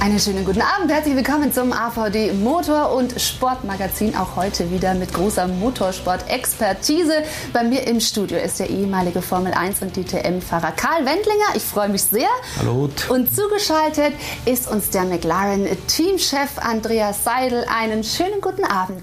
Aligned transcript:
Einen 0.00 0.20
schönen 0.20 0.44
guten 0.44 0.62
Abend, 0.62 0.92
herzlich 0.92 1.16
willkommen 1.16 1.52
zum 1.52 1.72
AVD 1.72 2.32
Motor- 2.32 2.94
und 2.94 3.20
Sportmagazin. 3.20 4.14
Auch 4.14 4.36
heute 4.36 4.70
wieder 4.70 4.94
mit 4.94 5.12
großer 5.12 5.48
Motorsport-Expertise. 5.48 7.24
Bei 7.52 7.64
mir 7.64 7.84
im 7.84 7.98
Studio 7.98 8.38
ist 8.38 8.60
der 8.60 8.70
ehemalige 8.70 9.20
Formel 9.22 9.52
1 9.52 9.82
und 9.82 9.96
DTM-Fahrer 9.96 10.70
Karl 10.70 11.04
Wendlinger. 11.04 11.56
Ich 11.56 11.64
freue 11.64 11.88
mich 11.88 12.04
sehr. 12.04 12.28
Hallo. 12.60 12.88
Und 13.08 13.34
zugeschaltet 13.34 14.12
ist 14.44 14.70
uns 14.70 14.90
der 14.90 15.02
McLaren-Teamchef 15.02 16.58
Andreas 16.58 17.24
Seidel. 17.24 17.64
Einen 17.68 18.04
schönen 18.04 18.40
guten 18.40 18.64
Abend. 18.64 19.02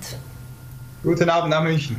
Guten 1.04 1.30
Abend 1.30 1.50
nach 1.50 1.62
München. 1.62 1.98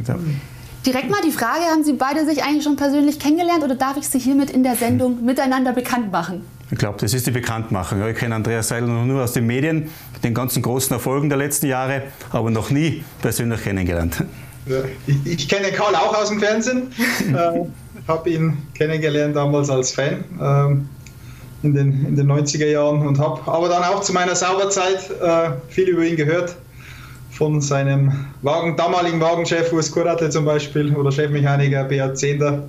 Direkt 0.86 1.10
mal 1.10 1.20
die 1.22 1.32
Frage, 1.32 1.64
haben 1.70 1.84
Sie 1.84 1.92
beide 1.92 2.24
sich 2.24 2.42
eigentlich 2.42 2.64
schon 2.64 2.76
persönlich 2.76 3.20
kennengelernt 3.20 3.62
oder 3.62 3.74
darf 3.74 3.98
ich 3.98 4.08
Sie 4.08 4.18
hiermit 4.18 4.48
in 4.50 4.62
der 4.62 4.74
Sendung 4.74 5.22
miteinander 5.22 5.72
bekannt 5.72 6.10
machen? 6.10 6.46
Ich 6.70 6.78
glaube, 6.78 6.98
das 7.00 7.14
ist 7.14 7.26
die 7.26 7.30
Bekanntmachung. 7.30 8.04
ich 8.08 8.16
kenne 8.16 8.34
Andreas 8.34 8.68
Seidel 8.68 8.88
noch 8.88 9.04
nur 9.04 9.22
aus 9.22 9.32
den 9.32 9.46
Medien, 9.46 9.88
den 10.24 10.34
ganzen 10.34 10.62
großen 10.62 10.92
Erfolgen 10.92 11.28
der 11.28 11.38
letzten 11.38 11.66
Jahre, 11.66 12.02
aber 12.32 12.50
noch 12.50 12.70
nie 12.70 13.04
persönlich 13.22 13.62
kennengelernt. 13.62 14.24
Ich, 15.06 15.16
ich 15.24 15.48
kenne 15.48 15.70
Karl 15.70 15.94
auch 15.94 16.20
aus 16.20 16.28
dem 16.28 16.40
Fernsehen. 16.40 16.92
äh, 17.32 17.66
habe 18.08 18.30
ihn 18.30 18.58
kennengelernt 18.74 19.36
damals 19.36 19.70
als 19.70 19.92
Fan 19.92 20.24
ähm, 20.40 20.88
in, 21.62 21.74
den, 21.74 22.04
in 22.04 22.16
den 22.16 22.30
90er 22.30 22.66
Jahren 22.66 23.06
und 23.06 23.18
habe 23.20 23.40
aber 23.48 23.68
dann 23.68 23.84
auch 23.84 24.00
zu 24.00 24.12
meiner 24.12 24.34
Sauberzeit 24.34 25.08
äh, 25.22 25.50
viel 25.68 25.90
über 25.90 26.04
ihn 26.04 26.16
gehört. 26.16 26.56
Von 27.30 27.60
seinem 27.60 28.26
Wagen, 28.42 28.76
damaligen 28.76 29.20
Wagenchef 29.20 29.72
Urs 29.72 29.92
Kurate 29.92 30.30
zum 30.30 30.46
Beispiel 30.46 30.96
oder 30.96 31.12
Chefmechaniker 31.12 31.84
Beat 31.84 32.18
Zehnder 32.18 32.62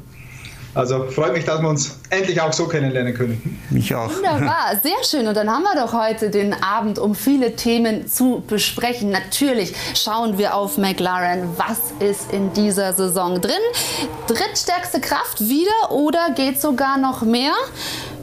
also 0.77 1.05
freut 1.05 1.33
mich, 1.33 1.43
dass 1.43 1.59
wir 1.59 1.69
uns 1.69 1.99
endlich 2.09 2.39
auch 2.41 2.53
so 2.53 2.67
kennenlernen 2.67 3.13
können. 3.13 3.59
Mich 3.69 3.93
auch. 3.93 4.13
Wunderbar, 4.13 4.79
sehr 4.83 5.03
schön. 5.03 5.27
Und 5.27 5.35
dann 5.35 5.49
haben 5.49 5.63
wir 5.63 5.75
doch 5.75 5.93
heute 5.93 6.29
den 6.29 6.53
Abend, 6.53 6.99
um 6.99 7.15
viele 7.15 7.55
Themen 7.55 8.07
zu 8.07 8.43
besprechen. 8.47 9.09
Natürlich 9.09 9.73
schauen 9.95 10.37
wir 10.37 10.55
auf 10.55 10.77
McLaren. 10.77 11.49
Was 11.57 11.91
ist 11.99 12.31
in 12.31 12.53
dieser 12.53 12.93
Saison 12.93 13.41
drin? 13.41 13.53
Drittstärkste 14.27 15.01
Kraft 15.01 15.41
wieder 15.41 15.91
oder 15.91 16.31
geht 16.31 16.61
sogar 16.61 16.97
noch 16.97 17.21
mehr? 17.21 17.53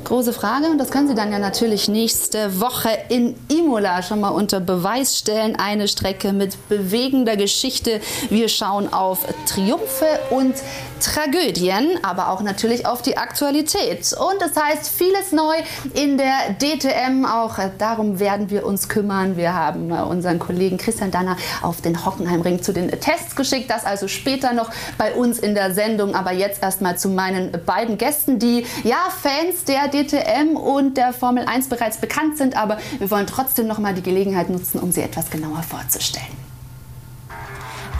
Große 0.04 0.34
Frage 0.34 0.66
und 0.66 0.76
das 0.76 0.90
können 0.90 1.08
Sie 1.08 1.14
dann 1.14 1.32
ja 1.32 1.38
natürlich 1.38 1.88
nächste 1.88 2.60
Woche 2.60 2.90
in 3.08 3.34
Imola 3.48 4.02
schon 4.02 4.20
mal 4.20 4.28
unter 4.28 4.60
Beweis 4.60 5.16
stellen. 5.16 5.56
Eine 5.56 5.88
Strecke 5.88 6.34
mit 6.34 6.68
bewegender 6.68 7.36
Geschichte. 7.36 8.02
Wir 8.28 8.50
schauen 8.50 8.92
auf 8.92 9.20
Triumphe 9.46 10.06
und 10.28 10.54
Tragödien, 11.00 11.98
aber 12.02 12.28
auch 12.28 12.42
natürlich 12.42 12.86
auf 12.86 13.00
die 13.00 13.16
Aktualität. 13.16 13.73
Und 13.74 14.40
das 14.40 14.56
heißt 14.56 14.88
vieles 14.88 15.32
neu 15.32 15.54
in 15.94 16.16
der 16.16 16.54
DTM. 16.60 17.24
Auch 17.24 17.58
darum 17.78 18.20
werden 18.20 18.50
wir 18.50 18.66
uns 18.66 18.88
kümmern. 18.88 19.36
Wir 19.36 19.54
haben 19.54 19.90
unseren 19.90 20.38
Kollegen 20.38 20.78
Christian 20.78 21.10
Danner 21.10 21.36
auf 21.62 21.80
den 21.80 22.04
Hockenheimring 22.04 22.62
zu 22.62 22.72
den 22.72 22.90
Tests 22.90 23.36
geschickt. 23.36 23.70
Das 23.70 23.84
also 23.84 24.08
später 24.08 24.52
noch 24.52 24.70
bei 24.98 25.14
uns 25.14 25.38
in 25.38 25.54
der 25.54 25.74
Sendung. 25.74 26.14
Aber 26.14 26.32
jetzt 26.32 26.62
erstmal 26.62 26.96
zu 26.98 27.08
meinen 27.08 27.52
beiden 27.64 27.98
Gästen, 27.98 28.38
die 28.38 28.66
ja 28.84 29.08
Fans 29.10 29.64
der 29.64 29.88
DTM 29.88 30.56
und 30.56 30.96
der 30.96 31.12
Formel 31.12 31.44
1 31.46 31.68
bereits 31.68 31.98
bekannt 31.98 32.38
sind, 32.38 32.56
aber 32.56 32.78
wir 32.98 33.10
wollen 33.10 33.26
trotzdem 33.26 33.66
noch 33.66 33.78
mal 33.78 33.94
die 33.94 34.02
Gelegenheit 34.02 34.50
nutzen, 34.50 34.78
um 34.78 34.92
sie 34.92 35.02
etwas 35.02 35.30
genauer 35.30 35.62
vorzustellen. 35.62 36.53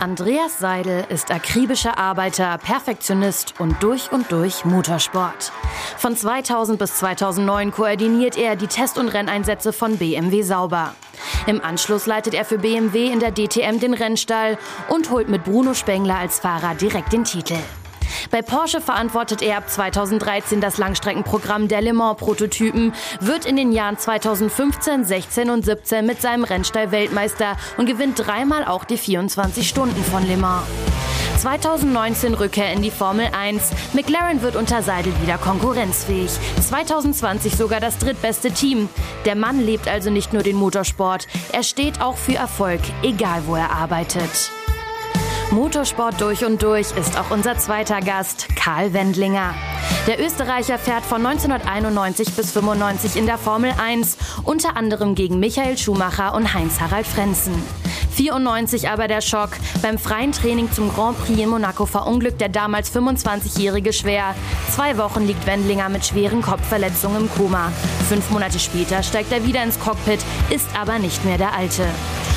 Andreas 0.00 0.58
Seidel 0.58 1.04
ist 1.08 1.30
akribischer 1.30 1.98
Arbeiter, 1.98 2.58
Perfektionist 2.58 3.54
und 3.58 3.82
durch 3.82 4.10
und 4.12 4.30
durch 4.32 4.64
Motorsport. 4.64 5.52
Von 5.96 6.16
2000 6.16 6.78
bis 6.78 6.96
2009 6.96 7.70
koordiniert 7.70 8.36
er 8.36 8.56
die 8.56 8.66
Test- 8.66 8.98
und 8.98 9.08
Renneinsätze 9.08 9.72
von 9.72 9.96
BMW 9.98 10.42
Sauber. 10.42 10.94
Im 11.46 11.62
Anschluss 11.62 12.06
leitet 12.06 12.34
er 12.34 12.44
für 12.44 12.58
BMW 12.58 13.06
in 13.06 13.20
der 13.20 13.32
DTM 13.32 13.78
den 13.78 13.94
Rennstall 13.94 14.58
und 14.88 15.10
holt 15.10 15.28
mit 15.28 15.44
Bruno 15.44 15.74
Spengler 15.74 16.16
als 16.18 16.40
Fahrer 16.40 16.74
direkt 16.74 17.12
den 17.12 17.24
Titel. 17.24 17.56
Bei 18.30 18.42
Porsche 18.42 18.80
verantwortet 18.80 19.42
er 19.42 19.58
ab 19.58 19.70
2013 19.70 20.60
das 20.60 20.78
Langstreckenprogramm 20.78 21.68
der 21.68 21.82
Le 21.82 21.92
Mans-Prototypen, 21.92 22.92
wird 23.20 23.46
in 23.46 23.56
den 23.56 23.72
Jahren 23.72 23.98
2015, 23.98 25.04
16 25.04 25.50
und 25.50 25.64
17 25.64 26.04
mit 26.04 26.20
seinem 26.20 26.44
Rennstall 26.44 26.90
Weltmeister 26.90 27.56
und 27.76 27.86
gewinnt 27.86 28.18
dreimal 28.18 28.64
auch 28.64 28.84
die 28.84 28.98
24 28.98 29.68
Stunden 29.68 30.02
von 30.04 30.26
Le 30.26 30.36
Mans. 30.36 30.66
2019 31.38 32.34
Rückkehr 32.34 32.72
in 32.72 32.80
die 32.80 32.90
Formel 32.90 33.28
1. 33.32 33.70
McLaren 33.92 34.42
wird 34.42 34.56
unter 34.56 34.82
Seidel 34.82 35.12
wieder 35.20 35.36
konkurrenzfähig. 35.36 36.30
2020 36.66 37.54
sogar 37.54 37.80
das 37.80 37.98
drittbeste 37.98 38.50
Team. 38.50 38.88
Der 39.24 39.34
Mann 39.34 39.60
lebt 39.60 39.88
also 39.88 40.10
nicht 40.10 40.32
nur 40.32 40.42
den 40.42 40.56
Motorsport, 40.56 41.26
er 41.52 41.62
steht 41.62 42.00
auch 42.00 42.16
für 42.16 42.36
Erfolg, 42.36 42.80
egal 43.02 43.42
wo 43.46 43.56
er 43.56 43.72
arbeitet. 43.72 44.50
Motorsport 45.50 46.20
durch 46.20 46.44
und 46.44 46.62
durch 46.62 46.90
ist 46.96 47.18
auch 47.18 47.30
unser 47.30 47.56
zweiter 47.58 48.00
Gast, 48.00 48.48
Karl 48.56 48.92
Wendlinger. 48.92 49.54
Der 50.06 50.24
Österreicher 50.24 50.78
fährt 50.78 51.04
von 51.04 51.24
1991 51.24 52.34
bis 52.34 52.52
95 52.52 53.16
in 53.16 53.26
der 53.26 53.38
Formel 53.38 53.72
1, 53.78 54.16
unter 54.44 54.76
anderem 54.76 55.14
gegen 55.14 55.40
Michael 55.40 55.78
Schumacher 55.78 56.34
und 56.34 56.52
Heinz-Harald 56.54 57.06
Frenzen. 57.06 57.54
94 58.14 58.88
aber 58.88 59.08
der 59.08 59.20
Schock. 59.20 59.50
Beim 59.82 59.98
freien 59.98 60.32
Training 60.32 60.70
zum 60.72 60.92
Grand 60.92 61.18
Prix 61.18 61.40
in 61.40 61.48
Monaco 61.48 61.86
verunglückt 61.86 62.40
der 62.40 62.48
damals 62.48 62.94
25-Jährige 62.94 63.92
schwer. 63.92 64.34
Zwei 64.74 64.96
Wochen 64.98 65.26
liegt 65.26 65.46
Wendlinger 65.46 65.88
mit 65.88 66.06
schweren 66.06 66.42
Kopfverletzungen 66.42 67.22
im 67.22 67.30
Koma. 67.30 67.72
Fünf 68.08 68.30
Monate 68.30 68.58
später 68.58 69.02
steigt 69.02 69.32
er 69.32 69.44
wieder 69.44 69.62
ins 69.62 69.80
Cockpit, 69.80 70.20
ist 70.50 70.68
aber 70.78 70.98
nicht 70.98 71.24
mehr 71.24 71.38
der 71.38 71.54
Alte. 71.54 71.86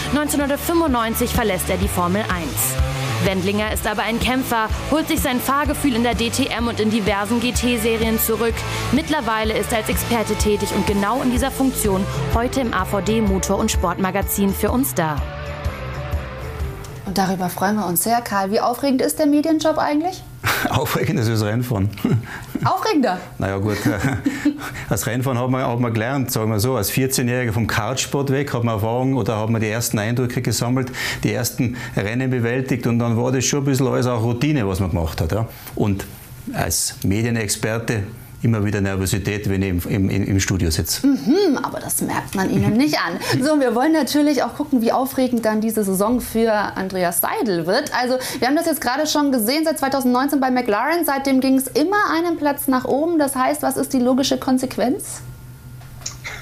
1995 0.09 1.31
verlässt 1.31 1.69
er 1.69 1.77
die 1.77 1.87
Formel 1.87 2.21
1. 2.21 2.86
Wendlinger 3.27 3.73
ist 3.73 3.85
aber 3.85 4.03
ein 4.03 4.21
Kämpfer, 4.21 4.69
holt 4.89 5.09
sich 5.09 5.19
sein 5.19 5.41
Fahrgefühl 5.41 5.95
in 5.95 6.03
der 6.03 6.15
DTM 6.15 6.65
und 6.67 6.79
in 6.79 6.89
diversen 6.89 7.41
GT-Serien 7.41 8.19
zurück. 8.19 8.55
Mittlerweile 8.93 9.57
ist 9.57 9.73
er 9.73 9.79
als 9.79 9.89
Experte 9.89 10.35
tätig 10.35 10.69
und 10.73 10.87
genau 10.87 11.21
in 11.21 11.31
dieser 11.31 11.51
Funktion 11.51 12.05
heute 12.33 12.61
im 12.61 12.73
AVD 12.73 13.19
Motor- 13.19 13.59
und 13.59 13.69
Sportmagazin 13.69 14.53
für 14.53 14.71
uns 14.71 14.95
da. 14.95 15.21
Und 17.05 17.17
darüber 17.17 17.49
freuen 17.49 17.75
wir 17.75 17.85
uns 17.85 18.03
sehr. 18.03 18.21
Karl, 18.21 18.51
wie 18.51 18.61
aufregend 18.61 19.01
ist 19.01 19.19
der 19.19 19.25
Medienjob 19.25 19.77
eigentlich? 19.77 20.23
Aufregend 20.69 21.19
ist 21.19 21.29
das 21.29 21.43
Rennfahren. 21.43 21.89
Aufregender? 22.63 23.19
naja 23.37 23.57
gut, 23.57 23.77
als 24.89 25.05
Rennfahren 25.05 25.39
hat 25.39 25.49
man, 25.49 25.65
hat 25.65 25.79
man 25.79 25.93
gelernt, 25.93 26.31
sagen 26.31 26.51
wir 26.51 26.59
so, 26.59 26.75
als 26.75 26.91
14-Jähriger 26.91 27.51
vom 27.51 27.67
Kartsport 27.67 28.31
weg 28.31 28.53
hat 28.53 28.63
man 28.63 28.75
Erfahrung 28.75 29.15
oder 29.15 29.39
hat 29.39 29.49
man 29.49 29.61
die 29.61 29.69
ersten 29.69 29.99
Eindrücke 29.99 30.41
gesammelt, 30.41 30.91
die 31.23 31.33
ersten 31.33 31.77
Rennen 31.95 32.29
bewältigt 32.29 32.87
und 32.87 32.99
dann 32.99 33.17
war 33.17 33.31
das 33.31 33.45
schon 33.45 33.59
ein 33.59 33.65
bisschen 33.65 33.87
alles 33.87 34.07
auch 34.07 34.23
Routine, 34.23 34.67
was 34.67 34.79
man 34.79 34.89
gemacht 34.89 35.21
hat. 35.21 35.31
Ja. 35.31 35.47
Und 35.75 36.05
als 36.53 36.95
Medienexperte 37.03 38.03
immer 38.47 38.63
wieder 38.63 38.81
Nervosität, 38.81 39.49
wenn 39.49 39.61
ich 39.61 39.69
im, 39.69 40.09
im, 40.09 40.23
im 40.23 40.39
Studio 40.39 40.71
sitze. 40.71 41.05
Mhm, 41.05 41.57
aber 41.61 41.79
das 41.79 42.01
merkt 42.01 42.33
man 42.33 42.49
Ihnen 42.49 42.73
nicht 42.73 42.97
an. 42.97 43.19
So, 43.43 43.59
wir 43.59 43.75
wollen 43.75 43.91
natürlich 43.91 44.41
auch 44.43 44.55
gucken, 44.55 44.81
wie 44.81 44.91
aufregend 44.91 45.45
dann 45.45 45.59
diese 45.59 45.83
Saison 45.83 46.21
für 46.21 46.51
Andreas 46.51 47.19
Seidel 47.19 47.67
wird. 47.67 47.91
Also, 47.93 48.17
wir 48.39 48.47
haben 48.47 48.55
das 48.55 48.65
jetzt 48.65 48.81
gerade 48.81 49.05
schon 49.05 49.31
gesehen, 49.31 49.65
seit 49.65 49.79
2019 49.79 50.39
bei 50.39 50.49
McLaren. 50.49 51.05
Seitdem 51.05 51.41
ging 51.41 51.57
es 51.57 51.67
immer 51.67 51.97
einen 52.15 52.37
Platz 52.37 52.67
nach 52.67 52.85
oben. 52.85 53.19
Das 53.19 53.35
heißt, 53.35 53.61
was 53.61 53.75
ist 53.75 53.93
die 53.93 53.99
logische 53.99 54.37
Konsequenz? 54.37 55.21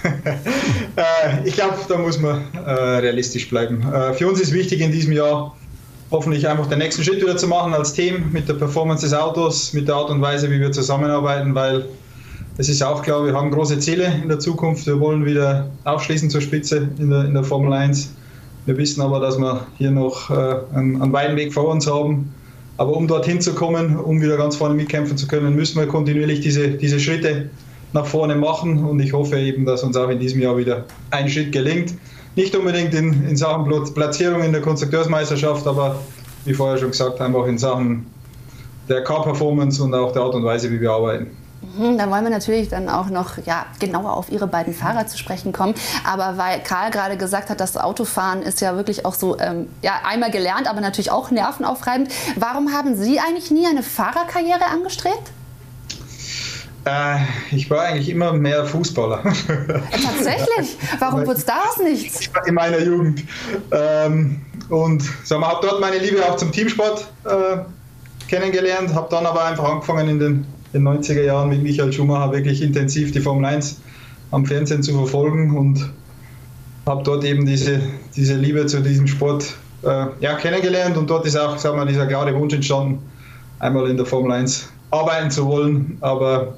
Äh, 0.97 1.45
ich 1.45 1.55
glaube, 1.55 1.75
da 1.89 1.97
muss 1.97 2.21
man 2.21 2.43
äh, 2.53 2.69
realistisch 2.69 3.49
bleiben. 3.49 3.81
Äh, 3.91 4.13
für 4.13 4.29
uns 4.29 4.39
ist 4.39 4.53
wichtig 4.53 4.79
in 4.79 4.91
diesem 4.91 5.11
Jahr, 5.11 5.57
hoffentlich 6.15 6.47
einfach 6.47 6.67
den 6.67 6.79
nächsten 6.79 7.03
Schritt 7.03 7.21
wieder 7.21 7.35
zu 7.35 7.45
machen 7.45 7.73
als 7.73 7.91
Team 7.91 8.31
mit 8.31 8.47
der 8.47 8.53
Performance 8.53 9.05
des 9.05 9.13
Autos, 9.13 9.73
mit 9.73 9.89
der 9.89 9.95
Art 9.95 10.09
und 10.09 10.21
Weise, 10.21 10.49
wie 10.49 10.61
wir 10.61 10.71
zusammenarbeiten, 10.71 11.53
weil 11.53 11.85
es 12.57 12.69
ist 12.69 12.81
auch 12.81 13.01
klar, 13.01 13.25
wir 13.25 13.33
haben 13.33 13.51
große 13.51 13.79
Ziele 13.79 14.05
in 14.23 14.29
der 14.29 14.39
Zukunft. 14.39 14.87
Wir 14.87 14.97
wollen 14.97 15.25
wieder 15.25 15.69
aufschließen 15.83 16.29
zur 16.29 16.39
Spitze 16.39 16.87
in 16.99 17.09
der, 17.09 17.25
in 17.25 17.33
der 17.33 17.43
Formel 17.43 17.73
1. 17.73 18.13
Wir 18.65 18.77
wissen 18.77 19.01
aber, 19.01 19.19
dass 19.19 19.37
wir 19.37 19.67
hier 19.77 19.91
noch 19.91 20.29
äh, 20.29 20.55
einen, 20.73 21.01
einen 21.01 21.11
weiten 21.11 21.35
Weg 21.35 21.53
vor 21.53 21.67
uns 21.67 21.85
haben. 21.85 22.33
Aber 22.77 22.95
um 22.95 23.07
dorthin 23.07 23.41
zu 23.41 23.53
kommen, 23.53 23.97
um 23.97 24.21
wieder 24.21 24.37
ganz 24.37 24.55
vorne 24.55 24.73
mitkämpfen 24.73 25.17
zu 25.17 25.27
können, 25.27 25.53
müssen 25.53 25.77
wir 25.77 25.87
kontinuierlich 25.87 26.39
diese, 26.39 26.69
diese 26.69 26.97
Schritte 27.01 27.49
nach 27.91 28.05
vorne 28.05 28.35
machen. 28.35 28.85
Und 28.85 29.01
ich 29.01 29.11
hoffe 29.11 29.37
eben, 29.37 29.65
dass 29.65 29.83
uns 29.83 29.97
auch 29.97 30.09
in 30.09 30.19
diesem 30.19 30.41
Jahr 30.41 30.55
wieder 30.57 30.85
ein 31.11 31.27
Schritt 31.27 31.51
gelingt. 31.51 31.93
Nicht 32.35 32.55
unbedingt 32.55 32.93
in, 32.93 33.27
in 33.27 33.37
Sachen 33.37 33.65
Platzierung 33.93 34.43
in 34.43 34.51
der 34.51 34.61
Konstrukteursmeisterschaft, 34.61 35.65
aber 35.67 35.99
wie 36.43 36.53
vorher 36.53 36.77
schon 36.77 36.91
gesagt, 36.91 37.21
einfach 37.21 37.45
in 37.47 37.57
Sachen 37.57 38.07
der 38.89 39.03
Car-Performance 39.03 39.81
und 39.81 39.93
auch 39.93 40.11
der 40.11 40.21
Art 40.21 40.35
und 40.35 40.43
Weise, 40.43 40.69
wie 40.69 40.79
wir 40.79 40.91
arbeiten. 40.91 41.31
Mhm, 41.77 41.97
da 41.97 42.09
wollen 42.09 42.23
wir 42.23 42.29
natürlich 42.29 42.69
dann 42.69 42.89
auch 42.89 43.09
noch 43.09 43.37
ja, 43.45 43.65
genauer 43.79 44.13
auf 44.13 44.31
Ihre 44.31 44.47
beiden 44.47 44.73
Fahrer 44.73 45.07
zu 45.07 45.17
sprechen 45.17 45.51
kommen. 45.53 45.73
Aber 46.05 46.37
weil 46.37 46.59
Karl 46.59 46.91
gerade 46.91 47.17
gesagt 47.17 47.49
hat, 47.49 47.59
das 47.59 47.77
Autofahren 47.77 48.41
ist 48.41 48.61
ja 48.61 48.75
wirklich 48.75 49.05
auch 49.05 49.13
so 49.13 49.39
ähm, 49.39 49.67
ja, 49.81 49.93
einmal 50.05 50.31
gelernt, 50.31 50.69
aber 50.69 50.81
natürlich 50.81 51.11
auch 51.11 51.31
nervenaufreibend. 51.31 52.09
Warum 52.35 52.73
haben 52.73 52.95
Sie 52.95 53.19
eigentlich 53.19 53.51
nie 53.51 53.65
eine 53.65 53.81
Fahrerkarriere 53.81 54.65
angestrebt? 54.71 55.31
Äh, 56.85 57.17
ich 57.51 57.69
war 57.69 57.81
eigentlich 57.81 58.09
immer 58.09 58.33
mehr 58.33 58.63
Fußballer. 58.65 59.23
Tatsächlich? 59.23 60.77
Warum 60.99 61.25
wurde 61.25 61.37
es 61.39 61.45
daraus 61.45 61.77
nichts? 61.83 62.29
In 62.45 62.53
meiner 62.53 62.79
Jugend. 62.79 63.23
Ähm, 63.71 64.41
und 64.69 65.03
habe 65.31 65.67
dort 65.67 65.81
meine 65.81 65.97
Liebe 65.97 66.23
auch 66.23 66.37
zum 66.37 66.51
Teamsport 66.51 67.07
äh, 67.25 67.57
kennengelernt, 68.27 68.93
habe 68.93 69.07
dann 69.09 69.25
aber 69.25 69.45
einfach 69.45 69.63
angefangen 69.63 70.09
in 70.09 70.19
den, 70.19 70.45
den 70.73 70.87
90er 70.87 71.23
Jahren 71.23 71.49
mit 71.49 71.63
Michael 71.63 71.91
Schumacher 71.91 72.31
wirklich 72.31 72.61
intensiv 72.61 73.11
die 73.11 73.19
Formel 73.19 73.45
1 73.45 73.81
am 74.31 74.45
Fernsehen 74.45 74.83
zu 74.83 74.93
verfolgen 74.93 75.55
und 75.57 75.91
habe 76.85 77.03
dort 77.03 77.23
eben 77.23 77.45
diese, 77.45 77.81
diese 78.15 78.35
Liebe 78.35 78.65
zu 78.67 78.81
diesem 78.81 79.07
Sport 79.07 79.55
äh, 79.83 80.05
ja, 80.19 80.35
kennengelernt 80.35 80.97
und 80.97 81.09
dort 81.09 81.25
ist 81.25 81.35
auch 81.35 81.57
sag 81.57 81.75
mal, 81.75 81.85
dieser 81.85 82.05
klare 82.05 82.33
Wunsch 82.35 82.53
entstanden, 82.53 82.99
einmal 83.59 83.89
in 83.89 83.97
der 83.97 84.05
Formel 84.05 84.31
1 84.31 84.69
arbeiten 84.91 85.31
zu 85.31 85.45
wollen, 85.45 85.97
aber 86.01 86.57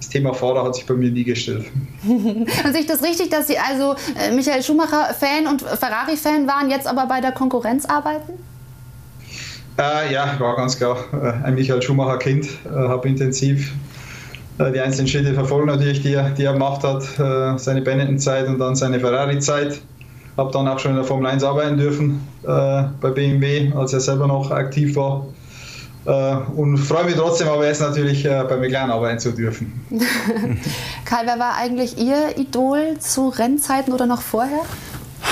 das 0.00 0.08
Thema 0.08 0.32
Fahrer 0.32 0.64
hat 0.64 0.74
sich 0.74 0.86
bei 0.86 0.94
mir 0.94 1.10
nie 1.10 1.24
gestellt. 1.24 1.66
und 2.08 2.48
sehe 2.72 2.80
ich 2.80 2.86
das 2.86 3.02
richtig, 3.02 3.28
dass 3.28 3.46
Sie 3.46 3.58
also 3.58 3.94
äh, 4.18 4.32
Michael 4.34 4.62
Schumacher-Fan 4.62 5.46
und 5.46 5.60
Ferrari-Fan 5.60 6.48
waren, 6.48 6.70
jetzt 6.70 6.86
aber 6.86 7.06
bei 7.06 7.20
der 7.20 7.32
Konkurrenz 7.32 7.84
arbeiten? 7.84 8.32
Äh, 9.78 10.12
ja, 10.12 10.36
war 10.38 10.56
ganz 10.56 10.78
klar 10.78 10.96
äh, 11.12 11.46
ein 11.46 11.54
Michael 11.54 11.82
Schumacher-Kind. 11.82 12.46
Äh, 12.64 12.70
habe 12.70 13.08
intensiv 13.08 13.72
äh, 14.58 14.72
die 14.72 14.80
einzelnen 14.80 15.06
Schritte 15.06 15.34
verfolgt, 15.34 15.66
natürlich, 15.66 16.00
die 16.00 16.14
er, 16.14 16.30
die 16.30 16.44
er 16.44 16.54
gemacht 16.54 16.82
hat. 16.82 17.02
Äh, 17.18 17.58
seine 17.58 17.82
Benetton-Zeit 17.82 18.48
und 18.48 18.58
dann 18.58 18.74
seine 18.74 19.00
Ferrari-Zeit. 19.00 19.82
Habe 20.38 20.50
dann 20.50 20.66
auch 20.66 20.78
schon 20.78 20.92
in 20.92 20.96
der 20.96 21.04
Formel 21.04 21.26
1 21.26 21.44
arbeiten 21.44 21.76
dürfen 21.76 22.26
bei 22.42 23.10
BMW, 23.10 23.72
als 23.74 23.92
er 23.92 24.00
selber 24.00 24.26
noch 24.26 24.50
aktiv 24.50 24.96
war. 24.96 25.26
Äh, 26.10 26.36
und 26.56 26.76
freue 26.76 27.04
mich 27.04 27.14
trotzdem 27.14 27.48
aber 27.48 27.66
jetzt 27.66 27.80
natürlich 27.80 28.24
äh, 28.24 28.44
bei 28.48 28.56
McLaren 28.56 28.90
arbeiten 28.90 29.20
zu 29.20 29.30
dürfen. 29.30 29.80
Karl, 31.04 31.26
wer 31.26 31.38
war 31.38 31.54
eigentlich 31.56 31.98
Ihr 31.98 32.36
Idol 32.36 32.98
zu 32.98 33.28
Rennzeiten 33.28 33.92
oder 33.92 34.06
noch 34.06 34.20
vorher? 34.20 34.62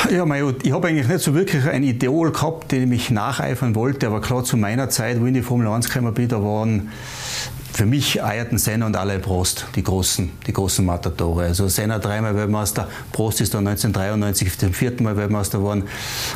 Ja, 0.09 0.25
mein, 0.25 0.55
ich 0.63 0.71
habe 0.71 0.87
eigentlich 0.87 1.09
nicht 1.09 1.21
so 1.21 1.35
wirklich 1.35 1.67
ein 1.67 1.83
Idol 1.83 2.31
gehabt, 2.31 2.71
dem 2.71 2.93
ich 2.93 3.11
nacheifern 3.11 3.75
wollte, 3.75 4.07
aber 4.07 4.21
klar 4.21 4.45
zu 4.45 4.57
meiner 4.57 4.89
Zeit, 4.89 5.19
wo 5.21 5.25
ich 5.25 5.29
in 5.29 5.35
die 5.35 5.43
Formel 5.43 5.67
1 5.67 5.89
gekommen 5.89 6.15
bin, 6.15 6.29
da 6.29 6.41
waren 6.45 6.93
für 7.73 7.87
mich 7.87 8.23
Ayrton 8.23 8.59
Senna 8.59 8.87
und 8.87 8.97
Alain 8.97 9.21
Prost, 9.21 9.67
die 9.75 9.83
großen, 9.83 10.31
die 10.47 10.53
großen 10.53 10.85
Matadore. 10.85 11.45
Also 11.45 11.67
Senna 11.67 11.99
dreimal 11.99 12.37
Weltmeister, 12.37 12.87
Prost 13.11 13.41
ist 13.41 13.55
dann 13.55 13.67
1993 13.67 14.59
zum 14.59 14.73
vierten 14.73 15.03
Mal 15.03 15.17
Weltmeister 15.17 15.59
geworden. 15.59 15.85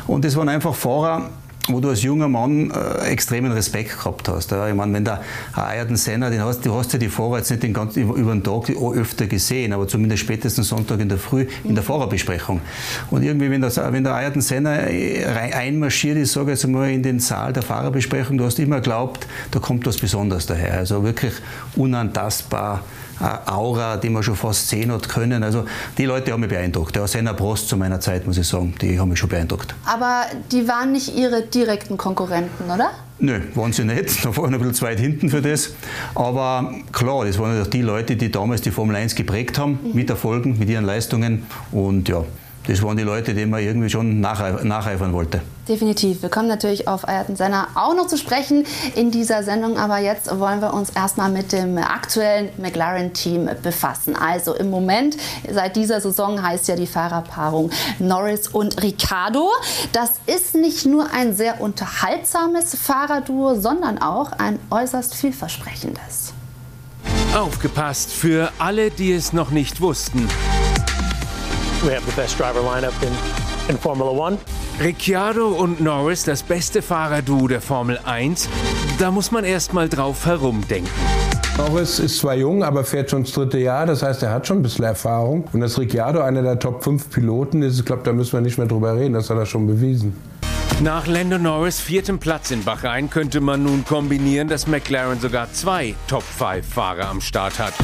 Und 0.08 0.24
das 0.24 0.34
waren 0.34 0.48
einfach 0.48 0.74
Fahrer, 0.74 1.30
wo 1.68 1.78
du 1.78 1.90
als 1.90 2.02
junger 2.02 2.28
Mann 2.28 2.70
äh, 2.70 3.06
extremen 3.06 3.52
Respekt 3.52 3.96
gehabt 3.96 4.28
hast. 4.28 4.50
Ja. 4.50 4.68
Ich 4.68 4.74
meine, 4.74 4.92
wenn 4.94 5.04
der 5.04 5.22
Ayrton 5.52 5.96
Senna, 5.96 6.28
den 6.28 6.42
hast, 6.42 6.66
du 6.66 6.74
hast 6.74 6.92
ja 6.92 6.98
die 6.98 7.08
Fahrer 7.08 7.38
jetzt 7.38 7.50
nicht 7.50 7.62
den 7.62 7.72
ganzen, 7.72 8.02
über, 8.02 8.14
über 8.14 8.32
den 8.32 8.42
Tag 8.42 8.68
öfter 8.96 9.26
gesehen, 9.26 9.72
aber 9.72 9.86
zumindest 9.86 10.22
spätestens 10.22 10.68
Sonntag 10.68 10.98
in 11.00 11.08
der 11.08 11.18
Früh 11.18 11.46
in 11.62 11.74
der 11.74 11.84
Fahrerbesprechung. 11.84 12.60
Und 13.10 13.22
irgendwie, 13.22 13.48
wenn, 13.50 13.60
das, 13.60 13.76
wenn 13.76 14.02
der 14.02 14.14
Ayrton 14.14 14.42
Senna 14.42 14.88
äh, 14.88 15.24
einmarschiert 15.24 16.16
ist, 16.16 16.32
sage 16.32 16.52
ich 16.52 16.58
jetzt 16.58 16.68
mal, 16.68 16.90
in 16.90 17.02
den 17.02 17.20
Saal 17.20 17.52
der 17.52 17.62
Fahrerbesprechung, 17.62 18.38
du 18.38 18.44
hast 18.44 18.58
immer 18.58 18.76
geglaubt, 18.76 19.28
da 19.52 19.60
kommt 19.60 19.86
was 19.86 19.98
Besonderes 19.98 20.46
daher. 20.46 20.78
Also 20.78 21.04
wirklich 21.04 21.34
unantastbar 21.76 22.82
Aura, 23.22 23.96
die 23.96 24.08
man 24.08 24.22
schon 24.22 24.36
fast 24.36 24.68
sehen 24.68 24.92
hat 24.92 25.08
können. 25.08 25.42
Also 25.42 25.64
die 25.98 26.04
Leute 26.04 26.32
haben 26.32 26.40
mich 26.40 26.50
beeindruckt. 26.50 26.96
Der 26.96 27.06
Senna 27.06 27.32
Prost 27.32 27.68
zu 27.68 27.76
meiner 27.76 28.00
Zeit, 28.00 28.26
muss 28.26 28.38
ich 28.38 28.48
sagen, 28.48 28.74
die 28.80 28.98
haben 28.98 29.08
mich 29.08 29.18
schon 29.18 29.28
beeindruckt. 29.28 29.74
Aber 29.84 30.26
die 30.50 30.66
waren 30.68 30.92
nicht 30.92 31.16
Ihre 31.16 31.42
direkten 31.42 31.96
Konkurrenten, 31.96 32.70
oder? 32.70 32.90
Nö, 33.18 33.40
waren 33.54 33.72
sie 33.72 33.84
nicht. 33.84 34.24
Da 34.24 34.36
waren 34.36 34.52
ein 34.52 34.58
bisschen 34.58 34.74
zu 34.74 34.84
weit 34.84 34.98
hinten 34.98 35.28
für 35.28 35.40
das. 35.40 35.70
Aber 36.14 36.74
klar, 36.90 37.24
das 37.24 37.38
waren 37.38 37.50
natürlich 37.50 37.70
die 37.70 37.82
Leute, 37.82 38.16
die 38.16 38.30
damals 38.30 38.62
die 38.62 38.70
Formel 38.70 38.96
1 38.96 39.14
geprägt 39.14 39.58
haben, 39.58 39.78
mhm. 39.82 39.94
mit 39.94 40.10
Erfolgen, 40.10 40.58
mit 40.58 40.68
ihren 40.68 40.84
Leistungen. 40.84 41.46
Und 41.70 42.08
ja, 42.08 42.24
das 42.66 42.82
waren 42.82 42.96
die 42.96 43.02
Leute, 43.02 43.34
denen 43.34 43.50
man 43.50 43.62
irgendwie 43.62 43.90
schon 43.90 44.20
nacheifern 44.20 45.12
wollte. 45.12 45.40
Definitiv. 45.68 46.22
Wir 46.22 46.28
kommen 46.28 46.48
natürlich 46.48 46.88
auf 46.88 47.06
Ayrton 47.06 47.36
Senna 47.36 47.68
auch 47.76 47.94
noch 47.94 48.08
zu 48.08 48.18
sprechen 48.18 48.66
in 48.96 49.12
dieser 49.12 49.44
Sendung, 49.44 49.78
aber 49.78 49.98
jetzt 49.98 50.38
wollen 50.40 50.60
wir 50.60 50.74
uns 50.74 50.90
erstmal 50.90 51.30
mit 51.30 51.52
dem 51.52 51.78
aktuellen 51.78 52.48
McLaren-Team 52.58 53.48
befassen. 53.62 54.16
Also 54.16 54.54
im 54.54 54.70
Moment, 54.70 55.16
seit 55.48 55.76
dieser 55.76 56.00
Saison 56.00 56.42
heißt 56.42 56.66
ja 56.66 56.74
die 56.74 56.88
Fahrerpaarung 56.88 57.70
Norris 58.00 58.48
und 58.48 58.82
Ricciardo. 58.82 59.50
Das 59.92 60.10
ist 60.26 60.56
nicht 60.56 60.84
nur 60.84 61.12
ein 61.12 61.36
sehr 61.36 61.60
unterhaltsames 61.60 62.74
Fahrerduo, 62.74 63.54
sondern 63.54 63.98
auch 64.02 64.32
ein 64.32 64.58
äußerst 64.68 65.14
vielversprechendes. 65.14 66.32
Aufgepasst 67.36 68.10
für 68.10 68.50
alle, 68.58 68.90
die 68.90 69.12
es 69.12 69.32
noch 69.32 69.50
nicht 69.50 69.80
wussten. 69.80 70.28
We 71.82 71.94
have 71.94 72.02
the 72.04 72.16
best 72.16 72.38
driver 72.38 72.62
lineup 72.62 72.94
in, 73.02 73.12
in 73.68 73.78
Formula 73.78 74.10
One. 74.10 74.38
Ricciardo 74.82 75.48
und 75.48 75.80
Norris, 75.80 76.24
das 76.24 76.42
beste 76.42 76.82
Fahrerduo 76.82 77.48
der 77.48 77.60
Formel 77.60 77.98
1, 78.04 78.48
da 78.98 79.10
muss 79.10 79.30
man 79.30 79.44
erst 79.44 79.72
mal 79.72 79.88
drauf 79.88 80.26
herumdenken. 80.26 80.90
Norris 81.58 81.98
ist 81.98 82.18
zwar 82.18 82.34
jung, 82.34 82.64
aber 82.64 82.82
fährt 82.82 83.10
schon 83.10 83.24
das 83.24 83.32
dritte 83.32 83.58
Jahr. 83.58 83.84
Das 83.86 84.02
heißt, 84.02 84.22
er 84.22 84.32
hat 84.32 84.46
schon 84.46 84.58
ein 84.58 84.62
bisschen 84.62 84.84
Erfahrung. 84.84 85.44
Und 85.52 85.60
dass 85.60 85.78
Ricciardo 85.78 86.20
einer 86.22 86.42
der 86.42 86.58
Top 86.58 86.82
5 86.82 87.10
Piloten 87.10 87.62
ist, 87.62 87.78
ich 87.78 87.84
glaube, 87.84 88.02
da 88.04 88.12
müssen 88.12 88.32
wir 88.32 88.40
nicht 88.40 88.56
mehr 88.56 88.66
drüber 88.66 88.96
reden. 88.96 89.12
Das 89.12 89.28
hat 89.28 89.36
er 89.36 89.46
schon 89.46 89.66
bewiesen. 89.66 90.16
Nach 90.80 91.06
Lando 91.06 91.38
Norris 91.38 91.80
viertem 91.80 92.18
Platz 92.18 92.50
in 92.50 92.64
Bahrain 92.64 93.08
könnte 93.08 93.40
man 93.40 93.62
nun 93.62 93.84
kombinieren, 93.84 94.48
dass 94.48 94.66
McLaren 94.66 95.20
sogar 95.20 95.52
zwei 95.52 95.94
Top-5-Fahrer 96.08 97.08
am 97.08 97.20
Start 97.20 97.58
hat. 97.58 97.74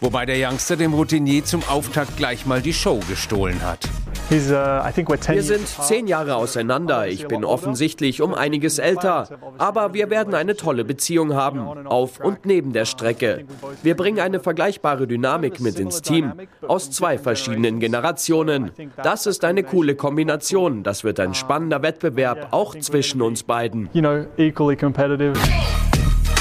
Wobei 0.00 0.26
der 0.26 0.48
Youngster 0.48 0.76
dem 0.76 0.94
Routinier 0.94 1.44
zum 1.44 1.62
Auftakt 1.68 2.16
gleich 2.16 2.46
mal 2.46 2.62
die 2.62 2.72
Show 2.72 3.00
gestohlen 3.08 3.62
hat. 3.62 3.88
Uh, 4.30 4.34
wir 4.34 5.42
sind 5.42 5.66
zehn 5.66 6.06
Jahre 6.06 6.36
auseinander. 6.36 7.08
Ich 7.08 7.26
bin 7.28 7.46
offensichtlich 7.46 8.20
um 8.20 8.34
einiges 8.34 8.78
älter. 8.78 9.26
Aber 9.56 9.94
wir 9.94 10.10
werden 10.10 10.34
eine 10.34 10.54
tolle 10.54 10.84
Beziehung 10.84 11.32
haben, 11.32 11.86
auf 11.86 12.20
und 12.20 12.44
neben 12.44 12.74
der 12.74 12.84
Strecke. 12.84 13.46
Wir 13.82 13.96
bringen 13.96 14.20
eine 14.20 14.38
vergleichbare 14.40 15.06
Dynamik 15.06 15.60
mit 15.60 15.78
ins 15.78 16.02
Team, 16.02 16.34
aus 16.66 16.90
zwei 16.90 17.16
verschiedenen 17.16 17.80
Generationen. 17.80 18.70
Das 19.02 19.24
ist 19.24 19.46
eine 19.46 19.62
coole 19.62 19.94
Kombination. 19.94 20.82
Das 20.82 21.04
wird 21.04 21.20
ein 21.20 21.32
spannender 21.32 21.82
Wettbewerb, 21.82 22.37
auch 22.50 22.74
zwischen 22.78 23.22
uns 23.22 23.42
beiden. 23.42 23.88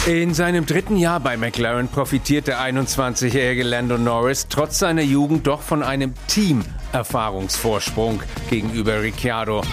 In 0.07 0.33
seinem 0.33 0.65
dritten 0.65 0.95
Jahr 0.95 1.19
bei 1.19 1.35
McLaren 1.35 1.89
profitiert 1.89 2.47
der 2.47 2.61
21-jährige 2.61 3.63
Lando 3.63 3.97
Norris 3.97 4.47
trotz 4.47 4.79
seiner 4.79 5.01
Jugend 5.01 5.45
doch 5.47 5.61
von 5.61 5.83
einem 5.83 6.13
Team-Erfahrungsvorsprung 6.27 8.23
gegenüber 8.49 9.01
Ricciardo. 9.01 9.63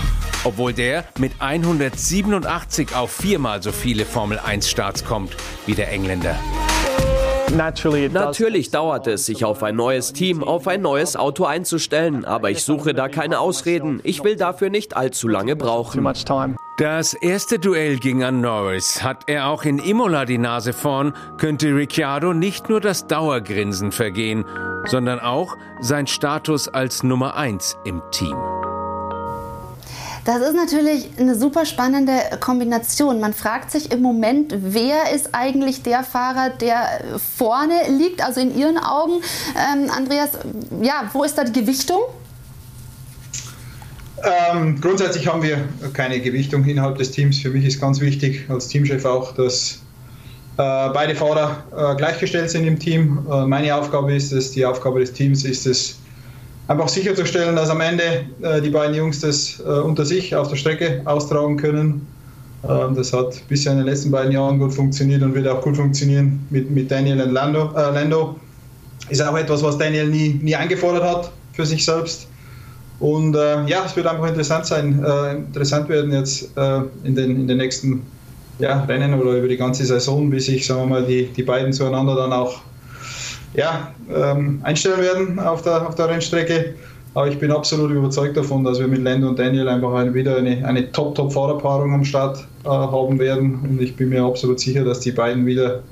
Obwohl 0.42 0.72
der 0.72 1.04
mit 1.18 1.32
187 1.38 2.96
auf 2.96 3.12
viermal 3.12 3.62
so 3.62 3.70
viele 3.70 4.04
Formel-1-Starts 4.04 5.04
kommt 5.04 5.36
wie 5.66 5.74
der 5.74 5.92
Engländer. 5.92 6.34
Natürlich 7.52 8.70
dauert 8.70 9.06
es, 9.06 9.26
sich 9.26 9.44
auf 9.44 9.62
ein 9.62 9.76
neues 9.76 10.12
Team, 10.12 10.42
auf 10.42 10.66
ein 10.66 10.80
neues 10.82 11.16
Auto 11.16 11.44
einzustellen, 11.44 12.24
aber 12.24 12.50
ich 12.50 12.62
suche 12.62 12.94
da 12.94 13.08
keine 13.08 13.38
Ausreden. 13.40 14.00
Ich 14.02 14.24
will 14.24 14.36
dafür 14.36 14.70
nicht 14.70 14.96
allzu 14.96 15.28
lange 15.28 15.56
brauchen. 15.56 16.04
Das 16.76 17.14
erste 17.14 17.58
Duell 17.60 17.98
ging 17.98 18.24
an 18.24 18.40
Norris. 18.40 19.04
Hat 19.04 19.24
er 19.28 19.46
auch 19.46 19.64
in 19.64 19.78
Imola 19.78 20.24
die 20.24 20.38
Nase 20.38 20.72
vorn, 20.72 21.14
könnte 21.38 21.68
Ricciardo 21.68 22.34
nicht 22.34 22.68
nur 22.68 22.80
das 22.80 23.06
Dauergrinsen 23.06 23.92
vergehen, 23.92 24.44
sondern 24.86 25.20
auch 25.20 25.56
sein 25.80 26.06
Status 26.06 26.68
als 26.68 27.04
Nummer 27.04 27.36
1 27.36 27.78
im 27.84 28.02
Team. 28.10 28.36
Das 30.24 30.38
ist 30.38 30.54
natürlich 30.54 31.10
eine 31.18 31.38
super 31.38 31.66
spannende 31.66 32.12
Kombination. 32.40 33.20
Man 33.20 33.34
fragt 33.34 33.70
sich 33.70 33.92
im 33.92 34.00
Moment, 34.00 34.54
wer 34.56 35.12
ist 35.14 35.30
eigentlich 35.32 35.82
der 35.82 36.02
Fahrer, 36.02 36.48
der 36.48 37.18
vorne 37.36 37.74
liegt, 37.98 38.24
also 38.24 38.40
in 38.40 38.56
Ihren 38.56 38.78
Augen. 38.78 39.20
Ähm, 39.54 39.90
Andreas, 39.90 40.30
ja, 40.80 41.10
wo 41.12 41.24
ist 41.24 41.36
da 41.36 41.44
die 41.44 41.60
Gewichtung? 41.60 42.00
Ähm, 44.22 44.80
grundsätzlich 44.80 45.26
haben 45.26 45.42
wir 45.42 45.68
keine 45.92 46.18
Gewichtung 46.20 46.64
innerhalb 46.64 46.96
des 46.96 47.10
Teams. 47.10 47.38
Für 47.40 47.50
mich 47.50 47.66
ist 47.66 47.78
ganz 47.78 48.00
wichtig, 48.00 48.46
als 48.48 48.68
Teamchef 48.68 49.04
auch, 49.04 49.32
dass 49.32 49.82
äh, 50.56 50.88
beide 50.94 51.14
Fahrer 51.14 51.64
äh, 51.76 51.96
gleichgestellt 51.96 52.48
sind 52.48 52.66
im 52.66 52.78
Team. 52.78 53.26
Äh, 53.30 53.44
meine 53.44 53.74
Aufgabe 53.74 54.14
ist 54.14 54.32
es, 54.32 54.52
die 54.52 54.64
Aufgabe 54.64 55.00
des 55.00 55.12
Teams 55.12 55.44
ist 55.44 55.66
es, 55.66 55.98
einfach 56.68 56.88
sicherzustellen, 56.88 57.56
dass 57.56 57.70
am 57.70 57.80
Ende 57.80 58.24
äh, 58.42 58.60
die 58.60 58.70
beiden 58.70 58.94
Jungs 58.94 59.20
das 59.20 59.60
äh, 59.60 59.68
unter 59.68 60.04
sich 60.04 60.34
auf 60.34 60.48
der 60.48 60.56
Strecke 60.56 61.02
austragen 61.04 61.56
können. 61.56 62.06
Ähm, 62.68 62.94
das 62.94 63.12
hat 63.12 63.46
bisher 63.48 63.72
in 63.72 63.78
den 63.78 63.86
letzten 63.86 64.10
beiden 64.10 64.32
Jahren 64.32 64.58
gut 64.58 64.72
funktioniert 64.72 65.22
und 65.22 65.34
wird 65.34 65.46
auch 65.48 65.60
gut 65.60 65.76
funktionieren 65.76 66.46
mit, 66.50 66.70
mit 66.70 66.90
Daniel 66.90 67.20
und 67.20 67.32
Lando. 67.32 67.70
Äh, 67.76 67.92
Lando. 67.92 68.36
Ist 69.10 69.20
auch 69.20 69.36
etwas, 69.36 69.62
was 69.62 69.76
Daniel 69.76 70.08
nie, 70.08 70.40
nie 70.42 70.56
eingefordert 70.56 71.04
hat 71.04 71.30
für 71.52 71.66
sich 71.66 71.84
selbst. 71.84 72.26
Und 73.00 73.34
äh, 73.34 73.66
ja, 73.66 73.84
es 73.84 73.94
wird 73.96 74.06
einfach 74.06 74.26
interessant 74.26 74.64
sein, 74.64 75.04
äh, 75.04 75.32
interessant 75.32 75.90
werden 75.90 76.12
jetzt 76.12 76.56
äh, 76.56 76.80
in, 77.02 77.14
den, 77.14 77.36
in 77.36 77.46
den 77.46 77.58
nächsten 77.58 78.02
ja, 78.58 78.84
Rennen 78.84 79.20
oder 79.20 79.32
über 79.32 79.48
die 79.48 79.56
ganze 79.56 79.84
Saison, 79.84 80.30
bis 80.30 80.46
sich, 80.46 80.66
sagen 80.66 80.82
wir 80.82 80.86
mal, 80.86 81.04
die, 81.04 81.26
die 81.26 81.42
beiden 81.42 81.72
zueinander 81.72 82.14
dann 82.14 82.32
auch 82.32 82.62
ja, 83.54 83.92
ähm, 84.12 84.60
einstellen 84.62 85.00
werden 85.00 85.38
auf 85.38 85.62
der, 85.62 85.86
auf 85.86 85.94
der 85.94 86.08
Rennstrecke. 86.08 86.74
Aber 87.14 87.28
ich 87.28 87.38
bin 87.38 87.52
absolut 87.52 87.92
überzeugt 87.92 88.36
davon, 88.36 88.64
dass 88.64 88.80
wir 88.80 88.88
mit 88.88 89.02
Lando 89.02 89.28
und 89.28 89.38
Daniel 89.38 89.68
einfach 89.68 90.12
wieder 90.12 90.36
eine, 90.36 90.66
eine 90.66 90.90
Top-Top-Fahrerpaarung 90.90 91.94
am 91.94 92.04
Start 92.04 92.44
äh, 92.64 92.68
haben 92.68 93.18
werden. 93.20 93.60
Und 93.62 93.80
ich 93.80 93.94
bin 93.94 94.08
mir 94.08 94.24
absolut 94.24 94.58
sicher, 94.58 94.84
dass 94.84 94.98
die 95.00 95.12
beiden 95.12 95.46
wieder 95.46 95.82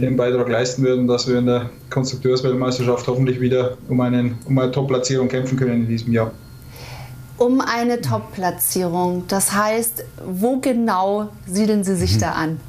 den 0.00 0.16
Beitrag 0.16 0.48
leisten 0.48 0.84
werden, 0.84 1.08
dass 1.08 1.26
wir 1.26 1.38
in 1.38 1.46
der 1.46 1.70
Konstrukteursweltmeisterschaft 1.90 3.08
hoffentlich 3.08 3.40
wieder 3.40 3.76
um, 3.88 4.00
einen, 4.00 4.38
um 4.46 4.56
eine 4.56 4.70
Top-Platzierung 4.70 5.26
kämpfen 5.28 5.58
können 5.58 5.82
in 5.82 5.88
diesem 5.88 6.12
Jahr 6.12 6.30
um 7.38 7.60
eine 7.60 8.00
Top-Platzierung. 8.00 9.24
Das 9.28 9.52
heißt, 9.52 10.04
wo 10.26 10.58
genau 10.58 11.28
siedeln 11.46 11.84
Sie 11.84 11.94
sich 11.94 12.16
mhm. 12.16 12.20
da 12.20 12.32
an? 12.32 12.60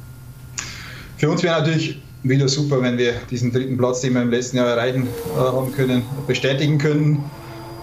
Für 1.18 1.28
uns 1.28 1.42
wäre 1.42 1.60
natürlich 1.60 2.00
wieder 2.22 2.48
super, 2.48 2.82
wenn 2.82 2.98
wir 2.98 3.14
diesen 3.30 3.52
dritten 3.52 3.76
Platz, 3.76 4.00
den 4.00 4.14
wir 4.14 4.22
im 4.22 4.30
letzten 4.30 4.58
Jahr 4.58 4.68
erreichen 4.68 5.06
äh, 5.36 5.38
haben 5.38 5.72
können, 5.72 6.02
bestätigen 6.26 6.78
können. 6.78 7.24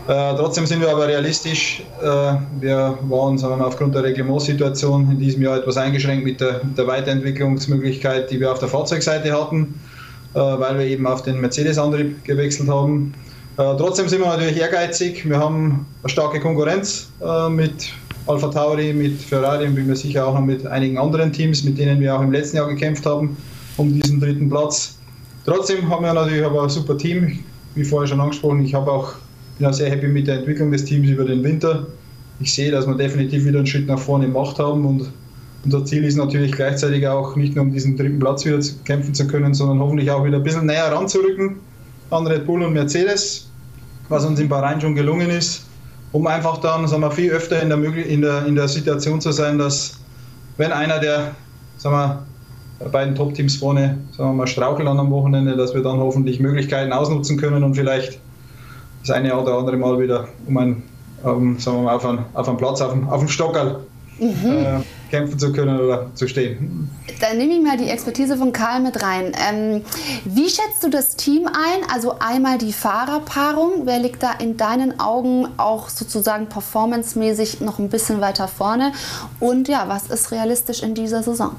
Äh, 0.07 0.35
trotzdem 0.35 0.65
sind 0.65 0.79
wir 0.81 0.89
aber 0.89 1.07
realistisch. 1.07 1.83
Äh, 2.01 2.05
wir 2.59 2.97
waren 3.09 3.37
sagen 3.37 3.53
wir 3.53 3.57
mal, 3.57 3.65
aufgrund 3.65 3.95
der 3.95 4.03
Reglementsituation 4.03 5.11
in 5.11 5.19
diesem 5.19 5.41
Jahr 5.41 5.57
etwas 5.57 5.77
eingeschränkt 5.77 6.23
mit 6.23 6.39
der, 6.39 6.61
mit 6.63 6.77
der 6.77 6.87
Weiterentwicklungsmöglichkeit, 6.87 8.31
die 8.31 8.39
wir 8.39 8.51
auf 8.51 8.59
der 8.59 8.69
Fahrzeugseite 8.69 9.33
hatten, 9.33 9.79
äh, 10.33 10.39
weil 10.39 10.77
wir 10.77 10.85
eben 10.85 11.05
auf 11.07 11.23
den 11.23 11.41
Mercedes-Antrieb 11.41 12.23
gewechselt 12.23 12.69
haben. 12.69 13.13
Äh, 13.57 13.75
trotzdem 13.77 14.07
sind 14.07 14.21
wir 14.21 14.27
natürlich 14.27 14.57
ehrgeizig. 14.57 15.27
Wir 15.27 15.39
haben 15.39 15.85
eine 16.03 16.09
starke 16.09 16.39
Konkurrenz 16.39 17.09
äh, 17.21 17.49
mit 17.49 17.91
Alpha 18.27 18.49
Tauri, 18.49 18.93
mit 18.93 19.19
Ferrari 19.19 19.65
und 19.65 19.75
bin 19.75 19.87
mir 19.87 19.95
sicher 19.95 20.27
auch 20.27 20.35
noch 20.35 20.45
mit 20.45 20.65
einigen 20.67 20.97
anderen 20.97 21.33
Teams, 21.33 21.63
mit 21.63 21.77
denen 21.77 21.99
wir 21.99 22.15
auch 22.15 22.21
im 22.21 22.31
letzten 22.31 22.57
Jahr 22.57 22.67
gekämpft 22.67 23.05
haben, 23.05 23.35
um 23.77 23.93
diesen 23.93 24.19
dritten 24.19 24.49
Platz. 24.49 24.97
Trotzdem 25.45 25.89
haben 25.89 26.03
wir 26.03 26.13
natürlich 26.13 26.43
aber 26.43 26.63
ein 26.63 26.69
super 26.69 26.97
Team, 26.97 27.39
wie 27.75 27.83
vorher 27.83 28.07
schon 28.07 28.19
angesprochen. 28.19 28.63
Ich 28.65 28.73
habe 28.73 28.91
auch, 28.91 29.13
bin 29.57 29.67
auch 29.67 29.73
sehr 29.73 29.89
happy 29.89 30.07
mit 30.07 30.27
der 30.27 30.39
Entwicklung 30.39 30.71
des 30.71 30.85
Teams 30.85 31.09
über 31.09 31.23
den 31.23 31.43
Winter. 31.43 31.87
Ich 32.39 32.53
sehe, 32.53 32.71
dass 32.71 32.85
wir 32.85 32.95
definitiv 32.95 33.45
wieder 33.45 33.59
einen 33.59 33.67
Schritt 33.67 33.87
nach 33.87 33.99
vorne 33.99 34.25
gemacht 34.25 34.59
haben 34.59 34.85
und 34.85 35.11
unser 35.65 35.83
Ziel 35.85 36.03
ist 36.03 36.15
natürlich 36.15 36.51
gleichzeitig 36.51 37.07
auch 37.07 37.35
nicht 37.35 37.55
nur 37.55 37.65
um 37.65 37.71
diesen 37.71 37.97
dritten 37.97 38.19
Platz 38.19 38.45
wieder 38.45 38.59
kämpfen 38.85 39.13
zu 39.13 39.25
können, 39.27 39.53
sondern 39.53 39.79
hoffentlich 39.79 40.11
auch 40.11 40.23
wieder 40.23 40.37
ein 40.37 40.43
bisschen 40.43 40.65
näher 40.65 40.91
ranzurücken 40.91 41.57
an 42.09 42.27
Red 42.27 42.45
Bull 42.45 42.63
und 42.63 42.73
Mercedes 42.73 43.47
was 44.09 44.25
uns 44.25 44.39
in 44.39 44.49
Bahrain 44.49 44.79
schon 44.79 44.95
gelungen 44.95 45.29
ist, 45.29 45.65
um 46.11 46.27
einfach 46.27 46.57
dann 46.59 46.87
sagen 46.87 47.01
wir, 47.01 47.11
viel 47.11 47.31
öfter 47.31 47.61
in 47.61 47.69
der, 47.69 47.83
in, 47.83 48.21
der, 48.21 48.45
in 48.45 48.55
der 48.55 48.67
Situation 48.67 49.19
zu 49.21 49.31
sein, 49.31 49.57
dass 49.57 49.99
wenn 50.57 50.71
einer 50.71 50.99
der 50.99 51.35
sagen 51.77 51.95
wir, 51.95 52.25
beiden 52.91 53.15
Top-Teams 53.15 53.57
vorne 53.57 53.97
sagen 54.15 54.29
wir 54.31 54.33
mal, 54.33 54.47
strauchelt 54.47 54.87
an 54.87 54.99
am 54.99 55.11
Wochenende, 55.11 55.55
dass 55.55 55.73
wir 55.73 55.81
dann 55.81 55.97
hoffentlich 55.97 56.39
Möglichkeiten 56.39 56.93
ausnutzen 56.93 57.37
können 57.37 57.63
und 57.63 57.75
vielleicht 57.75 58.19
das 59.01 59.11
eine 59.11 59.35
oder 59.39 59.57
andere 59.57 59.77
Mal 59.77 59.99
wieder 59.99 60.27
um 60.47 60.57
ein, 60.57 60.83
um, 61.23 61.59
sagen 61.59 61.77
wir 61.77 61.83
mal, 61.83 61.95
auf, 61.95 62.05
einen, 62.05 62.25
auf 62.33 62.47
einen 62.47 62.57
Platz, 62.57 62.81
auf 62.81 62.91
einen, 62.91 63.05
auf 63.05 63.19
einen 63.19 63.29
Stockerl 63.29 63.79
mhm. 64.19 64.45
äh, 64.45 65.09
kämpfen 65.09 65.39
zu 65.39 65.51
können 65.51 65.79
oder 65.79 66.07
zu 66.13 66.27
stehen. 66.27 66.89
Dann 67.21 67.37
nehme 67.37 67.53
ich 67.53 67.63
mal 67.63 67.77
die 67.77 67.89
Expertise 67.89 68.37
von 68.37 68.51
Karl 68.51 68.81
mit 68.81 69.01
rein. 69.01 69.31
Ähm, 69.49 69.81
wie 70.25 70.49
schätzt 70.49 70.83
du 70.83 70.89
das 70.89 71.15
Team 71.15 71.47
ein? 71.47 71.89
Also 71.93 72.15
einmal 72.19 72.57
die 72.57 72.73
Fahrerpaarung. 72.73 73.85
Wer 73.85 73.99
liegt 73.99 74.21
da 74.21 74.33
in 74.33 74.57
deinen 74.57 74.99
Augen 74.99 75.47
auch 75.57 75.89
sozusagen 75.89 76.47
performancemäßig 76.47 77.61
noch 77.61 77.79
ein 77.79 77.89
bisschen 77.89 78.21
weiter 78.21 78.47
vorne? 78.47 78.91
Und 79.39 79.67
ja, 79.67 79.85
was 79.87 80.07
ist 80.07 80.31
realistisch 80.31 80.83
in 80.83 80.93
dieser 80.93 81.23
Saison? 81.23 81.55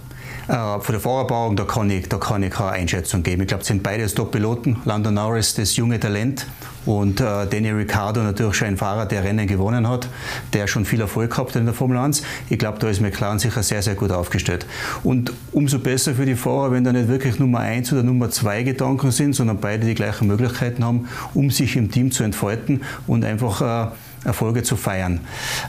Äh, 0.48 0.80
von 0.80 0.92
der 0.92 1.00
Fahrerbauung, 1.00 1.56
da 1.56 1.64
kann 1.64 1.90
ich, 1.90 2.08
da 2.08 2.16
kann 2.16 2.42
ich 2.42 2.50
keine 2.50 2.70
Einschätzung 2.70 3.22
geben. 3.22 3.42
Ich 3.42 3.48
glaube, 3.48 3.60
es 3.60 3.68
sind 3.68 3.82
beides 3.82 4.14
Top-Piloten. 4.14 4.78
Lando 4.86 5.10
Norris, 5.10 5.54
das 5.54 5.76
junge 5.76 6.00
Talent. 6.00 6.46
Und 6.86 7.20
äh, 7.20 7.46
Danny 7.46 7.70
Ricciardo 7.70 8.22
natürlich 8.22 8.54
schon 8.54 8.68
ein 8.68 8.76
Fahrer, 8.78 9.04
der 9.04 9.22
Rennen 9.22 9.46
gewonnen 9.46 9.86
hat, 9.86 10.08
der 10.54 10.66
schon 10.66 10.86
viel 10.86 11.02
Erfolg 11.02 11.32
gehabt 11.32 11.50
hat 11.50 11.56
in 11.56 11.66
der 11.66 11.74
Formel 11.74 11.98
1. 11.98 12.22
Ich 12.48 12.58
glaube, 12.58 12.78
da 12.78 12.88
ist 12.88 13.02
McLaren 13.02 13.38
sicher 13.38 13.62
sehr, 13.62 13.82
sehr 13.82 13.94
gut 13.94 14.10
aufgestellt. 14.10 14.64
Und 15.04 15.34
umso 15.52 15.80
besser 15.80 16.14
für 16.14 16.24
die 16.24 16.34
Fahrer, 16.34 16.72
wenn 16.72 16.84
da 16.84 16.92
nicht 16.92 17.08
wirklich 17.08 17.38
Nummer 17.38 17.60
1 17.60 17.92
oder 17.92 18.02
Nummer 18.02 18.30
2 18.30 18.62
Gedanken 18.62 19.10
sind, 19.10 19.34
sondern 19.34 19.58
beide 19.58 19.86
die 19.86 19.94
gleichen 19.94 20.28
Möglichkeiten 20.28 20.82
haben, 20.82 21.08
um 21.34 21.50
sich 21.50 21.76
im 21.76 21.90
Team 21.90 22.10
zu 22.10 22.22
entfalten 22.22 22.82
und 23.06 23.22
einfach 23.22 23.90
äh, 23.90 23.90
Erfolge 24.24 24.62
zu 24.62 24.76
feiern. 24.76 25.20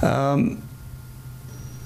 Ähm, 0.01 0.57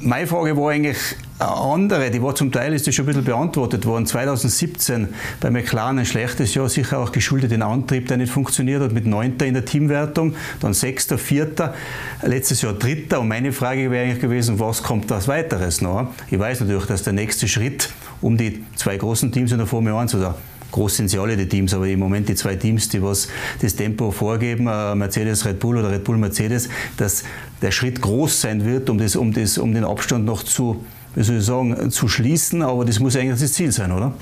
meine 0.06 0.28
Frage 0.28 0.58
war 0.58 0.72
eigentlich 0.72 0.98
eine 1.40 1.50
andere, 1.50 2.12
die 2.12 2.22
war 2.22 2.36
zum 2.36 2.52
Teil 2.52 2.74
ist 2.74 2.88
das 2.88 2.96
schon 2.96 3.04
ein 3.04 3.08
bisschen 3.08 3.24
beantwortet 3.26 3.86
worden. 3.86 4.06
2017 4.06 5.10
bei 5.40 5.50
McLaren 5.50 6.00
ein 6.00 6.06
schlechtes 6.06 6.54
Jahr, 6.54 6.70
sicher 6.70 7.00
auch 7.00 7.12
geschuldet 7.12 7.52
den 7.52 7.62
Antrieb, 7.62 8.08
der 8.08 8.18
nicht 8.18 8.32
funktioniert 8.32 8.82
hat, 8.82 8.92
mit 8.92 9.06
Neunter 9.06 9.46
in 9.46 9.54
der 9.54 9.66
Teamwertung, 9.66 10.36
dann 10.60 10.74
Sechster, 10.74 11.18
Vierter, 11.18 11.74
letztes 12.22 12.62
Jahr 12.62 12.74
Dritter. 12.74 13.20
Und 13.20 13.28
meine 13.28 13.52
Frage 13.52 13.90
wäre 13.92 14.06
eigentlich 14.06 14.22
gewesen, 14.22 14.60
was 14.60 14.84
kommt 14.84 15.12
als 15.12 15.28
weiteres 15.28 15.82
noch? 15.82 16.08
Ich 16.30 16.40
weiß 16.40 16.62
natürlich, 16.62 16.86
dass 16.86 17.04
der 17.04 17.14
nächste 17.14 17.48
Schritt 17.48 17.90
um 18.22 18.38
die 18.38 18.64
zwei 18.76 18.98
großen 18.98 19.32
Teams 19.32 19.52
in 19.52 19.58
der 19.58 19.68
Formel 19.68 19.94
1 19.94 20.16
oder 20.16 20.36
groß 20.74 20.98
sind 20.98 21.08
sie 21.08 21.20
alle, 21.20 21.38
die 21.38 21.48
Teams, 21.48 21.74
aber 21.74 21.88
im 21.88 22.00
Moment 22.00 22.28
die 22.28 22.36
zwei 22.36 22.56
Teams, 22.56 22.90
die 22.90 23.02
was 23.02 23.30
das 23.62 23.76
Tempo 23.76 24.12
vorgeben, 24.12 24.68
äh, 24.68 24.96
Mercedes, 24.96 25.46
Red 25.46 25.60
Bull 25.60 25.78
oder 25.78 25.92
Red 25.92 26.04
Bull, 26.04 26.18
Mercedes, 26.18 26.68
dass 26.98 27.24
der 27.62 27.72
Schritt 27.72 28.02
groß 28.02 28.42
sein 28.42 28.66
wird, 28.66 28.90
um, 28.90 28.98
das, 28.98 29.16
um, 29.16 29.32
das, 29.32 29.58
um 29.58 29.74
den 29.74 29.86
Abstand 29.86 30.26
noch 30.26 30.44
zu, 30.44 30.84
wie 31.16 31.24
soll 31.24 31.38
ich 31.38 31.46
sagen, 31.46 31.92
zu 31.92 32.08
schließen, 32.08 32.62
aber 32.64 32.84
das 32.86 33.00
muss 33.00 33.16
eigentlich 33.16 33.40
das 33.40 33.54
Ziel 33.54 33.72
sein, 33.72 33.92
oder? 33.92 34.14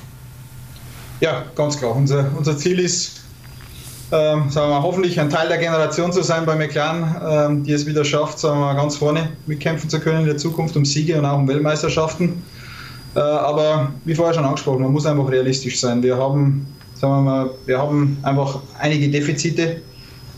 Ja, 1.22 1.46
ganz 1.55 1.77
klar. 1.77 1.96
Unser, 1.96 2.29
unser 2.38 2.58
Ziel 2.58 2.79
ist, 2.79 3.22
ähm, 4.12 4.50
sagen 4.50 4.72
wir 4.72 4.84
hoffentlich 4.84 5.20
ein 5.22 5.29
Teil 5.29 5.48
der 5.48 5.58
Generation 5.58 6.12
zu 6.12 6.22
sein 6.22 6.46
bei 6.46 6.55
McLaren, 6.55 7.15
ähm, 7.25 7.63
die 7.63 7.72
es 7.72 7.86
wieder 7.86 8.03
schafft, 8.03 8.39
sagen 8.39 8.60
wir 8.60 8.75
ganz 8.75 8.98
vorne 8.98 9.29
mitkämpfen 9.46 9.89
zu 9.89 10.01
können 10.01 10.22
in 10.22 10.25
der 10.25 10.38
Zukunft 10.38 10.75
um 10.75 10.84
Siege 10.84 11.17
und 11.17 11.25
auch 11.25 11.38
um 11.38 11.48
Weltmeisterschaften. 11.48 12.43
Äh, 13.15 13.20
aber 13.20 13.91
wie 14.06 14.15
vorher 14.15 14.34
schon 14.34 14.46
angesprochen, 14.46 14.84
man 14.84 14.91
muss 14.91 15.06
einfach 15.06 15.30
realistisch 15.30 15.80
sein. 15.80 16.01
Wir 16.01 16.18
haben, 16.18 16.65
sagen 16.96 17.13
wir 17.13 17.22
mal, 17.22 17.50
wir 17.65 17.77
haben 17.77 18.18
einfach 18.24 18.60
einige 18.80 19.10
Defizite 19.10 19.82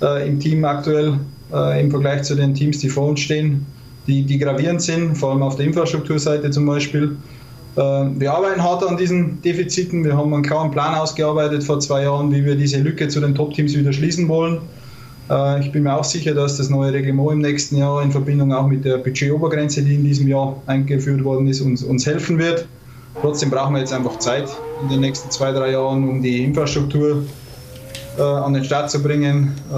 äh, 0.01 0.27
im 0.27 0.39
Team 0.39 0.65
aktuell 0.65 1.19
äh, 1.53 1.81
im 1.81 1.91
Vergleich 1.91 2.23
zu 2.23 2.35
den 2.35 2.53
Teams, 2.53 2.79
die 2.79 2.89
vor 2.89 3.09
uns 3.09 3.19
stehen, 3.19 3.65
die, 4.07 4.23
die 4.23 4.39
gravierend 4.39 4.81
sind, 4.81 5.15
vor 5.17 5.31
allem 5.31 5.43
auf 5.43 5.55
der 5.55 5.65
Infrastrukturseite 5.65 6.49
zum 6.51 6.65
Beispiel. 6.65 7.15
Wir 7.75 8.31
arbeiten 8.31 8.61
hart 8.61 8.87
an 8.87 8.97
diesen 8.97 9.41
Defiziten. 9.41 10.05
Wir 10.05 10.15
haben 10.15 10.31
einen 10.31 10.43
klaren 10.43 10.69
Plan 10.69 10.93
ausgearbeitet 10.93 11.63
vor 11.63 11.79
zwei 11.79 12.03
Jahren, 12.03 12.31
wie 12.31 12.45
wir 12.45 12.55
diese 12.55 12.77
Lücke 12.77 13.07
zu 13.07 13.19
den 13.19 13.33
Top-Teams 13.33 13.75
wieder 13.75 13.91
schließen 13.91 14.27
wollen. 14.27 14.59
Äh, 15.29 15.61
ich 15.61 15.71
bin 15.71 15.83
mir 15.83 15.95
auch 15.95 16.03
sicher, 16.03 16.33
dass 16.33 16.57
das 16.57 16.69
neue 16.69 16.93
Reglement 16.93 17.31
im 17.31 17.39
nächsten 17.39 17.77
Jahr 17.77 18.01
in 18.03 18.11
Verbindung 18.11 18.53
auch 18.53 18.67
mit 18.67 18.85
der 18.85 18.97
Budgetobergrenze, 18.97 19.81
die 19.83 19.95
in 19.95 20.03
diesem 20.03 20.27
Jahr 20.27 20.61
eingeführt 20.67 21.23
worden 21.23 21.47
ist, 21.47 21.61
uns, 21.61 21.83
uns 21.83 22.05
helfen 22.05 22.37
wird. 22.37 22.67
Trotzdem 23.21 23.49
brauchen 23.49 23.73
wir 23.73 23.79
jetzt 23.79 23.93
einfach 23.93 24.17
Zeit 24.19 24.49
in 24.81 24.89
den 24.89 25.01
nächsten 25.01 25.29
zwei, 25.29 25.51
drei 25.51 25.71
Jahren, 25.71 26.07
um 26.07 26.21
die 26.21 26.43
Infrastruktur 26.43 27.23
äh, 28.17 28.21
an 28.21 28.53
den 28.53 28.63
Start 28.63 28.89
zu 28.89 29.01
bringen. 29.01 29.53
Äh, 29.71 29.73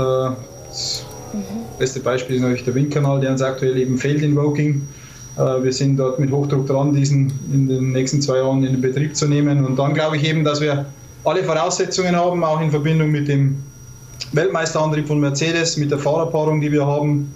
das 0.69 1.03
mhm. 1.33 1.39
beste 1.77 1.99
Beispiel 1.99 2.37
ist 2.37 2.41
natürlich 2.41 2.63
der 2.63 2.75
Windkanal, 2.75 3.19
der 3.19 3.31
uns 3.31 3.41
aktuell 3.41 3.77
eben 3.77 3.97
fehlt 3.97 4.21
in 4.21 4.35
Woking. 4.35 4.87
Äh, 5.37 5.63
wir 5.63 5.73
sind 5.73 5.97
dort 5.97 6.19
mit 6.19 6.31
Hochdruck 6.31 6.65
dran, 6.65 6.93
diesen 6.93 7.31
in 7.53 7.67
den 7.67 7.91
nächsten 7.91 8.21
zwei 8.21 8.37
Jahren 8.37 8.63
in 8.63 8.73
den 8.73 8.81
Betrieb 8.81 9.15
zu 9.15 9.27
nehmen. 9.27 9.65
Und 9.65 9.77
dann 9.77 9.93
glaube 9.93 10.17
ich 10.17 10.27
eben, 10.27 10.43
dass 10.43 10.61
wir 10.61 10.85
alle 11.25 11.43
Voraussetzungen 11.43 12.15
haben, 12.15 12.43
auch 12.43 12.61
in 12.61 12.71
Verbindung 12.71 13.11
mit 13.11 13.27
dem 13.27 13.57
Weltmeisterantrieb 14.35 15.07
von 15.07 15.19
Mercedes, 15.19 15.77
mit 15.77 15.91
der 15.91 15.99
Fahrerpaarung, 15.99 16.59
die 16.59 16.71
wir 16.71 16.85
haben, 16.85 17.33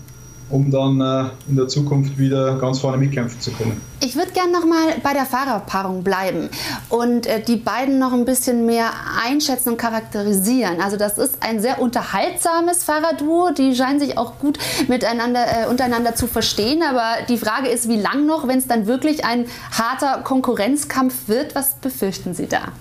um 0.50 0.72
dann 0.72 1.00
äh, 1.00 1.29
in 1.48 1.56
der 1.56 1.68
Zukunft 1.68 2.18
wieder 2.18 2.58
ganz 2.58 2.79
vorne 2.79 2.98
mitkämpfen 2.98 3.39
zu 3.39 3.51
können. 3.51 3.79
Ich 4.01 4.15
würde 4.15 4.32
gerne 4.32 4.51
noch 4.51 4.65
mal 4.65 4.96
bei 5.03 5.13
der 5.13 5.25
Fahrerpaarung 5.25 6.03
bleiben 6.03 6.50
und 6.89 7.27
äh, 7.27 7.41
die 7.41 7.58
beiden 7.58 8.00
noch 8.00 8.13
ein 8.13 8.25
bisschen 8.25 8.65
mehr 8.65 8.91
einschätzen 9.24 9.70
und 9.70 9.77
charakterisieren. 9.77 10.82
Also 10.82 10.98
das 10.98 11.18
ist 11.18 11.38
ein 11.41 11.62
sehr 11.62 11.79
unterhaltsames 11.79 12.84
Fahrerduo, 12.84 13.51
die 13.51 13.75
scheinen 13.75 14.00
sich 14.00 14.18
auch 14.18 14.39
gut 14.39 14.58
miteinander 14.88 15.46
äh, 15.46 15.68
untereinander 15.68 16.15
zu 16.15 16.27
verstehen. 16.27 16.82
Aber 16.82 17.24
die 17.27 17.38
Frage 17.38 17.70
ist, 17.70 17.88
wie 17.88 17.98
lang 17.98 18.25
noch, 18.25 18.48
wenn 18.48 18.58
es 18.58 18.68
dann 18.68 18.88
wirklich 18.88 19.25
ein 19.25 19.46
harter 19.72 20.22
Konkurrenzkampf 20.24 21.27
wird? 21.27 21.53
Was 21.56 21.75
befürchten 21.75 22.34
Sie 22.34 22.48
da? 22.48 22.72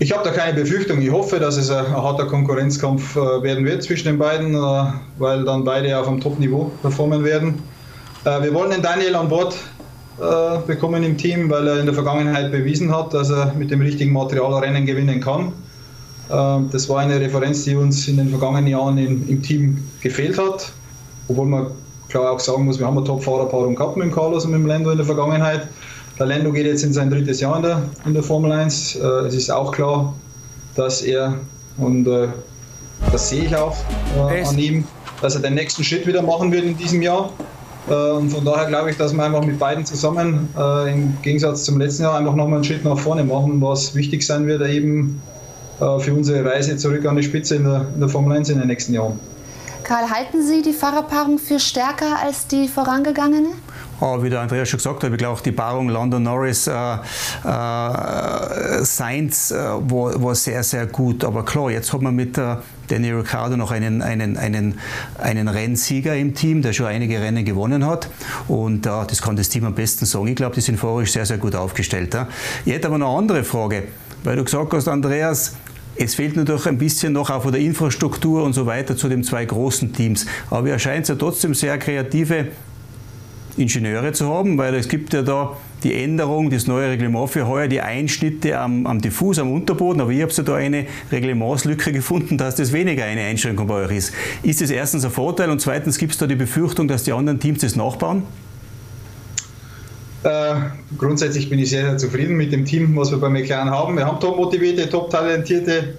Ich 0.00 0.12
habe 0.12 0.22
da 0.22 0.30
keine 0.30 0.54
Befürchtung. 0.60 1.00
Ich 1.00 1.10
hoffe, 1.10 1.40
dass 1.40 1.56
es 1.56 1.70
ein, 1.70 1.90
harter 1.90 2.26
Konkurrenzkampf 2.26 3.16
äh, 3.16 3.42
werden 3.42 3.64
wird 3.64 3.82
zwischen 3.82 4.06
den 4.06 4.18
beiden, 4.18 4.54
äh, 4.54 4.58
weil 5.18 5.44
dann 5.44 5.64
beide 5.64 5.98
auf 5.98 6.06
einem 6.06 6.20
Top-Niveau 6.20 6.70
performen 6.82 7.24
werden. 7.24 7.60
Äh, 8.24 8.42
wir 8.42 8.54
wollen 8.54 8.70
den 8.70 8.82
Daniel 8.82 9.16
an 9.16 9.28
Bord 9.28 9.56
bekommen 10.66 11.04
im 11.04 11.16
Team, 11.16 11.48
weil 11.48 11.64
er 11.68 11.78
in 11.78 11.86
der 11.86 11.94
Vergangenheit 11.94 12.50
bewiesen 12.50 12.92
hat, 12.92 13.14
dass 13.14 13.30
er 13.30 13.54
mit 13.56 13.70
dem 13.70 13.80
richtigen 13.80 14.12
Material 14.12 14.52
Rennen 14.54 14.84
gewinnen 14.84 15.20
kann. 15.20 15.52
Das 16.28 16.88
war 16.88 16.98
eine 16.98 17.20
Referenz, 17.20 17.62
die 17.62 17.76
uns 17.76 18.08
in 18.08 18.16
den 18.16 18.28
vergangenen 18.30 18.66
Jahren 18.66 18.98
im 18.98 19.42
Team 19.44 19.78
gefehlt 20.00 20.36
hat. 20.36 20.72
Obwohl 21.28 21.46
man 21.46 21.66
klar 22.08 22.32
auch 22.32 22.40
sagen 22.40 22.64
muss, 22.64 22.80
wir 22.80 22.86
haben 22.88 22.96
eine 22.96 23.06
Top-Fahrerpaarung 23.06 23.76
gehabt 23.76 23.96
mit 23.96 24.06
dem 24.06 24.12
Carlos 24.12 24.44
und 24.44 24.50
mit 24.50 24.60
dem 24.60 24.66
Lando 24.66 24.90
in 24.90 24.96
der 24.96 25.06
Vergangenheit. 25.06 25.68
Der 26.18 26.26
Lando 26.26 26.50
geht 26.52 26.66
jetzt 26.66 26.82
in 26.82 26.92
sein 26.92 27.10
drittes 27.10 27.40
Jahr 27.40 27.56
in 27.56 27.62
der, 27.62 27.82
in 28.04 28.12
der 28.12 28.24
Formel 28.24 28.50
1. 28.50 28.96
Äh, 28.96 29.06
es 29.28 29.34
ist 29.34 29.50
auch 29.50 29.70
klar, 29.70 30.14
dass 30.74 31.02
er, 31.02 31.34
und 31.76 32.08
äh, 32.08 32.28
das 33.12 33.28
sehe 33.28 33.44
ich 33.44 33.54
auch 33.54 33.76
äh, 34.16 34.42
an 34.42 34.58
ihm, 34.58 34.84
dass 35.22 35.36
er 35.36 35.42
den 35.42 35.54
nächsten 35.54 35.84
Schritt 35.84 36.08
wieder 36.08 36.22
machen 36.22 36.50
wird 36.50 36.64
in 36.64 36.76
diesem 36.76 37.02
Jahr. 37.02 37.30
Äh, 37.88 37.92
und 37.92 38.30
von 38.30 38.44
daher 38.44 38.66
glaube 38.66 38.90
ich, 38.90 38.96
dass 38.96 39.12
wir 39.12 39.22
einfach 39.22 39.44
mit 39.44 39.60
beiden 39.60 39.86
zusammen 39.86 40.48
äh, 40.58 40.92
im 40.92 41.16
Gegensatz 41.22 41.62
zum 41.62 41.78
letzten 41.78 42.02
Jahr 42.02 42.18
einfach 42.18 42.34
nochmal 42.34 42.56
einen 42.56 42.64
Schritt 42.64 42.84
nach 42.84 42.98
vorne 42.98 43.22
machen, 43.22 43.60
was 43.62 43.94
wichtig 43.94 44.26
sein 44.26 44.48
wird, 44.48 44.60
eben 44.68 45.22
äh, 45.78 46.00
für 46.00 46.14
unsere 46.14 46.44
Reise 46.44 46.76
zurück 46.76 47.06
an 47.06 47.14
die 47.14 47.22
Spitze 47.22 47.54
in 47.54 47.64
der, 47.64 47.86
in 47.94 48.00
der 48.00 48.08
Formel 48.08 48.36
1 48.36 48.48
in 48.48 48.58
den 48.58 48.66
nächsten 48.66 48.92
Jahren. 48.92 49.20
Karl, 49.84 50.10
halten 50.10 50.46
Sie 50.46 50.62
die 50.62 50.72
Fahrerpaarung 50.72 51.38
für 51.38 51.60
stärker 51.60 52.18
als 52.22 52.48
die 52.48 52.66
vorangegangene? 52.66 53.50
Oh, 54.00 54.22
wie 54.22 54.30
der 54.30 54.40
Andreas 54.40 54.68
schon 54.68 54.78
gesagt 54.78 55.02
hat, 55.02 55.10
ich 55.10 55.18
glaube 55.18 55.34
auch 55.34 55.40
die 55.40 55.50
Paarung 55.50 55.88
London 55.88 56.22
Norris 56.22 56.68
äh, 56.68 56.72
äh, 56.72 56.98
Sainz 58.84 59.50
äh, 59.50 59.56
war, 59.56 60.22
war, 60.22 60.34
sehr, 60.36 60.62
sehr 60.62 60.86
gut. 60.86 61.24
Aber 61.24 61.44
klar, 61.44 61.70
jetzt 61.70 61.92
hat 61.92 62.00
man 62.00 62.14
mit 62.14 62.38
äh, 62.38 62.56
Danny 62.86 63.10
Ricciardo 63.10 63.56
noch 63.56 63.72
einen, 63.72 64.00
einen, 64.00 64.36
einen, 64.36 64.78
einen 65.18 65.48
Rennsieger 65.48 66.14
im 66.14 66.34
Team, 66.34 66.62
der 66.62 66.72
schon 66.72 66.86
einige 66.86 67.20
Rennen 67.20 67.44
gewonnen 67.44 67.84
hat. 67.84 68.08
Und 68.46 68.86
äh, 68.86 68.90
das 69.08 69.20
kann 69.20 69.34
das 69.34 69.48
Team 69.48 69.64
am 69.64 69.74
besten 69.74 70.06
sagen. 70.06 70.28
Ich 70.28 70.36
glaube, 70.36 70.54
die 70.54 70.60
sind 70.60 70.78
vorher 70.78 71.06
sehr, 71.06 71.26
sehr 71.26 71.38
gut 71.38 71.56
aufgestellt. 71.56 72.14
Ja. 72.14 72.28
Ich 72.64 72.72
hätte 72.72 72.86
aber 72.86 72.96
eine 72.96 73.06
andere 73.06 73.42
Frage, 73.42 73.84
weil 74.22 74.36
du 74.36 74.44
gesagt 74.44 74.72
hast, 74.74 74.86
Andreas, 74.86 75.56
es 75.96 76.14
fehlt 76.14 76.36
natürlich 76.36 76.66
ein 76.66 76.78
bisschen 76.78 77.12
noch 77.12 77.30
auch 77.30 77.42
von 77.42 77.50
der 77.50 77.60
Infrastruktur 77.60 78.44
und 78.44 78.52
so 78.52 78.66
weiter 78.66 78.96
zu 78.96 79.08
den 79.08 79.24
zwei 79.24 79.44
großen 79.44 79.92
Teams. 79.92 80.26
Aber 80.48 80.68
er 80.68 80.78
scheint 80.78 81.08
ja 81.08 81.16
trotzdem 81.16 81.54
sehr 81.54 81.76
kreative 81.78 82.46
Ingenieure 83.58 84.12
zu 84.12 84.28
haben, 84.28 84.56
weil 84.58 84.74
es 84.74 84.88
gibt 84.88 85.12
ja 85.12 85.22
da 85.22 85.56
die 85.82 85.94
Änderung, 85.94 86.50
das 86.50 86.66
neue 86.66 86.90
Reglement 86.90 87.30
für 87.30 87.46
heuer, 87.46 87.68
die 87.68 87.80
Einschnitte 87.80 88.58
am, 88.58 88.86
am 88.86 89.00
Diffus, 89.00 89.38
am 89.38 89.52
Unterboden, 89.52 90.00
aber 90.00 90.10
ich 90.10 90.22
habe 90.22 90.32
ja 90.32 90.42
da 90.42 90.54
eine 90.56 90.86
Reglementslücke 91.12 91.92
gefunden, 91.92 92.38
dass 92.38 92.56
das 92.56 92.72
weniger 92.72 93.04
eine 93.04 93.22
Einschränkung 93.22 93.66
bei 93.66 93.84
euch 93.84 93.96
ist. 93.96 94.14
Ist 94.42 94.60
das 94.60 94.70
erstens 94.70 95.04
ein 95.04 95.10
Vorteil 95.10 95.50
und 95.50 95.60
zweitens 95.60 95.98
gibt 95.98 96.12
es 96.12 96.18
da 96.18 96.26
die 96.26 96.36
Befürchtung, 96.36 96.88
dass 96.88 97.04
die 97.04 97.12
anderen 97.12 97.38
Teams 97.38 97.60
das 97.60 97.76
nachbauen? 97.76 98.22
Äh, 100.24 100.54
grundsätzlich 100.96 101.48
bin 101.48 101.60
ich 101.60 101.70
sehr, 101.70 101.82
sehr 101.82 101.98
zufrieden 101.98 102.36
mit 102.36 102.52
dem 102.52 102.64
Team, 102.64 102.96
was 102.96 103.10
wir 103.10 103.18
bei 103.18 103.28
McLaren 103.28 103.70
haben. 103.70 103.96
Wir 103.96 104.04
haben 104.04 104.18
top 104.18 104.36
motivierte, 104.36 104.88
top 104.88 105.10
talentierte 105.10 105.96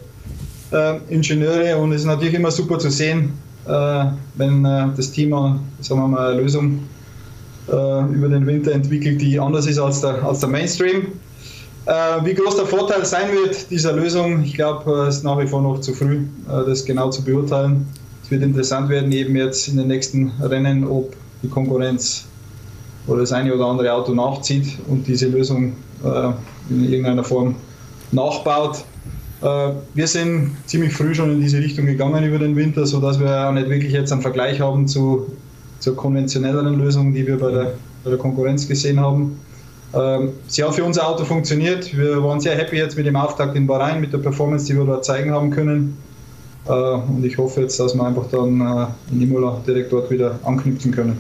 äh, 0.72 0.98
Ingenieure 1.10 1.78
und 1.78 1.94
es 1.94 2.02
ist 2.02 2.08
natürlich 2.08 2.34
immer 2.34 2.52
super 2.52 2.80
zu 2.80 2.90
sehen, 2.90 3.34
äh, 3.66 4.06
wenn 4.36 4.66
äh, 4.66 4.88
das 4.96 5.12
Team 5.12 5.32
sagen 5.32 6.02
wir 6.02 6.08
mal, 6.08 6.32
eine 6.32 6.42
Lösung 6.42 6.80
über 7.70 8.30
den 8.30 8.46
Winter 8.48 8.72
entwickelt, 8.72 9.22
die 9.22 9.40
anders 9.40 9.68
ist 9.68 9.80
als 9.80 10.02
der, 10.02 10.24
als 10.24 10.40
der 10.40 10.50
Mainstream. 10.50 11.08
Äh, 11.86 12.24
wie 12.24 12.34
groß 12.34 12.56
der 12.58 12.66
Vorteil 12.66 13.06
sein 13.06 13.32
wird 13.32 13.72
dieser 13.72 13.94
Lösung, 13.94 14.44
ich 14.44 14.54
glaube, 14.54 15.08
es 15.08 15.18
ist 15.18 15.24
nach 15.24 15.40
wie 15.40 15.48
vor 15.48 15.62
noch 15.62 15.80
zu 15.80 15.94
früh, 15.94 16.22
das 16.48 16.86
genau 16.86 17.10
zu 17.10 17.24
beurteilen. 17.24 17.88
Es 18.24 18.30
wird 18.30 18.44
interessant 18.44 18.90
werden, 18.90 19.12
eben 19.12 19.36
jetzt 19.36 19.68
in 19.68 19.78
den 19.78 19.88
nächsten 19.88 20.32
Rennen, 20.42 20.86
ob 20.86 21.16
die 21.42 21.48
Konkurrenz 21.48 22.26
oder 23.08 23.22
das 23.22 23.32
eine 23.32 23.54
oder 23.56 23.66
andere 23.66 23.92
Auto 23.94 24.14
nachzieht 24.14 24.78
und 24.88 25.08
diese 25.08 25.28
Lösung 25.30 25.74
in 26.70 26.84
irgendeiner 26.84 27.24
Form 27.24 27.56
nachbaut. 28.12 28.84
Wir 29.42 30.06
sind 30.06 30.56
ziemlich 30.68 30.94
früh 30.94 31.16
schon 31.16 31.32
in 31.32 31.42
diese 31.42 31.58
Richtung 31.58 31.88
gegangen 31.88 32.24
über 32.24 32.38
den 32.38 32.56
Winter, 32.56 32.86
sodass 32.86 33.20
wir 33.20 33.48
auch 33.48 33.54
nicht 33.54 33.70
wirklich 33.70 33.94
jetzt 33.94 34.12
einen 34.12 34.22
Vergleich 34.22 34.60
haben 34.60 34.88
zu 34.88 35.32
zur 35.80 35.96
konventionelleren 35.96 36.78
Lösung, 36.78 37.14
die 37.14 37.26
wir 37.26 37.40
bei 37.40 37.52
der, 37.52 37.74
bei 38.04 38.10
der 38.10 38.20
Konkurrenz 38.20 38.68
gesehen 38.68 39.00
haben. 39.00 39.40
Ähm, 39.94 40.34
sie 40.48 40.64
hat 40.64 40.76
für 40.76 40.84
unser 40.84 41.08
Auto 41.08 41.26
funktioniert. 41.26 41.96
Wir 41.98 42.24
waren 42.24 42.40
sehr 42.40 42.56
happy 42.56 42.78
jetzt 42.78 42.96
mit 42.96 43.06
dem 43.06 43.16
Auftakt 43.16 43.56
in 43.56 43.66
Bahrain, 43.66 44.00
mit 44.00 44.14
der 44.14 44.20
Performance, 44.20 44.66
die 44.66 44.78
wir 44.78 44.86
dort 44.86 45.04
zeigen 45.04 45.32
haben 45.32 45.50
können. 45.50 45.98
Äh, 46.68 46.72
und 46.72 47.26
ich 47.26 47.38
hoffe 47.38 47.62
jetzt, 47.62 47.80
dass 47.80 47.96
wir 47.96 48.04
einfach 48.04 48.28
dann 48.32 48.62
äh, 48.62 49.14
in 49.14 49.22
Imola 49.22 49.62
direkt 49.66 49.92
dort 49.92 50.12
wieder 50.12 50.40
anknüpfen 50.44 50.92
können. 50.92 51.20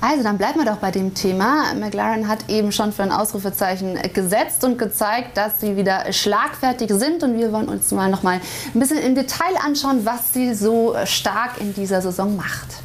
Also 0.00 0.22
dann 0.22 0.36
bleiben 0.36 0.58
wir 0.58 0.66
doch 0.66 0.76
bei 0.76 0.90
dem 0.90 1.14
Thema. 1.14 1.72
McLaren 1.78 2.28
hat 2.28 2.50
eben 2.50 2.72
schon 2.72 2.92
für 2.92 3.04
ein 3.04 3.12
Ausrufezeichen 3.12 3.98
gesetzt 4.12 4.62
und 4.62 4.76
gezeigt, 4.76 5.36
dass 5.36 5.60
sie 5.60 5.76
wieder 5.78 6.12
schlagfertig 6.12 6.90
sind. 6.92 7.22
Und 7.22 7.38
wir 7.38 7.52
wollen 7.52 7.68
uns 7.68 7.90
mal 7.90 8.10
noch 8.10 8.22
mal 8.22 8.40
ein 8.74 8.80
bisschen 8.80 8.98
im 8.98 9.14
Detail 9.14 9.54
anschauen, 9.64 10.00
was 10.04 10.34
sie 10.34 10.52
so 10.54 10.94
stark 11.04 11.60
in 11.60 11.72
dieser 11.72 12.02
Saison 12.02 12.36
macht. 12.36 12.82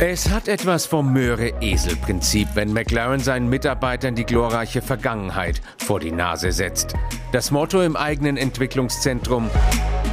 Es 0.00 0.30
hat 0.30 0.46
etwas 0.46 0.86
vom 0.86 1.12
Möhre-Esel-Prinzip, 1.12 2.50
wenn 2.54 2.72
McLaren 2.72 3.18
seinen 3.18 3.48
Mitarbeitern 3.48 4.14
die 4.14 4.24
glorreiche 4.24 4.80
Vergangenheit 4.80 5.60
vor 5.78 5.98
die 5.98 6.12
Nase 6.12 6.52
setzt. 6.52 6.94
Das 7.32 7.50
Motto 7.50 7.82
im 7.82 7.96
eigenen 7.96 8.36
Entwicklungszentrum 8.36 9.50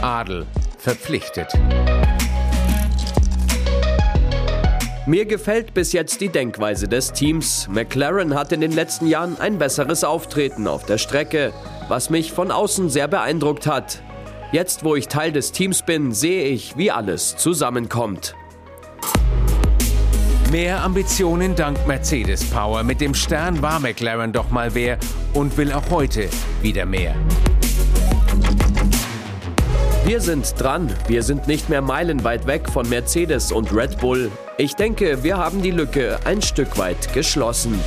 Adel 0.01 0.47
verpflichtet. 0.79 1.53
Mir 5.05 5.27
gefällt 5.27 5.75
bis 5.75 5.93
jetzt 5.93 6.19
die 6.19 6.29
Denkweise 6.29 6.87
des 6.87 7.13
Teams. 7.13 7.67
McLaren 7.69 8.33
hat 8.33 8.51
in 8.53 8.61
den 8.61 8.71
letzten 8.71 9.05
Jahren 9.05 9.39
ein 9.39 9.59
besseres 9.59 10.03
Auftreten 10.03 10.67
auf 10.67 10.87
der 10.87 10.97
Strecke, 10.97 11.53
was 11.89 12.09
mich 12.09 12.31
von 12.31 12.49
außen 12.49 12.89
sehr 12.89 13.07
beeindruckt 13.07 13.67
hat. 13.67 14.01
Jetzt, 14.51 14.83
wo 14.83 14.95
ich 14.95 15.09
Teil 15.09 15.31
des 15.31 15.51
Teams 15.51 15.83
bin, 15.83 16.11
sehe 16.11 16.45
ich, 16.45 16.75
wie 16.75 16.89
alles 16.89 17.37
zusammenkommt. 17.37 18.35
Mehr 20.51 20.83
Ambitionen 20.83 21.55
dank 21.55 21.87
Mercedes 21.87 22.45
Power. 22.45 22.83
Mit 22.83 23.01
dem 23.01 23.13
Stern 23.13 23.61
war 23.61 23.79
McLaren 23.79 24.31
doch 24.31 24.51
mal 24.51 24.73
wer 24.75 24.97
und 25.33 25.57
will 25.57 25.71
auch 25.71 25.89
heute 25.89 26.29
wieder 26.61 26.85
mehr. 26.85 27.15
Wir 30.05 30.21
sind 30.21 30.53
dran. 30.59 30.93
Wir 31.07 31.23
sind 31.23 31.47
nicht 31.47 31.67
mehr 31.67 31.81
meilenweit 31.81 32.45
weg 32.45 32.69
von 32.69 32.87
Mercedes 32.87 33.51
und 33.51 33.73
Red 33.73 33.99
Bull. 33.99 34.31
Ich 34.57 34.75
denke, 34.75 35.23
wir 35.23 35.37
haben 35.37 35.63
die 35.63 35.71
Lücke 35.71 36.19
ein 36.25 36.41
Stück 36.43 36.77
weit 36.77 37.11
geschlossen. 37.13 37.79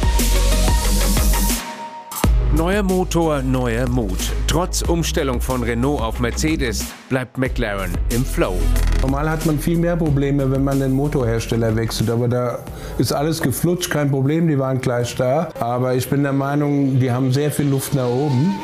Neuer 2.56 2.82
Motor, 2.82 3.42
neuer 3.42 3.86
Mut. 3.90 4.18
Trotz 4.46 4.80
Umstellung 4.80 5.38
von 5.38 5.62
Renault 5.62 6.00
auf 6.00 6.18
Mercedes 6.18 6.82
bleibt 7.10 7.36
McLaren 7.36 7.90
im 8.08 8.24
Flow. 8.24 8.56
Normal 9.02 9.28
hat 9.28 9.44
man 9.44 9.58
viel 9.58 9.76
mehr 9.76 9.96
Probleme, 9.96 10.50
wenn 10.50 10.64
man 10.64 10.80
den 10.80 10.92
Motorhersteller 10.92 11.76
wechselt. 11.76 12.08
Aber 12.08 12.26
da 12.26 12.60
ist 12.96 13.12
alles 13.12 13.42
geflutscht, 13.42 13.90
kein 13.90 14.10
Problem, 14.10 14.48
die 14.48 14.58
waren 14.58 14.80
gleich 14.80 15.14
da. 15.14 15.50
Aber 15.60 15.94
ich 15.94 16.08
bin 16.08 16.22
der 16.22 16.32
Meinung, 16.32 16.98
die 16.98 17.12
haben 17.12 17.32
sehr 17.32 17.50
viel 17.50 17.68
Luft 17.68 17.94
nach 17.94 18.08
oben 18.08 18.54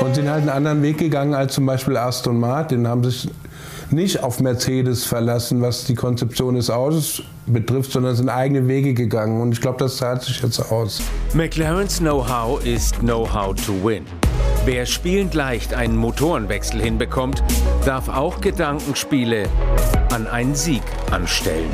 und 0.00 0.14
sind 0.14 0.28
halt 0.28 0.42
einen 0.42 0.50
anderen 0.50 0.82
Weg 0.82 0.98
gegangen 0.98 1.32
als 1.32 1.54
zum 1.54 1.64
Beispiel 1.64 1.96
Aston 1.96 2.38
Martin. 2.38 2.86
Haben 2.86 3.04
sich 3.04 3.30
nicht 3.90 4.22
auf 4.22 4.40
Mercedes 4.40 5.04
verlassen, 5.04 5.62
was 5.62 5.84
die 5.84 5.94
Konzeption 5.94 6.54
des 6.54 6.70
Autos 6.70 7.22
betrifft, 7.46 7.92
sondern 7.92 8.14
sind 8.14 8.28
eigene 8.28 8.68
Wege 8.68 8.94
gegangen. 8.94 9.40
Und 9.40 9.52
ich 9.52 9.60
glaube, 9.60 9.78
das 9.78 9.96
zahlt 9.96 10.22
sich 10.22 10.42
jetzt 10.42 10.60
aus. 10.70 11.00
McLarens 11.34 11.98
Know-how 11.98 12.64
ist 12.64 12.98
Know-how 13.00 13.54
to 13.54 13.72
win. 13.82 14.04
Wer 14.64 14.84
spielend 14.84 15.34
leicht 15.34 15.72
einen 15.72 15.96
Motorenwechsel 15.96 16.80
hinbekommt, 16.80 17.42
darf 17.86 18.08
auch 18.08 18.40
Gedankenspiele 18.40 19.48
an 20.12 20.26
einen 20.26 20.54
Sieg 20.54 20.82
anstellen. 21.10 21.70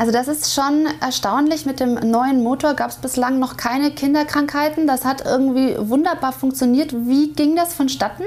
Also 0.00 0.12
das 0.12 0.28
ist 0.28 0.54
schon 0.54 0.86
erstaunlich. 1.02 1.66
Mit 1.66 1.78
dem 1.78 1.92
neuen 2.10 2.42
Motor 2.42 2.72
gab 2.72 2.88
es 2.88 2.96
bislang 2.96 3.38
noch 3.38 3.58
keine 3.58 3.90
Kinderkrankheiten. 3.90 4.86
Das 4.86 5.04
hat 5.04 5.26
irgendwie 5.26 5.76
wunderbar 5.76 6.32
funktioniert. 6.32 6.94
Wie 6.94 7.34
ging 7.34 7.54
das 7.54 7.74
vonstatten? 7.74 8.22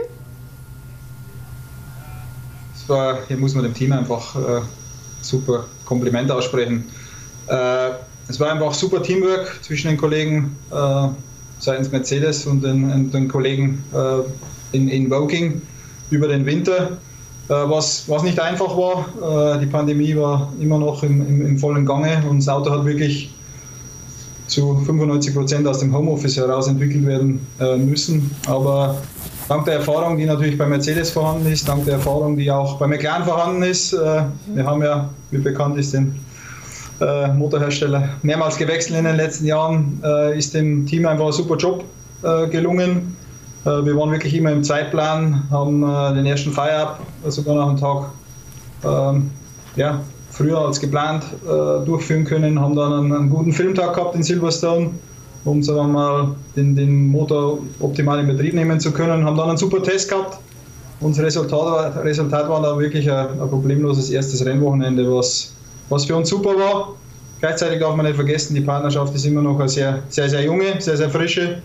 Das 2.73 2.87
war, 2.87 3.17
hier 3.27 3.37
muss 3.37 3.55
man 3.55 3.63
dem 3.63 3.73
Team 3.73 3.91
einfach 3.91 4.35
äh, 4.35 4.61
super 5.23 5.65
Kompliment 5.85 6.29
aussprechen. 6.29 6.85
Äh, 7.47 7.89
es 8.27 8.39
war 8.39 8.51
einfach 8.51 8.75
super 8.75 9.01
Teamwork 9.01 9.63
zwischen 9.63 9.87
den 9.87 9.97
Kollegen 9.97 10.55
äh, 10.69 11.07
seitens 11.57 11.91
Mercedes 11.91 12.45
und 12.45 12.63
den, 12.63 13.09
den 13.09 13.27
Kollegen 13.27 13.83
äh, 13.95 14.77
in, 14.77 14.89
in 14.89 15.09
Woking 15.09 15.63
über 16.11 16.27
den 16.27 16.45
Winter. 16.45 16.99
Äh, 17.49 17.69
was, 17.69 18.05
was 18.07 18.23
nicht 18.23 18.39
einfach 18.39 18.75
war. 18.77 19.55
Äh, 19.55 19.59
die 19.59 19.65
Pandemie 19.65 20.15
war 20.15 20.51
immer 20.61 20.77
noch 20.77 21.03
im, 21.03 21.27
im, 21.27 21.45
im, 21.45 21.57
vollen 21.59 21.85
Gange 21.85 22.23
und 22.29 22.39
das 22.39 22.47
Auto 22.47 22.71
hat 22.71 22.85
wirklich 22.85 23.33
zu 24.47 24.75
95 24.85 25.33
Prozent 25.33 25.67
aus 25.67 25.79
dem 25.79 25.93
Homeoffice 25.93 26.37
heraus 26.37 26.67
entwickelt 26.67 27.05
werden 27.05 27.45
äh, 27.59 27.75
müssen. 27.75 28.31
Aber 28.47 28.95
dank 29.49 29.65
der 29.65 29.75
Erfahrung, 29.75 30.17
die 30.17 30.25
natürlich 30.25 30.57
bei 30.57 30.65
Mercedes 30.65 31.11
vorhanden 31.11 31.51
ist, 31.51 31.67
dank 31.67 31.83
der 31.83 31.95
Erfahrung, 31.95 32.37
die 32.37 32.49
auch 32.49 32.77
bei 32.77 32.87
McLaren 32.87 33.25
vorhanden 33.25 33.63
ist, 33.63 33.93
wir 33.93 34.65
haben 34.65 34.81
ja, 34.81 35.09
wie 35.31 35.37
bekannt 35.39 35.77
ist, 35.77 35.93
den 35.93 36.15
Motorhersteller 37.35 38.09
mehrmals 38.21 38.57
gewechselt 38.57 38.97
in 38.97 39.05
den 39.05 39.15
letzten 39.15 39.45
Jahren, 39.45 40.01
ist 40.35 40.53
dem 40.53 40.85
Team 40.85 41.05
einfach 41.05 41.25
ein 41.25 41.31
super 41.31 41.57
Job 41.57 41.83
gelungen. 42.51 43.15
Äh, 43.65 43.85
wir 43.85 43.95
waren 43.95 44.11
wirklich 44.11 44.33
immer 44.35 44.51
im 44.51 44.63
Zeitplan, 44.63 45.43
haben 45.49 45.83
äh, 45.83 46.15
den 46.15 46.25
ersten 46.25 46.51
Feierab 46.51 46.99
sogar 47.27 47.55
noch 47.55 47.69
einen 47.69 47.77
Tag 47.77 48.09
ähm, 48.83 49.31
ja, 49.75 50.01
früher 50.31 50.59
als 50.59 50.79
geplant 50.79 51.23
äh, 51.45 51.85
durchführen 51.85 52.25
können, 52.25 52.59
haben 52.59 52.75
dann 52.75 52.93
einen, 52.93 53.13
einen, 53.13 53.29
guten 53.29 53.53
Filmtag 53.53 53.95
gehabt 53.95 54.15
in 54.15 54.23
Silverstone, 54.23 54.91
um 55.45 55.63
sagen 55.63 55.79
wir 55.79 55.87
mal, 55.87 56.35
den, 56.55 56.75
den 56.75 57.07
Motor 57.07 57.59
optimal 57.79 58.19
in 58.19 58.27
Betrieb 58.27 58.53
nehmen 58.53 58.79
zu 58.79 58.91
können, 58.91 59.25
haben 59.25 59.37
dann 59.37 59.49
einen 59.49 59.57
super 59.57 59.81
Test 59.81 60.09
gehabt. 60.09 60.37
Unser 60.99 61.23
Resultat, 61.23 62.03
Resultat 62.03 62.47
war 62.49 62.61
dann 62.61 62.79
wirklich 62.79 63.09
ein, 63.11 63.39
ein 63.39 63.49
problemloses 63.49 64.09
erstes 64.09 64.45
Rennwochenende, 64.45 65.09
was, 65.13 65.53
was 65.89 66.05
für 66.05 66.15
uns 66.15 66.29
super 66.29 66.55
war. 66.55 66.93
Gleichzeitig 67.41 67.79
darf 67.81 67.95
man 67.95 68.05
nicht 68.05 68.15
vergessen, 68.15 68.55
die 68.55 68.61
Partnerschaft 68.61 69.13
ist 69.15 69.25
immer 69.25 69.41
noch 69.41 69.59
eine 69.59 69.67
sehr, 69.67 69.99
sehr, 70.07 70.29
sehr 70.29 70.43
junge, 70.43 70.79
sehr, 70.79 70.95
sehr 70.95 71.09
frische. 71.09 71.61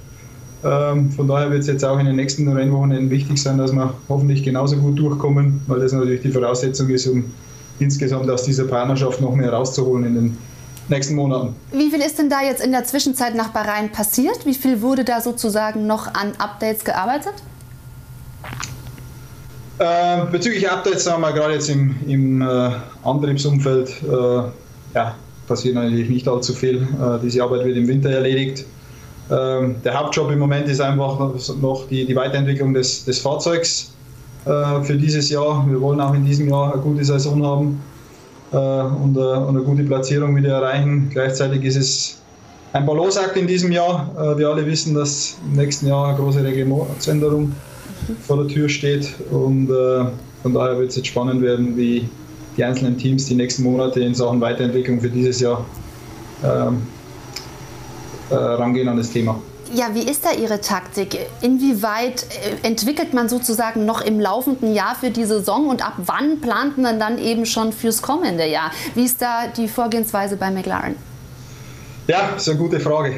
Ähm, 0.64 1.10
von 1.12 1.28
daher 1.28 1.50
wird 1.50 1.60
es 1.60 1.68
jetzt 1.68 1.84
auch 1.84 1.98
in 1.98 2.06
den 2.06 2.16
nächsten 2.16 2.48
Rennwochenenden 2.48 3.10
wichtig 3.10 3.40
sein, 3.40 3.58
dass 3.58 3.72
wir 3.72 3.94
hoffentlich 4.08 4.42
genauso 4.42 4.76
gut 4.76 4.98
durchkommen, 4.98 5.60
weil 5.66 5.80
das 5.80 5.92
natürlich 5.92 6.22
die 6.22 6.32
Voraussetzung 6.32 6.88
ist, 6.90 7.06
um 7.06 7.24
insgesamt 7.78 8.28
aus 8.28 8.42
dieser 8.42 8.64
Partnerschaft 8.64 9.20
noch 9.20 9.34
mehr 9.34 9.52
rauszuholen 9.52 10.04
in 10.04 10.14
den 10.14 10.38
nächsten 10.88 11.14
Monaten. 11.14 11.54
Wie 11.72 11.90
viel 11.90 12.00
ist 12.00 12.18
denn 12.18 12.28
da 12.28 12.42
jetzt 12.42 12.64
in 12.64 12.72
der 12.72 12.84
Zwischenzeit 12.84 13.36
nach 13.36 13.48
Bahrain 13.48 13.92
passiert? 13.92 14.44
Wie 14.46 14.54
viel 14.54 14.82
wurde 14.82 15.04
da 15.04 15.20
sozusagen 15.20 15.86
noch 15.86 16.12
an 16.14 16.32
Updates 16.38 16.84
gearbeitet? 16.84 17.34
Äh, 19.78 20.24
bezüglich 20.32 20.68
Updates 20.68 21.04
sagen 21.04 21.22
wir 21.22 21.32
gerade 21.32 21.54
jetzt 21.54 21.68
im, 21.68 21.94
im 22.08 22.42
äh, 22.42 22.70
Antriebsumfeld, 23.04 24.02
äh, 24.02 24.42
ja, 24.94 25.14
passiert 25.46 25.76
natürlich 25.76 26.08
nicht 26.08 26.26
allzu 26.26 26.52
viel. 26.52 26.82
Äh, 26.82 27.20
diese 27.22 27.44
Arbeit 27.44 27.64
wird 27.64 27.76
im 27.76 27.86
Winter 27.86 28.10
erledigt. 28.10 28.64
Ähm, 29.30 29.76
der 29.84 29.98
Hauptjob 29.98 30.30
im 30.30 30.38
Moment 30.38 30.68
ist 30.68 30.80
einfach 30.80 31.18
noch 31.60 31.86
die, 31.88 32.06
die 32.06 32.16
Weiterentwicklung 32.16 32.72
des, 32.72 33.04
des 33.04 33.18
Fahrzeugs 33.18 33.92
äh, 34.46 34.82
für 34.82 34.96
dieses 34.96 35.28
Jahr. 35.30 35.66
Wir 35.68 35.80
wollen 35.80 36.00
auch 36.00 36.14
in 36.14 36.24
diesem 36.24 36.48
Jahr 36.48 36.72
eine 36.72 36.82
gute 36.82 37.04
Saison 37.04 37.44
haben 37.44 37.80
äh, 38.52 38.56
und, 38.56 39.16
äh, 39.16 39.20
und, 39.20 39.56
eine 39.56 39.62
gute 39.62 39.82
Platzierung 39.84 40.34
wieder 40.36 40.54
erreichen. 40.54 41.10
Gleichzeitig 41.10 41.64
ist 41.64 41.76
es 41.76 42.18
ein 42.72 42.86
Ballonsakt 42.86 43.36
in 43.36 43.46
diesem 43.46 43.70
Jahr. 43.72 44.10
Äh, 44.16 44.38
wir 44.38 44.48
alle 44.48 44.64
wissen, 44.64 44.94
dass 44.94 45.36
im 45.44 45.56
nächsten 45.56 45.86
Jahr 45.88 46.08
eine 46.08 46.18
große 46.18 46.42
Reglementsänderung 46.42 47.52
vor 48.26 48.38
der 48.38 48.48
Tür 48.48 48.68
steht 48.68 49.12
und 49.30 49.70
äh, 49.70 50.04
von 50.42 50.54
daher 50.54 50.78
wird 50.78 50.90
es 50.90 50.96
jetzt 50.96 51.08
spannend 51.08 51.42
werden, 51.42 51.76
wie 51.76 52.08
die 52.56 52.64
einzelnen 52.64 52.96
Teams 52.96 53.26
die 53.26 53.34
nächsten 53.34 53.64
Monate 53.64 54.00
in 54.00 54.14
Sachen 54.14 54.40
Weiterentwicklung 54.40 55.00
für 55.00 55.10
dieses 55.10 55.40
Jahr 55.40 55.64
ähm, 56.44 56.82
äh, 58.30 58.34
rangehen 58.34 58.88
an 58.88 58.96
das 58.96 59.10
Thema. 59.10 59.40
Ja, 59.74 59.90
wie 59.92 60.02
ist 60.02 60.24
da 60.24 60.32
Ihre 60.32 60.60
Taktik? 60.60 61.18
Inwieweit 61.42 62.24
äh, 62.62 62.66
entwickelt 62.66 63.12
man 63.12 63.28
sozusagen 63.28 63.84
noch 63.84 64.00
im 64.00 64.18
laufenden 64.18 64.72
Jahr 64.74 64.94
für 64.94 65.10
die 65.10 65.24
Saison 65.24 65.68
und 65.68 65.86
ab 65.86 65.94
wann 65.98 66.40
plant 66.40 66.78
man 66.78 66.98
dann 66.98 67.18
eben 67.18 67.44
schon 67.44 67.72
fürs 67.72 68.00
kommende 68.00 68.46
Jahr? 68.46 68.70
Wie 68.94 69.04
ist 69.04 69.20
da 69.20 69.46
die 69.54 69.68
Vorgehensweise 69.68 70.36
bei 70.36 70.50
McLaren? 70.50 70.94
Ja, 72.06 72.30
das 72.32 72.42
ist 72.42 72.48
eine 72.48 72.58
gute 72.58 72.80
Frage. 72.80 73.16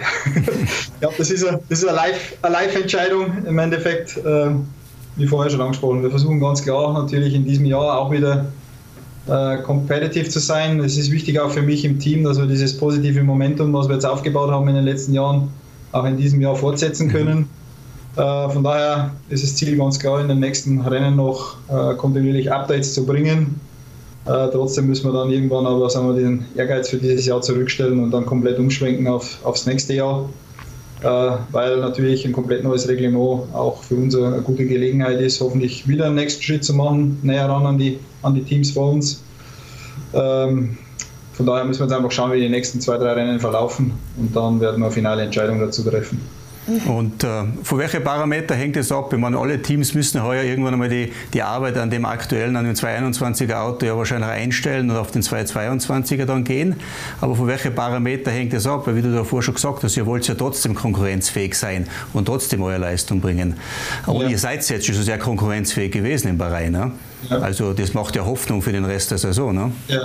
ja, 1.00 1.08
das 1.16 1.30
ist 1.30 1.46
eine, 1.46 1.60
das 1.68 1.84
ist 1.84 1.88
eine 1.88 1.96
Live-Entscheidung 2.42 3.46
im 3.46 3.58
Endeffekt, 3.60 4.16
äh, 4.16 4.50
wie 5.14 5.26
vorher 5.28 5.50
schon 5.50 5.60
angesprochen. 5.60 6.02
Wir 6.02 6.10
versuchen 6.10 6.40
ganz 6.40 6.64
klar 6.64 6.92
natürlich 6.92 7.34
in 7.34 7.44
diesem 7.44 7.66
Jahr 7.66 7.96
auch 8.00 8.10
wieder 8.10 8.46
competitive 9.64 10.28
zu 10.28 10.40
sein. 10.40 10.80
Es 10.80 10.96
ist 10.96 11.10
wichtig 11.10 11.38
auch 11.38 11.50
für 11.50 11.62
mich 11.62 11.84
im 11.84 11.98
Team, 11.98 12.24
dass 12.24 12.38
wir 12.38 12.46
dieses 12.46 12.76
positive 12.76 13.22
Momentum, 13.22 13.72
was 13.72 13.86
wir 13.86 13.94
jetzt 13.94 14.06
aufgebaut 14.06 14.50
haben 14.50 14.66
in 14.68 14.74
den 14.74 14.84
letzten 14.84 15.12
Jahren, 15.12 15.48
auch 15.92 16.04
in 16.04 16.16
diesem 16.16 16.40
Jahr 16.40 16.56
fortsetzen 16.56 17.06
mhm. 17.06 17.12
können. 17.12 17.48
Äh, 18.16 18.48
von 18.50 18.64
daher 18.64 19.12
ist 19.28 19.44
das 19.44 19.54
Ziel 19.54 19.76
ganz 19.76 19.98
klar, 19.98 20.20
in 20.20 20.28
den 20.28 20.40
nächsten 20.40 20.80
Rennen 20.80 21.16
noch 21.16 21.56
äh, 21.68 21.94
kontinuierlich 21.94 22.52
Updates 22.52 22.94
zu 22.94 23.06
bringen. 23.06 23.60
Äh, 24.26 24.48
trotzdem 24.52 24.86
müssen 24.86 25.10
wir 25.10 25.18
dann 25.18 25.30
irgendwann 25.30 25.66
aber 25.66 25.88
sagen 25.88 26.08
wir, 26.08 26.20
den 26.20 26.44
Ehrgeiz 26.56 26.88
für 26.90 26.98
dieses 26.98 27.26
Jahr 27.26 27.40
zurückstellen 27.40 28.02
und 28.02 28.10
dann 28.10 28.26
komplett 28.26 28.58
umschwenken 28.58 29.06
auf, 29.06 29.38
aufs 29.44 29.66
nächste 29.66 29.94
Jahr. 29.94 30.28
Äh, 31.02 31.06
weil 31.50 31.78
natürlich 31.78 32.26
ein 32.26 32.32
komplett 32.32 32.62
neues 32.62 32.86
Reglement 32.86 33.54
auch 33.54 33.82
für 33.82 33.94
uns 33.94 34.14
eine 34.14 34.42
gute 34.42 34.66
Gelegenheit 34.66 35.20
ist, 35.20 35.40
hoffentlich 35.40 35.88
wieder 35.88 36.06
einen 36.06 36.16
nächsten 36.16 36.42
Schritt 36.42 36.62
zu 36.62 36.74
machen, 36.74 37.18
näher 37.22 37.48
ran 37.48 37.64
an 37.64 37.78
die, 37.78 37.98
an 38.22 38.34
die 38.34 38.42
Teams 38.42 38.72
vor 38.72 38.92
uns. 38.92 39.22
Ähm, 40.12 40.76
von 41.32 41.46
daher 41.46 41.64
müssen 41.64 41.80
wir 41.80 41.86
jetzt 41.86 41.96
einfach 41.96 42.10
schauen, 42.10 42.32
wie 42.32 42.40
die 42.40 42.50
nächsten 42.50 42.82
zwei, 42.82 42.98
drei 42.98 43.14
Rennen 43.14 43.40
verlaufen 43.40 43.92
und 44.18 44.36
dann 44.36 44.60
werden 44.60 44.78
wir 44.80 44.86
eine 44.86 44.92
finale 44.92 45.22
Entscheidung 45.22 45.58
dazu 45.58 45.82
treffen. 45.82 46.20
Und 46.66 47.24
äh, 47.24 47.44
von 47.62 47.78
welchen 47.78 48.04
Parameter 48.04 48.54
hängt 48.54 48.76
es 48.76 48.92
ab? 48.92 49.12
Ich 49.12 49.18
meine, 49.18 49.38
alle 49.38 49.60
Teams 49.60 49.94
müssen 49.94 50.22
heuer 50.22 50.44
irgendwann 50.44 50.74
einmal 50.74 50.88
die, 50.88 51.12
die 51.32 51.42
Arbeit 51.42 51.76
an 51.78 51.90
dem 51.90 52.04
aktuellen, 52.04 52.54
an 52.56 52.64
dem 52.64 52.74
221er 52.74 53.60
Auto 53.60 53.86
ja 53.86 53.96
wahrscheinlich 53.96 54.30
einstellen 54.30 54.90
und 54.90 54.96
auf 54.96 55.10
den 55.10 55.22
222er 55.22 56.26
dann 56.26 56.44
gehen. 56.44 56.76
Aber 57.20 57.34
von 57.34 57.46
welchen 57.46 57.74
Parameter 57.74 58.30
hängt 58.30 58.52
es 58.52 58.66
ab? 58.66 58.86
Weil 58.86 58.96
wie 58.96 59.02
du 59.02 59.12
davor 59.12 59.42
schon 59.42 59.54
gesagt 59.54 59.82
hast, 59.82 59.96
ihr 59.96 60.06
wollt 60.06 60.28
ja 60.28 60.34
trotzdem 60.34 60.74
konkurrenzfähig 60.74 61.54
sein 61.54 61.86
und 62.12 62.26
trotzdem 62.26 62.62
eure 62.62 62.78
Leistung 62.78 63.20
bringen. 63.20 63.54
Und 64.06 64.22
ja. 64.22 64.28
ihr 64.28 64.38
seid 64.38 64.68
jetzt 64.68 64.86
schon 64.86 64.94
sehr 64.94 65.18
konkurrenzfähig 65.18 65.92
gewesen 65.92 66.28
in 66.28 66.38
Bahrain. 66.38 66.72
Ne? 66.72 66.92
Ja. 67.28 67.38
Also 67.38 67.72
das 67.72 67.94
macht 67.94 68.16
ja 68.16 68.24
Hoffnung 68.24 68.62
für 68.62 68.72
den 68.72 68.84
Rest 68.84 69.10
der 69.10 69.18
Saison. 69.18 69.54
Ne? 69.54 69.72
Ja. 69.88 70.02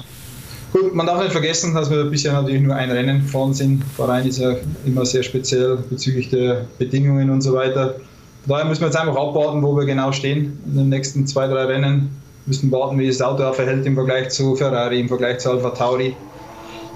Gut, 0.74 0.94
man 0.94 1.06
darf 1.06 1.22
nicht 1.22 1.32
vergessen, 1.32 1.74
dass 1.74 1.90
wir 1.90 2.04
bisher 2.06 2.34
natürlich 2.34 2.62
nur 2.62 2.76
ein 2.76 2.92
Rennen 2.92 3.22
gefahren 3.22 3.54
sind. 3.54 3.84
Verein 3.96 4.28
ist 4.28 4.40
ja 4.40 4.56
immer 4.86 5.06
sehr 5.06 5.24
speziell 5.24 5.78
bezüglich 5.90 6.30
der 6.30 6.66
Bedingungen 6.78 7.30
und 7.30 7.42
so 7.42 7.54
weiter. 7.54 7.96
Daher 8.46 8.66
müssen 8.66 8.82
wir 8.82 8.88
jetzt 8.88 8.98
einfach 8.98 9.16
abwarten, 9.16 9.64
wo 9.64 9.76
wir 9.76 9.86
genau 9.86 10.12
stehen 10.12 10.60
in 10.66 10.78
den 10.78 10.90
nächsten 10.90 11.26
zwei, 11.26 11.48
drei 11.48 11.66
Rennen. 11.66 12.10
Wir 12.46 12.52
müssen 12.52 12.72
warten, 12.72 13.00
wie 13.00 13.08
das 13.08 13.22
Auto 13.22 13.52
verhält 13.54 13.86
im 13.86 13.96
Vergleich 13.96 14.30
zu 14.30 14.56
Ferrari, 14.56 15.00
im 15.00 15.08
Vergleich 15.08 15.40
zu 15.40 15.52
Alpha 15.52 15.70
Tauri. 15.70 16.16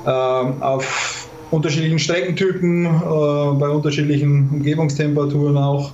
Ähm, 0.06 0.62
auf 0.62 1.28
unterschiedlichen 1.52 2.00
Streckentypen, 2.00 2.86
äh, 2.86 2.90
bei 3.60 3.70
unterschiedlichen 3.70 4.50
Umgebungstemperaturen 4.52 5.58
auch. 5.58 5.92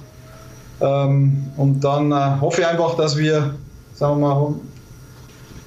Ähm, 0.82 1.46
und 1.56 1.84
dann 1.84 2.12
äh, 2.12 2.42
hoffe 2.42 2.62
ich 2.62 2.68
einfach, 2.68 2.96
dass 2.96 3.18
wir, 3.18 3.56
sagen 3.94 4.20
wir 4.20 4.28
mal, 4.28 4.54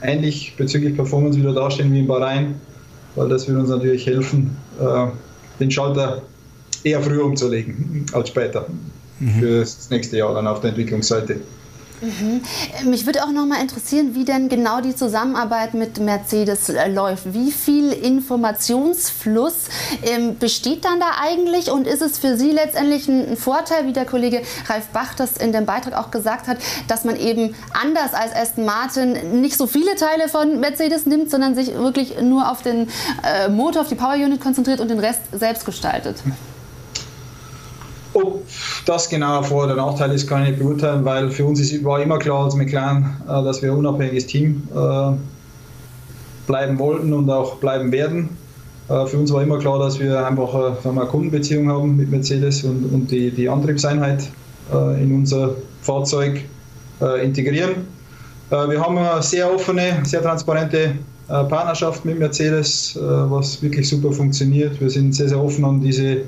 ähnlich 0.02 0.54
bezüglich 0.56 0.94
Performance 0.94 1.38
wieder 1.38 1.54
dastehen 1.54 1.92
wie 1.92 2.00
in 2.00 2.06
Bahrain, 2.06 2.54
weil 3.14 3.28
das 3.28 3.48
wird 3.48 3.58
uns 3.58 3.68
natürlich 3.68 4.06
helfen, 4.06 4.56
äh, 4.80 5.06
den 5.60 5.70
Schalter 5.70 6.22
eher 6.84 7.02
früher 7.02 7.24
umzulegen 7.24 8.06
als 8.12 8.28
später 8.28 8.66
mhm. 9.18 9.40
für 9.40 9.60
das 9.60 9.90
nächste 9.90 10.18
Jahr 10.18 10.34
dann 10.34 10.46
auf 10.46 10.60
der 10.60 10.70
Entwicklungsseite. 10.70 11.40
Mhm. 12.00 12.42
Mich 12.84 13.06
würde 13.06 13.24
auch 13.24 13.32
noch 13.32 13.46
mal 13.46 13.60
interessieren, 13.60 14.14
wie 14.14 14.24
denn 14.24 14.48
genau 14.48 14.80
die 14.80 14.94
Zusammenarbeit 14.94 15.74
mit 15.74 15.98
Mercedes 15.98 16.68
äh, 16.68 16.88
läuft. 16.88 17.32
Wie 17.34 17.50
viel 17.50 17.92
Informationsfluss 17.92 19.54
ähm, 20.02 20.38
besteht 20.38 20.84
dann 20.84 21.00
da 21.00 21.10
eigentlich 21.20 21.70
und 21.70 21.86
ist 21.86 22.02
es 22.02 22.18
für 22.18 22.36
Sie 22.36 22.50
letztendlich 22.50 23.08
ein, 23.08 23.30
ein, 23.30 23.36
Vorteil, 23.36 23.86
wie 23.86 23.92
der 23.92 24.04
Kollege 24.04 24.42
Ralf 24.68 24.86
Bach 24.88 25.14
das 25.14 25.36
in 25.36 25.52
dem 25.52 25.66
Beitrag 25.66 25.94
auch 25.94 26.10
gesagt 26.10 26.46
hat, 26.46 26.58
dass 26.86 27.04
man 27.04 27.16
eben 27.16 27.54
anders 27.72 28.14
als 28.14 28.34
Aston 28.34 28.64
Martin 28.64 29.40
nicht 29.40 29.56
so 29.56 29.66
viele 29.66 29.96
Teile 29.96 30.28
von 30.28 30.60
Mercedes 30.60 31.06
nimmt, 31.06 31.30
sondern 31.30 31.54
sich 31.54 31.74
wirklich 31.74 32.20
nur 32.20 32.50
auf 32.50 32.62
den 32.62 32.88
äh, 33.24 33.48
Motor, 33.48 33.82
auf 33.82 33.88
die 33.88 33.94
Power 33.94 34.14
Unit 34.14 34.40
konzentriert 34.40 34.80
und 34.80 34.88
den 34.88 34.98
Rest 34.98 35.20
selbst 35.32 35.64
gestaltet? 35.64 36.16
Ob 38.20 38.42
das 38.84 39.08
genau 39.08 39.42
Vor- 39.42 39.64
oder 39.64 39.76
Nachteil 39.76 40.12
ist, 40.12 40.26
kann 40.26 40.42
ich 40.42 40.50
nicht 40.50 40.60
beurteilen, 40.60 41.04
weil 41.04 41.30
für 41.30 41.44
uns 41.44 41.60
ist, 41.60 41.84
war 41.84 42.02
immer 42.02 42.18
klar 42.18 42.44
als 42.44 42.54
McLaren, 42.54 43.16
äh, 43.26 43.44
dass 43.44 43.62
wir 43.62 43.70
ein 43.70 43.78
unabhängiges 43.78 44.26
Team 44.26 44.62
äh, 44.74 45.12
bleiben 46.46 46.78
wollten 46.78 47.12
und 47.12 47.30
auch 47.30 47.56
bleiben 47.56 47.92
werden. 47.92 48.30
Äh, 48.88 49.06
für 49.06 49.18
uns 49.18 49.32
war 49.32 49.42
immer 49.42 49.58
klar, 49.58 49.78
dass 49.78 50.00
wir 50.00 50.26
einfach 50.26 50.54
eine 50.84 51.06
Kundenbeziehung 51.06 51.68
haben 51.70 51.96
mit 51.96 52.10
Mercedes 52.10 52.64
und, 52.64 52.84
und 52.92 53.10
die, 53.10 53.30
die 53.30 53.48
Antriebseinheit 53.48 54.28
in 55.00 55.14
unser 55.14 55.54
Fahrzeug 55.80 56.42
integrieren. 57.22 57.86
Wir 58.50 58.78
haben 58.78 58.98
eine 58.98 59.22
sehr 59.22 59.50
offene, 59.50 60.02
sehr 60.04 60.20
transparente 60.20 60.92
Partnerschaft 61.26 62.04
mit 62.04 62.18
Mercedes, 62.18 62.98
was 63.00 63.62
wirklich 63.62 63.88
super 63.88 64.12
funktioniert. 64.12 64.78
Wir 64.78 64.90
sind 64.90 65.14
sehr, 65.14 65.30
sehr 65.30 65.42
offen 65.42 65.64
an, 65.64 65.80
diese, 65.80 66.18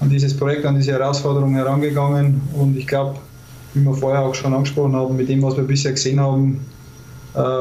an 0.00 0.10
dieses 0.10 0.36
Projekt, 0.36 0.64
an 0.66 0.76
diese 0.76 0.92
Herausforderung 0.92 1.54
herangegangen 1.54 2.40
und 2.54 2.76
ich 2.76 2.86
glaube, 2.86 3.16
wie 3.74 3.80
wir 3.80 3.94
vorher 3.94 4.22
auch 4.22 4.34
schon 4.34 4.54
angesprochen 4.54 4.94
haben, 4.94 5.16
mit 5.16 5.28
dem, 5.28 5.42
was 5.42 5.56
wir 5.56 5.64
bisher 5.64 5.92
gesehen 5.92 6.20
haben, 6.20 6.60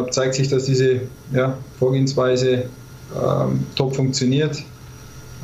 zeigt 0.09 0.35
sich, 0.35 0.47
dass 0.47 0.63
diese 0.63 1.01
ja, 1.33 1.57
Vorgehensweise 1.77 2.63
ähm, 3.13 3.65
top 3.75 3.95
funktioniert. 3.95 4.57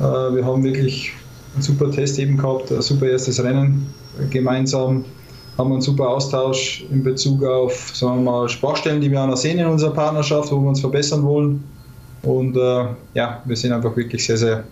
Äh, 0.00 0.02
wir 0.02 0.44
haben 0.44 0.64
wirklich 0.64 1.12
einen 1.54 1.62
super 1.62 1.90
Test 1.90 2.18
eben 2.18 2.38
gehabt, 2.38 2.72
ein 2.72 2.82
super 2.82 3.06
erstes 3.06 3.42
Rennen 3.42 3.86
gemeinsam, 4.30 5.04
haben 5.58 5.72
einen 5.72 5.82
super 5.82 6.08
Austausch 6.08 6.84
in 6.90 7.02
Bezug 7.02 7.44
auf 7.44 7.92
sagen 7.94 8.24
wir 8.24 8.30
mal, 8.30 8.48
Sprachstellen, 8.48 9.00
die 9.00 9.10
wir 9.10 9.20
auch 9.20 9.26
noch 9.26 9.36
sehen 9.36 9.58
in 9.58 9.66
unserer 9.66 9.92
Partnerschaft, 9.92 10.50
wo 10.50 10.60
wir 10.60 10.68
uns 10.68 10.80
verbessern 10.80 11.22
wollen. 11.22 11.62
Und 12.22 12.56
äh, 12.56 12.86
ja, 13.14 13.42
wir 13.44 13.56
sind 13.56 13.72
einfach 13.72 13.94
wirklich 13.96 14.24
sehr, 14.24 14.36
sehr 14.36 14.64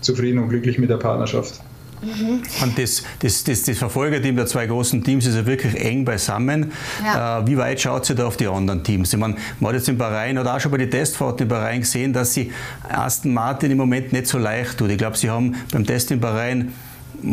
zufrieden 0.00 0.38
und 0.38 0.48
glücklich 0.48 0.78
mit 0.78 0.90
der 0.90 0.96
Partnerschaft. 0.96 1.60
Mhm. 2.02 2.42
Und 2.62 2.78
das, 2.78 3.02
das, 3.20 3.44
das, 3.44 3.62
das 3.62 3.78
Verfolgerteam 3.78 4.36
der 4.36 4.46
zwei 4.46 4.66
großen 4.66 5.02
Teams 5.02 5.26
ist 5.26 5.34
ja 5.34 5.46
wirklich 5.46 5.74
eng 5.80 6.04
beisammen. 6.04 6.72
Ja. 7.04 7.40
Äh, 7.40 7.46
wie 7.46 7.56
weit 7.56 7.80
schaut 7.80 8.04
sie 8.04 8.14
da 8.14 8.26
auf 8.26 8.36
die 8.36 8.46
anderen 8.46 8.84
Teams? 8.84 9.12
Ich 9.12 9.18
meine, 9.18 9.36
man 9.60 9.68
hat 9.68 9.76
jetzt 9.76 9.88
in 9.88 9.96
Bahrain 9.96 10.38
oder 10.38 10.54
auch 10.54 10.60
schon 10.60 10.70
bei 10.70 10.78
den 10.78 10.90
Testfahrten 10.90 11.44
in 11.44 11.48
Bahrain 11.48 11.80
gesehen, 11.80 12.12
dass 12.12 12.34
sie 12.34 12.52
Aston 12.88 13.32
Martin 13.32 13.70
im 13.70 13.78
Moment 13.78 14.12
nicht 14.12 14.26
so 14.26 14.38
leicht 14.38 14.78
tut. 14.78 14.90
Ich 14.90 14.98
glaube, 14.98 15.16
sie 15.16 15.30
haben 15.30 15.54
beim 15.72 15.86
Test 15.86 16.10
in 16.10 16.20
Bahrain 16.20 16.72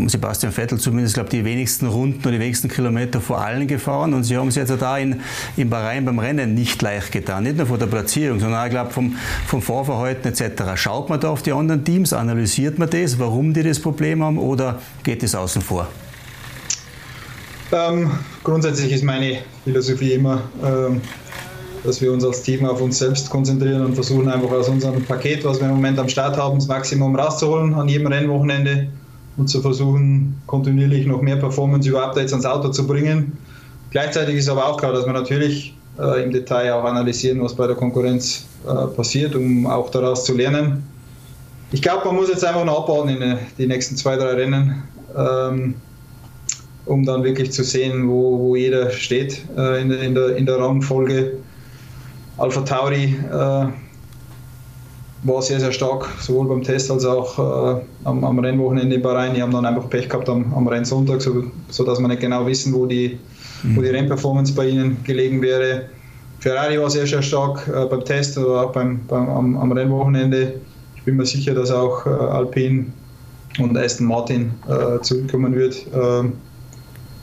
Sebastian 0.07 0.51
Vettel 0.51 0.79
zumindest, 0.79 1.15
glaube 1.15 1.29
die 1.29 1.45
wenigsten 1.45 1.87
Runden 1.87 2.21
oder 2.21 2.31
die 2.31 2.39
wenigsten 2.39 2.67
Kilometer 2.67 3.21
vor 3.21 3.41
allen 3.41 3.67
gefahren 3.67 4.13
und 4.13 4.23
sie 4.23 4.37
haben 4.37 4.47
es 4.47 4.55
jetzt 4.55 4.73
da 4.79 4.97
in, 4.97 5.21
in 5.57 5.69
Bahrain 5.69 6.05
beim 6.05 6.19
Rennen 6.19 6.53
nicht 6.53 6.81
leicht 6.81 7.11
getan. 7.11 7.43
Nicht 7.43 7.57
nur 7.57 7.67
von 7.67 7.79
der 7.79 7.87
Platzierung, 7.87 8.39
sondern 8.39 8.65
auch, 8.65 8.69
glaube 8.69 8.91
vom, 8.91 9.15
vom 9.47 9.61
Fahrverhalten 9.61 10.31
etc. 10.31 10.63
Schaut 10.75 11.09
man 11.09 11.19
da 11.19 11.29
auf 11.29 11.41
die 11.41 11.51
anderen 11.51 11.83
Teams, 11.83 12.13
analysiert 12.13 12.79
man 12.79 12.89
das, 12.89 13.19
warum 13.19 13.53
die 13.53 13.63
das 13.63 13.79
Problem 13.79 14.23
haben 14.23 14.37
oder 14.37 14.79
geht 15.03 15.23
es 15.23 15.35
außen 15.35 15.61
vor? 15.61 15.87
Ähm, 17.71 18.11
grundsätzlich 18.43 18.91
ist 18.91 19.03
meine 19.03 19.39
Philosophie 19.63 20.13
immer, 20.13 20.43
ähm, 20.63 21.01
dass 21.83 22.01
wir 22.01 22.11
uns 22.11 22.23
als 22.23 22.41
Team 22.43 22.65
auf 22.65 22.81
uns 22.81 22.99
selbst 22.99 23.29
konzentrieren 23.29 23.83
und 23.85 23.95
versuchen 23.95 24.29
einfach 24.29 24.51
aus 24.51 24.69
unserem 24.69 25.03
Paket, 25.03 25.43
was 25.43 25.59
wir 25.59 25.67
im 25.67 25.75
Moment 25.75 25.99
am 25.99 26.07
Start 26.07 26.37
haben, 26.37 26.59
das 26.59 26.67
Maximum 26.67 27.15
rauszuholen 27.15 27.73
an 27.73 27.87
jedem 27.87 28.07
Rennwochenende 28.07 28.87
und 29.37 29.47
zu 29.47 29.61
versuchen, 29.61 30.41
kontinuierlich 30.45 31.05
noch 31.05 31.21
mehr 31.21 31.37
Performance 31.37 31.89
über 31.89 32.03
Updates 32.03 32.33
ans 32.33 32.45
Auto 32.45 32.69
zu 32.69 32.85
bringen. 32.85 33.37
Gleichzeitig 33.91 34.35
ist 34.35 34.49
aber 34.49 34.65
auch 34.67 34.77
klar, 34.77 34.93
dass 34.93 35.05
wir 35.05 35.13
natürlich 35.13 35.75
äh, 35.99 36.23
im 36.23 36.31
Detail 36.31 36.73
auch 36.73 36.83
analysieren, 36.83 37.41
was 37.41 37.53
bei 37.55 37.67
der 37.67 37.75
Konkurrenz 37.75 38.45
äh, 38.67 38.87
passiert, 38.95 39.35
um 39.35 39.67
auch 39.67 39.89
daraus 39.91 40.25
zu 40.25 40.35
lernen. 40.35 40.83
Ich 41.71 41.81
glaube, 41.81 42.05
man 42.05 42.15
muss 42.15 42.29
jetzt 42.29 42.45
einfach 42.45 42.65
noch 42.65 42.83
abwarten 42.83 43.09
in 43.09 43.21
äh, 43.21 43.37
die 43.57 43.67
nächsten 43.67 43.95
zwei, 43.97 44.15
drei 44.15 44.33
Rennen, 44.33 44.83
ähm, 45.17 45.75
um 46.85 47.05
dann 47.05 47.23
wirklich 47.23 47.51
zu 47.51 47.63
sehen, 47.63 48.07
wo, 48.09 48.39
wo 48.39 48.55
jeder 48.55 48.91
steht 48.91 49.41
äh, 49.57 49.81
in, 49.81 49.91
in, 49.91 50.15
der, 50.15 50.35
in 50.35 50.45
der 50.45 50.59
Rangfolge. 50.59 51.33
Alpha 52.37 52.61
Tauri 52.61 53.15
äh, 53.31 53.65
war 55.23 55.41
sehr, 55.41 55.59
sehr 55.59 55.71
stark, 55.71 56.07
sowohl 56.19 56.47
beim 56.47 56.63
Test 56.63 56.91
als 56.91 57.05
auch 57.05 57.39
äh, 57.77 57.81
am, 58.03 58.23
am, 58.23 58.39
Rennwochenende 58.39 58.95
in 58.95 59.01
Bahrain. 59.01 59.33
Die 59.33 59.41
haben 59.41 59.51
dann 59.51 59.65
einfach 59.65 59.89
Pech 59.89 60.09
gehabt 60.09 60.27
am, 60.29 60.53
am 60.53 60.67
Rennsonntag, 60.67 61.21
so, 61.21 61.45
sodass 61.69 61.99
wir 61.99 62.07
nicht 62.07 62.21
genau 62.21 62.45
wissen, 62.45 62.73
wo 62.73 62.85
die, 62.85 63.17
mhm. 63.63 63.75
wo 63.75 63.81
die 63.81 63.89
Rennperformance 63.89 64.53
bei 64.53 64.67
ihnen 64.67 64.97
gelegen 65.03 65.41
wäre. 65.41 65.85
Ferrari 66.39 66.79
war 66.79 66.89
sehr, 66.89 67.07
sehr 67.07 67.21
stark 67.21 67.67
äh, 67.69 67.85
beim 67.85 68.03
Test 68.03 68.37
oder 68.37 68.63
auch 68.63 68.71
beim, 68.73 68.99
beim 69.07 69.29
am, 69.29 69.57
am, 69.57 69.71
Rennwochenende. 69.71 70.55
Ich 70.97 71.03
bin 71.03 71.15
mir 71.15 71.25
sicher, 71.25 71.53
dass 71.53 71.71
auch 71.71 72.05
äh, 72.05 72.09
Alpine 72.09 72.87
und 73.59 73.77
Aston 73.77 74.07
Martin 74.07 74.51
äh, 74.67 74.99
zurückkommen 75.01 75.55
wird. 75.55 75.85
Ähm, 75.93 76.33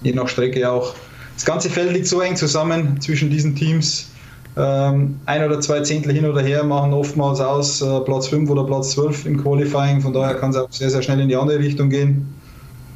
je 0.03 0.13
nach 0.13 0.29
Strecke 0.29 0.71
auch. 0.71 0.95
Das 1.35 1.45
ganze 1.45 1.69
Feld 1.69 1.93
liegt 1.93 2.07
so 2.07 2.21
eng 2.21 2.37
zusammen 2.37 3.01
zwischen 3.01 3.31
diesen 3.31 3.55
Teams 3.55 4.10
ähm, 4.57 5.21
ein 5.27 5.45
oder 5.45 5.61
zwei 5.61 5.81
Zehntel 5.81 6.13
hin 6.13 6.25
oder 6.25 6.41
her 6.41 6.65
machen 6.65 6.93
oftmals 6.93 7.41
aus 7.41 7.81
äh, 7.83 8.01
Platz 8.01 8.29
5 8.29 8.51
oder 8.51 8.65
Platz 8.65 8.91
12 8.93 9.27
im 9.27 9.43
Qualifying. 9.43 10.01
Von 10.01 10.13
daher 10.13 10.35
kann 10.35 10.51
es 10.51 10.57
auch 10.57 10.71
sehr, 10.71 10.91
sehr 10.91 11.03
schnell 11.03 11.21
in 11.21 11.29
die 11.29 11.37
andere 11.37 11.59
Richtung 11.59 11.89
gehen. 11.89 12.35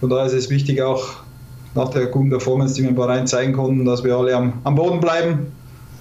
Von 0.01 0.11
daher 0.11 0.27
ist 0.27 0.33
es 0.33 0.51
wichtig, 0.51 0.83
auch 0.83 1.14
nach 1.75 1.88
der 1.90 2.07
guten 2.07 2.31
Performance, 2.31 2.75
die 2.75 2.83
wir 2.83 2.90
in 2.90 2.95
Bahrain 2.95 3.27
zeigen 3.27 3.53
konnten, 3.53 3.85
dass 3.85 4.03
wir 4.05 4.17
alle 4.17 4.35
am, 4.35 4.55
am 4.64 4.75
Boden 4.75 5.01
bleiben, 5.01 5.53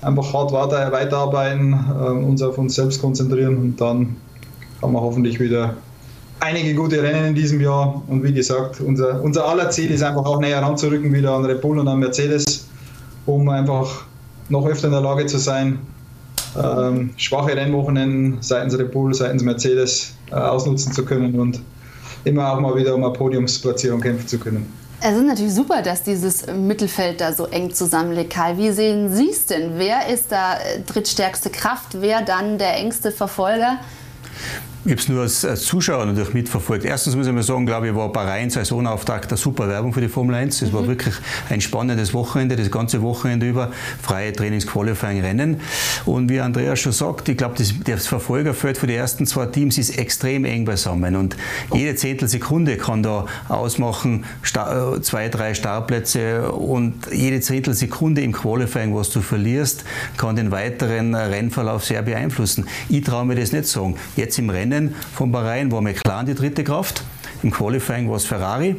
einfach 0.01 0.33
hart 0.33 0.51
weiter, 0.51 0.91
weiterarbeiten, 0.91 1.73
äh, 1.73 2.09
uns 2.09 2.41
auf 2.41 2.57
uns 2.57 2.75
selbst 2.75 3.01
konzentrieren 3.01 3.57
und 3.57 3.81
dann 3.81 4.15
haben 4.81 4.93
wir 4.93 5.01
hoffentlich 5.01 5.39
wieder 5.39 5.75
einige 6.39 6.73
gute 6.73 7.01
Rennen 7.01 7.27
in 7.27 7.35
diesem 7.35 7.61
Jahr. 7.61 8.01
Und 8.07 8.23
wie 8.23 8.33
gesagt, 8.33 8.81
unser, 8.81 9.21
unser 9.21 9.45
aller 9.47 9.69
Ziel 9.69 9.91
ist 9.91 10.03
einfach 10.03 10.25
auch 10.25 10.39
näher 10.39 10.61
ranzurücken, 10.61 11.13
wieder 11.13 11.31
an 11.31 11.45
Red 11.45 11.61
Bull 11.61 11.79
und 11.79 11.87
an 11.87 11.99
Mercedes, 11.99 12.67
um 13.25 13.47
einfach 13.49 14.05
noch 14.49 14.65
öfter 14.65 14.87
in 14.87 14.93
der 14.93 15.01
Lage 15.01 15.25
zu 15.25 15.37
sein, 15.37 15.79
ähm, 16.61 17.11
schwache 17.17 17.55
Rennwochenenden 17.55 18.37
seitens 18.41 18.77
Red 18.77 18.91
Bull, 18.91 19.13
seitens 19.13 19.43
Mercedes 19.43 20.13
äh, 20.31 20.35
ausnutzen 20.35 20.93
zu 20.93 21.03
können 21.03 21.39
und 21.39 21.61
immer 22.25 22.51
auch 22.51 22.59
mal 22.59 22.75
wieder 22.75 22.95
um 22.95 23.03
eine 23.03 23.13
Podiumsplatzierung 23.13 24.01
kämpfen 24.01 24.27
zu 24.27 24.37
können. 24.37 24.71
Es 25.05 25.17
ist 25.17 25.23
natürlich 25.23 25.53
super, 25.53 25.81
dass 25.81 26.03
dieses 26.03 26.47
Mittelfeld 26.47 27.19
da 27.19 27.33
so 27.33 27.47
eng 27.47 27.73
zusammenliegt. 27.73 28.31
Karl, 28.31 28.57
wie 28.57 28.71
sehen 28.71 29.13
Sie 29.13 29.31
es 29.31 29.45
denn? 29.45 29.73
Wer 29.75 30.07
ist 30.07 30.31
da 30.31 30.55
äh, 30.55 30.79
drittstärkste 30.85 31.49
Kraft? 31.49 31.99
Wer 31.99 32.21
dann 32.21 32.57
der 32.57 32.77
engste 32.77 33.11
Verfolger? 33.11 33.79
Ich 34.85 34.91
habe 34.91 34.99
es 34.99 35.07
nur 35.07 35.21
als, 35.21 35.45
als, 35.45 35.63
Zuschauer 35.63 36.05
natürlich 36.05 36.33
mitverfolgt. 36.33 36.83
Erstens 36.83 37.15
muss 37.15 37.25
ich 37.25 37.31
mal 37.31 37.41
sagen, 37.41 37.65
glaube 37.65 37.87
ich, 37.87 37.95
war 37.95 38.11
Bahrain 38.11 38.49
Saisonauftakt 38.49 39.29
eine 39.29 39.37
super 39.37 39.69
Werbung 39.69 39.93
für 39.93 40.01
die 40.01 40.09
Formel 40.09 40.35
1. 40.35 40.61
Es 40.61 40.71
mhm. 40.71 40.73
war 40.73 40.87
wirklich 40.87 41.15
ein 41.49 41.61
spannendes 41.61 42.13
Wochenende, 42.13 42.57
das 42.57 42.69
ganze 42.69 43.01
Wochenende 43.01 43.47
über, 43.47 43.71
freie 44.01 44.33
Trainings, 44.33 44.67
Qualifying, 44.67 45.21
Rennen. 45.21 45.61
Und 46.03 46.27
wie 46.29 46.41
Andreas 46.41 46.81
schon 46.81 46.91
sagt, 46.91 47.29
ich 47.29 47.37
glaube, 47.37 47.55
das, 47.57 47.73
das 47.85 48.07
Verfolgerfeld 48.07 48.77
für 48.77 48.87
die 48.87 48.95
ersten 48.95 49.25
zwei 49.25 49.45
Teams 49.45 49.77
ist 49.77 49.97
extrem 49.97 50.43
eng 50.43 50.65
beisammen. 50.65 51.15
Und 51.15 51.37
jede 51.73 51.95
Zehntelsekunde 51.95 52.75
kann 52.75 53.03
da 53.03 53.25
ausmachen, 53.47 54.25
äh, 54.53 54.99
zwei, 54.99 55.29
drei 55.29 55.53
Startplätze 55.53 56.51
und 56.51 57.07
jede 57.09 57.39
Zehntelsekunde 57.39 58.21
im 58.21 58.33
Qualifying, 58.33 58.93
was 58.93 59.11
du 59.11 59.21
verlierst, 59.21 59.85
kann 60.17 60.35
den 60.35 60.51
weiteren 60.51 61.15
Rennverlauf 61.15 61.85
sehr 61.85 62.01
beeinflussen. 62.01 62.67
Ich 62.89 63.05
traue 63.05 63.23
mir 63.23 63.35
das 63.35 63.53
nicht 63.53 63.67
sagen. 63.67 63.95
Jetzt 64.17 64.37
im 64.39 64.49
Rennen 64.49 64.72
Rennen 64.73 64.95
von 65.13 65.31
Bahrain 65.31 65.71
war 65.71 65.81
McLaren 65.81 66.25
die 66.25 66.33
dritte 66.33 66.63
Kraft. 66.63 67.03
Im 67.43 67.51
Qualifying 67.51 68.09
war 68.09 68.17
es 68.17 68.25
Ferrari. 68.25 68.75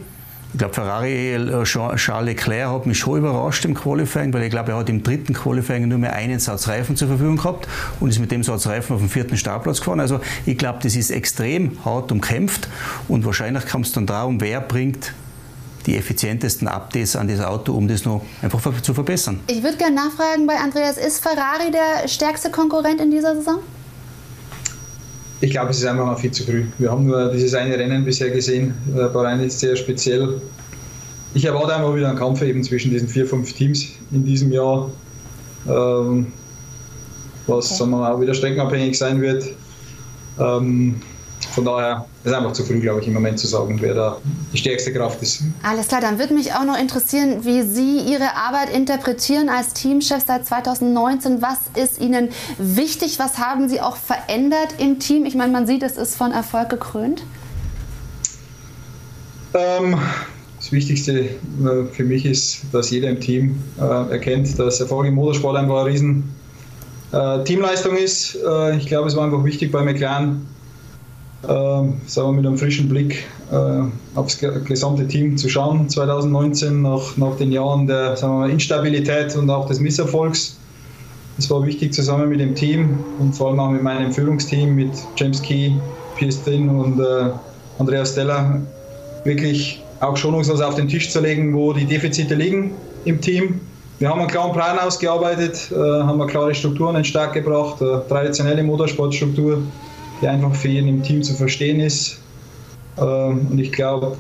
Ich 0.53 0.59
glaube, 0.59 0.75
Ferrari, 0.75 1.35
äh, 1.35 1.65
Charles 1.65 2.07
Leclerc 2.21 2.71
hat 2.71 2.87
mich 2.87 2.99
schon 2.99 3.19
überrascht 3.19 3.65
im 3.65 3.75
Qualifying, 3.75 4.33
weil 4.33 4.45
ich 4.45 4.51
glaube, 4.51 4.71
er 4.71 4.79
hat 4.79 4.89
im 4.89 5.03
dritten 5.03 5.35
Qualifying 5.35 5.89
nur 5.89 5.99
mehr 5.99 6.13
einen 6.13 6.39
Satz 6.39 6.69
Reifen 6.69 6.97
zur 6.97 7.09
Verfügung 7.09 7.37
gehabt 7.37 7.67
und 7.99 8.11
ist 8.11 8.21
mit 8.21 8.31
dem 8.31 8.45
Satz 8.45 8.67
Reifen 8.67 8.95
auf 8.95 9.01
den 9.01 9.09
vierten 9.09 9.37
Startplatz 9.37 9.81
gefahren. 9.81 9.99
Also 9.99 10.21
ich 10.47 10.57
glaube, 10.57 10.79
das 10.83 10.95
ist 10.95 11.11
extrem 11.11 11.85
hart 11.85 12.13
umkämpft 12.13 12.69
und 13.09 13.25
wahrscheinlich 13.25 13.67
kam 13.67 13.81
es 13.81 13.91
dann 13.91 14.07
darum, 14.07 14.41
wer 14.41 14.61
bringt 14.61 15.13
die 15.87 15.97
effizientesten 15.97 16.69
Updates 16.69 17.17
an 17.17 17.29
das 17.29 17.41
Auto, 17.41 17.73
um 17.75 17.89
das 17.89 18.05
noch 18.05 18.25
einfach 18.41 18.81
zu 18.81 18.95
verbessern. 18.95 19.41
Ich 19.49 19.63
würde 19.63 19.77
gerne 19.77 19.97
nachfragen 19.97 20.47
bei 20.47 20.57
Andreas, 20.57 20.97
ist 20.97 21.21
Ferrari 21.21 21.71
der 21.73 22.09
stärkste 22.09 22.51
Konkurrent 22.51 23.01
in 23.01 23.11
dieser 23.11 23.35
Saison? 23.35 23.59
Ich 25.41 25.51
glaube, 25.51 25.71
es 25.71 25.79
ist 25.79 25.87
einfach 25.87 26.07
noch 26.07 26.19
viel 26.19 26.31
zu 26.31 26.45
früh. 26.45 26.65
Wir 26.79 26.91
haben 26.91 27.07
nur 27.07 27.31
dieses 27.31 27.55
eine 27.55 27.77
Rennen 27.79 28.05
bisher 28.05 28.31
gesehen. 28.31 28.75
Äh, 28.97 29.09
Bahrain 29.09 29.41
ist 29.41 29.61
sehr 29.61 29.77
speziell. 29.77 30.41
Ich 31.35 31.45
erwarte 31.45 31.75
einfach 31.75 31.95
wieder 31.95 32.09
einen 32.09 32.19
Kampf 32.19 32.43
eben 32.43 32.63
zwischen 32.63 32.93
diesen 32.93 33.09
vier, 33.09 33.27
fünf 33.27 33.53
Teams 33.53 33.89
in 34.13 34.25
diesem 34.25 34.53
Jahr, 34.53 34.89
ähm, 35.67 36.29
was 37.47 37.67
okay. 37.67 37.75
sagen 37.75 37.91
wir 37.91 37.97
mal, 37.99 38.13
auch 38.13 38.21
wieder 38.21 38.35
streckenabhängig 38.35 38.97
sein 38.97 39.21
wird. 39.21 39.45
Ähm, 40.39 41.01
von 41.55 41.65
daher 41.65 42.05
ist 42.25 42.31
es 42.31 42.37
einfach 42.37 42.53
zu 42.53 42.65
früh, 42.65 42.81
glaube 42.81 43.01
ich, 43.01 43.07
im 43.07 43.15
Moment 43.15 43.39
zu 43.39 43.47
sagen, 43.47 43.79
wer 43.81 43.95
da 43.95 44.17
die 44.53 44.59
stärkste 44.59 44.93
Kraft 44.93 45.23
ist. 45.23 45.43
Alles 45.63 45.89
klar, 45.89 46.01
dann 46.01 46.19
würde 46.19 46.35
mich 46.35 46.53
auch 46.53 46.65
noch 46.65 46.79
interessieren, 46.79 47.45
wie 47.45 47.63
Sie 47.63 47.99
Ihre 48.01 48.35
Arbeit 48.35 48.75
interpretieren 48.75 49.49
als 49.49 49.73
Teamchef 49.73 50.25
seit 50.27 50.47
2019. 50.47 51.41
Was 51.41 51.59
ist 51.81 52.01
Ihnen 52.01 52.31
wichtig? 52.59 53.19
Was 53.19 53.39
haben 53.39 53.69
Sie 53.69 53.81
auch 53.81 53.97
verändert 53.97 54.75
im 54.79 54.99
Team? 54.99 55.25
Ich 55.27 55.37
meine, 55.37 55.53
man 55.53 55.67
sieht, 55.67 55.83
es 55.83 55.97
ist 55.97 56.17
von 56.17 56.33
Erfolg 56.33 56.71
gekrönt. 56.71 57.23
Ähm, 59.55 59.97
das 60.59 60.73
Wichtigste 60.73 61.21
äh, 61.21 61.29
für 61.93 62.05
mich 62.05 62.27
ist, 62.27 62.63
dass 62.73 62.91
jeder 62.91 63.11
im 63.11 63.21
Team 63.21 63.63
äh, 63.79 63.83
erkennt, 64.11 64.59
dass 64.59 64.81
Erfolg 64.81 65.07
im 65.07 65.15
Motorsport 65.15 65.57
einfach 65.57 65.81
ein 65.81 65.87
riesen 65.87 66.35
äh, 67.13 67.45
Teamleistung 67.45 67.97
ist. 67.97 68.37
Äh, 68.45 68.77
ich 68.77 68.87
glaube, 68.87 69.09
es 69.09 69.15
war 69.15 69.25
einfach 69.25 69.45
wichtig 69.45 69.71
bei 69.71 69.83
McLaren, 69.83 70.47
sagen 71.47 72.29
wir 72.29 72.33
mit 72.33 72.47
einem 72.47 72.59
frischen 72.59 72.89
Blick 72.89 73.25
äh, 73.53 74.19
aufs 74.19 74.39
gesamte 74.39 75.07
Team 75.07 75.37
zu 75.37 75.49
schauen. 75.49 75.89
2019 75.89 76.83
nach, 76.83 77.17
nach 77.17 77.37
den 77.37 77.53
Jahren 77.53 77.87
der 77.87 78.17
mal, 78.23 78.51
Instabilität 78.51 79.37
und 79.37 79.51
auch 79.51 79.67
des 79.67 79.81
Misserfolgs. 79.81 80.59
Es 81.39 81.51
war 81.51 81.67
wichtig 81.67 81.93
zusammen 81.93 82.29
mit 82.29 82.41
dem 82.41 82.55
Team 82.55 82.99
und 83.19 83.35
vor 83.35 83.49
allem 83.49 83.61
auch 83.61 83.71
mit 83.71 83.83
meinem 83.83 84.13
Führungsteam, 84.13 84.75
mit 84.75 84.93
James 85.17 85.43
Key, 85.43 85.73
Piers 86.17 86.37
Finn 86.37 86.69
und 86.69 87.01
äh, 87.01 87.31
Andreas 87.79 88.13
Stella, 88.13 88.61
wirklich 89.25 89.83
auch 90.01 90.17
schonungslos 90.17 90.61
auf 90.61 90.77
den 90.77 90.89
Tisch 90.89 91.11
zu 91.11 91.21
legen, 91.21 91.55
wo 91.55 91.73
die 91.73 91.87
Defizite 91.87 92.35
liegen 92.35 92.73
im 93.05 93.21
Team. 93.21 93.61
Wir 93.99 94.09
haben 94.09 94.21
einen 94.21 94.29
klaren 94.29 94.53
Plan 94.53 94.79
ausgearbeitet, 94.79 95.71
äh, 95.73 95.77
haben 95.77 96.21
eine 96.21 96.31
klare 96.31 96.55
Strukturen 96.55 96.91
in 96.91 97.03
den 97.03 97.05
Start 97.05 97.33
gebracht, 97.33 97.81
eine 97.81 98.03
traditionelle 98.09 98.63
Motorsportstruktur, 98.63 99.63
die 100.21 100.29
einfach 100.29 100.55
für 100.55 100.69
jeden 100.69 100.89
im 100.89 101.03
Team 101.03 101.23
zu 101.23 101.35
verstehen 101.35 101.81
ist. 101.81 102.19
Ähm, 102.99 103.49
und 103.51 103.59
ich 103.59 103.73
glaube, 103.73 104.17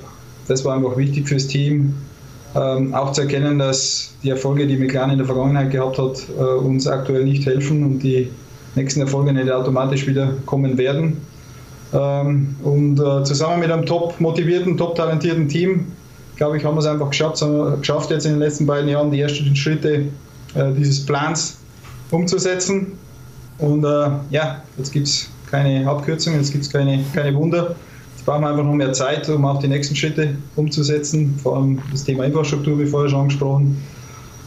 das 0.48 0.64
war 0.64 0.76
einfach 0.76 0.96
wichtig 0.96 1.28
fürs 1.28 1.46
Team, 1.46 1.94
ähm, 2.54 2.94
auch 2.94 3.12
zu 3.12 3.22
erkennen, 3.22 3.58
dass 3.58 4.14
die 4.22 4.30
Erfolge, 4.30 4.66
die 4.66 4.76
McLaren 4.76 5.10
in 5.10 5.18
der 5.18 5.26
Vergangenheit 5.26 5.70
gehabt 5.70 5.98
hat, 5.98 6.22
äh, 6.38 6.42
uns 6.42 6.86
aktuell 6.86 7.24
nicht 7.24 7.46
helfen 7.46 7.82
und 7.82 7.98
die 8.00 8.30
nächsten 8.74 9.00
Erfolge 9.00 9.32
nicht 9.32 9.50
automatisch 9.50 10.06
wieder 10.06 10.34
kommen 10.46 10.78
werden. 10.78 11.20
Ähm, 11.92 12.56
und 12.62 13.00
äh, 13.00 13.24
zusammen 13.24 13.60
mit 13.60 13.70
einem 13.70 13.86
top 13.86 14.20
motivierten, 14.20 14.76
top 14.76 14.94
talentierten 14.96 15.48
Team, 15.48 15.86
glaube 16.36 16.56
ich, 16.56 16.64
haben 16.64 16.74
wir 16.74 16.80
es 16.80 16.86
einfach 16.86 17.10
geschafft, 17.10 17.44
geschafft 17.80 18.10
jetzt 18.10 18.26
in 18.26 18.32
den 18.32 18.40
letzten 18.40 18.66
beiden 18.66 18.88
Jahren 18.88 19.10
die 19.10 19.20
ersten 19.20 19.54
Schritte 19.54 20.06
äh, 20.54 20.72
dieses 20.76 21.04
Plans 21.06 21.58
umzusetzen. 22.10 22.98
Und 23.58 23.84
ja, 24.30 24.64
jetzt 24.76 24.92
gibt 24.92 25.06
es 25.06 25.28
keine 25.54 25.88
Abkürzungen, 25.88 26.40
jetzt 26.40 26.50
gibt 26.50 26.64
es 26.64 26.70
keine, 26.72 27.04
keine 27.14 27.32
Wunder. 27.36 27.76
Jetzt 28.12 28.26
brauchen 28.26 28.42
wir 28.42 28.48
einfach 28.50 28.64
noch 28.64 28.72
mehr 28.72 28.92
Zeit, 28.92 29.28
um 29.28 29.44
auch 29.44 29.60
die 29.60 29.68
nächsten 29.68 29.94
Schritte 29.94 30.36
umzusetzen, 30.56 31.38
vor 31.40 31.56
allem 31.56 31.80
das 31.92 32.02
Thema 32.02 32.24
Infrastruktur, 32.24 32.76
wie 32.80 32.86
vorher 32.86 33.08
schon 33.08 33.20
angesprochen. 33.20 33.80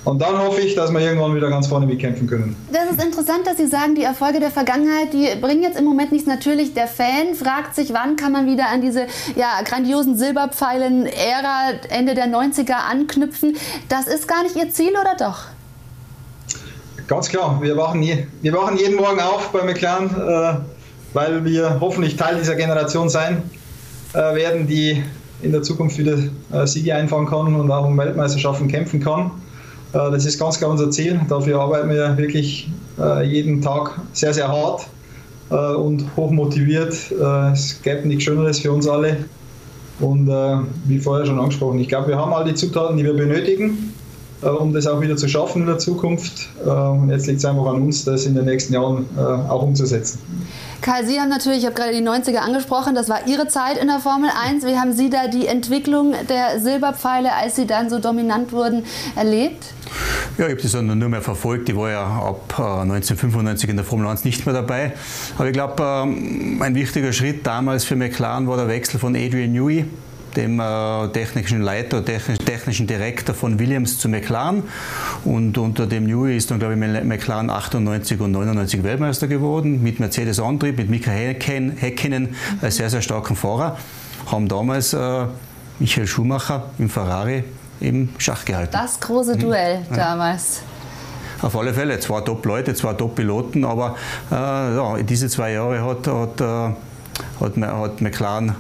Und 0.04 0.22
dann 0.22 0.38
hoffe 0.38 0.62
ich, 0.62 0.76
dass 0.76 0.92
wir 0.92 1.00
irgendwann 1.00 1.36
wieder 1.36 1.50
ganz 1.50 1.68
vorne 1.68 1.86
mitkämpfen 1.86 2.28
können. 2.28 2.56
Das 2.72 2.92
ist 2.92 3.04
interessant, 3.04 3.46
dass 3.46 3.58
Sie 3.58 3.68
sagen, 3.68 3.96
die 3.96 4.04
Erfolge 4.04 4.40
der 4.40 4.52
Vergangenheit, 4.52 5.14
die 5.14 5.30
bringen 5.40 5.64
jetzt 5.64 5.80
im 5.80 5.86
Moment 5.86 6.12
nichts. 6.12 6.28
Natürlich, 6.28 6.74
der 6.74 6.88
Fan 6.88 7.36
fragt 7.36 7.76
sich, 7.76 7.94
wann 7.94 8.16
kann 8.18 8.32
man 8.34 8.46
wieder 8.46 8.70
an 8.70 8.82
diese 8.82 9.08
ja, 9.36 9.62
grandiosen 9.64 10.18
Silberpfeilen-Ära 10.18 11.72
Ende 11.90 12.16
der 12.16 12.28
90er 12.28 12.90
anknüpfen. 12.90 13.56
Das 13.90 14.08
ist 14.08 14.28
gar 14.28 14.44
nicht 14.44 14.56
Ihr 14.58 14.72
Ziel, 14.72 14.92
oder 14.92 15.16
doch? 15.18 15.40
Ganz 17.08 17.30
klar, 17.30 17.62
wir 17.62 17.78
wachen, 17.78 18.04
je, 18.04 18.28
wir 18.42 18.54
wachen 18.54 18.78
jeden 18.78 18.98
Morgen 18.98 19.22
auf 19.22 19.50
bei 19.52 19.64
McLaren, 19.64 20.10
äh, 20.10 20.77
weil 21.18 21.44
wir 21.44 21.80
hoffentlich 21.80 22.16
Teil 22.16 22.38
dieser 22.38 22.54
Generation 22.54 23.10
sein 23.10 23.42
äh, 24.14 24.18
werden, 24.36 24.68
die 24.68 25.02
in 25.42 25.52
der 25.52 25.64
Zukunft 25.64 25.98
wieder 25.98 26.16
äh, 26.54 26.68
Siege 26.68 26.94
einfahren 26.94 27.26
kann 27.26 27.56
und 27.56 27.72
auch 27.72 27.88
um 27.88 27.98
Weltmeisterschaften 27.98 28.68
kämpfen 28.68 29.00
kann. 29.00 29.32
Äh, 29.94 30.12
das 30.12 30.28
ist 30.28 30.38
ganz 30.38 30.60
klar 30.60 30.70
unser 30.70 30.92
Ziel. 30.92 31.20
Dafür 31.28 31.60
arbeiten 31.60 31.90
wir 31.90 32.16
wirklich 32.20 32.70
äh, 33.00 33.24
jeden 33.26 33.64
Tag 33.64 34.00
sehr, 34.14 34.32
sehr 34.32 34.48
hart 34.48 34.86
äh, 35.50 35.56
und 35.56 36.06
hoch 36.16 36.30
motiviert. 36.30 36.94
Es 37.52 37.82
gäbe 37.82 38.08
nichts 38.08 38.26
Schöneres 38.26 38.60
für 38.60 38.72
uns 38.72 38.88
alle. 38.88 39.18
Und 40.00 40.30
wie 40.86 41.00
vorher 41.00 41.26
schon 41.26 41.40
angesprochen, 41.40 41.80
ich 41.80 41.88
glaube, 41.88 42.10
wir 42.10 42.20
haben 42.20 42.32
all 42.32 42.46
die 42.46 42.54
Zutaten, 42.54 42.98
die 42.98 43.04
wir 43.04 43.16
benötigen, 43.16 43.96
um 44.44 44.72
das 44.72 44.86
auch 44.86 45.02
wieder 45.02 45.18
zu 45.18 45.28
schaffen 45.28 45.62
in 45.62 45.68
der 45.68 45.80
Zukunft. 45.80 46.50
Und 46.64 47.10
jetzt 47.10 47.26
liegt 47.26 47.40
es 47.40 47.46
einfach 47.46 47.66
an 47.66 47.82
uns, 47.82 48.06
das 48.06 48.28
in 48.28 48.36
den 48.36 48.46
nächsten 48.46 48.74
Jahren 48.76 49.08
auch 49.18 49.64
umzusetzen. 49.64 50.20
Karl, 50.82 51.06
Sie 51.06 51.20
haben 51.20 51.30
natürlich, 51.30 51.60
ich 51.60 51.66
habe 51.66 51.76
gerade 51.76 51.92
die 51.92 52.08
90er 52.08 52.38
angesprochen, 52.38 52.96
das 52.96 53.10
war 53.10 53.28
Ihre 53.28 53.48
Zeit 53.48 53.78
in 53.78 53.88
der 53.88 54.00
Formel 54.00 54.30
1. 54.30 54.66
Wie 54.66 54.78
haben 54.78 54.94
Sie 54.94 55.10
da 55.10 55.28
die 55.28 55.48
Entwicklung 55.48 56.14
der 56.30 56.60
Silberpfeile, 56.60 57.34
als 57.34 57.56
Sie 57.56 57.66
dann 57.66 57.90
so 57.90 58.00
dominant 58.00 58.52
wurden, 58.52 58.86
erlebt? 59.16 59.74
Ja, 60.38 60.46
ich 60.46 60.52
habe 60.52 60.62
das 60.62 60.74
nur 60.74 61.10
mehr 61.10 61.22
verfolgt. 61.22 61.70
Ich 61.70 61.76
war 61.76 61.90
ja 61.90 62.04
ab 62.04 62.54
1995 62.58 63.68
äh, 63.68 63.72
in 63.72 63.78
der 63.78 63.86
Formel 63.86 64.08
1 64.08 64.24
nicht 64.24 64.46
mehr 64.46 64.54
dabei. 64.54 64.94
Aber 65.38 65.48
ich 65.48 65.54
glaube, 65.54 65.84
ähm, 65.84 66.62
ein 66.62 66.76
wichtiger 66.76 67.12
Schritt 67.12 67.46
damals 67.48 67.84
für 67.84 67.96
McLaren 67.96 68.48
war 68.48 68.58
der 68.58 68.68
Wechsel 68.68 69.00
von 69.00 69.16
Adrian 69.16 69.54
Newey 69.54 69.86
dem 70.38 70.60
äh, 70.60 71.08
technischen 71.10 71.62
Leiter, 71.62 72.06
technischen 72.06 72.88
Direktor 72.88 73.36
von 73.36 73.60
Williams 73.60 73.98
zu 73.98 74.08
McLaren. 74.08 74.64
Und 75.26 75.58
unter 75.58 75.88
dem 75.88 76.06
Newey 76.06 76.38
ist 76.38 76.52
dann, 76.52 76.60
glaube 76.60 76.76
ich, 76.76 77.04
McLaren 77.04 77.50
98 77.50 78.22
und 78.22 78.32
99 78.32 78.84
Weltmeister 78.84 79.28
geworden, 79.28 79.84
mit 79.84 80.00
Mercedes-Antrieb, 80.00 80.78
mit 80.78 80.90
Mika 80.90 81.12
Häkkinen 81.12 82.36
als 82.62 82.78
sehr, 82.78 82.90
sehr 82.90 83.02
starken 83.02 83.36
Fahrer. 83.36 83.78
Haben 84.32 84.48
damals 84.48 84.94
äh, 84.94 85.26
Michael 85.80 86.08
Schumacher 86.08 86.70
im 86.78 86.90
Ferrari 86.90 87.44
im 87.80 88.10
Schach 88.18 88.46
gehalten. 88.46 88.72
Das 88.74 89.00
große 89.00 89.36
mhm. 89.36 89.40
Duell 89.40 89.80
mhm. 89.90 89.96
damals. 89.96 90.62
Auf 91.42 91.56
alle 91.56 91.74
Fälle, 91.74 92.00
zwei 92.00 92.22
Top-Leute, 92.22 92.74
zwei 92.74 92.94
Top-Piloten, 92.94 93.64
aber 93.64 93.96
äh, 94.32 94.36
ja, 94.36 94.98
diese 95.04 95.30
zwei 95.30 95.52
Jahre 95.52 95.84
hat, 95.84 96.08
hat, 96.08 96.42
äh, 96.42 96.44
hat, 97.40 97.58
hat 97.58 98.02
McLaren 98.02 98.56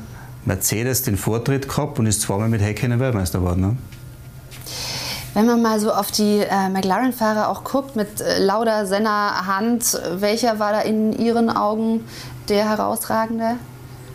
Mercedes 0.47 1.03
den 1.03 1.17
Vortritt 1.17 1.67
gehabt 1.67 1.99
und 1.99 2.05
ist 2.05 2.21
zweimal 2.21 2.47
mit 2.47 2.61
Häkkinen 2.61 2.99
Weltmeister 2.99 3.39
geworden. 3.39 3.61
Ne? 3.61 3.77
Wenn 5.33 5.45
man 5.45 5.61
mal 5.61 5.79
so 5.79 5.91
auf 5.91 6.09
die 6.09 6.39
äh, 6.39 6.69
McLaren-Fahrer 6.69 7.49
auch 7.49 7.63
guckt, 7.63 7.95
mit 7.95 8.21
äh, 8.21 8.39
Lauda, 8.39 8.85
Senna, 8.85 9.45
Hand, 9.45 10.01
welcher 10.15 10.57
war 10.57 10.71
da 10.71 10.81
in 10.81 11.13
Ihren 11.13 11.49
Augen 11.49 12.05
der 12.47 12.67
herausragende? 12.69 13.57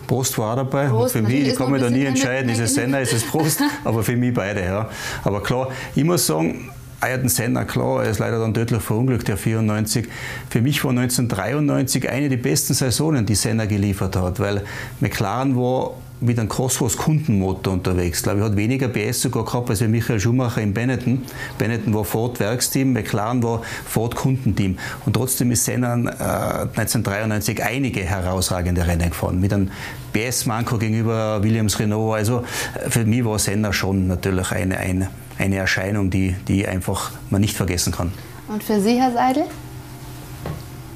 Prost 0.07 0.37
war 0.39 0.57
dabei. 0.57 0.89
Prost, 0.89 1.13
für 1.13 1.23
mich, 1.23 1.49
ich 1.49 1.55
kann 1.55 1.71
mich 1.71 1.83
da 1.83 1.91
nie 1.91 2.05
entscheiden, 2.07 2.51
ist 2.51 2.61
es 2.61 2.75
Senna, 2.75 2.99
ist 2.99 3.13
es 3.13 3.25
Prost, 3.25 3.61
aber 3.85 4.03
für 4.03 4.17
mich 4.17 4.35
beide. 4.35 4.65
Ja. 4.65 4.89
Aber 5.23 5.43
klar, 5.43 5.69
ich 5.95 6.03
muss 6.03 6.27
sagen, 6.27 6.71
Ayrton 7.01 7.29
Senna, 7.29 7.65
klar, 7.67 8.05
er 8.05 8.11
ist 8.11 8.19
leider 8.19 8.39
dann 8.41 8.55
tödlich 8.55 8.81
verunglückt, 8.81 9.29
der 9.29 9.37
94. 9.37 10.09
Für 10.49 10.61
mich 10.61 10.83
war 10.83 10.91
1993 10.93 12.09
eine 12.09 12.31
der 12.31 12.37
besten 12.39 12.75
Saisonen, 12.75 13.27
die 13.27 13.35
Senna 13.35 13.67
geliefert 13.67 14.17
hat, 14.17 14.41
weil 14.41 14.63
McLaren 15.01 15.57
war 15.57 15.93
mit 16.23 16.39
einem 16.39 16.49
Cosworth 16.49 16.97
Kundenmotor 16.97 17.75
unterwegs. 17.75 18.19
Ich 18.19 18.23
glaube, 18.25 18.41
er 18.41 18.47
hat 18.47 18.57
weniger 18.57 18.89
PS 18.89 19.23
sogar 19.23 19.45
gehabt 19.45 19.71
als 19.71 19.81
Michael 19.81 20.21
Schumacher 20.21 20.61
in 20.61 20.73
Benetton. 20.73 21.23
Benetton 21.59 21.93
war 21.93 22.05
Ford 22.05 22.39
Werksteam, 22.41 22.93
McLaren 22.93 23.43
war 23.43 23.63
Ford 23.85 24.15
Kundenteam. 24.15 24.79
Und 25.05 25.15
trotzdem 25.15 25.51
ist 25.51 25.65
Senna 25.65 25.95
äh, 25.95 26.63
1993 26.79 27.63
einige 27.63 28.01
herausragende 28.01 28.87
Rennen 28.87 29.11
gefahren. 29.11 29.41
Mit 29.41 29.53
einem 29.53 29.71
PS-Manko 30.13 30.79
gegenüber 30.79 31.43
Williams 31.43 31.79
Renault. 31.79 32.17
Also 32.17 32.45
äh, 32.75 32.89
für 32.89 33.05
mich 33.05 33.25
war 33.25 33.39
Senna 33.39 33.73
schon 33.73 34.07
natürlich 34.07 34.53
eine, 34.53 34.79
eine, 34.79 35.11
eine 35.39 35.57
Erscheinung, 35.57 36.11
die, 36.11 36.37
die 36.47 36.67
einfach 36.67 37.11
man 37.31 37.41
nicht 37.41 37.57
vergessen 37.57 37.93
kann. 37.93 38.13
Und 38.49 38.63
für 38.63 38.81
Sie, 38.81 39.01
Herr 39.01 39.13
Seidel? 39.13 39.45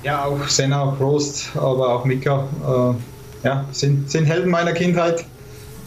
Ja, 0.02 0.24
auch 0.24 0.46
Senna, 0.46 0.86
Prost, 0.86 1.50
aber 1.56 1.94
auch 1.94 2.04
Mika. 2.04 2.46
Äh 2.64 3.15
ja, 3.46 3.64
sind, 3.70 4.11
sind 4.11 4.24
Helden 4.24 4.50
meiner 4.50 4.72
Kindheit. 4.72 5.24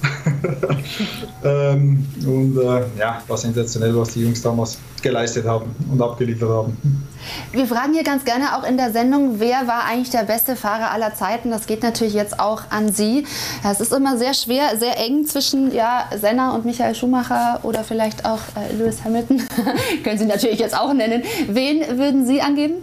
ähm, 1.44 2.08
und 2.26 2.58
äh, 2.58 2.84
ja, 2.98 3.22
war 3.28 3.38
sensationell, 3.38 3.94
was 3.98 4.14
die 4.14 4.22
Jungs 4.22 4.42
damals 4.42 4.78
geleistet 5.02 5.46
haben 5.46 5.76
und 5.92 6.02
abgeliefert 6.02 6.50
haben. 6.50 6.78
Wir 7.52 7.66
fragen 7.66 7.94
hier 7.94 8.06
ganz 8.06 8.24
gerne 8.24 8.58
auch 8.58 8.64
in 8.66 8.78
der 8.78 8.94
Sendung, 8.94 9.42
wer 9.42 9.68
war 9.68 9.84
eigentlich 9.84 10.10
der 10.10 10.24
beste 10.24 10.56
Fahrer 10.56 10.92
aller 10.92 11.16
Zeiten? 11.16 11.52
Das 11.52 11.68
geht 11.68 11.84
natürlich 11.84 12.14
jetzt 12.14 12.40
auch 12.40 12.62
an 12.70 12.94
Sie. 12.94 13.26
Es 13.70 13.82
ist 13.82 13.92
immer 13.92 14.18
sehr 14.18 14.34
schwer, 14.34 14.78
sehr 14.78 14.98
eng 14.98 15.26
zwischen 15.26 15.74
ja, 15.74 16.06
Senna 16.18 16.56
und 16.56 16.64
Michael 16.64 16.96
Schumacher 16.96 17.60
oder 17.64 17.84
vielleicht 17.84 18.24
auch 18.24 18.40
äh, 18.56 18.74
Lewis 18.74 19.04
Hamilton. 19.04 19.42
Können 20.06 20.18
Sie 20.18 20.26
natürlich 20.26 20.60
jetzt 20.60 20.78
auch 20.78 20.94
nennen. 20.94 21.24
Wen 21.50 21.98
würden 21.98 22.26
Sie 22.26 22.40
angeben? 22.40 22.76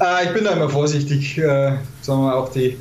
Äh, 0.00 0.26
ich 0.26 0.32
bin 0.32 0.44
da 0.44 0.52
immer 0.52 0.68
vorsichtig, 0.68 1.36
äh, 1.38 1.72
sagen 2.00 2.22
wir 2.22 2.36
auch 2.36 2.48
die 2.48 2.76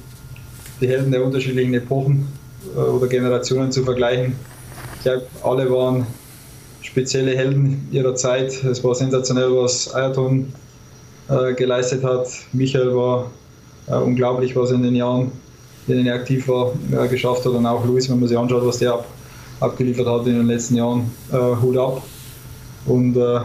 die 0.81 0.87
Helden 0.87 1.11
der 1.11 1.23
unterschiedlichen 1.23 1.73
Epochen 1.73 2.27
äh, 2.75 2.79
oder 2.79 3.07
Generationen 3.07 3.71
zu 3.71 3.83
vergleichen. 3.83 4.35
Ich 4.97 5.03
glaube, 5.03 5.23
alle 5.43 5.69
waren 5.71 6.05
spezielle 6.81 7.35
Helden 7.35 7.87
ihrer 7.91 8.15
Zeit. 8.15 8.63
Es 8.63 8.83
war 8.83 8.95
sensationell, 8.95 9.55
was 9.55 9.93
Ayrton 9.93 10.51
äh, 11.29 11.53
geleistet 11.53 12.03
hat. 12.03 12.27
Michael 12.51 12.95
war 12.95 13.31
äh, 13.87 13.95
unglaublich, 13.95 14.55
was 14.55 14.71
er 14.71 14.75
in 14.75 14.83
den 14.83 14.95
Jahren, 14.95 15.31
in 15.87 15.95
denen 15.95 16.07
er 16.07 16.15
aktiv 16.15 16.47
war, 16.47 16.73
äh, 16.91 17.07
geschafft 17.07 17.45
hat. 17.45 17.53
Und 17.53 17.65
auch 17.65 17.85
Luis, 17.85 18.09
wenn 18.09 18.19
man 18.19 18.27
sich 18.27 18.37
anschaut, 18.37 18.65
was 18.65 18.79
der 18.79 18.93
ab, 18.93 19.05
abgeliefert 19.59 20.07
hat 20.07 20.27
in 20.27 20.33
den 20.33 20.47
letzten 20.47 20.75
Jahren, 20.75 21.11
äh, 21.31 21.37
Hut 21.61 21.77
ab. 21.77 22.01
Und 22.85 23.15
ich 23.15 23.21
äh, 23.21 23.41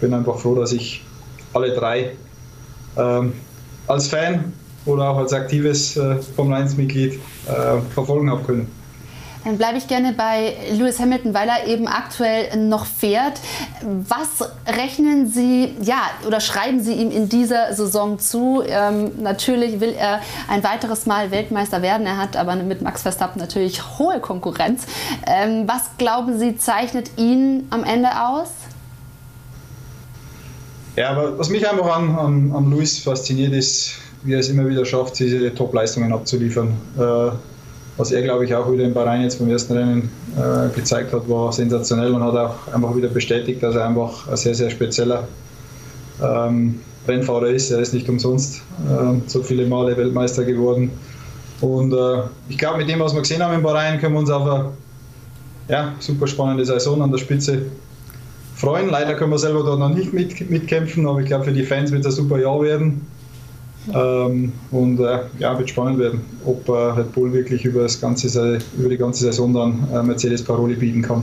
bin 0.00 0.12
einfach 0.12 0.38
froh, 0.38 0.54
dass 0.56 0.72
ich 0.72 1.04
alle 1.54 1.72
drei 1.74 2.12
ähm, 2.96 3.32
als 3.86 4.08
Fan 4.08 4.52
oder 4.86 5.10
auch 5.10 5.18
als 5.18 5.32
aktives 5.32 5.96
äh, 5.96 6.16
Formel 6.16 6.58
1-Mitglied 6.62 7.14
äh, 7.14 7.80
verfolgen 7.94 8.30
habe 8.30 8.42
können. 8.44 8.82
Dann 9.44 9.58
bleibe 9.58 9.76
ich 9.76 9.88
gerne 9.88 10.12
bei 10.12 10.54
Lewis 10.70 11.00
Hamilton, 11.00 11.34
weil 11.34 11.48
er 11.48 11.66
eben 11.66 11.88
aktuell 11.88 12.56
noch 12.56 12.86
fährt. 12.86 13.40
Was 13.82 14.48
rechnen 14.68 15.28
Sie, 15.28 15.74
ja, 15.82 16.02
oder 16.26 16.40
schreiben 16.40 16.80
Sie 16.80 16.92
ihm 16.92 17.10
in 17.10 17.28
dieser 17.28 17.74
Saison 17.74 18.20
zu? 18.20 18.62
Ähm, 18.64 19.10
natürlich 19.20 19.80
will 19.80 19.94
er 19.98 20.20
ein 20.48 20.62
weiteres 20.62 21.06
Mal 21.06 21.32
Weltmeister 21.32 21.82
werden. 21.82 22.06
Er 22.06 22.18
hat 22.18 22.36
aber 22.36 22.54
mit 22.54 22.82
Max 22.82 23.02
Verstappen 23.02 23.40
natürlich 23.40 23.98
hohe 23.98 24.20
Konkurrenz. 24.20 24.84
Ähm, 25.26 25.64
was 25.66 25.90
glauben 25.98 26.38
Sie, 26.38 26.56
zeichnet 26.56 27.10
ihn 27.16 27.66
am 27.70 27.82
Ende 27.82 28.10
aus? 28.24 28.48
Ja, 30.94 31.10
aber 31.10 31.36
was 31.38 31.48
mich 31.48 31.68
einfach 31.68 31.96
an, 31.96 32.16
an, 32.16 32.52
an 32.54 32.70
Luis 32.70 33.00
fasziniert 33.00 33.54
ist, 33.54 34.01
wie 34.24 34.34
er 34.34 34.40
es 34.40 34.48
immer 34.48 34.68
wieder 34.68 34.84
schafft, 34.84 35.18
diese 35.18 35.54
Top-Leistungen 35.54 36.12
abzuliefern. 36.12 36.68
Äh, 36.98 37.30
was 37.96 38.10
er, 38.10 38.22
glaube 38.22 38.44
ich, 38.44 38.54
auch 38.54 38.70
wieder 38.72 38.84
in 38.84 38.94
Bahrain 38.94 39.22
jetzt 39.22 39.38
beim 39.38 39.50
ersten 39.50 39.74
Rennen 39.74 40.10
äh, 40.36 40.74
gezeigt 40.74 41.12
hat, 41.12 41.28
war 41.28 41.52
sensationell 41.52 42.12
und 42.12 42.22
hat 42.22 42.34
auch 42.34 42.72
einfach 42.72 42.96
wieder 42.96 43.08
bestätigt, 43.08 43.62
dass 43.62 43.74
er 43.74 43.86
einfach 43.86 44.28
ein 44.28 44.36
sehr, 44.36 44.54
sehr 44.54 44.70
spezieller 44.70 45.28
ähm, 46.22 46.80
Rennfahrer 47.06 47.48
ist. 47.48 47.70
Er 47.70 47.80
ist 47.80 47.92
nicht 47.92 48.08
umsonst 48.08 48.62
äh, 48.88 49.20
so 49.26 49.42
viele 49.42 49.66
Male 49.66 49.96
Weltmeister 49.96 50.44
geworden. 50.44 50.90
Und 51.60 51.92
äh, 51.92 52.22
ich 52.48 52.58
glaube, 52.58 52.78
mit 52.78 52.88
dem, 52.88 53.00
was 53.00 53.12
wir 53.14 53.20
gesehen 53.20 53.42
haben 53.42 53.54
in 53.54 53.62
Bahrain, 53.62 54.00
können 54.00 54.14
wir 54.14 54.20
uns 54.20 54.30
auf 54.30 54.48
eine 54.48 54.70
ja, 55.68 55.92
super 55.98 56.26
spannende 56.26 56.64
Saison 56.64 57.02
an 57.02 57.12
der 57.12 57.18
Spitze 57.18 57.62
freuen. 58.56 58.88
Leider 58.90 59.14
können 59.14 59.30
wir 59.30 59.38
selber 59.38 59.62
dort 59.62 59.78
noch 59.78 59.90
nicht 59.90 60.12
mit, 60.12 60.50
mitkämpfen, 60.50 61.06
aber 61.06 61.20
ich 61.20 61.26
glaube, 61.26 61.44
für 61.44 61.52
die 61.52 61.62
Fans 61.62 61.92
wird 61.92 62.04
es 62.04 62.14
ein 62.14 62.24
super 62.24 62.38
Jahr 62.40 62.60
werden. 62.62 63.06
Ähm, 63.92 64.52
und 64.70 65.00
äh, 65.00 65.20
ja, 65.38 65.58
wird 65.58 65.70
spannend 65.70 65.98
werden, 65.98 66.20
ob 66.44 66.68
äh, 66.68 66.72
Red 66.72 67.12
Bull 67.12 67.32
wirklich 67.32 67.64
über, 67.64 67.82
das 67.82 68.00
ganze, 68.00 68.58
über 68.78 68.88
die 68.88 68.96
ganze 68.96 69.24
Saison 69.24 69.52
dann 69.52 69.88
äh, 69.92 70.02
Mercedes 70.02 70.42
Paroli 70.44 70.74
bieten 70.74 71.02
kann. 71.02 71.22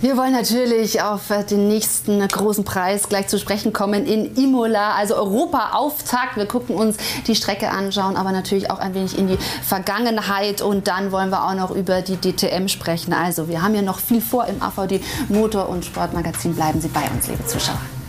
Wir 0.00 0.16
wollen 0.16 0.32
natürlich 0.32 1.02
auf 1.02 1.30
den 1.50 1.68
nächsten 1.68 2.26
großen 2.26 2.64
Preis 2.64 3.10
gleich 3.10 3.28
zu 3.28 3.38
sprechen 3.38 3.74
kommen 3.74 4.06
in 4.06 4.34
Imola, 4.34 4.94
also 4.94 5.14
Europa-Auftakt. 5.14 6.38
Wir 6.38 6.46
gucken 6.46 6.74
uns 6.74 6.96
die 7.26 7.34
Strecke 7.34 7.68
anschauen, 7.68 8.16
aber 8.16 8.32
natürlich 8.32 8.70
auch 8.70 8.78
ein 8.78 8.94
wenig 8.94 9.18
in 9.18 9.28
die 9.28 9.36
Vergangenheit 9.62 10.62
und 10.62 10.88
dann 10.88 11.12
wollen 11.12 11.28
wir 11.28 11.44
auch 11.44 11.54
noch 11.54 11.70
über 11.70 12.00
die 12.00 12.16
DTM 12.16 12.68
sprechen. 12.68 13.12
Also 13.12 13.48
wir 13.48 13.60
haben 13.60 13.74
ja 13.74 13.82
noch 13.82 13.98
viel 13.98 14.22
vor 14.22 14.46
im 14.46 14.62
AVD 14.62 15.02
Motor- 15.28 15.68
und 15.68 15.84
Sportmagazin. 15.84 16.54
Bleiben 16.54 16.80
Sie 16.80 16.88
bei 16.88 17.02
uns, 17.14 17.28
liebe 17.28 17.44
Zuschauer. 17.44 17.99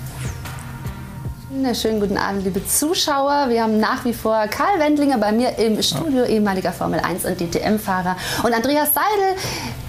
Schönen 1.74 2.00
guten 2.00 2.18
Abend, 2.18 2.46
liebe 2.46 2.66
Zuschauer. 2.66 3.48
Wir 3.50 3.64
haben 3.64 3.78
nach 3.78 4.06
wie 4.06 4.14
vor 4.14 4.48
Karl 4.48 4.80
Wendlinger 4.80 5.18
bei 5.18 5.34
mir 5.34 5.58
im 5.60 5.82
Studio, 5.84 6.24
ehemaliger 6.24 6.72
Formel 6.72 7.02
1 7.02 7.26
und 7.26 7.42
DTM-Fahrer. 7.42 8.16
Und 8.44 8.54
Andreas 8.54 8.94
Seidel, 8.94 9.36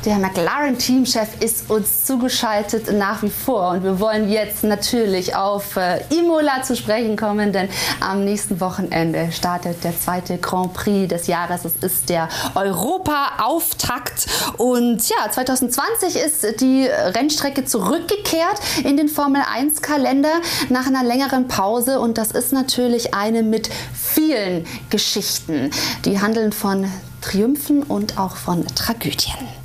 der 0.05 0.19
McLaren-Teamchef, 0.19 1.41
ist 1.41 1.71
uns 1.71 2.05
zugeschaltet 2.05 2.93
nach 2.93 3.23
wie 3.23 3.31
vor. 3.31 3.71
Und 3.71 3.85
wir 3.85 4.01
wollen 4.01 4.29
jetzt 4.29 4.65
natürlich 4.65 5.35
auf 5.37 5.77
äh, 5.77 6.01
Imola 6.11 6.63
zu 6.63 6.77
sprechen 6.77 7.17
kommen, 7.17 7.53
denn 7.53 7.69
am 8.01 8.25
nächsten 8.25 8.61
Wochenende 8.61 9.31
startet 9.33 9.85
der 9.85 9.99
zweite 9.99 10.39
Grand 10.39 10.73
Prix 10.73 11.09
des 11.09 11.27
Jahres. 11.27 11.65
Es 11.65 11.77
ist 11.77 12.09
der 12.09 12.29
Europa-Auftakt. 12.55 14.27
Und 14.59 15.09
ja, 15.09 15.31
2020 15.31 16.17
ist 16.17 16.61
die 16.61 16.87
Rennstrecke 16.87 17.65
zurückgekehrt 17.65 18.61
in 18.85 18.97
den 18.97 19.09
Formel 19.09 19.43
1-Kalender 19.43 20.41
nach 20.69 20.87
einer 20.87 21.05
längeren 21.05 21.49
Pause. 21.49 22.01
Und 22.01 22.19
das 22.19 22.33
ist 22.33 22.53
natürlich 22.53 23.15
eine 23.15 23.43
mit 23.43 23.71
vielen 23.95 24.67
Geschichten. 24.91 25.71
Die 26.05 26.21
handeln 26.21 26.53
von 26.53 26.91
Triumphen 27.21 27.83
und 27.85 28.19
auch 28.19 28.37
von 28.37 28.67
Tragödien. 28.75 29.62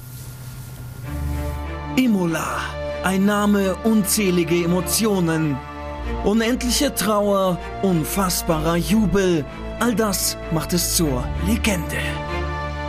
Imola. 1.98 2.60
Ein 3.04 3.26
Name, 3.26 3.76
unzählige 3.84 4.64
Emotionen. 4.64 5.58
Unendliche 6.24 6.94
Trauer, 6.94 7.58
unfassbarer 7.82 8.76
Jubel. 8.76 9.44
All 9.80 9.96
das 9.96 10.38
macht 10.54 10.74
es 10.74 10.96
zur 10.96 11.24
Legende. 11.48 11.98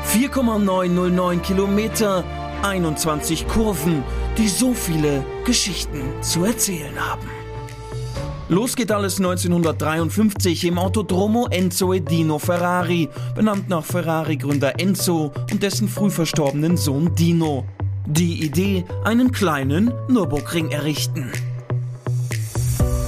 4,909 0.04 1.40
Kilometer, 1.40 2.22
21 2.62 3.48
Kurven, 3.48 4.04
die 4.36 4.48
so 4.48 4.74
viele 4.74 5.24
Geschichten 5.44 6.02
zu 6.20 6.44
erzählen 6.44 6.94
haben. 6.98 7.28
Los 8.50 8.76
geht 8.76 8.92
alles 8.92 9.16
1953 9.18 10.64
im 10.64 10.78
Autodromo 10.78 11.48
Enzo 11.50 11.94
Edino 11.94 12.38
Ferrari, 12.38 13.08
benannt 13.34 13.70
nach 13.70 13.84
Ferrari-Gründer 13.84 14.78
Enzo 14.78 15.32
und 15.50 15.62
dessen 15.62 15.88
früh 15.88 16.10
verstorbenen 16.10 16.76
Sohn 16.76 17.14
Dino. 17.14 17.64
Die 18.10 18.42
Idee, 18.42 18.86
einen 19.04 19.32
kleinen 19.32 19.92
Nürburgring 20.08 20.70
errichten. 20.70 21.30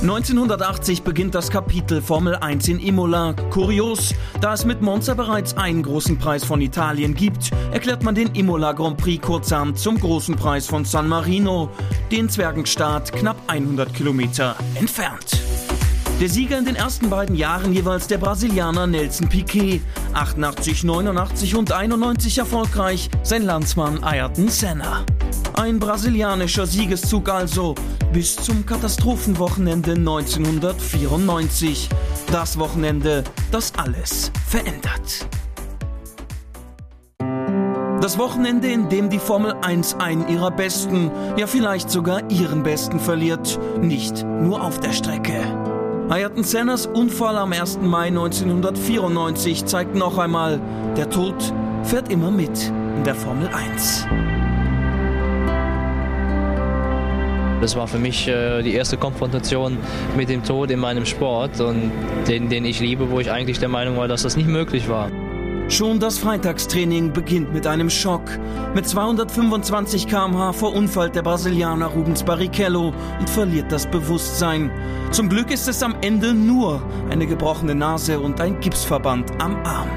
1980 0.02 1.04
beginnt 1.04 1.34
das 1.34 1.48
Kapitel 1.48 2.02
Formel 2.02 2.36
1 2.36 2.68
in 2.68 2.78
Imola. 2.78 3.32
Kurios, 3.48 4.14
da 4.42 4.52
es 4.52 4.66
mit 4.66 4.82
Monza 4.82 5.14
bereits 5.14 5.56
einen 5.56 5.82
großen 5.82 6.18
Preis 6.18 6.44
von 6.44 6.60
Italien 6.60 7.14
gibt, 7.14 7.50
erklärt 7.72 8.02
man 8.02 8.14
den 8.14 8.34
Imola 8.34 8.72
Grand 8.72 8.98
Prix 8.98 9.26
kurzerhand 9.26 9.78
zum 9.78 9.98
großen 9.98 10.36
Preis 10.36 10.66
von 10.66 10.84
San 10.84 11.08
Marino, 11.08 11.70
den 12.12 12.28
Zwergenstaat 12.28 13.10
knapp 13.10 13.36
100 13.46 13.94
Kilometer 13.94 14.54
entfernt. 14.74 15.40
Der 16.20 16.28
Sieger 16.28 16.58
in 16.58 16.66
den 16.66 16.76
ersten 16.76 17.08
beiden 17.08 17.34
Jahren 17.34 17.72
jeweils 17.72 18.06
der 18.06 18.18
Brasilianer 18.18 18.86
Nelson 18.86 19.30
Piquet. 19.30 19.80
88, 20.12 20.84
89 20.84 21.54
und 21.56 21.72
91 21.72 22.36
erfolgreich 22.36 23.08
sein 23.22 23.42
Landsmann 23.42 24.04
Ayrton 24.04 24.48
Senna. 24.48 25.06
Ein 25.54 25.78
brasilianischer 25.78 26.66
Siegeszug 26.66 27.30
also 27.30 27.74
bis 28.12 28.36
zum 28.36 28.66
Katastrophenwochenende 28.66 29.92
1994. 29.92 31.88
Das 32.30 32.58
Wochenende, 32.58 33.24
das 33.50 33.72
alles 33.78 34.30
verändert. 34.46 35.26
Das 38.02 38.18
Wochenende, 38.18 38.68
in 38.70 38.90
dem 38.90 39.08
die 39.08 39.18
Formel 39.18 39.54
1 39.62 39.94
einen 39.94 40.28
ihrer 40.28 40.50
besten, 40.50 41.10
ja 41.38 41.46
vielleicht 41.46 41.88
sogar 41.88 42.30
ihren 42.30 42.62
besten 42.62 43.00
verliert, 43.00 43.58
nicht 43.80 44.22
nur 44.22 44.62
auf 44.62 44.80
der 44.80 44.92
Strecke. 44.92 45.69
Ayrton 46.10 46.42
Sennas 46.42 46.86
Unfall 46.86 47.36
am 47.38 47.52
1. 47.52 47.82
Mai 47.82 48.08
1994 48.08 49.64
zeigt 49.66 49.94
noch 49.94 50.18
einmal, 50.18 50.60
der 50.96 51.08
Tod 51.08 51.36
fährt 51.84 52.10
immer 52.10 52.32
mit 52.32 52.50
in 52.96 53.04
der 53.04 53.14
Formel 53.14 53.46
1. 53.46 54.08
Das 57.60 57.76
war 57.76 57.86
für 57.86 58.00
mich 58.00 58.26
äh, 58.26 58.60
die 58.62 58.74
erste 58.74 58.96
Konfrontation 58.96 59.78
mit 60.16 60.28
dem 60.28 60.42
Tod 60.42 60.72
in 60.72 60.80
meinem 60.80 61.06
Sport 61.06 61.60
und 61.60 61.92
den, 62.26 62.48
den 62.48 62.64
ich 62.64 62.80
liebe, 62.80 63.08
wo 63.12 63.20
ich 63.20 63.30
eigentlich 63.30 63.60
der 63.60 63.68
Meinung 63.68 63.96
war, 63.96 64.08
dass 64.08 64.24
das 64.24 64.36
nicht 64.36 64.48
möglich 64.48 64.88
war. 64.88 65.12
Schon 65.70 66.00
das 66.00 66.18
Freitagstraining 66.18 67.12
beginnt 67.12 67.52
mit 67.52 67.64
einem 67.64 67.90
Schock. 67.90 68.22
Mit 68.74 68.88
225 68.88 70.08
km/h 70.08 70.52
verunfallt 70.52 71.14
der 71.14 71.22
Brasilianer 71.22 71.86
Rubens 71.86 72.24
Barrichello 72.24 72.92
und 73.20 73.30
verliert 73.30 73.70
das 73.70 73.88
Bewusstsein. 73.88 74.72
Zum 75.12 75.28
Glück 75.28 75.52
ist 75.52 75.68
es 75.68 75.84
am 75.84 75.94
Ende 76.00 76.34
nur 76.34 76.82
eine 77.08 77.24
gebrochene 77.24 77.76
Nase 77.76 78.18
und 78.18 78.40
ein 78.40 78.58
Gipsverband 78.58 79.30
am 79.40 79.64
Arm. 79.64 79.88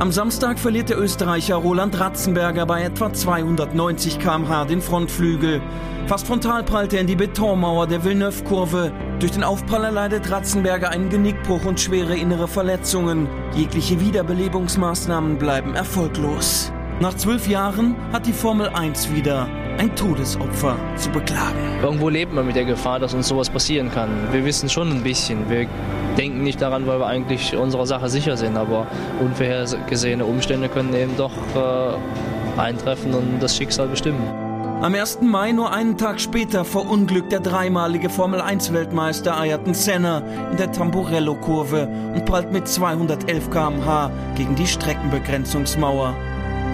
Am 0.00 0.10
Samstag 0.10 0.58
verliert 0.58 0.88
der 0.88 0.98
Österreicher 0.98 1.54
Roland 1.54 1.98
Ratzenberger 2.00 2.66
bei 2.66 2.82
etwa 2.82 3.12
290 3.12 4.18
km/h 4.18 4.64
den 4.64 4.82
Frontflügel. 4.82 5.62
Fast 6.08 6.26
frontal 6.26 6.64
prallt 6.64 6.92
er 6.92 7.00
in 7.00 7.06
die 7.06 7.14
Betonmauer 7.14 7.86
der 7.86 8.02
Villeneuve-Kurve. 8.02 8.90
Durch 9.24 9.32
den 9.32 9.42
Aufprall 9.42 9.84
erleidet 9.84 10.30
Ratzenberger 10.30 10.90
einen 10.90 11.08
Genickbruch 11.08 11.64
und 11.64 11.80
schwere 11.80 12.14
innere 12.14 12.46
Verletzungen. 12.46 13.26
Jegliche 13.54 13.98
Wiederbelebungsmaßnahmen 13.98 15.38
bleiben 15.38 15.74
erfolglos. 15.74 16.70
Nach 17.00 17.14
zwölf 17.14 17.48
Jahren 17.48 17.96
hat 18.12 18.26
die 18.26 18.34
Formel 18.34 18.68
1 18.68 19.14
wieder 19.14 19.48
ein 19.78 19.96
Todesopfer 19.96 20.76
zu 20.96 21.08
beklagen. 21.08 21.56
Irgendwo 21.82 22.10
lebt 22.10 22.34
man 22.34 22.46
mit 22.46 22.54
der 22.54 22.66
Gefahr, 22.66 23.00
dass 23.00 23.14
uns 23.14 23.26
sowas 23.26 23.48
passieren 23.48 23.90
kann. 23.90 24.10
Wir 24.30 24.44
wissen 24.44 24.68
schon 24.68 24.90
ein 24.90 25.02
bisschen. 25.02 25.48
Wir 25.48 25.68
denken 26.18 26.42
nicht 26.42 26.60
daran, 26.60 26.86
weil 26.86 26.98
wir 26.98 27.06
eigentlich 27.06 27.56
unserer 27.56 27.86
Sache 27.86 28.10
sicher 28.10 28.36
sind. 28.36 28.58
Aber 28.58 28.86
unvorhergesehene 29.22 30.26
Umstände 30.26 30.68
können 30.68 30.92
eben 30.92 31.16
doch 31.16 31.32
äh, 31.56 32.60
eintreffen 32.60 33.14
und 33.14 33.42
das 33.42 33.56
Schicksal 33.56 33.88
bestimmen. 33.88 34.43
Am 34.84 34.94
1. 34.94 35.22
Mai, 35.22 35.52
nur 35.52 35.72
einen 35.72 35.96
Tag 35.96 36.20
später, 36.20 36.62
verunglückt 36.62 37.32
der 37.32 37.40
dreimalige 37.40 38.10
Formel-1-Weltmeister 38.10 39.34
Ayrton 39.34 39.72
Senna 39.72 40.18
in 40.50 40.58
der 40.58 40.72
Tamburello-Kurve 40.72 41.88
und 42.14 42.26
prallt 42.26 42.52
mit 42.52 42.68
211 42.68 43.48
km/h 43.48 44.10
gegen 44.36 44.54
die 44.56 44.66
Streckenbegrenzungsmauer. 44.66 46.14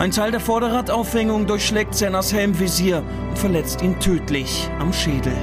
Ein 0.00 0.10
Teil 0.10 0.32
der 0.32 0.40
Vorderradaufhängung 0.40 1.46
durchschlägt 1.46 1.94
Sennas 1.94 2.32
Helmvisier 2.32 3.04
und 3.28 3.38
verletzt 3.38 3.80
ihn 3.80 4.00
tödlich 4.00 4.68
am 4.80 4.92
Schädel. 4.92 5.36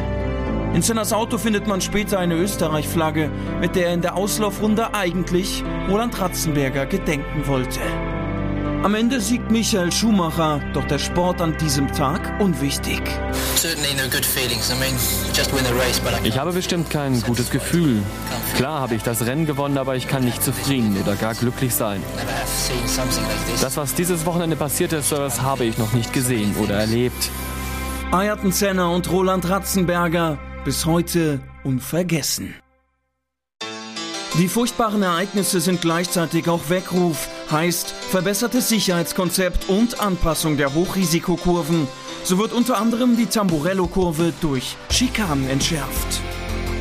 In 0.74 0.82
Sennas 0.82 1.13
Auto 1.13 1.38
findet 1.38 1.68
man 1.68 1.80
später 1.80 2.20
eine 2.20 2.36
Österreich-Flagge, 2.36 3.32
mit 3.61 3.78
der 3.78 3.88
er 3.88 3.93
in 3.93 4.01
der 4.01 4.18
Auslaufrunde 4.18 4.93
eigentlich 4.93 5.63
Roland 5.89 6.20
Ratzenberger 6.20 6.86
gedenken 6.86 7.47
wollte. 7.47 7.80
Am 8.84 8.93
Ende 8.93 9.19
siegt 9.19 9.49
Michael 9.49 9.91
Schumacher, 9.91 10.61
doch 10.73 10.86
der 10.86 10.99
Sport 10.99 11.41
an 11.41 11.57
diesem 11.57 11.91
Tag 11.91 12.39
unwichtig. 12.39 13.01
Ich 16.23 16.38
habe 16.38 16.51
bestimmt 16.53 16.89
kein 16.89 17.21
gutes 17.21 17.49
Gefühl. 17.49 18.03
Klar 18.55 18.80
habe 18.80 18.95
ich 18.95 19.03
das 19.03 19.25
Rennen 19.25 19.45
gewonnen, 19.47 19.78
aber 19.78 19.95
ich 19.95 20.07
kann 20.07 20.23
nicht 20.23 20.43
zufrieden 20.43 20.95
oder 21.01 21.15
gar 21.15 21.34
glücklich 21.34 21.73
sein. 21.73 22.01
Das, 23.59 23.78
was 23.78 23.95
dieses 23.95 24.25
Wochenende 24.25 24.55
passiert 24.55 24.93
ist, 24.93 25.11
das 25.11 25.41
habe 25.41 25.65
ich 25.65 25.78
noch 25.78 25.93
nicht 25.93 26.13
gesehen 26.13 26.55
oder 26.57 26.75
erlebt. 26.75 27.32
Ayrton 28.11 28.51
Senna 28.51 28.88
und 28.89 29.11
Roland 29.11 29.49
Ratzenberger 29.49 30.38
bis 30.63 30.86
heute 30.86 31.39
unvergessen. 31.63 32.53
Die 34.38 34.47
furchtbaren 34.47 35.01
Ereignisse 35.01 35.59
sind 35.61 35.82
gleichzeitig 35.82 36.47
auch 36.47 36.69
Weckruf, 36.69 37.28
heißt 37.52 37.91
verbessertes 37.91 38.70
Sicherheitskonzept 38.70 39.70
und 39.70 40.00
Anpassung 40.00 40.58
der 40.58 40.74
Hochrisikokurven. 40.74 41.88
So 42.24 42.38
wird 42.38 42.54
unter 42.54 42.78
anderem 42.78 43.16
die 43.16 43.28
Tamburello-Kurve 43.28 44.34
durch 44.41 44.76
Schikanen 44.89 45.50
entschärft. 45.50 46.22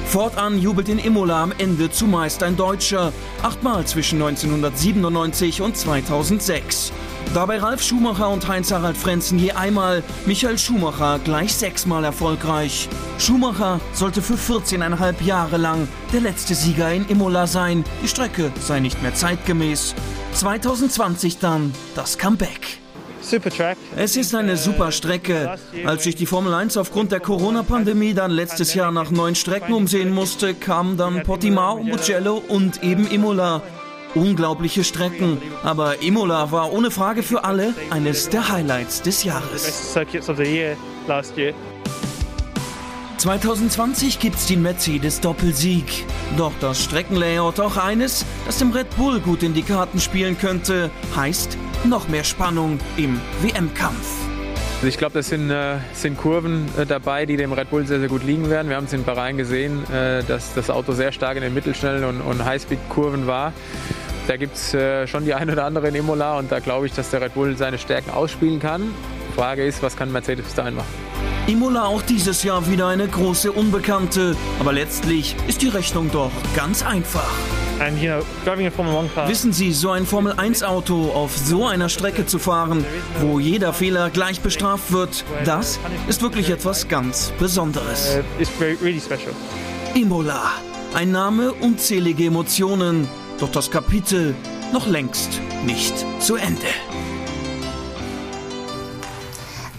Fortan 0.07 0.61
jubelt 0.61 0.89
in 0.89 0.99
Imola 0.99 1.43
am 1.43 1.53
Ende 1.59 1.91
zumeist 1.91 2.43
ein 2.43 2.57
Deutscher, 2.57 3.13
achtmal 3.43 3.85
zwischen 3.87 4.23
1997 4.23 5.61
und 5.63 5.77
2006. 5.77 6.93
Dabei 7.35 7.59
Ralf 7.59 7.83
Schumacher 7.83 8.31
und 8.31 8.47
Heinz-Harald 8.47 8.97
Frenzen 8.97 9.39
je 9.39 9.53
einmal, 9.53 10.03
Michael 10.25 10.59
Schumacher 10.59 11.19
gleich 11.19 11.55
sechsmal 11.55 12.05
erfolgreich. 12.05 12.89
Schumacher 13.19 13.81
sollte 13.93 14.23
für 14.23 14.35
14,5 14.35 15.23
Jahre 15.23 15.57
lang 15.57 15.89
der 16.13 16.21
letzte 16.21 16.55
Sieger 16.55 16.93
in 16.93 17.07
Imola 17.09 17.47
sein. 17.47 17.85
Die 18.03 18.09
Strecke 18.09 18.53
sei 18.61 18.81
nicht 18.81 19.03
mehr 19.03 19.15
zeitgemäß. 19.15 19.95
2020 20.37 21.39
dann 21.39 21.73
das 21.95 22.19
Comeback. 22.19 22.79
Es 23.97 24.17
ist 24.17 24.35
eine 24.35 24.57
super 24.57 24.93
Strecke. 24.93 25.57
Als 25.85 26.05
sich 26.05 26.15
die 26.15 26.27
Formel 26.27 26.53
1 26.53 26.77
aufgrund 26.77 27.11
der 27.11 27.21
Corona-Pandemie 27.21 28.13
dann 28.13 28.31
letztes 28.31 28.75
Jahr 28.75 28.93
nach 28.93 29.11
neuen 29.11 29.35
Strecken 29.35 29.73
umsehen 29.73 30.15
musste, 30.15 30.55
kamen 30.55 30.97
dann 30.97 31.23
Portimao, 31.23 31.83
Mugello 31.83 32.43
und 32.49 32.83
eben 32.83 33.11
Imola. 33.11 33.63
Unglaubliche 34.15 34.85
Strecken, 34.85 35.39
aber 35.63 36.03
Imola 36.03 36.53
war 36.53 36.73
ohne 36.73 36.91
Frage 36.91 37.23
für 37.23 37.45
alle 37.45 37.75
eines 37.91 38.29
der 38.29 38.49
Highlights 38.49 39.03
des 39.03 39.25
Jahres. 39.25 39.93
2020 43.19 44.19
gibt's 44.19 44.47
den 44.47 44.63
Mercedes 44.63 45.21
Doppelsieg. 45.21 46.05
Doch 46.37 46.53
das 46.61 46.83
Streckenlayout 46.83 47.61
auch 47.61 47.77
eines, 47.77 48.27
das 48.45 48.59
dem 48.59 48.73
Red 48.73 48.95
Bull 48.97 49.21
gut 49.21 49.43
in 49.43 49.55
die 49.55 49.63
Karten 49.63 49.99
spielen 50.01 50.37
könnte, 50.39 50.91
heißt 51.15 51.57
noch 51.85 52.09
mehr 52.09 52.25
Spannung 52.25 52.79
im 52.97 53.21
WM-Kampf. 53.41 54.07
Also 54.77 54.89
ich 54.89 54.99
glaube, 54.99 55.15
das 55.15 55.29
sind, 55.29 55.51
äh, 55.51 55.79
sind 55.95 56.19
Kurven 56.19 56.69
äh, 56.77 56.85
dabei, 56.85 57.25
die 57.25 57.39
dem 57.39 57.53
Red 57.53 57.71
Bull 57.71 57.87
sehr, 57.87 57.99
sehr 57.99 58.09
gut 58.09 58.23
liegen 58.23 58.51
werden. 58.51 58.69
Wir 58.69 58.77
haben 58.77 58.85
es 58.85 58.93
in 58.93 59.05
Bahrain 59.05 59.39
gesehen, 59.39 59.91
äh, 59.91 60.23
dass 60.23 60.53
das 60.53 60.69
Auto 60.69 60.93
sehr 60.93 61.13
stark 61.13 61.37
in 61.37 61.43
den 61.43 61.55
Mittelschnellen 61.55 62.05
und, 62.05 62.21
und 62.21 62.45
Highspeed-Kurven 62.45 63.27
war. 63.27 63.55
Da 64.29 64.37
gibt 64.37 64.57
es 64.57 64.75
äh, 64.75 65.07
schon 65.07 65.25
die 65.25 65.33
ein 65.33 65.49
oder 65.49 65.65
andere 65.65 65.89
in 65.89 65.95
Imola 65.95 66.39
und 66.39 66.53
da 66.53 66.59
glaube 66.59 66.87
ich, 66.87 66.93
dass 66.93 67.11
der 67.11 67.23
Red 67.23 67.35
Bull 67.35 67.57
seine 67.57 67.79
Stärken 67.79 68.11
ausspielen 68.11 68.61
kann. 68.61 68.95
Frage 69.35 69.65
ist, 69.65 69.83
was 69.83 69.97
kann 69.97 70.13
Mercedes 70.13 70.45
bis 70.45 70.55
dahin 70.55 70.75
machen? 70.75 71.36
Imola 71.47 71.85
auch 71.85 72.03
dieses 72.03 72.43
Jahr 72.43 72.69
wieder 72.69 72.89
eine 72.89 73.07
große 73.07 73.53
Unbekannte. 73.53 74.37
Aber 74.59 74.73
letztlich 74.73 75.37
ist 75.47 75.63
die 75.63 75.69
Rechnung 75.69 76.11
doch 76.11 76.33
ganz 76.57 76.85
einfach. 76.85 77.31
Wissen 79.29 79.53
Sie, 79.53 79.73
so 79.73 79.91
ein 79.91 80.07
Formel-1-Auto 80.07 81.13
auf 81.13 81.37
so 81.37 81.67
einer 81.67 81.89
Strecke 81.89 82.27
zu 82.27 82.41
fahren, 82.41 82.85
wo 83.21 83.39
jeder 83.39 83.73
Fehler 83.73 84.11
gleich 84.11 84.41
bestraft 84.41 84.93
wird, 84.93 85.25
das 85.45 85.79
ist 86.09 86.21
wirklich 86.23 86.51
etwas 86.51 86.89
ganz 86.89 87.33
Besonderes. 87.39 88.19
Uh, 88.41 89.99
Imola. 89.99 90.51
Ein 90.95 91.13
Name, 91.13 91.53
unzählige 91.53 92.27
Emotionen. 92.27 93.07
Doch 93.39 93.53
das 93.53 93.71
Kapitel 93.71 94.35
noch 94.73 94.89
längst 94.89 95.41
nicht 95.65 95.95
zu 96.21 96.37
Ende. 96.37 96.67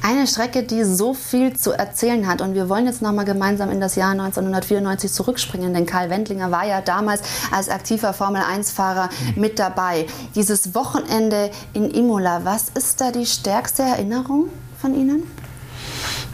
Eine 0.10 0.26
Strecke, 0.26 0.64
die 0.64 0.86
so 0.86 1.14
viel 1.14 1.58
zu 1.58 1.74
erzählen 1.74 2.28
hat. 2.28 2.40
Und 2.40 2.54
wir 2.54 2.70
wollen 2.70 2.86
jetzt 2.86 3.02
nochmal 3.02 3.26
gemeinsam 3.26 3.70
in 3.70 3.82
das 3.82 3.96
Jahr 3.96 4.12
1994 4.12 5.12
zurückspringen, 5.12 5.74
denn 5.74 5.86
Karl 5.86 6.10
Wendlinger 6.10 6.50
war 6.50 6.66
ja 6.66 6.80
damals 6.80 7.24
als 7.52 7.68
aktiver 7.68 8.14
Formel-1-Fahrer 8.14 9.10
mhm. 9.36 9.42
mit 9.42 9.60
dabei. 9.60 10.06
Dieses 10.34 10.74
Wochenende 10.74 11.52
in 11.74 11.92
Imola, 11.92 12.46
was 12.46 12.70
ist 12.70 13.02
da 13.02 13.12
die 13.12 13.26
stärkste 13.26 13.84
Erinnerung 13.84 14.46
von 14.80 14.96
Ihnen? 14.96 15.24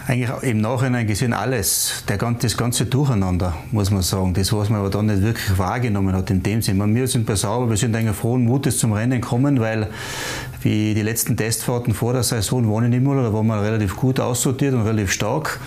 eigentlich 0.07 0.30
im 0.43 0.59
Nachhinein 0.59 1.07
gesehen 1.07 1.34
alles, 1.34 2.03
der, 2.07 2.17
das 2.17 2.57
ganze 2.57 2.86
Durcheinander, 2.86 3.53
muss 3.71 3.89
man 3.89 4.01
sagen. 4.01 4.34
Das, 4.34 4.51
was 4.51 4.69
man 4.69 4.82
aber 4.82 4.89
dann 4.89 5.05
nicht 5.05 5.21
wirklich 5.21 5.57
wahrgenommen 5.57 6.13
hat 6.13 6.30
in 6.30 6.43
dem 6.43 6.61
Sinne. 6.61 6.93
Wir 6.93 7.07
sind 7.07 7.26
bei 7.26 7.36
Sauber, 7.36 7.69
wir 7.69 7.78
sind 7.78 7.95
eigentlich 7.95 8.15
frohen 8.15 8.43
Mutes 8.43 8.80
zum 8.80 8.93
Rennen 8.93 9.21
gekommen, 9.21 9.59
weil 9.59 9.88
wie 10.64 10.93
die 10.93 11.01
letzten 11.01 11.38
Testfahrten 11.38 11.93
vor 11.93 12.14
der 12.14 12.24
Saison 12.24 12.72
waren 12.72 12.86
in 12.86 12.93
Imola, 12.93 13.24
da 13.24 13.34
waren 13.34 13.47
wir 13.47 13.61
relativ 13.61 13.95
gut 13.95 14.20
aussortiert 14.20 14.74
und 14.74 14.82
relativ 14.82 15.11
stark. 15.11 15.59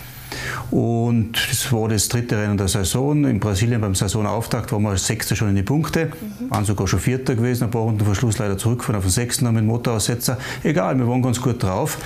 Und 0.70 1.32
das 1.50 1.72
war 1.72 1.88
das 1.88 2.08
dritte 2.08 2.36
Rennen 2.36 2.56
der 2.56 2.68
Saison. 2.68 3.24
In 3.24 3.40
Brasilien 3.40 3.80
beim 3.80 3.94
Saisonauftakt 3.94 4.72
waren 4.72 4.82
wir 4.82 4.90
als 4.90 5.06
Sechster 5.06 5.36
schon 5.36 5.50
in 5.50 5.56
die 5.56 5.62
Punkte, 5.62 6.06
mhm. 6.06 6.50
waren 6.50 6.64
sogar 6.64 6.86
schon 6.86 7.00
Vierter 7.00 7.34
gewesen, 7.34 7.64
ein 7.64 7.70
paar 7.70 7.82
Runden 7.82 8.04
vor 8.04 8.14
Schluss 8.14 8.38
leider 8.38 8.58
zurückgefahren 8.58 8.98
auf 8.98 9.04
den 9.04 9.10
Sechsten 9.10 9.52
mit 9.52 9.64
Motoraussetzer. 9.64 10.38
Egal, 10.62 10.98
wir 10.98 11.08
waren 11.08 11.22
ganz 11.22 11.40
gut 11.40 11.62
drauf. 11.62 11.98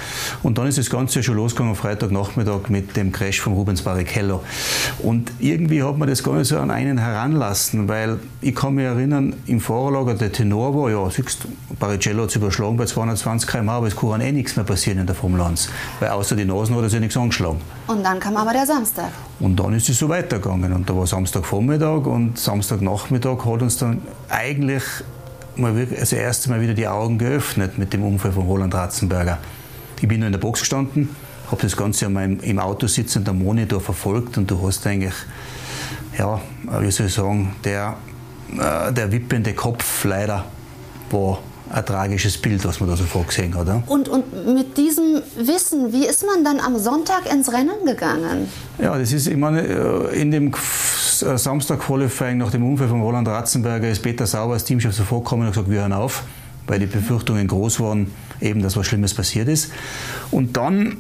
Und 0.43 0.59
dann 0.59 0.67
ist 0.67 0.79
das 0.79 0.91
Ganze 0.91 1.23
schon 1.23 1.37
losgegangen 1.37 1.71
am 1.71 1.77
Freitagnachmittag 1.77 2.69
mit 2.69 2.97
dem 2.97 3.13
Crash 3.13 3.41
von 3.41 3.53
Rubens 3.55 3.83
Barrichello. 3.83 4.43
Und 4.99 5.33
irgendwie 5.39 5.83
hat 5.83 5.99
man 5.99 6.09
das 6.09 6.23
gar 6.23 6.37
nicht 6.37 6.49
so 6.49 6.59
an 6.59 6.71
einen 6.71 6.99
heranlassen, 6.99 7.89
weil 7.89 8.19
ich 8.41 8.55
kann 8.55 8.75
mich 8.75 8.85
erinnern, 8.85 9.35
im 9.47 9.61
Vorlager 9.61 10.15
der 10.15 10.33
Tenor 10.33 10.75
war, 10.75 10.91
ja, 10.91 11.11
siehst, 11.11 11.47
Barrichello 11.79 12.23
hat 12.23 12.31
es 12.31 12.37
überschlagen 12.37 12.77
bei 12.77 12.87
220 12.87 13.49
km/h, 13.49 13.77
aber 13.77 13.87
es 13.87 13.97
kann 13.97 14.21
eh 14.21 14.33
nichts 14.33 14.57
mehr 14.57 14.65
passieren 14.65 14.99
in 14.99 15.07
der 15.07 15.15
Formel 15.15 15.41
1, 15.41 15.69
weil 16.01 16.11
außer 16.11 16.37
die 16.37 16.45
Nasen 16.45 16.77
hat 16.77 16.83
er 16.83 16.91
sich 16.91 17.01
nichts 17.01 17.17
angeschlagen. 17.17 17.61
Und 17.87 18.05
dann 18.05 18.21
kam 18.31 18.37
aber 18.37 18.53
der 18.53 18.67
Samstag. 18.67 19.11
Und 19.41 19.59
dann 19.59 19.75
ist 19.75 19.89
es 19.89 19.99
so 19.99 20.09
weitergegangen. 20.09 20.73
Und 20.73 20.89
da 20.89 20.97
war 20.97 21.07
Samstagvormittag 21.07 22.07
und 22.07 22.39
Samstagnachmittag 22.39 23.45
hat 23.45 23.63
uns 23.63 23.79
dann 23.79 24.03
eigentlich 24.29 24.85
mal 25.57 25.75
wirklich, 25.75 25.99
also 25.99 26.17
erst 26.17 26.47
einmal 26.47 26.61
wieder 26.61 26.75
die 26.75 26.87
Augen 26.87 27.19
geöffnet 27.19 27.77
mit 27.77 27.93
dem 27.93 28.05
Unfall 28.05 28.33
von 28.33 28.47
Roland 28.47 28.73
Ratzenberger. 28.73 29.39
Ich 30.01 30.07
bin 30.07 30.21
nur 30.21 30.27
in 30.27 30.33
der 30.33 30.39
Box 30.39 30.61
gestanden, 30.61 31.09
habe 31.51 31.61
das 31.63 31.77
Ganze 31.77 32.09
meinem, 32.09 32.39
im 32.41 32.59
Auto 32.61 32.87
sitzend 32.87 33.29
am 33.29 33.41
Monitor 33.41 33.81
verfolgt 33.81 34.39
und 34.39 34.49
du 34.51 34.65
hast 34.65 34.87
eigentlich, 34.87 35.15
ja, 36.17 36.41
wie 36.81 36.91
soll 36.91 37.07
ich 37.07 37.15
sagen, 37.15 37.57
der, 37.65 37.97
äh, 38.57 38.93
der 38.93 39.11
wippende 39.11 39.55
Kopf 39.55 40.05
leider 40.05 40.45
war 41.11 41.39
ein 41.71 41.87
tragisches 41.87 42.37
Bild, 42.37 42.65
was 42.65 42.81
man 42.81 42.89
da 42.89 42.97
so 42.97 43.05
vorgesehen 43.05 43.55
hat. 43.55 43.69
Ja? 43.69 43.83
Und, 43.87 44.09
und 44.09 44.55
mit 44.55 44.77
diesem 44.77 45.23
Wissen, 45.37 45.93
wie 45.93 46.05
ist 46.05 46.27
man 46.27 46.45
dann 46.45 46.59
am 46.59 46.79
Sonntag 46.79 47.33
ins 47.33 47.53
Rennen 47.53 47.87
gegangen? 47.87 48.49
Ja, 48.79 48.99
das 48.99 49.13
ist, 49.13 49.29
ich 49.29 49.37
meine, 49.37 49.63
äh, 49.63 50.21
in 50.21 50.31
dem 50.31 50.53
äh, 50.53 51.39
Samstag-Qualifying 51.39 52.39
nach 52.39 52.51
dem 52.51 52.69
Unfall 52.69 52.89
von 52.89 53.01
Roland 53.01 53.29
Ratzenberger 53.29 53.89
ist 53.89 54.03
Peter 54.03 54.27
Sauer 54.27 54.55
als 54.55 54.65
Teamchef 54.65 54.95
so 54.95 55.05
vorgekommen 55.05 55.47
und 55.47 55.53
gesagt, 55.53 55.71
wir 55.71 55.81
hören 55.81 55.93
auf, 55.93 56.25
weil 56.67 56.81
die 56.81 56.87
Befürchtungen 56.87 57.47
groß 57.47 57.79
waren, 57.81 58.11
eben, 58.41 58.63
dass 58.63 58.77
was 58.77 58.87
Schlimmes 58.87 59.15
passiert 59.15 59.49
ist. 59.49 59.71
Und 60.33 60.57
dann 60.57 60.97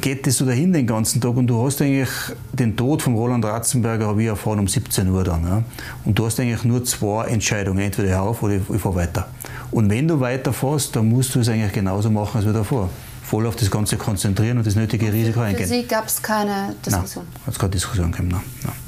geht 0.00 0.26
das 0.26 0.38
so 0.38 0.46
dahin 0.46 0.72
den 0.72 0.86
ganzen 0.86 1.20
Tag 1.20 1.36
und 1.36 1.46
du 1.46 1.64
hast 1.64 1.80
eigentlich 1.82 2.08
den 2.52 2.76
Tod 2.76 3.02
von 3.02 3.14
Roland 3.14 3.44
Ratzenberger, 3.44 4.06
habe 4.06 4.22
ich 4.22 4.28
erfahren, 4.28 4.58
um 4.58 4.68
17 4.68 5.08
Uhr 5.08 5.24
dann. 5.24 5.42
Ja. 5.44 5.62
Und 6.04 6.18
du 6.18 6.26
hast 6.26 6.40
eigentlich 6.40 6.64
nur 6.64 6.84
zwei 6.84 7.26
Entscheidungen, 7.26 7.80
entweder 7.80 8.08
ich 8.08 8.14
auf 8.14 8.42
oder 8.42 8.54
ich, 8.54 8.62
ich 8.72 8.80
fahre 8.80 8.96
weiter. 8.96 9.28
Und 9.70 9.90
wenn 9.90 10.08
du 10.08 10.20
weiterfährst, 10.20 10.94
dann 10.96 11.08
musst 11.08 11.34
du 11.34 11.40
es 11.40 11.48
eigentlich 11.48 11.72
genauso 11.72 12.10
machen 12.10 12.38
als 12.38 12.46
wie 12.46 12.52
davor. 12.52 12.90
Voll 13.22 13.46
auf 13.46 13.56
das 13.56 13.70
Ganze 13.70 13.96
konzentrieren 13.96 14.58
und 14.58 14.66
das 14.66 14.74
nötige 14.74 15.12
Risiko 15.12 15.40
eingehen. 15.40 15.66
Für 15.66 15.74
Sie 15.74 15.82
gab 15.84 16.06
es 16.06 16.22
keine 16.22 16.74
Diskussion? 16.84 17.24
Nein, 17.32 17.42
hat 17.46 17.54
es 17.54 17.58
keine 17.58 17.70
Diskussion 17.70 18.12
gegeben. 18.12 18.28
Nein. 18.28 18.40
Nein. 18.64 18.83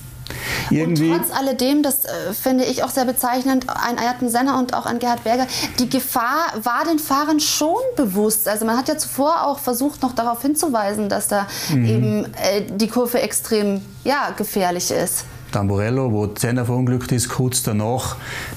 Irgendwie 0.71 1.11
und 1.11 1.19
trotz 1.19 1.37
alledem, 1.37 1.83
das 1.83 2.05
äh, 2.05 2.33
finde 2.33 2.65
ich 2.65 2.83
auch 2.83 2.91
sehr 2.91 3.05
bezeichnend, 3.05 3.67
ein 3.69 3.99
Ayrton 3.99 4.29
Senna 4.29 4.59
und 4.59 4.75
auch 4.75 4.87
ein 4.87 4.99
Gerhard 4.99 5.25
Berger, 5.25 5.47
die 5.79 5.89
Gefahr 5.89 6.53
war 6.63 6.85
den 6.85 6.99
Fahrern 6.99 7.41
schon 7.41 7.77
bewusst. 7.97 8.49
Also 8.49 8.65
man 8.65 8.77
hat 8.77 8.89
ja 8.89 8.99
zuvor 8.99 9.47
auch 9.47 9.59
versucht, 9.59 10.03
noch 10.03 10.15
darauf 10.15 10.43
hinzuweisen, 10.43 11.09
dass 11.09 11.29
da 11.29 11.47
mhm. 11.71 11.85
eben 11.87 12.25
äh, 12.35 12.63
die 12.69 12.89
Kurve 12.89 13.21
extrem 13.21 13.83
ja, 14.05 14.31
gefährlich 14.37 14.91
ist. 14.91 15.25
Tamburello, 15.57 16.13
wo 16.13 16.27
Zenner 16.27 16.67
verunglückt 16.67 17.13
ist, 17.13 17.31
kurz 17.31 17.63
danach 17.63 18.17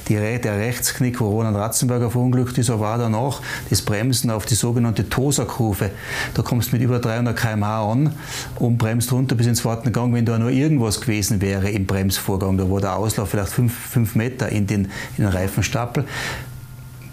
die, 0.10 0.16
der 0.16 0.58
Rechtsknick, 0.58 1.22
wo 1.22 1.30
Roland 1.30 1.56
Ratzenberger 1.56 2.12
verunglückt 2.12 2.58
ist, 2.58 2.70
aber 2.70 2.94
auch 2.94 2.98
danach 2.98 3.42
das 3.70 3.82
Bremsen 3.82 4.30
auf 4.30 4.46
die 4.46 4.56
sogenannte 4.56 5.08
Tosa-Kurve. 5.08 5.92
Da 6.34 6.42
kommst 6.42 6.74
du 6.74 6.76
mit 6.76 6.84
über 6.84 7.00
300 7.00 7.38
km/h 7.38 7.90
an 7.90 8.14
und 8.58 8.78
bremst 8.78 9.14
runter 9.14 9.36
bis 9.36 9.48
ins 9.48 9.60
zweiten 9.60 9.94
Gang, 9.94 10.14
wenn 10.14 10.26
da 10.26 10.38
nur 10.38 10.50
irgendwas 10.50 11.00
gewesen 11.00 11.40
wäre 11.40 11.70
im 11.70 11.86
Bremsvorgang. 11.86 12.58
Da 12.58 12.70
war 12.70 12.82
der 12.82 12.98
Auslauf 12.98 13.30
vielleicht 13.30 13.54
5 13.54 14.16
Meter 14.16 14.50
in 14.50 14.68
den, 14.68 14.86
in 15.18 15.24
den 15.24 15.28
Reifenstapel 15.28 16.04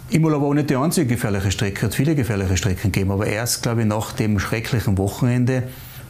Imola 0.09 0.41
war 0.41 0.47
auch 0.47 0.53
nicht 0.53 0.69
die 0.69 0.75
einzige 0.75 1.05
gefährliche 1.05 1.51
Strecke, 1.51 1.85
hat 1.85 1.93
viele 1.93 2.15
gefährliche 2.15 2.55
Strecken 2.55 2.91
gegeben, 2.93 3.11
aber 3.11 3.27
erst, 3.27 3.63
glaube 3.63 3.81
ich, 3.81 3.87
nach 3.87 4.13
dem 4.13 4.39
schrecklichen 4.39 4.97
Wochenende 4.97 5.63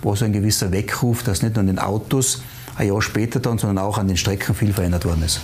war 0.03 0.15
so 0.15 0.25
ein 0.25 0.33
gewisser 0.33 0.71
Weckruf, 0.71 1.23
dass 1.23 1.41
nicht 1.41 1.55
nur 1.55 1.61
an 1.61 1.67
den 1.67 1.79
Autos 1.79 2.43
ein 2.77 2.87
Jahr 2.87 3.01
später 3.01 3.39
dann, 3.39 3.57
sondern 3.57 3.83
auch 3.83 3.97
an 3.97 4.07
den 4.07 4.17
Strecken 4.17 4.55
viel 4.55 4.73
verändert 4.73 5.05
worden 5.05 5.23
ist. 5.23 5.41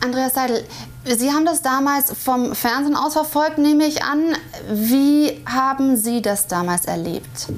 Andreas 0.00 0.34
Seidel, 0.34 0.64
Sie 1.04 1.30
haben 1.30 1.44
das 1.44 1.62
damals 1.62 2.12
vom 2.12 2.54
Fernsehen 2.54 2.96
aus 2.96 3.12
verfolgt, 3.12 3.58
nehme 3.58 3.84
ich 3.84 4.02
an. 4.02 4.36
Wie 4.72 5.40
haben 5.46 5.96
Sie 5.96 6.22
das 6.22 6.48
damals 6.48 6.86
erlebt? 6.86 7.48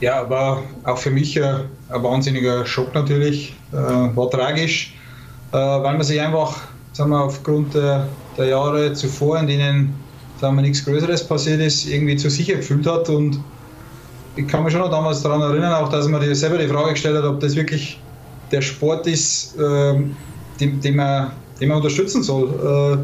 Ja, 0.00 0.28
war 0.28 0.62
auch 0.84 0.98
für 0.98 1.10
mich 1.10 1.42
ein, 1.42 1.64
ein 1.88 2.02
wahnsinniger 2.02 2.66
Schock 2.66 2.94
natürlich. 2.94 3.56
Äh, 3.72 3.76
war 3.76 4.30
tragisch, 4.30 4.94
äh, 5.52 5.56
weil 5.56 5.96
man 5.96 6.02
sich 6.02 6.20
einfach 6.20 6.60
sagen 6.92 7.10
wir, 7.10 7.22
aufgrund 7.22 7.74
der, 7.74 8.08
der 8.36 8.46
Jahre 8.46 8.92
zuvor, 8.92 9.38
in 9.38 9.46
denen 9.46 9.94
sagen 10.40 10.56
wir, 10.56 10.62
nichts 10.62 10.84
Größeres 10.84 11.26
passiert 11.26 11.60
ist, 11.60 11.86
irgendwie 11.86 12.16
zu 12.16 12.30
sicher 12.30 12.56
gefühlt 12.56 12.86
hat. 12.86 13.08
Und 13.08 13.40
ich 14.36 14.46
kann 14.48 14.64
mich 14.64 14.72
schon 14.72 14.80
noch 14.80 14.90
damals 14.90 15.22
daran 15.22 15.40
erinnern, 15.40 15.72
auch 15.74 15.88
dass 15.88 16.08
man 16.08 16.20
dir 16.20 16.34
selber 16.34 16.58
die 16.58 16.68
Frage 16.68 16.92
gestellt 16.92 17.16
hat, 17.16 17.24
ob 17.24 17.40
das 17.40 17.54
wirklich 17.54 17.98
der 18.50 18.62
Sport 18.62 19.06
ist, 19.06 19.56
äh, 19.58 19.94
den, 20.60 20.80
den, 20.80 20.96
man, 20.96 21.32
den 21.60 21.68
man 21.68 21.78
unterstützen 21.78 22.22
soll, 22.22 22.48
äh, 22.48 22.98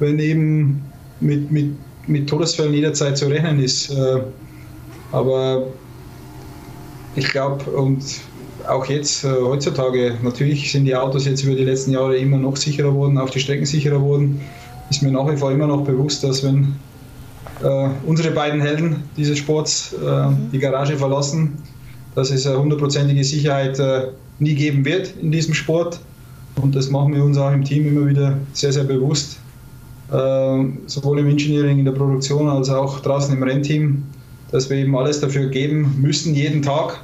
wenn 0.00 0.18
eben 0.18 0.82
mit, 1.20 1.50
mit, 1.50 1.74
mit 2.06 2.28
Todesfällen 2.28 2.74
jederzeit 2.74 3.16
zu 3.16 3.26
rechnen 3.26 3.60
ist. 3.60 3.90
Äh, 3.90 4.22
aber 5.12 5.66
ich 7.14 7.28
glaube, 7.28 7.64
und 7.70 8.02
auch 8.68 8.86
jetzt, 8.86 9.24
äh, 9.24 9.28
heutzutage, 9.28 10.16
natürlich 10.22 10.70
sind 10.70 10.84
die 10.84 10.96
Autos 10.96 11.26
jetzt 11.26 11.44
über 11.44 11.54
die 11.54 11.64
letzten 11.64 11.92
Jahre 11.92 12.16
immer 12.16 12.38
noch 12.38 12.56
sicherer 12.56 12.90
geworden, 12.90 13.18
auch 13.18 13.30
die 13.30 13.40
Strecken 13.40 13.66
sicherer 13.66 13.98
geworden. 13.98 14.40
Ist 14.90 15.02
mir 15.02 15.10
nach 15.10 15.30
wie 15.30 15.36
vor 15.36 15.50
immer 15.50 15.66
noch 15.66 15.84
bewusst, 15.84 16.22
dass 16.24 16.44
wenn 16.44 16.76
äh, 17.62 17.88
unsere 18.06 18.30
beiden 18.32 18.60
Helden 18.60 19.04
dieses 19.16 19.38
Sports 19.38 19.94
äh, 19.94 20.28
mhm. 20.28 20.50
die 20.52 20.58
Garage 20.58 20.96
verlassen, 20.96 21.54
dass 22.14 22.30
es 22.30 22.46
eine 22.46 22.58
hundertprozentige 22.58 23.24
Sicherheit 23.24 23.78
äh, 23.78 24.08
nie 24.38 24.54
geben 24.54 24.84
wird 24.84 25.14
in 25.20 25.30
diesem 25.30 25.54
Sport. 25.54 26.00
Und 26.60 26.74
das 26.74 26.90
machen 26.90 27.14
wir 27.14 27.22
uns 27.22 27.36
auch 27.36 27.52
im 27.52 27.64
Team 27.64 27.86
immer 27.86 28.06
wieder 28.06 28.36
sehr, 28.52 28.72
sehr 28.72 28.84
bewusst. 28.84 29.38
Äh, 30.10 30.64
sowohl 30.86 31.18
im 31.18 31.28
Engineering, 31.28 31.78
in 31.78 31.84
der 31.84 31.92
Produktion, 31.92 32.48
als 32.48 32.70
auch 32.70 33.00
draußen 33.00 33.36
im 33.36 33.42
Rennteam, 33.42 34.04
dass 34.52 34.70
wir 34.70 34.76
eben 34.76 34.96
alles 34.96 35.20
dafür 35.20 35.48
geben 35.48 35.96
müssen, 36.00 36.34
jeden 36.34 36.62
Tag, 36.62 37.00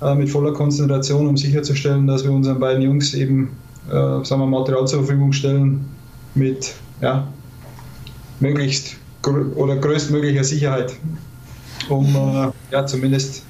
äh, 0.00 0.14
mit 0.14 0.30
voller 0.30 0.52
Konzentration, 0.52 1.26
um 1.26 1.36
sicherzustellen, 1.36 2.06
dass 2.06 2.24
wir 2.24 2.30
unseren 2.30 2.60
beiden 2.60 2.82
Jungs 2.82 3.14
eben 3.14 3.50
äh, 3.88 3.92
sagen 3.92 4.40
wir, 4.40 4.46
Material 4.46 4.86
zur 4.86 5.00
Verfügung 5.00 5.32
stellen 5.32 5.84
mit 6.34 6.74
ja, 7.00 7.26
möglichst 8.40 8.96
oder 9.28 9.76
größtmöglicher 9.76 10.44
Sicherheit, 10.44 10.94
um 11.88 12.06
äh, 12.14 12.50
ja, 12.72 12.86
zumindest 12.86 13.42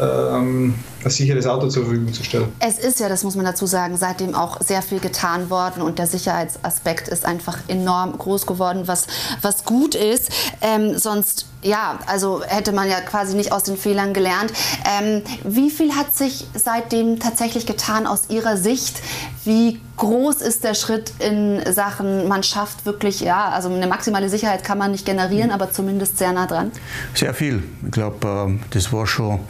ähm, 0.00 0.74
ein 1.04 1.10
sicheres 1.10 1.46
Auto 1.46 1.68
zur 1.68 1.84
Verfügung 1.84 2.12
zu 2.12 2.24
stellen. 2.24 2.48
Es 2.60 2.78
ist 2.78 3.00
ja, 3.00 3.08
das 3.08 3.24
muss 3.24 3.34
man 3.34 3.44
dazu 3.44 3.66
sagen, 3.66 3.96
seitdem 3.96 4.34
auch 4.34 4.60
sehr 4.60 4.82
viel 4.82 5.00
getan 5.00 5.50
worden 5.50 5.82
und 5.82 5.98
der 5.98 6.06
Sicherheitsaspekt 6.06 7.08
ist 7.08 7.24
einfach 7.24 7.58
enorm 7.68 8.16
groß 8.18 8.46
geworden, 8.46 8.82
was, 8.86 9.06
was 9.40 9.64
gut 9.64 9.94
ist. 9.94 10.30
Ähm, 10.60 10.98
sonst, 10.98 11.46
ja, 11.62 11.98
also 12.06 12.42
hätte 12.46 12.72
man 12.72 12.88
ja 12.88 13.00
quasi 13.00 13.36
nicht 13.36 13.52
aus 13.52 13.64
den 13.64 13.76
Fehlern 13.76 14.14
gelernt. 14.14 14.52
Ähm, 15.00 15.22
wie 15.44 15.70
viel 15.70 15.94
hat 15.94 16.14
sich 16.14 16.46
seitdem 16.54 17.18
tatsächlich 17.18 17.66
getan 17.66 18.06
aus 18.06 18.28
Ihrer 18.28 18.56
Sicht? 18.56 19.00
Wie 19.44 19.80
groß 19.96 20.36
ist 20.36 20.64
der 20.64 20.74
Schritt 20.74 21.12
in 21.18 21.60
Sachen, 21.72 22.28
man 22.28 22.42
schafft 22.42 22.86
wirklich, 22.86 23.20
ja, 23.20 23.48
also 23.48 23.68
eine 23.68 23.86
maximale 23.86 24.28
Sicherheit 24.28 24.64
kann 24.64 24.78
man 24.78 24.92
nicht 24.92 25.04
generieren, 25.04 25.50
aber 25.50 25.70
zumindest 25.72 26.18
sehr 26.18 26.32
nah 26.32 26.46
dran? 26.46 26.70
Sehr 27.14 27.34
viel. 27.34 27.62
Ich 27.84 27.90
glaube, 27.90 28.26
ähm, 28.26 28.60
das 28.70 28.92
war 28.92 29.06
schon 29.06 29.36
äh, 29.36 29.40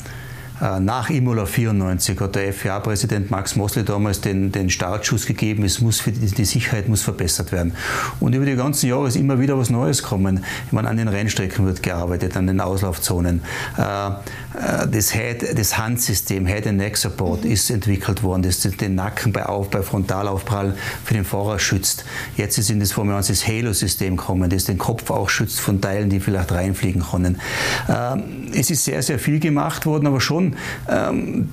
nach 0.63 1.11
Imola 1.11 1.45
94 1.45 2.21
hat 2.21 2.37
der 2.37 2.53
FIA-Präsident 2.53 3.31
Max 3.33 3.57
Mosley 3.57 3.85
damals 3.85 4.21
den, 4.21 4.53
den 4.53 4.71
Startschuss 4.71 5.27
gegeben, 5.27 5.65
es 5.65 5.81
muss 5.81 6.05
die, 6.05 6.13
die, 6.13 6.45
Sicherheit 6.45 6.89
muss 6.89 7.03
verbessert 7.03 7.51
werden. 7.51 7.75
Und 8.21 8.35
über 8.35 8.45
die 8.45 8.55
ganzen 8.55 8.89
Jahre 8.89 9.09
ist 9.09 9.17
immer 9.17 9.41
wieder 9.41 9.59
was 9.59 9.71
Neues 9.71 10.03
gekommen. 10.05 10.45
Ich 10.67 10.73
meine, 10.73 10.89
an 10.89 10.97
den 10.97 11.09
Rennstrecken 11.09 11.67
wird 11.67 11.83
gearbeitet, 11.83 12.37
an 12.37 12.47
den 12.47 12.61
Auslaufzonen. 12.61 13.43
Äh, 14.55 14.89
das, 14.89 15.13
Head, 15.13 15.59
das 15.59 15.79
Handsystem, 15.79 16.47
Head 16.47 16.67
and 16.67 16.79
Neck 16.79 16.97
Support, 16.97 17.45
ist 17.45 17.71
entwickelt 17.71 18.23
worden, 18.23 18.43
das 18.43 18.61
den 18.61 18.95
Nacken 18.95 19.33
bei, 19.33 19.47
Auf, 19.47 19.71
bei 19.71 19.83
Frontalaufprall 19.83 20.75
für 21.05 21.15
den 21.15 21.25
Fahrer 21.25 21.59
schützt. 21.59 22.05
Jetzt 22.37 22.59
ist 22.59 22.71
in 22.71 22.81
das 22.81 22.93
Formel 22.93 23.15
1 23.15 23.29
das 23.29 23.47
Halo-System 23.47 24.17
gekommen, 24.17 24.51
das 24.51 24.65
den 24.65 24.79
Kopf 24.79 25.11
auch 25.11 25.29
schützt 25.29 25.61
von 25.61 25.81
Teilen, 25.81 26.11
die 26.11 26.21
vielleicht 26.21 26.53
reinfliegen 26.53 27.03
können. 27.03 27.41
Es 28.55 28.71
ist 28.71 28.85
sehr, 28.85 29.03
sehr 29.03 29.19
viel 29.19 29.41
gemacht 29.41 29.87
worden, 29.87 30.07
aber 30.07 30.21
schon 30.21 30.57
ähm, 30.89 31.49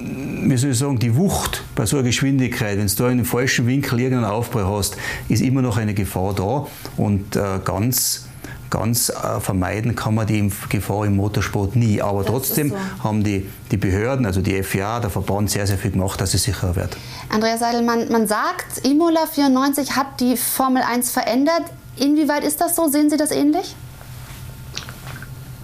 wie 0.00 0.56
soll 0.56 0.70
ich 0.70 0.78
sagen, 0.78 0.98
die 0.98 1.16
Wucht 1.16 1.64
bei 1.74 1.86
so 1.86 1.96
einer 1.96 2.06
Geschwindigkeit, 2.06 2.78
wenn 2.78 2.86
du 2.86 2.94
da 2.94 3.06
in 3.06 3.12
einem 3.12 3.24
falschen 3.24 3.66
Winkel 3.66 4.00
irgendeinen 4.00 4.30
Aufprall 4.30 4.66
hast, 4.66 4.96
ist 5.28 5.42
immer 5.42 5.62
noch 5.62 5.76
eine 5.76 5.94
Gefahr 5.94 6.34
da 6.34 6.66
und 6.96 7.36
äh, 7.36 7.60
ganz 7.64 8.27
ganz 8.70 9.08
äh, 9.08 9.40
vermeiden 9.40 9.94
kann 9.94 10.14
man 10.14 10.26
die 10.26 10.50
Gefahr 10.68 11.06
im 11.06 11.16
Motorsport 11.16 11.76
nie. 11.76 12.00
Aber 12.02 12.22
das 12.22 12.30
trotzdem 12.30 12.70
so. 12.70 12.76
haben 13.02 13.24
die, 13.24 13.48
die 13.70 13.76
Behörden, 13.76 14.26
also 14.26 14.40
die 14.40 14.62
FIA, 14.62 15.00
der 15.00 15.10
Verband, 15.10 15.50
sehr, 15.50 15.66
sehr 15.66 15.78
viel 15.78 15.92
gemacht, 15.92 16.20
dass 16.20 16.34
es 16.34 16.44
sicherer 16.44 16.76
wird. 16.76 16.96
Andreas 17.28 17.60
Seidel, 17.60 17.82
man, 17.82 18.26
sagt, 18.26 18.84
Imola 18.84 19.26
94 19.26 19.96
hat 19.96 20.20
die 20.20 20.36
Formel 20.36 20.82
1 20.82 21.10
verändert. 21.10 21.64
Inwieweit 21.98 22.44
ist 22.44 22.60
das 22.60 22.76
so? 22.76 22.88
Sehen 22.88 23.10
Sie 23.10 23.16
das 23.16 23.30
ähnlich? 23.30 23.74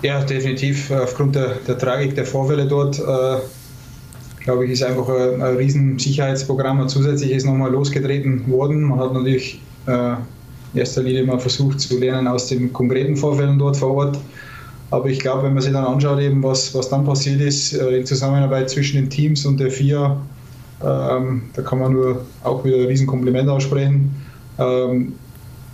Ja, 0.02 0.22
definitiv. 0.22 0.90
Aufgrund 0.90 1.34
der, 1.34 1.56
der 1.66 1.78
Tragik 1.78 2.14
der 2.14 2.26
Vorfälle 2.26 2.66
dort, 2.66 2.98
äh, 2.98 3.38
glaube 4.42 4.66
ich, 4.66 4.72
ist 4.72 4.82
einfach 4.82 5.08
ein, 5.08 5.40
ein 5.40 5.56
riesen 5.56 5.98
Sicherheitsprogramm 5.98 6.80
und 6.80 6.88
zusätzlich 6.88 7.30
ist 7.30 7.46
nochmal 7.46 7.70
losgetreten 7.70 8.50
worden. 8.50 8.82
Man 8.82 8.98
hat 8.98 9.14
natürlich 9.14 9.62
äh, 9.86 10.16
in 10.74 10.80
erster 10.80 11.02
Linie 11.02 11.24
mal 11.24 11.38
versucht 11.38 11.80
zu 11.80 11.98
lernen 11.98 12.26
aus 12.26 12.48
den 12.48 12.72
konkreten 12.72 13.16
Vorfällen 13.16 13.58
dort 13.58 13.76
vor 13.76 13.94
Ort. 13.94 14.18
Aber 14.90 15.06
ich 15.06 15.20
glaube, 15.20 15.44
wenn 15.44 15.54
man 15.54 15.62
sich 15.62 15.72
dann 15.72 15.84
anschaut, 15.84 16.20
eben 16.20 16.42
was, 16.42 16.74
was 16.74 16.88
dann 16.88 17.04
passiert 17.04 17.40
ist, 17.40 17.72
äh, 17.72 17.98
in 17.98 18.06
Zusammenarbeit 18.06 18.70
zwischen 18.70 18.96
den 18.96 19.08
Teams 19.08 19.46
und 19.46 19.58
der 19.58 19.70
FIA, 19.70 20.16
ähm, 20.84 21.42
da 21.54 21.62
kann 21.62 21.78
man 21.78 21.92
nur 21.92 22.24
auch 22.42 22.64
wieder 22.64 22.76
ein 22.76 22.86
Riesenkompliment 22.86 23.48
aussprechen. 23.48 24.14
Ähm, 24.58 25.14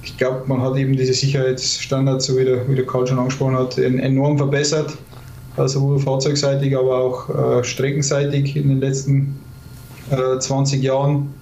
ich 0.03 0.16
glaube, 0.16 0.42
man 0.46 0.62
hat 0.62 0.76
eben 0.76 0.96
diese 0.96 1.12
Sicherheitsstandards, 1.12 2.26
so 2.26 2.38
wie 2.38 2.44
der, 2.44 2.68
wie 2.68 2.74
der 2.74 2.86
Karl 2.86 3.07
schon 3.07 3.18
angesprochen 3.18 3.57
hat, 3.57 3.76
enorm 3.78 4.38
verbessert. 4.38 4.96
Also 5.57 5.80
sowohl 5.80 5.98
fahrzeugseitig, 5.98 6.76
aber 6.76 6.96
auch 6.96 7.59
äh, 7.59 7.64
streckenseitig 7.64 8.57
in 8.57 8.68
den 8.68 8.80
letzten 8.80 9.38
äh, 10.11 10.38
20 10.38 10.82
Jahren. 10.82 11.34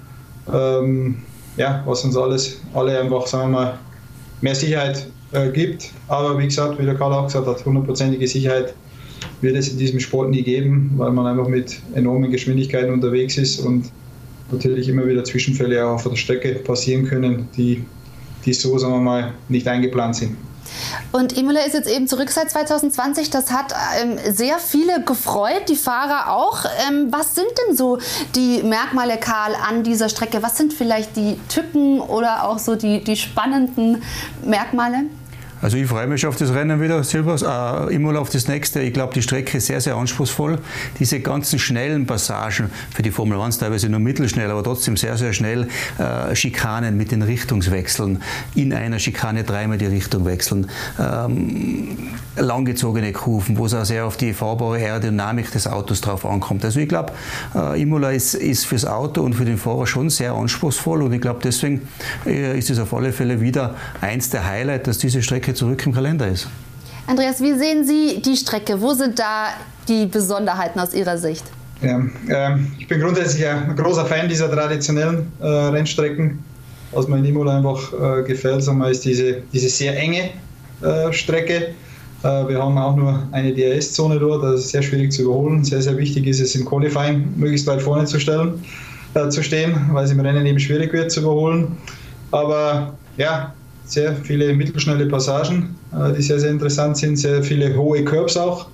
Ähm, 0.53 1.19
ja, 1.59 1.83
was 1.87 2.05
uns 2.05 2.17
alles, 2.17 2.61
alle 2.75 2.99
einfach, 2.99 3.27
sagen 3.27 3.53
wir 3.53 3.59
mal, 3.59 3.79
mehr 4.41 4.55
Sicherheit 4.55 5.07
äh, 5.33 5.51
gibt. 5.51 5.91
Aber 6.09 6.39
wie 6.39 6.45
gesagt, 6.45 6.79
wie 6.79 6.85
der 6.85 6.95
Karl 6.95 7.13
auch 7.13 7.27
gesagt 7.27 7.47
hat, 7.47 7.65
hundertprozentige 7.65 8.27
Sicherheit 8.27 8.75
wird 9.41 9.57
es 9.57 9.69
in 9.69 9.79
diesem 9.79 10.01
Sport 10.01 10.31
nie 10.31 10.43
geben, 10.43 10.93
weil 10.97 11.11
man 11.11 11.27
einfach 11.27 11.49
mit 11.49 11.81
enormen 11.95 12.31
Geschwindigkeiten 12.31 12.93
unterwegs 12.93 13.37
ist 13.37 13.59
und 13.61 13.91
natürlich 14.51 14.89
immer 14.89 15.07
wieder 15.07 15.25
Zwischenfälle 15.25 15.85
auch 15.85 15.95
auf 15.95 16.09
der 16.09 16.17
Strecke 16.17 16.55
passieren 16.55 17.05
können, 17.05 17.49
die 17.57 17.85
die 18.45 18.55
so, 18.55 18.79
sagen 18.79 18.95
wir 18.95 19.01
mal, 19.01 19.35
nicht 19.49 19.67
eingeplant 19.69 20.17
sind. 20.17 20.37
Und 21.13 21.37
Imola 21.37 21.61
ist 21.61 21.75
jetzt 21.75 21.89
eben 21.89 22.07
zurück 22.09 22.31
seit 22.31 22.51
2020. 22.51 23.31
Das 23.31 23.51
hat 23.51 23.75
ähm, 24.01 24.19
sehr 24.31 24.59
viele 24.59 25.03
gefreut, 25.03 25.69
die 25.69 25.77
Fahrer 25.77 26.33
auch. 26.33 26.65
Ähm, 26.89 27.09
was 27.11 27.35
sind 27.35 27.49
denn 27.67 27.77
so 27.77 27.99
die 28.35 28.63
Merkmale, 28.63 29.17
Karl, 29.19 29.55
an 29.55 29.83
dieser 29.83 30.09
Strecke? 30.09 30.43
Was 30.43 30.57
sind 30.57 30.73
vielleicht 30.73 31.17
die 31.17 31.39
Tücken 31.49 32.01
oder 32.01 32.45
auch 32.45 32.59
so 32.59 32.77
die, 32.77 33.03
die 33.03 33.17
spannenden 33.17 34.03
Merkmale? 34.45 35.05
Also 35.61 35.77
ich 35.77 35.87
freue 35.89 36.07
mich 36.07 36.27
auf 36.27 36.37
das 36.37 36.55
Rennen 36.55 36.81
wieder, 36.81 37.03
Silvers, 37.03 37.43
äh, 37.43 37.95
immer 37.95 38.19
auf 38.19 38.31
das 38.31 38.49
nächste. 38.49 38.81
Ich 38.81 38.93
glaube, 38.93 39.15
die 39.15 39.23
Strecke 39.23 39.59
ist 39.59 39.67
sehr, 39.67 39.81
sehr 39.81 39.97
anspruchsvoll. 39.97 40.59
Diese 40.99 41.21
ganzen 41.21 41.59
schnellen 41.59 42.07
Passagen 42.07 42.71
für 42.95 43.03
die 43.03 43.11
Formel 43.11 43.41
1 43.41 43.59
teilweise 43.59 43.89
nur 43.89 44.01
mittelschnell, 44.01 44.51
aber 44.51 44.63
trotzdem 44.63 44.97
sehr, 44.97 45.17
sehr 45.17 45.33
schnell. 45.33 45.69
Äh, 45.99 46.35
Schikanen 46.37 46.97
mit 46.97 47.11
den 47.11 47.23
Richtungswechseln, 47.23 48.23
in 48.55 48.73
einer 48.73 48.99
Schikane 48.99 49.45
dreimal 49.45 49.79
die 49.79 49.87
Richtung 49.87 50.25
wechseln. 50.25 50.71
Ähm, 50.99 51.97
langgezogene 52.37 53.13
Kurven, 53.13 53.59
wo 53.59 53.67
es 53.67 53.75
auch 53.75 53.85
sehr 53.85 54.07
auf 54.07 54.17
die 54.17 54.33
fahrbare 54.33 54.77
Aerodynamik 54.77 55.51
des 55.51 55.67
Autos 55.67 56.01
drauf 56.01 56.25
ankommt. 56.25 56.65
Also 56.65 56.81
ich 56.81 56.89
glaube, 56.89 57.13
äh, 57.55 57.81
Imola 57.81 58.11
ist, 58.11 58.35
ist 58.35 58.67
fürs 58.67 58.85
Auto 58.85 59.23
und 59.23 59.35
für 59.35 59.45
den 59.45 59.59
Fahrer 59.59 59.87
schon 59.87 60.11
sehr 60.11 60.35
anspruchsvoll 60.35 61.03
und 61.03 61.13
ich 61.13 61.21
glaube, 61.21 61.41
deswegen 61.43 61.89
äh, 62.27 62.59
ist 62.59 62.71
es 62.71 62.79
auf 62.79 62.95
alle 62.95 63.13
Fälle 63.13 63.41
wieder 63.41 63.75
eins 64.01 64.31
der 64.31 64.47
Highlights, 64.47 64.85
dass 64.85 64.99
diese 64.99 65.23
Strecke 65.23 65.48
Strecke 65.49 65.55
zurück 65.55 65.87
im 65.87 65.95
Kalender 65.95 66.29
ist. 66.29 66.47
Andreas, 67.07 67.41
wie 67.41 67.55
sehen 67.55 67.87
Sie 67.87 68.21
die 68.21 68.37
Strecke? 68.37 68.79
Wo 68.81 68.93
sind 68.93 69.19
da 69.19 69.49
die 69.89 70.05
Besonderheiten 70.05 70.79
aus 70.79 70.93
Ihrer 70.93 71.17
Sicht? 71.17 71.45
Ja, 71.81 72.01
äh, 72.29 72.59
ich 72.79 72.87
bin 72.87 73.01
grundsätzlich 73.01 73.47
ein 73.47 73.75
großer 73.75 74.05
Fan 74.05 74.29
dieser 74.29 74.51
traditionellen 74.51 75.33
äh, 75.41 75.47
Rennstrecken. 75.47 76.45
was 76.93 77.09
mir 77.09 77.19
in 77.19 77.25
Imola 77.25 77.57
einfach 77.57 77.93
äh, 77.93 78.23
gefällt, 78.25 78.63
sagen 78.63 78.79
wir, 78.79 78.91
ist 78.91 79.05
diese, 79.05 79.43
diese 79.53 79.69
sehr 79.71 79.97
enge 79.97 80.31
äh, 80.83 81.13
Strecke. 81.13 81.75
Äh, 82.23 82.49
wir 82.49 82.63
haben 82.63 82.77
auch 82.77 82.97
nur 82.97 83.23
eine 83.33 83.55
DRS-Zone 83.55 84.19
dort, 84.19 84.43
das 84.43 84.61
ist 84.61 84.71
sehr 84.71 84.83
schwierig 84.83 85.13
zu 85.13 85.23
überholen. 85.23 85.65
Sehr, 85.65 85.81
sehr 85.81 85.97
wichtig 85.97 86.27
ist 86.27 86.41
es 86.41 86.55
im 86.57 86.67
Qualifying 86.67 87.33
möglichst 87.37 87.67
weit 87.67 87.81
vorne 87.81 88.05
zu, 88.05 88.21
stellen, 88.21 88.63
äh, 89.15 89.29
zu 89.31 89.43
stehen, 89.43 89.75
weil 89.93 90.05
es 90.05 90.11
im 90.11 90.21
Rennen 90.21 90.45
eben 90.45 90.59
schwierig 90.59 90.93
wird 90.93 91.11
zu 91.11 91.21
überholen. 91.21 91.79
Aber 92.33 92.93
ja, 93.17 93.55
sehr 93.89 94.15
viele 94.17 94.55
mittelschnelle 94.55 95.07
Passagen, 95.07 95.77
äh, 95.93 96.13
die 96.13 96.23
sehr, 96.23 96.39
sehr 96.39 96.51
interessant 96.51 96.97
sind, 96.97 97.17
sehr 97.17 97.43
viele 97.43 97.75
hohe 97.77 98.05
Curbs 98.05 98.37
auch, 98.37 98.67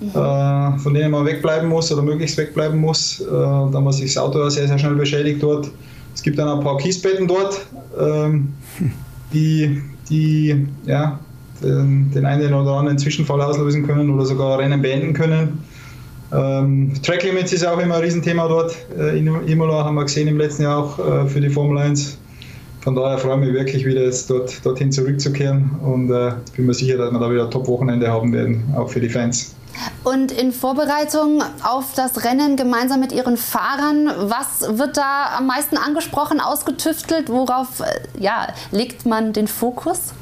mhm. 0.00 0.08
äh, 0.08 0.78
von 0.78 0.94
denen 0.94 1.10
man 1.10 1.24
wegbleiben 1.24 1.68
muss 1.68 1.90
oder 1.90 2.02
möglichst 2.02 2.36
wegbleiben 2.36 2.78
muss, 2.78 3.20
äh, 3.20 3.24
da 3.26 3.80
man 3.80 3.92
sich 3.92 4.14
das 4.14 4.22
Auto 4.22 4.48
sehr, 4.48 4.68
sehr 4.68 4.78
schnell 4.78 4.94
beschädigt 4.94 5.42
dort. 5.42 5.70
Es 6.14 6.22
gibt 6.22 6.38
dann 6.38 6.48
ein 6.48 6.60
paar 6.60 6.76
Kiesbetten 6.76 7.26
dort, 7.26 7.64
ähm, 7.98 8.52
die, 9.32 9.80
die 10.10 10.66
ja, 10.84 11.18
den, 11.62 12.10
den 12.10 12.26
einen 12.26 12.52
oder 12.52 12.72
anderen 12.72 12.98
Zwischenfall 12.98 13.40
auslösen 13.40 13.86
können 13.86 14.10
oder 14.10 14.26
sogar 14.26 14.58
Rennen 14.58 14.82
beenden 14.82 15.14
können. 15.14 15.64
Ähm, 16.32 16.92
Track 17.02 17.22
Limits 17.24 17.52
ist 17.52 17.66
auch 17.66 17.78
immer 17.78 17.96
ein 17.96 18.02
Riesenthema 18.02 18.48
dort. 18.48 18.74
Äh, 18.98 19.18
in 19.18 19.26
Imola 19.46 19.84
haben 19.84 19.94
wir 19.94 20.04
gesehen 20.04 20.28
im 20.28 20.38
letzten 20.38 20.62
Jahr 20.62 20.78
auch 20.78 20.98
äh, 20.98 21.26
für 21.26 21.40
die 21.40 21.50
Formel 21.50 21.78
1 21.78 22.18
von 22.82 22.96
daher 22.96 23.16
freue 23.18 23.34
ich 23.40 23.46
mich 23.46 23.54
wirklich 23.54 23.86
wieder 23.86 24.02
jetzt 24.02 24.28
dort, 24.28 24.64
dorthin 24.64 24.90
zurückzukehren 24.90 25.70
und 25.82 26.10
äh, 26.10 26.32
bin 26.56 26.66
mir 26.66 26.74
sicher, 26.74 26.98
dass 26.98 27.12
wir 27.12 27.18
da 27.18 27.30
wieder 27.30 27.44
ein 27.44 27.50
Top-Wochenende 27.50 28.08
haben 28.08 28.32
werden, 28.32 28.74
auch 28.76 28.90
für 28.90 29.00
die 29.00 29.08
Fans. 29.08 29.54
Und 30.04 30.32
in 30.32 30.52
Vorbereitung 30.52 31.42
auf 31.62 31.94
das 31.94 32.24
Rennen 32.24 32.56
gemeinsam 32.56 33.00
mit 33.00 33.12
Ihren 33.12 33.36
Fahrern, 33.36 34.10
was 34.18 34.78
wird 34.78 34.96
da 34.96 35.36
am 35.38 35.46
meisten 35.46 35.76
angesprochen, 35.76 36.40
ausgetüftelt? 36.40 37.28
Worauf 37.28 37.80
äh, 37.80 37.84
ja, 38.18 38.48
legt 38.72 39.06
man 39.06 39.32
den 39.32 39.46
Fokus? 39.46 40.12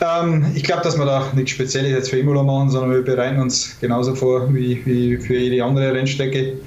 Ähm, 0.00 0.46
ich 0.54 0.62
glaube, 0.62 0.82
dass 0.82 0.98
wir 0.98 1.06
da 1.06 1.26
nichts 1.34 1.52
Spezielles 1.52 1.90
jetzt 1.90 2.10
für 2.10 2.18
Imola 2.18 2.42
machen, 2.42 2.70
sondern 2.70 2.92
wir 2.92 3.02
bereiten 3.02 3.40
uns 3.40 3.78
genauso 3.80 4.14
vor 4.14 4.52
wie, 4.54 4.84
wie 4.84 5.16
für 5.16 5.36
jede 5.36 5.64
andere 5.64 5.92
Rennstrecke. 5.94 6.58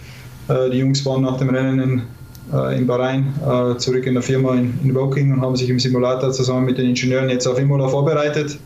Äh, 0.47 0.69
die 0.71 0.79
Jungs 0.79 1.05
waren 1.05 1.21
nach 1.21 1.37
dem 1.37 1.49
Rennen 1.49 1.79
in 1.79 2.01
äh, 2.53 2.77
in 2.77 2.87
Bahrain 2.87 3.33
äh, 3.41 3.77
zurück 3.77 4.05
in 4.05 4.13
der 4.13 4.23
Firma 4.23 4.55
in, 4.55 4.77
in 4.83 4.93
Woking 4.93 5.33
und 5.33 5.41
haben 5.41 5.55
sich 5.55 5.69
im 5.69 5.79
Simulator 5.79 6.31
zusammen 6.31 6.65
mit 6.65 6.77
den 6.77 6.89
Ingenieuren 6.89 7.29
jetzt 7.29 7.47
auf 7.47 7.59
Imola 7.59 7.87
vorbereitet. 7.87 8.57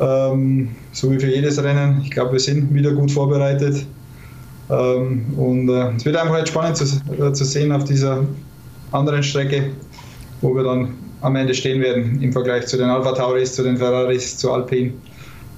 Ähm, 0.00 0.70
so 0.92 1.10
wie 1.10 1.18
für 1.18 1.28
jedes 1.28 1.62
Rennen. 1.62 2.00
Ich 2.02 2.10
glaube, 2.10 2.32
wir 2.32 2.40
sind 2.40 2.72
wieder 2.74 2.92
gut 2.92 3.10
vorbereitet. 3.10 3.86
Ähm, 4.70 5.26
und 5.36 5.68
äh, 5.68 5.92
es 5.96 6.04
wird 6.04 6.16
einfach 6.16 6.38
jetzt 6.38 6.48
spannend 6.48 6.76
zu, 6.76 6.84
äh, 7.12 7.32
zu 7.32 7.44
sehen 7.44 7.72
auf 7.72 7.84
dieser 7.84 8.24
anderen 8.90 9.22
Strecke, 9.22 9.70
wo 10.40 10.54
wir 10.54 10.64
dann 10.64 10.94
am 11.20 11.36
Ende 11.36 11.54
stehen 11.54 11.80
werden 11.80 12.20
im 12.22 12.32
Vergleich 12.32 12.66
zu 12.66 12.76
den 12.76 12.88
Alpha 12.88 13.12
Tauris, 13.12 13.54
zu 13.54 13.62
den 13.62 13.76
Ferraris, 13.76 14.36
zu 14.36 14.50
Alpine 14.52 14.92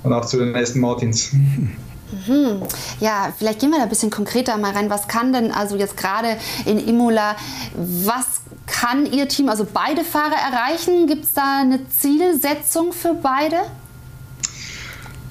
und 0.02 0.12
auch 0.12 0.24
zu 0.24 0.38
den 0.38 0.54
Aston 0.54 0.80
Martins. 0.80 1.34
Mhm. 2.26 2.62
Ja, 3.00 3.32
vielleicht 3.36 3.60
gehen 3.60 3.70
wir 3.70 3.78
da 3.78 3.84
ein 3.84 3.88
bisschen 3.88 4.10
konkreter 4.10 4.56
mal 4.56 4.72
rein. 4.72 4.90
Was 4.90 5.08
kann 5.08 5.32
denn 5.32 5.50
also 5.50 5.76
jetzt 5.76 5.96
gerade 5.96 6.36
in 6.64 6.78
Imola, 6.78 7.36
was 7.74 8.42
kann 8.66 9.06
Ihr 9.06 9.28
Team, 9.28 9.48
also 9.48 9.66
beide 9.72 10.04
Fahrer 10.04 10.36
erreichen? 10.36 11.06
Gibt 11.06 11.24
es 11.24 11.32
da 11.32 11.60
eine 11.60 11.80
Zielsetzung 11.88 12.92
für 12.92 13.14
beide? 13.14 13.56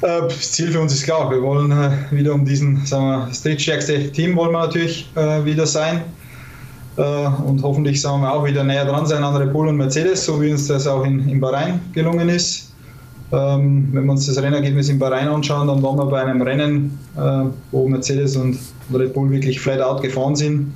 Äh, 0.04 0.22
das 0.28 0.52
Ziel 0.52 0.72
für 0.72 0.82
uns 0.82 0.94
ist 0.94 1.04
klar, 1.04 1.32
wir 1.32 1.42
wollen 1.42 1.72
äh, 1.72 1.92
wieder 2.12 2.34
um 2.34 2.46
diesen 2.46 2.86
sagen 2.86 3.06
wir, 3.06 3.32
drittstärkste 3.44 4.12
Team 4.12 4.36
wollen 4.36 4.52
wir 4.52 4.60
natürlich 4.60 5.10
äh, 5.16 5.44
wieder 5.46 5.66
sein 5.66 6.02
und 6.96 7.64
hoffentlich 7.64 8.00
sagen 8.00 8.22
wir 8.22 8.32
auch 8.32 8.46
wieder 8.46 8.64
näher 8.64 8.86
dran 8.86 9.08
sein 9.08 9.24
an 9.24 9.36
Red 9.36 9.52
Bull 9.52 9.68
und 9.68 9.78
Mercedes, 9.78 10.26
so 10.26 10.40
wie 10.40 10.52
uns 10.52 10.68
das 10.68 10.86
auch 10.86 11.04
in 11.04 11.42
Bahrain 11.42 11.80
gelungen 11.92 12.30
ist. 12.30 12.73
Ähm, 13.34 13.90
wenn 13.92 14.06
wir 14.06 14.12
uns 14.12 14.28
das 14.28 14.40
Rennergebnis 14.40 14.90
in 14.90 15.00
Bahrain 15.00 15.28
anschauen, 15.28 15.68
dann 15.68 15.82
waren 15.82 15.98
wir 15.98 16.06
bei 16.06 16.22
einem 16.22 16.44
Rennen, 16.44 17.00
äh, 17.18 17.46
wo 17.72 17.88
Mercedes 17.88 18.36
und 18.36 18.60
Red 18.94 19.14
Bull 19.14 19.32
wirklich 19.32 19.60
flat 19.60 19.82
out 19.82 20.04
gefahren 20.04 20.36
sind. 20.36 20.72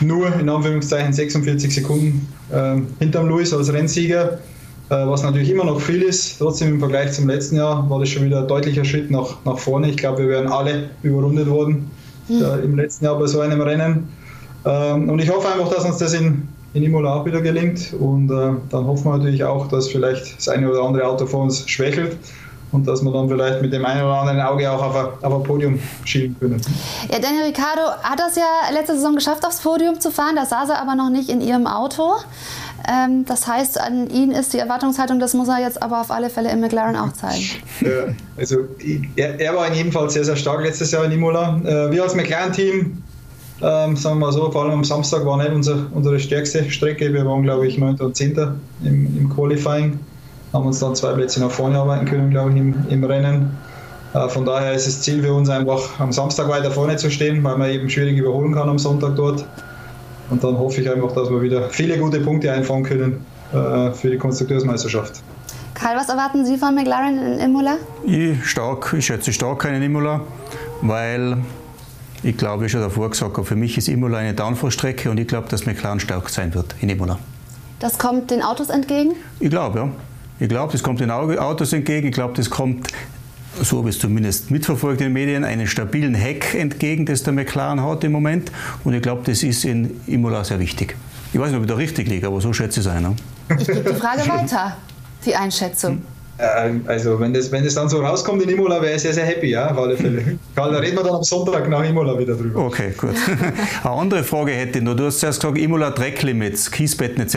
Nur 0.00 0.34
in 0.34 0.48
Anführungszeichen 0.48 1.12
46 1.12 1.74
Sekunden 1.74 2.26
äh, 2.50 2.76
hinterm 3.00 3.28
Lewis 3.28 3.52
als 3.52 3.70
Rennsieger, 3.70 4.38
äh, 4.88 5.06
was 5.06 5.22
natürlich 5.22 5.50
immer 5.50 5.64
noch 5.64 5.78
viel 5.78 6.00
ist. 6.00 6.38
Trotzdem 6.38 6.70
im 6.70 6.78
Vergleich 6.78 7.12
zum 7.12 7.28
letzten 7.28 7.56
Jahr 7.56 7.88
war 7.90 8.00
das 8.00 8.08
schon 8.08 8.24
wieder 8.24 8.40
ein 8.40 8.48
deutlicher 8.48 8.84
Schritt 8.86 9.10
nach, 9.10 9.36
nach 9.44 9.58
vorne. 9.58 9.90
Ich 9.90 9.98
glaube, 9.98 10.22
wir 10.22 10.28
wären 10.30 10.48
alle 10.48 10.88
überrundet 11.02 11.50
worden 11.50 11.90
mhm. 12.28 12.44
im 12.64 12.76
letzten 12.76 13.04
Jahr 13.04 13.18
bei 13.18 13.26
so 13.26 13.40
einem 13.40 13.60
Rennen. 13.60 14.08
Ähm, 14.64 15.10
und 15.10 15.18
ich 15.18 15.30
hoffe 15.30 15.48
einfach, 15.48 15.70
dass 15.70 15.84
uns 15.84 15.98
das 15.98 16.14
in, 16.14 16.48
in 16.74 16.82
Imola 16.82 17.14
auch 17.14 17.24
wieder 17.24 17.40
gelingt. 17.40 17.94
Und 17.98 18.30
äh, 18.30 18.52
dann 18.68 18.86
hoffen 18.86 19.04
wir 19.04 19.16
natürlich 19.16 19.44
auch, 19.44 19.68
dass 19.68 19.88
vielleicht 19.88 20.36
das 20.36 20.48
eine 20.48 20.68
oder 20.70 20.82
andere 20.82 21.06
Auto 21.06 21.26
vor 21.26 21.44
uns 21.44 21.68
schwächelt 21.68 22.18
und 22.72 22.86
dass 22.86 23.02
wir 23.02 23.12
dann 23.12 23.28
vielleicht 23.28 23.62
mit 23.62 23.72
dem 23.72 23.84
einen 23.84 24.02
oder 24.02 24.20
anderen 24.20 24.40
Auge 24.40 24.70
auch 24.70 24.82
auf 24.82 24.96
ein, 24.96 25.06
auf 25.22 25.34
ein 25.34 25.42
Podium 25.44 25.78
schielen 26.04 26.36
können. 26.38 26.60
Ja, 27.10 27.20
Daniel 27.20 27.44
Ricciardo 27.44 27.82
hat 28.02 28.18
das 28.18 28.36
ja 28.36 28.72
letzte 28.72 28.96
Saison 28.96 29.14
geschafft, 29.14 29.46
aufs 29.46 29.60
Podium 29.60 30.00
zu 30.00 30.10
fahren. 30.10 30.34
Da 30.34 30.44
saß 30.44 30.70
er 30.70 30.82
aber 30.82 30.96
noch 30.96 31.10
nicht 31.10 31.30
in 31.30 31.40
ihrem 31.40 31.68
Auto. 31.68 32.14
Ähm, 32.86 33.24
das 33.24 33.46
heißt, 33.46 33.80
an 33.80 34.10
ihn 34.10 34.32
ist 34.32 34.52
die 34.52 34.58
Erwartungshaltung, 34.58 35.20
das 35.20 35.32
muss 35.32 35.48
er 35.48 35.60
jetzt 35.60 35.82
aber 35.82 36.00
auf 36.00 36.10
alle 36.10 36.28
Fälle 36.28 36.50
im 36.50 36.60
McLaren 36.60 36.96
auch 36.96 37.12
zeigen. 37.12 37.44
Ja, 37.80 38.14
also 38.36 38.58
er, 39.16 39.40
er, 39.40 39.56
war 39.56 39.68
in 39.68 39.74
jedem 39.74 39.92
Fall 39.92 40.10
sehr, 40.10 40.24
sehr 40.24 40.36
stark 40.36 40.62
letztes 40.62 40.90
Jahr 40.90 41.04
in 41.04 41.12
Imola. 41.12 41.60
Äh, 41.64 41.92
wir 41.92 42.02
als 42.02 42.14
McLaren-Team 42.14 43.02
ähm, 43.62 43.96
sagen 43.96 44.18
wir 44.18 44.26
mal 44.26 44.32
so, 44.32 44.50
vor 44.50 44.64
allem 44.64 44.72
am 44.72 44.84
Samstag 44.84 45.24
war 45.24 45.36
nicht 45.36 45.52
unser, 45.52 45.86
unsere 45.92 46.18
stärkste 46.18 46.68
Strecke. 46.70 47.12
Wir 47.12 47.24
waren, 47.24 47.42
glaube 47.42 47.66
ich, 47.66 47.78
9. 47.78 47.96
und 47.96 48.16
10. 48.16 48.36
im, 48.82 49.18
im 49.18 49.34
Qualifying. 49.34 49.98
Haben 50.52 50.66
uns 50.66 50.80
dann 50.80 50.94
zwei 50.94 51.12
Plätze 51.12 51.40
nach 51.40 51.50
vorne 51.50 51.78
arbeiten 51.78 52.06
können, 52.06 52.30
glaube 52.30 52.50
ich, 52.50 52.56
im, 52.56 52.74
im 52.88 53.04
Rennen. 53.04 53.56
Äh, 54.14 54.28
von 54.28 54.44
daher 54.44 54.72
ist 54.72 54.86
das 54.86 55.02
Ziel 55.02 55.22
für 55.22 55.32
uns 55.32 55.48
einfach, 55.48 56.00
am 56.00 56.12
Samstag 56.12 56.48
weiter 56.48 56.70
vorne 56.70 56.96
zu 56.96 57.10
stehen, 57.10 57.42
weil 57.44 57.56
man 57.56 57.70
eben 57.70 57.88
schwierig 57.88 58.16
überholen 58.18 58.54
kann 58.54 58.68
am 58.68 58.78
Sonntag 58.78 59.16
dort. 59.16 59.44
Und 60.30 60.42
dann 60.42 60.58
hoffe 60.58 60.80
ich 60.80 60.90
einfach, 60.90 61.12
dass 61.12 61.30
wir 61.30 61.42
wieder 61.42 61.68
viele 61.70 61.98
gute 61.98 62.20
Punkte 62.20 62.52
einfahren 62.52 62.82
können 62.82 63.24
äh, 63.52 63.92
für 63.92 64.10
die 64.10 64.18
Konstrukteursmeisterschaft. 64.18 65.22
Karl, 65.74 65.96
was 65.96 66.08
erwarten 66.08 66.46
Sie 66.46 66.56
von 66.56 66.74
McLaren 66.74 67.18
in 67.18 67.38
Imola? 67.40 67.76
Ich, 68.04 68.44
stark, 68.46 68.94
ich 68.96 69.06
schätze 69.06 69.32
stark 69.32 69.60
keinen 69.60 69.82
Imola, 69.82 70.20
weil 70.80 71.38
ich 72.24 72.36
glaube, 72.36 72.66
ich 72.66 72.72
schon 72.72 72.80
davor 72.80 73.10
gesagt 73.10 73.36
habe, 73.36 73.44
für 73.44 73.56
mich 73.56 73.76
ist 73.76 73.88
Imola 73.88 74.18
eine 74.18 74.34
Downforce-Strecke 74.34 75.10
und 75.10 75.20
ich 75.20 75.28
glaube, 75.28 75.48
dass 75.48 75.66
McLaren 75.66 76.00
stark 76.00 76.30
sein 76.30 76.54
wird 76.54 76.74
in 76.80 76.88
Imola. 76.88 77.18
Das 77.80 77.98
kommt 77.98 78.30
den 78.30 78.42
Autos 78.42 78.70
entgegen? 78.70 79.12
Ich 79.40 79.50
glaube, 79.50 79.78
ja. 79.78 79.88
Ich 80.40 80.48
glaube, 80.48 80.72
das 80.72 80.82
kommt 80.82 81.00
den 81.00 81.10
Autos 81.10 81.72
entgegen. 81.72 82.08
Ich 82.08 82.14
glaube, 82.14 82.34
das 82.34 82.50
kommt, 82.50 82.88
so 83.60 83.78
habe 83.78 83.90
ich 83.90 83.96
es 83.96 84.00
zumindest 84.00 84.50
mitverfolgt 84.50 85.00
in 85.00 85.08
den 85.08 85.12
Medien, 85.12 85.44
einen 85.44 85.66
stabilen 85.66 86.14
Heck 86.14 86.54
entgegen, 86.54 87.06
das 87.06 87.22
der 87.22 87.34
McLaren 87.34 87.82
hat 87.82 88.02
im 88.04 88.12
Moment. 88.12 88.50
Und 88.82 88.94
ich 88.94 89.02
glaube, 89.02 89.22
das 89.24 89.42
ist 89.42 89.64
in 89.64 90.00
Imola 90.06 90.42
sehr 90.44 90.58
wichtig. 90.58 90.96
Ich 91.32 91.38
weiß 91.38 91.48
nicht, 91.48 91.58
ob 91.58 91.64
ich 91.64 91.68
da 91.68 91.76
richtig 91.76 92.08
liege, 92.08 92.26
aber 92.26 92.40
so 92.40 92.52
schätze 92.52 92.80
ich 92.80 92.86
es 92.86 92.92
ein. 92.92 93.02
Ne? 93.02 93.16
Ich 93.58 93.66
gebe 93.66 93.92
die 93.92 94.00
Frage 94.00 94.26
weiter, 94.28 94.76
die 95.24 95.36
Einschätzung. 95.36 95.92
Ähm, 95.92 96.02
also 96.86 97.20
wenn 97.20 97.32
das, 97.32 97.50
wenn 97.52 97.64
das 97.64 97.74
dann 97.74 97.88
so 97.88 98.00
rauskommt 98.00 98.42
in 98.42 98.48
Imola, 98.48 98.82
wäre 98.82 98.96
ich 98.96 99.02
sehr, 99.02 99.12
sehr 99.12 99.24
happy, 99.24 99.50
ja, 99.50 99.70
auf 99.70 99.78
alle 99.78 99.96
Fälle. 99.96 100.38
Karl, 100.54 100.72
da 100.72 100.78
reden 100.78 100.96
wir 100.96 101.04
dann 101.04 101.14
am 101.14 101.22
Sonntag 101.22 101.68
nach 101.68 101.84
Imola 101.84 102.18
wieder 102.18 102.34
drüber. 102.34 102.66
Okay, 102.66 102.92
gut. 102.96 103.14
Eine 103.84 103.94
andere 103.94 104.24
Frage 104.24 104.52
hätte 104.52 104.78
ich 104.78 104.84
noch. 104.84 104.96
Du 104.96 105.04
hast 105.04 105.20
zuerst 105.20 105.40
gesagt, 105.40 105.58
Imola 105.58 105.90
Drecklimits, 105.90 106.70
Kiesbetten 106.70 107.22
etc. 107.22 107.36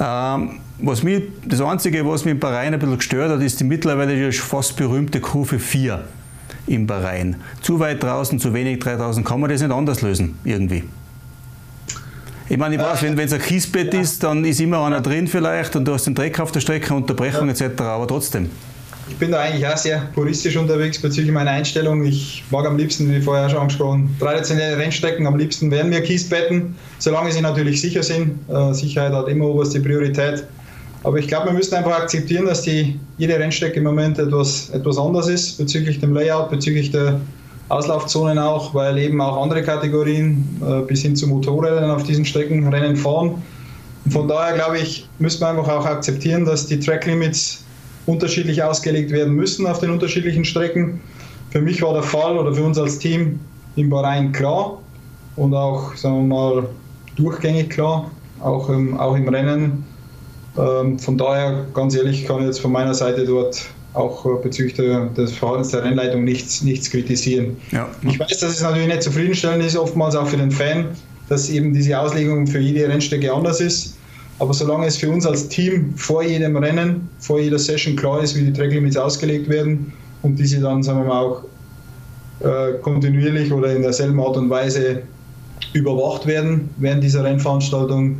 Ähm, 0.00 0.60
was 0.78 1.02
mich, 1.02 1.22
das 1.46 1.60
Einzige, 1.60 2.06
was 2.06 2.24
mich 2.24 2.32
im 2.32 2.40
Bahrain 2.40 2.74
ein 2.74 2.80
bisschen 2.80 2.98
gestört 2.98 3.30
hat, 3.30 3.40
ist 3.40 3.60
die 3.60 3.64
mittlerweile 3.64 4.32
fast 4.32 4.76
berühmte 4.76 5.20
Kurve 5.20 5.58
4 5.58 6.04
im 6.66 6.86
Bahrain. 6.86 7.36
Zu 7.62 7.80
weit 7.80 8.02
draußen, 8.02 8.38
zu 8.38 8.52
wenig 8.52 8.80
3000, 8.80 9.26
kann 9.26 9.40
man 9.40 9.48
das 9.50 9.62
nicht 9.62 9.72
anders 9.72 10.02
lösen, 10.02 10.38
irgendwie? 10.44 10.84
Ich 12.52 12.58
meine, 12.58 12.74
ich 12.74 12.82
weiß, 12.82 13.00
wenn 13.02 13.18
es 13.18 13.32
ein 13.32 13.40
Kiesbett 13.40 13.94
ja. 13.94 14.00
ist, 14.02 14.22
dann 14.22 14.44
ist 14.44 14.60
immer 14.60 14.84
einer 14.84 15.00
drin 15.00 15.26
vielleicht 15.26 15.74
und 15.74 15.86
du 15.86 15.94
hast 15.94 16.06
den 16.06 16.14
Dreck 16.14 16.38
auf 16.38 16.52
der 16.52 16.60
Strecke, 16.60 16.92
Unterbrechung 16.92 17.46
ja. 17.48 17.52
etc., 17.54 17.80
aber 17.80 18.06
trotzdem. 18.06 18.50
Ich 19.08 19.16
bin 19.16 19.30
da 19.30 19.40
eigentlich 19.40 19.66
auch 19.66 19.78
sehr 19.78 20.10
puristisch 20.14 20.58
unterwegs 20.58 21.00
bezüglich 21.00 21.32
meiner 21.32 21.52
Einstellung. 21.52 22.04
Ich 22.04 22.44
mag 22.50 22.66
am 22.66 22.76
liebsten, 22.76 23.10
wie 23.10 23.22
vorher 23.22 23.48
schon 23.48 23.60
angesprochen, 23.60 24.14
traditionelle 24.20 24.76
Rennstrecken. 24.76 25.26
Am 25.26 25.38
liebsten 25.38 25.70
wären 25.70 25.88
mir 25.88 26.02
Kiesbetten, 26.02 26.76
solange 26.98 27.32
sie 27.32 27.40
natürlich 27.40 27.80
sicher 27.80 28.02
sind. 28.02 28.38
Äh, 28.50 28.74
Sicherheit 28.74 29.14
hat 29.14 29.28
immer 29.28 29.46
oberste 29.46 29.80
Priorität. 29.80 30.44
Aber 31.04 31.16
ich 31.16 31.28
glaube, 31.28 31.46
wir 31.46 31.54
müssen 31.54 31.74
einfach 31.74 32.00
akzeptieren, 32.00 32.44
dass 32.44 32.60
die, 32.60 33.00
jede 33.16 33.38
Rennstrecke 33.38 33.78
im 33.78 33.84
Moment 33.84 34.18
etwas, 34.18 34.68
etwas 34.68 34.98
anders 34.98 35.26
ist 35.26 35.56
bezüglich 35.56 36.00
dem 36.00 36.12
Layout, 36.12 36.50
bezüglich 36.50 36.90
der 36.90 37.18
Auslaufzonen 37.68 38.38
auch, 38.38 38.74
weil 38.74 38.98
eben 38.98 39.20
auch 39.20 39.42
andere 39.42 39.62
Kategorien 39.62 40.60
äh, 40.62 40.82
bis 40.82 41.02
hin 41.02 41.16
zu 41.16 41.26
Motorrädern 41.26 41.90
auf 41.90 42.02
diesen 42.02 42.24
Strecken 42.24 42.68
Rennen 42.68 42.96
fahren. 42.96 43.42
Und 44.04 44.12
von 44.12 44.28
daher 44.28 44.54
glaube 44.54 44.78
ich, 44.78 45.08
müssen 45.18 45.40
wir 45.40 45.48
einfach 45.48 45.68
auch 45.68 45.86
akzeptieren, 45.86 46.44
dass 46.44 46.66
die 46.66 46.78
Track 46.78 47.06
Limits 47.06 47.64
unterschiedlich 48.06 48.62
ausgelegt 48.62 49.10
werden 49.10 49.34
müssen 49.34 49.66
auf 49.66 49.78
den 49.78 49.90
unterschiedlichen 49.90 50.44
Strecken. 50.44 51.00
Für 51.50 51.60
mich 51.60 51.82
war 51.82 51.94
der 51.94 52.02
Fall 52.02 52.36
oder 52.36 52.52
für 52.52 52.64
uns 52.64 52.78
als 52.78 52.98
Team 52.98 53.38
im 53.76 53.90
Bahrain 53.90 54.32
klar 54.32 54.78
und 55.36 55.54
auch, 55.54 55.94
sagen 55.94 56.28
wir 56.28 56.36
mal, 56.36 56.66
durchgängig 57.16 57.70
klar. 57.70 58.10
auch 58.40 58.68
im, 58.68 58.98
auch 58.98 59.16
im 59.16 59.28
Rennen. 59.28 59.84
Ähm, 60.58 60.98
von 60.98 61.16
daher, 61.16 61.64
ganz 61.72 61.94
ehrlich, 61.94 62.26
kann 62.26 62.40
ich 62.40 62.46
jetzt 62.46 62.60
von 62.60 62.72
meiner 62.72 62.94
Seite 62.94 63.24
dort 63.24 63.64
auch 63.94 64.24
äh, 64.24 64.42
bezüglich 64.42 64.74
der, 64.74 65.06
des 65.06 65.32
Verhaltens 65.32 65.68
der 65.68 65.84
Rennleitung 65.84 66.24
nichts, 66.24 66.62
nichts 66.62 66.90
kritisieren. 66.90 67.56
Ja. 67.70 67.88
Ich 68.02 68.18
weiß, 68.18 68.40
dass 68.40 68.54
es 68.54 68.62
natürlich 68.62 68.88
nicht 68.88 69.02
zufriedenstellend 69.02 69.64
ist, 69.64 69.76
oftmals 69.76 70.14
auch 70.14 70.26
für 70.26 70.36
den 70.36 70.50
Fan, 70.50 70.86
dass 71.28 71.50
eben 71.50 71.72
diese 71.72 71.98
Auslegung 71.98 72.46
für 72.46 72.58
jede 72.58 72.88
Rennstrecke 72.88 73.32
anders 73.32 73.60
ist. 73.60 73.96
Aber 74.38 74.54
solange 74.54 74.86
es 74.86 74.96
für 74.96 75.10
uns 75.10 75.26
als 75.26 75.48
Team 75.48 75.92
vor 75.96 76.22
jedem 76.22 76.56
Rennen, 76.56 77.08
vor 77.20 77.38
jeder 77.38 77.58
Session 77.58 77.94
klar 77.96 78.22
ist, 78.22 78.36
wie 78.36 78.42
die 78.42 78.52
Tracklimits 78.52 78.96
ausgelegt 78.96 79.48
werden 79.48 79.92
und 80.22 80.38
diese 80.38 80.60
dann, 80.60 80.82
sagen 80.82 81.00
wir 81.00 81.06
mal, 81.06 81.20
auch 81.20 81.44
äh, 82.40 82.78
kontinuierlich 82.80 83.52
oder 83.52 83.74
in 83.74 83.82
derselben 83.82 84.18
Art 84.20 84.36
und 84.36 84.50
Weise 84.50 85.02
überwacht 85.74 86.26
werden 86.26 86.70
während 86.78 87.04
dieser 87.04 87.24
Rennveranstaltung, 87.24 88.16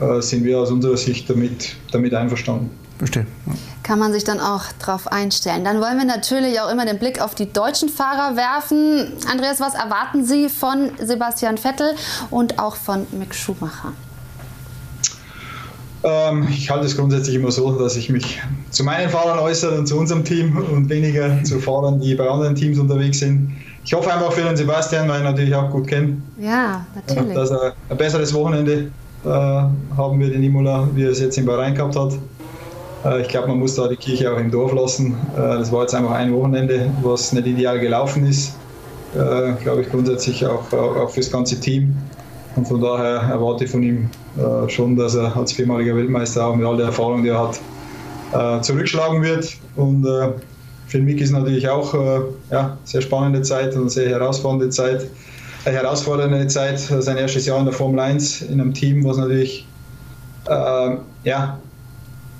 äh, 0.00 0.20
sind 0.20 0.44
wir 0.44 0.58
aus 0.58 0.70
unserer 0.70 0.96
Sicht 0.96 1.30
damit, 1.30 1.76
damit 1.92 2.12
einverstanden. 2.12 2.70
Verstehe. 3.00 3.26
Ja. 3.46 3.52
Kann 3.82 3.98
man 3.98 4.12
sich 4.12 4.24
dann 4.24 4.40
auch 4.40 4.64
darauf 4.78 5.10
einstellen. 5.10 5.64
Dann 5.64 5.80
wollen 5.80 5.96
wir 5.96 6.04
natürlich 6.04 6.60
auch 6.60 6.70
immer 6.70 6.84
den 6.84 6.98
Blick 6.98 7.22
auf 7.22 7.34
die 7.34 7.50
deutschen 7.50 7.88
Fahrer 7.88 8.36
werfen. 8.36 9.14
Andreas, 9.26 9.58
was 9.58 9.72
erwarten 9.72 10.26
Sie 10.26 10.50
von 10.50 10.90
Sebastian 11.02 11.56
Vettel 11.56 11.94
und 12.30 12.58
auch 12.58 12.76
von 12.76 13.06
Mick 13.12 13.34
Schumacher? 13.34 13.94
Ähm, 16.02 16.46
ich 16.50 16.68
halte 16.68 16.84
es 16.84 16.94
grundsätzlich 16.94 17.36
immer 17.36 17.50
so, 17.50 17.72
dass 17.78 17.96
ich 17.96 18.10
mich 18.10 18.38
zu 18.68 18.84
meinen 18.84 19.08
Fahrern 19.08 19.38
äußere 19.38 19.78
und 19.78 19.86
zu 19.86 19.96
unserem 19.96 20.22
Team 20.22 20.58
und 20.58 20.90
weniger 20.90 21.42
zu 21.44 21.58
Fahrern, 21.58 22.00
die 22.00 22.14
bei 22.14 22.28
anderen 22.28 22.54
Teams 22.54 22.78
unterwegs 22.78 23.20
sind. 23.20 23.56
Ich 23.82 23.94
hoffe 23.94 24.12
einfach 24.12 24.32
für 24.32 24.42
den 24.42 24.58
Sebastian, 24.58 25.08
weil 25.08 25.16
ich 25.16 25.20
ihn 25.20 25.30
natürlich 25.30 25.54
auch 25.54 25.70
gut 25.70 25.86
kenne. 25.86 26.18
Ja, 26.38 26.84
natürlich. 26.94 27.34
Dass 27.34 27.50
er 27.50 27.72
ein 27.88 27.96
besseres 27.96 28.34
Wochenende 28.34 28.90
äh, 29.24 29.28
haben 29.28 30.20
wird 30.20 30.34
in 30.34 30.42
Imola, 30.42 30.86
wie 30.94 31.04
er 31.04 31.12
es 31.12 31.20
jetzt 31.20 31.38
in 31.38 31.46
Bahrain 31.46 31.74
gehabt 31.74 31.96
hat. 31.96 32.12
Äh, 33.04 33.22
ich 33.22 33.28
glaube, 33.28 33.48
man 33.48 33.58
muss 33.58 33.74
da 33.74 33.88
die 33.88 33.96
Kirche 33.96 34.32
auch 34.32 34.38
im 34.38 34.50
Dorf 34.50 34.72
lassen. 34.72 35.16
Äh, 35.34 35.58
das 35.58 35.72
war 35.72 35.82
jetzt 35.82 35.94
einfach 35.94 36.12
ein 36.12 36.32
Wochenende, 36.34 36.90
was 37.02 37.32
nicht 37.32 37.46
ideal 37.46 37.78
gelaufen 37.78 38.26
ist. 38.26 38.54
Äh, 39.14 39.52
glaube 39.62 39.82
ich 39.82 39.90
grundsätzlich 39.90 40.46
auch, 40.46 40.72
auch 40.72 41.10
für 41.10 41.20
das 41.20 41.30
ganze 41.30 41.58
Team. 41.58 41.96
Und 42.56 42.66
von 42.66 42.80
daher 42.80 43.22
erwarte 43.30 43.64
ich 43.64 43.70
von 43.70 43.82
ihm 43.82 44.10
schon, 44.66 44.96
dass 44.96 45.14
er 45.14 45.36
als 45.36 45.52
viermaliger 45.52 45.94
Weltmeister 45.96 46.46
auch 46.46 46.56
mit 46.56 46.66
all 46.66 46.76
der 46.76 46.86
Erfahrung, 46.86 47.22
die 47.22 47.28
er 47.28 47.48
hat, 48.32 48.64
zurückschlagen 48.64 49.22
wird. 49.22 49.52
Und 49.76 50.04
für 50.88 50.98
Mick 50.98 51.20
ist 51.20 51.30
natürlich 51.30 51.68
auch 51.68 51.94
ja, 52.50 52.76
sehr 52.82 53.02
spannende 53.02 53.42
Zeit 53.42 53.76
und 53.76 53.90
sehr 53.90 54.08
herausfordernde 54.08 54.70
Zeit. 54.70 55.06
Eine 55.64 55.76
herausfordernde 55.76 56.46
Zeit, 56.48 56.80
sein 56.80 57.16
erstes 57.16 57.46
Jahr 57.46 57.60
in 57.60 57.66
der 57.66 57.74
Formel 57.74 58.00
1 58.00 58.42
in 58.42 58.60
einem 58.60 58.74
Team, 58.74 59.04
was 59.04 59.16
natürlich 59.16 59.66
ja, 60.46 61.58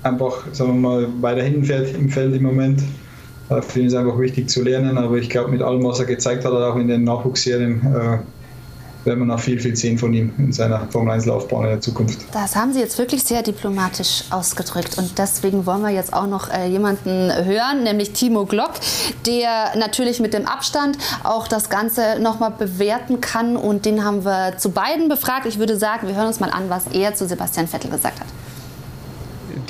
einfach 0.03 0.45
sagen 0.51 0.81
wir 0.81 0.89
mal, 0.89 1.07
weiter 1.21 1.43
hinten 1.43 1.63
fährt 1.63 1.93
im 1.95 2.09
Feld 2.09 2.35
im 2.35 2.43
Moment. 2.43 2.81
Äh, 3.49 3.61
für 3.61 3.79
ihn 3.79 3.87
ist 3.87 3.95
einfach 3.95 4.17
wichtig 4.19 4.49
zu 4.49 4.63
lernen, 4.63 4.97
aber 4.97 5.17
ich 5.17 5.29
glaube, 5.29 5.51
mit 5.51 5.61
allem, 5.61 5.83
was 5.83 5.99
er 5.99 6.05
gezeigt 6.05 6.45
hat, 6.45 6.53
auch 6.53 6.75
in 6.75 6.87
den 6.87 7.03
Nachwuchsserien, 7.03 7.81
werden 9.05 9.19
wir 9.19 9.25
noch 9.25 9.39
viel, 9.39 9.59
viel 9.59 9.75
sehen 9.75 9.97
von 9.97 10.13
ihm 10.13 10.31
in 10.37 10.51
seiner 10.51 10.87
Formel-1-Laufbahn 10.89 11.63
in 11.63 11.69
der 11.71 11.81
Zukunft. 11.81 12.19
Das 12.33 12.55
haben 12.55 12.73
Sie 12.73 12.79
jetzt 12.79 12.97
wirklich 12.97 13.23
sehr 13.23 13.41
diplomatisch 13.41 14.23
ausgedrückt. 14.29 14.97
Und 14.97 15.17
deswegen 15.17 15.65
wollen 15.65 15.81
wir 15.81 15.89
jetzt 15.89 16.13
auch 16.13 16.27
noch 16.27 16.49
äh, 16.51 16.67
jemanden 16.67 17.31
hören, 17.45 17.83
nämlich 17.83 18.13
Timo 18.13 18.45
Glock, 18.45 18.71
der 19.25 19.75
natürlich 19.77 20.19
mit 20.19 20.33
dem 20.33 20.45
Abstand 20.45 20.97
auch 21.23 21.47
das 21.47 21.69
Ganze 21.69 22.19
nochmal 22.19 22.51
bewerten 22.51 23.21
kann. 23.21 23.55
Und 23.57 23.85
den 23.85 24.03
haben 24.03 24.23
wir 24.23 24.57
zu 24.57 24.71
beiden 24.71 25.09
befragt. 25.09 25.45
Ich 25.45 25.57
würde 25.57 25.77
sagen, 25.77 26.07
wir 26.07 26.15
hören 26.15 26.27
uns 26.27 26.39
mal 26.39 26.51
an, 26.51 26.69
was 26.69 26.87
er 26.87 27.15
zu 27.15 27.27
Sebastian 27.27 27.67
Vettel 27.67 27.89
gesagt 27.89 28.19
hat 28.19 28.27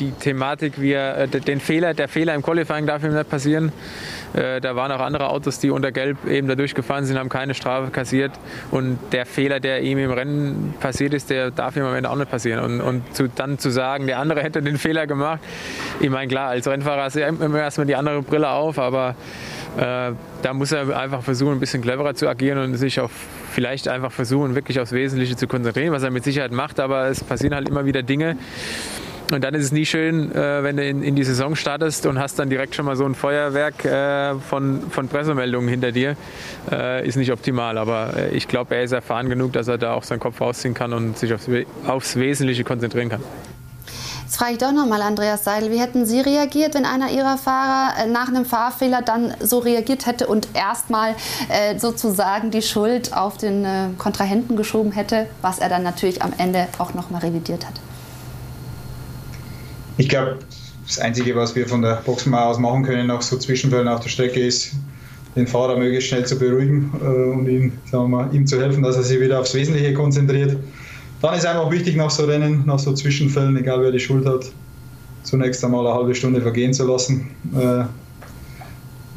die 0.01 0.11
Thematik, 0.11 0.81
wie 0.81 0.93
er, 0.93 1.17
äh, 1.19 1.27
den 1.27 1.59
Fehler, 1.59 1.93
der 1.93 2.07
Fehler 2.07 2.33
im 2.33 2.41
Qualifying 2.41 2.87
darf 2.87 3.03
ihm 3.03 3.13
nicht 3.13 3.29
passieren. 3.29 3.71
Äh, 4.33 4.59
da 4.59 4.75
waren 4.75 4.91
auch 4.91 4.99
andere 4.99 5.29
Autos, 5.29 5.59
die 5.59 5.69
unter 5.69 5.91
Gelb 5.91 6.25
eben 6.25 6.47
da 6.47 6.55
durchgefahren 6.55 7.05
sind, 7.05 7.17
haben 7.17 7.29
keine 7.29 7.53
Strafe 7.53 7.91
kassiert. 7.91 8.31
Und 8.71 8.97
der 9.11 9.25
Fehler, 9.25 9.59
der 9.59 9.81
ihm 9.81 9.99
im 9.99 10.11
Rennen 10.11 10.73
passiert 10.79 11.13
ist, 11.13 11.29
der 11.29 11.51
darf 11.51 11.75
ihm 11.75 11.83
am 11.83 11.93
Ende 11.93 12.09
auch 12.09 12.15
nicht 12.15 12.31
passieren. 12.31 12.63
Und, 12.63 12.81
und 12.81 13.15
zu, 13.15 13.27
dann 13.29 13.59
zu 13.59 13.69
sagen, 13.69 14.07
der 14.07 14.19
andere 14.19 14.41
hätte 14.43 14.61
den 14.61 14.77
Fehler 14.77 15.05
gemacht, 15.05 15.39
ich 15.99 16.09
meine, 16.09 16.27
klar, 16.27 16.49
als 16.49 16.67
Rennfahrer 16.67 17.03
hast 17.03 17.15
du 17.15 17.21
immer 17.21 17.59
erstmal 17.59 17.87
die 17.87 17.95
andere 17.95 18.21
Brille 18.23 18.49
auf, 18.49 18.79
aber 18.79 19.15
äh, 19.77 20.11
da 20.41 20.53
muss 20.53 20.71
er 20.71 20.97
einfach 20.97 21.21
versuchen, 21.21 21.53
ein 21.53 21.59
bisschen 21.59 21.81
cleverer 21.81 22.15
zu 22.15 22.27
agieren 22.27 22.57
und 22.57 22.75
sich 22.75 22.99
auf 22.99 23.11
vielleicht 23.51 23.87
einfach 23.87 24.11
versuchen, 24.11 24.55
wirklich 24.55 24.79
aufs 24.79 24.93
Wesentliche 24.93 25.35
zu 25.35 25.47
konzentrieren, 25.47 25.91
was 25.91 26.03
er 26.03 26.11
mit 26.11 26.23
Sicherheit 26.23 26.51
macht, 26.51 26.79
aber 26.79 27.07
es 27.07 27.23
passieren 27.23 27.53
halt 27.53 27.67
immer 27.69 27.85
wieder 27.85 28.01
Dinge, 28.01 28.37
und 29.33 29.43
dann 29.43 29.53
ist 29.53 29.65
es 29.65 29.71
nie 29.71 29.85
schön, 29.85 30.31
äh, 30.31 30.63
wenn 30.63 30.77
du 30.77 30.87
in, 30.87 31.03
in, 31.03 31.15
die 31.15 31.23
Saison 31.23 31.55
startest 31.55 32.05
und 32.05 32.19
hast 32.19 32.39
dann 32.39 32.49
direkt 32.49 32.75
schon 32.75 32.85
mal 32.85 32.95
so 32.95 33.05
ein 33.05 33.15
Feuerwerk 33.15 33.85
äh, 33.85 34.35
von, 34.39 34.89
von 34.89 35.07
Pressemeldungen 35.07 35.69
hinter 35.69 35.91
dir. 35.91 36.15
Äh, 36.71 37.07
ist 37.07 37.15
nicht 37.15 37.31
optimal, 37.31 37.77
aber 37.77 38.13
äh, 38.17 38.29
ich 38.35 38.47
glaube, 38.47 38.75
er 38.75 38.83
ist 38.83 38.91
erfahren 38.91 39.29
genug, 39.29 39.53
dass 39.53 39.67
er 39.67 39.77
da 39.77 39.93
auch 39.93 40.03
seinen 40.03 40.19
Kopf 40.19 40.41
rausziehen 40.41 40.73
kann 40.73 40.93
und 40.93 41.17
sich 41.17 41.33
aufs, 41.33 41.47
aufs 41.87 42.15
Wesentliche 42.15 42.63
konzentrieren 42.63 43.09
kann. 43.09 43.21
Jetzt 44.23 44.37
frage 44.37 44.53
ich 44.53 44.57
doch 44.59 44.71
nochmal 44.71 45.01
Andreas 45.01 45.43
Seidel, 45.43 45.71
wie 45.71 45.79
hätten 45.79 46.05
Sie 46.05 46.21
reagiert, 46.21 46.73
wenn 46.73 46.85
einer 46.85 47.11
Ihrer 47.11 47.37
Fahrer 47.37 48.03
äh, 48.03 48.07
nach 48.07 48.27
einem 48.27 48.45
Fahrfehler 48.45 49.01
dann 49.01 49.33
so 49.39 49.59
reagiert 49.59 50.05
hätte 50.05 50.27
und 50.27 50.49
erstmal 50.53 51.15
äh, 51.49 51.77
sozusagen 51.77 52.51
die 52.51 52.61
Schuld 52.61 53.15
auf 53.15 53.37
den 53.37 53.67
Kontrahenten 53.97 54.55
geschoben 54.55 54.91
hätte, 54.91 55.27
was 55.41 55.59
er 55.59 55.69
dann 55.69 55.83
natürlich 55.83 56.21
am 56.21 56.33
Ende 56.37 56.67
auch 56.77 56.93
nochmal 56.93 57.21
revidiert 57.21 57.65
hat? 57.65 57.73
Ich 60.01 60.09
glaube, 60.09 60.39
das 60.87 60.97
Einzige, 60.97 61.35
was 61.35 61.55
wir 61.55 61.67
von 61.67 61.83
der 61.83 62.01
Boxenmauer 62.03 62.47
aus 62.47 62.57
machen 62.57 62.83
können, 62.83 63.05
nach 63.05 63.21
so 63.21 63.37
Zwischenfällen 63.37 63.87
auf 63.87 63.99
der 63.99 64.09
Strecke, 64.09 64.39
ist, 64.39 64.73
den 65.35 65.45
Fahrer 65.45 65.77
möglichst 65.77 66.09
schnell 66.09 66.25
zu 66.25 66.37
beruhigen 66.39 66.91
äh, 66.99 67.05
und 67.05 67.47
ihm, 67.47 67.71
sagen 67.89 68.05
wir 68.05 68.07
mal, 68.07 68.35
ihm 68.35 68.47
zu 68.47 68.59
helfen, 68.59 68.81
dass 68.81 68.95
er 68.95 69.03
sich 69.03 69.19
wieder 69.21 69.39
aufs 69.39 69.53
Wesentliche 69.53 69.93
konzentriert. 69.93 70.57
Dann 71.21 71.35
ist 71.35 71.45
einfach 71.45 71.69
wichtig, 71.69 71.95
nach 71.95 72.09
so 72.09 72.25
Rennen, 72.25 72.63
nach 72.65 72.79
so 72.79 72.93
Zwischenfällen, 72.93 73.55
egal 73.57 73.79
wer 73.83 73.91
die 73.91 73.99
Schuld 73.99 74.25
hat, 74.25 74.51
zunächst 75.21 75.63
einmal 75.63 75.85
eine 75.85 75.95
halbe 75.95 76.15
Stunde 76.15 76.41
vergehen 76.41 76.73
zu 76.73 76.87
lassen, 76.87 77.29
äh, 77.55 77.83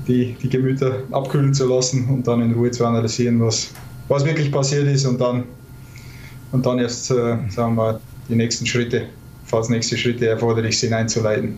die, 0.07 0.37
die 0.43 0.51
Gemüter 0.51 0.99
abkühlen 1.12 1.55
zu 1.55 1.66
lassen 1.66 2.07
und 2.11 2.28
dann 2.28 2.43
in 2.43 2.53
Ruhe 2.53 2.70
zu 2.70 2.85
analysieren, 2.85 3.41
was, 3.41 3.70
was 4.09 4.22
wirklich 4.26 4.53
passiert 4.53 4.87
ist 4.87 5.07
und 5.07 5.18
dann, 5.18 5.45
und 6.53 6.66
dann 6.66 6.78
erst, 6.78 7.11
äh, 7.11 7.39
sagen 7.49 7.74
wir 7.74 7.82
mal, 7.85 8.01
die 8.28 8.37
nächsten 8.37 8.66
Schritte 8.66 9.07
falls 9.55 9.69
nächste 9.69 9.97
Schritte 9.97 10.27
erforderlich 10.27 10.81
sind, 10.81 10.93
einzuleiten. 10.93 11.57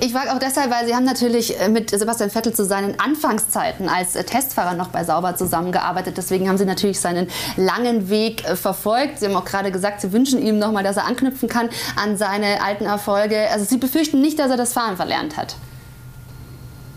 Ich 0.00 0.12
frage 0.12 0.32
auch 0.32 0.40
deshalb, 0.40 0.68
weil 0.72 0.84
Sie 0.84 0.96
haben 0.96 1.04
natürlich 1.04 1.60
äh, 1.60 1.68
mit 1.68 1.90
Sebastian 1.90 2.28
Vettel 2.28 2.52
zu 2.52 2.64
seinen 2.64 2.98
Anfangszeiten 2.98 3.88
als 3.88 4.16
äh, 4.16 4.24
Testfahrer 4.24 4.74
noch 4.74 4.88
bei 4.88 5.04
Sauber 5.04 5.36
zusammengearbeitet. 5.36 6.16
Deswegen 6.16 6.48
haben 6.48 6.58
Sie 6.58 6.64
natürlich 6.64 6.98
seinen 6.98 7.28
langen 7.56 8.10
Weg 8.10 8.44
äh, 8.44 8.56
verfolgt. 8.56 9.20
Sie 9.20 9.26
haben 9.26 9.36
auch 9.36 9.44
gerade 9.44 9.70
gesagt, 9.70 10.00
Sie 10.00 10.12
wünschen 10.12 10.42
ihm 10.42 10.58
nochmal, 10.58 10.82
dass 10.82 10.96
er 10.96 11.06
anknüpfen 11.06 11.48
kann 11.48 11.68
an 11.94 12.16
seine 12.16 12.64
alten 12.64 12.84
Erfolge. 12.84 13.48
Also 13.52 13.64
Sie 13.64 13.76
befürchten 13.76 14.20
nicht, 14.20 14.40
dass 14.40 14.50
er 14.50 14.56
das 14.56 14.72
Fahren 14.72 14.96
verlernt 14.96 15.36
hat? 15.36 15.54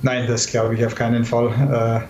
Nein, 0.02 0.26
das 0.26 0.48
glaube 0.48 0.74
ich 0.74 0.84
auf 0.84 0.96
keinen 0.96 1.26
Fall. 1.26 2.08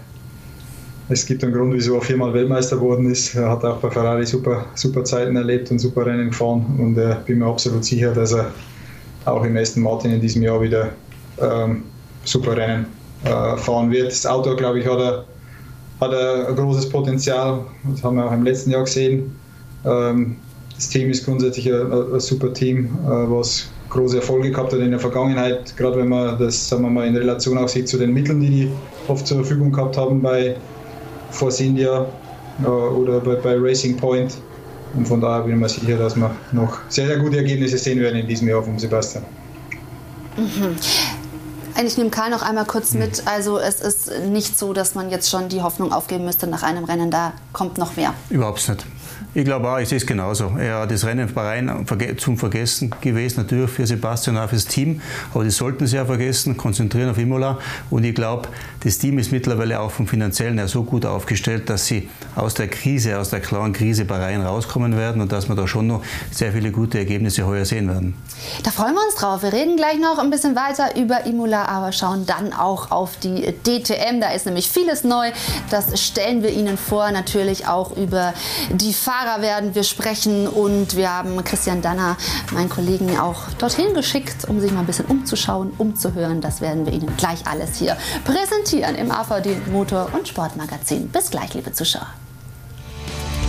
Es 1.09 1.25
gibt 1.25 1.43
einen 1.43 1.53
Grund, 1.53 1.73
wieso 1.73 1.95
er 1.95 2.01
viermal 2.01 2.33
Weltmeister 2.33 2.77
geworden 2.77 3.11
ist. 3.11 3.35
Er 3.35 3.49
hat 3.49 3.65
auch 3.65 3.77
bei 3.77 3.91
Ferrari 3.91 4.25
super, 4.25 4.65
super 4.75 5.03
Zeiten 5.03 5.35
erlebt 5.35 5.69
und 5.69 5.79
super 5.79 6.05
Rennen 6.05 6.29
gefahren. 6.29 6.65
Und 6.79 6.97
äh, 6.97 7.15
bin 7.25 7.39
mir 7.39 7.45
absolut 7.45 7.83
sicher, 7.83 8.13
dass 8.13 8.31
er 8.31 8.51
auch 9.25 9.43
im 9.43 9.57
Aston 9.57 9.83
Martin 9.83 10.11
in 10.11 10.21
diesem 10.21 10.43
Jahr 10.43 10.61
wieder 10.61 10.89
ähm, 11.41 11.83
super 12.23 12.55
Rennen 12.55 12.85
äh, 13.25 13.57
fahren 13.57 13.91
wird. 13.91 14.11
Das 14.11 14.25
Auto, 14.25 14.55
glaube 14.55 14.79
ich, 14.79 14.87
hat, 14.87 14.99
er, 14.99 15.25
hat 15.99 16.13
er 16.13 16.47
ein 16.47 16.55
großes 16.55 16.87
Potenzial. 16.89 17.65
Das 17.83 18.01
haben 18.03 18.15
wir 18.15 18.25
auch 18.25 18.33
im 18.33 18.43
letzten 18.43 18.71
Jahr 18.71 18.85
gesehen. 18.85 19.35
Ähm, 19.85 20.37
das 20.73 20.87
Team 20.87 21.09
ist 21.09 21.25
grundsätzlich 21.25 21.71
ein, 21.71 22.13
ein 22.13 22.19
super 22.21 22.53
Team, 22.53 22.85
äh, 23.05 23.09
was 23.09 23.69
große 23.89 24.17
Erfolge 24.17 24.51
gehabt 24.51 24.73
hat 24.73 24.79
in 24.79 24.89
der 24.89 24.99
Vergangenheit, 24.99 25.75
gerade 25.77 25.97
wenn 25.97 26.09
man 26.09 26.39
das 26.39 26.67
sagen 26.67 26.81
wir 26.81 26.89
mal, 26.89 27.05
in 27.07 27.15
Relation 27.15 27.57
auch 27.59 27.67
sieht 27.67 27.87
zu 27.87 27.97
den 27.97 28.11
Mitteln, 28.11 28.41
die 28.41 28.49
die 28.49 28.71
oft 29.07 29.27
zur 29.27 29.37
Verfügung 29.37 29.71
gehabt 29.71 29.97
haben 29.97 30.19
bei, 30.21 30.55
Force 31.33 31.59
India 31.59 32.05
äh, 32.63 32.67
oder 32.67 33.19
bei, 33.19 33.35
bei, 33.35 33.55
Racing 33.57 33.97
Point. 33.97 34.37
Und 34.95 35.07
von 35.07 35.19
daher 35.19 35.43
bin 35.43 35.53
ich 35.55 35.59
mir 35.59 35.69
sicher, 35.69 35.97
dass 35.97 36.15
wir 36.15 36.35
noch 36.51 36.77
sehr, 36.89 37.07
sehr 37.07 37.17
gute 37.17 37.37
Ergebnisse 37.37 37.77
sehen 37.77 37.99
werden 37.99 38.19
in 38.19 38.27
diesem 38.27 38.47
Jahr 38.47 38.61
vom 38.61 38.77
Sebastian. 38.77 39.23
Mhm. 40.37 40.75
Ich 41.85 41.97
nehme 41.97 42.11
Karl 42.11 42.29
noch 42.29 42.43
einmal 42.43 42.65
kurz 42.65 42.93
mit. 42.93 43.23
Also 43.25 43.57
es 43.57 43.81
ist 43.81 44.11
nicht 44.29 44.57
so, 44.57 44.73
dass 44.73 44.93
man 44.93 45.09
jetzt 45.09 45.29
schon 45.29 45.49
die 45.49 45.61
Hoffnung 45.61 45.91
aufgeben 45.91 46.23
müsste 46.23 46.45
nach 46.45 46.61
einem 46.61 46.83
Rennen. 46.83 47.09
Da 47.09 47.33
kommt 47.51 47.79
noch 47.79 47.95
mehr. 47.95 48.13
Überhaupt 48.29 48.69
nicht. 48.69 48.85
Ich 49.35 49.45
glaube 49.45 49.67
auch, 49.67 49.79
es 49.79 49.91
ist 49.91 50.05
genauso. 50.05 50.55
Ja, 50.59 50.85
das 50.85 51.05
Rennen 51.05 51.27
in 51.27 51.33
Bahrain 51.33 51.85
zum 52.17 52.37
Vergessen 52.37 52.93
gewesen, 53.01 53.41
natürlich 53.41 53.71
für 53.71 53.87
Sebastian 53.87 54.35
und 54.35 54.43
auch 54.43 54.49
fürs 54.49 54.65
Team, 54.65 55.01
aber 55.33 55.43
die 55.43 55.49
sollten 55.49 55.87
sie 55.87 55.95
ja 55.95 56.05
vergessen, 56.05 56.55
konzentrieren 56.55 57.09
auf 57.09 57.17
Imola. 57.17 57.57
Und 57.89 58.03
ich 58.03 58.13
glaube, 58.13 58.49
das 58.83 58.97
Team 58.97 59.17
ist 59.17 59.31
mittlerweile 59.31 59.79
auch 59.79 59.91
vom 59.91 60.07
Finanziellen 60.07 60.57
her 60.57 60.67
so 60.67 60.83
gut 60.83 61.05
aufgestellt, 61.05 61.69
dass 61.69 61.85
sie 61.85 62.09
aus 62.35 62.53
der 62.53 62.67
Krise, 62.67 63.17
aus 63.17 63.29
der 63.29 63.39
klaren 63.39 63.71
Krise 63.71 64.03
Bahrain 64.03 64.41
rauskommen 64.41 64.97
werden 64.97 65.21
und 65.21 65.31
dass 65.31 65.47
wir 65.47 65.55
da 65.55 65.67
schon 65.67 65.87
noch 65.87 66.03
sehr 66.31 66.51
viele 66.51 66.71
gute 66.71 66.97
Ergebnisse 66.97 67.45
heuer 67.45 67.63
sehen 67.63 67.87
werden. 67.87 68.15
Da 68.63 68.71
freuen 68.71 68.93
wir 68.93 69.05
uns 69.05 69.15
drauf. 69.15 69.41
Wir 69.41 69.53
reden 69.53 69.77
gleich 69.77 69.99
noch 69.99 70.17
ein 70.17 70.29
bisschen 70.29 70.55
weiter 70.55 70.97
über 70.97 71.25
Imola, 71.25 71.65
aber 71.65 71.93
schauen 71.93 72.25
dann 72.25 72.51
auch 72.51 72.91
auf 72.91 73.17
die 73.17 73.53
DTM. 73.65 74.19
Da 74.19 74.31
ist 74.33 74.45
nämlich 74.45 74.69
vieles 74.69 75.05
neu. 75.05 75.31
Das 75.69 76.01
stellen 76.01 76.43
wir 76.43 76.51
Ihnen 76.51 76.77
vor. 76.77 77.09
Natürlich 77.11 77.67
auch 77.67 77.95
über 77.95 78.33
die 78.69 78.93
Fahrer 78.93 79.41
werden 79.41 79.75
wir 79.75 79.83
sprechen 79.83 80.47
und 80.47 80.97
wir 80.97 81.09
haben 81.09 81.41
Christian 81.45 81.81
Danner, 81.81 82.17
meinen 82.51 82.69
Kollegen, 82.69 83.17
auch 83.17 83.43
dorthin 83.57 83.93
geschickt, 83.93 84.45
um 84.49 84.59
sich 84.59 84.71
mal 84.71 84.81
ein 84.81 84.85
bisschen 84.85 85.05
umzuschauen, 85.05 85.71
umzuhören. 85.77 86.41
Das 86.41 86.59
werden 86.59 86.85
wir 86.85 86.93
Ihnen 86.93 87.15
gleich 87.17 87.47
alles 87.47 87.77
hier 87.77 87.95
präsentieren 88.25 88.72
im 88.81 89.11
AVD 89.11 89.57
Motor- 89.71 90.09
und 90.13 90.27
Sportmagazin. 90.27 91.07
Bis 91.09 91.29
gleich, 91.29 91.53
liebe 91.53 91.71
Zuschauer. 91.71 92.07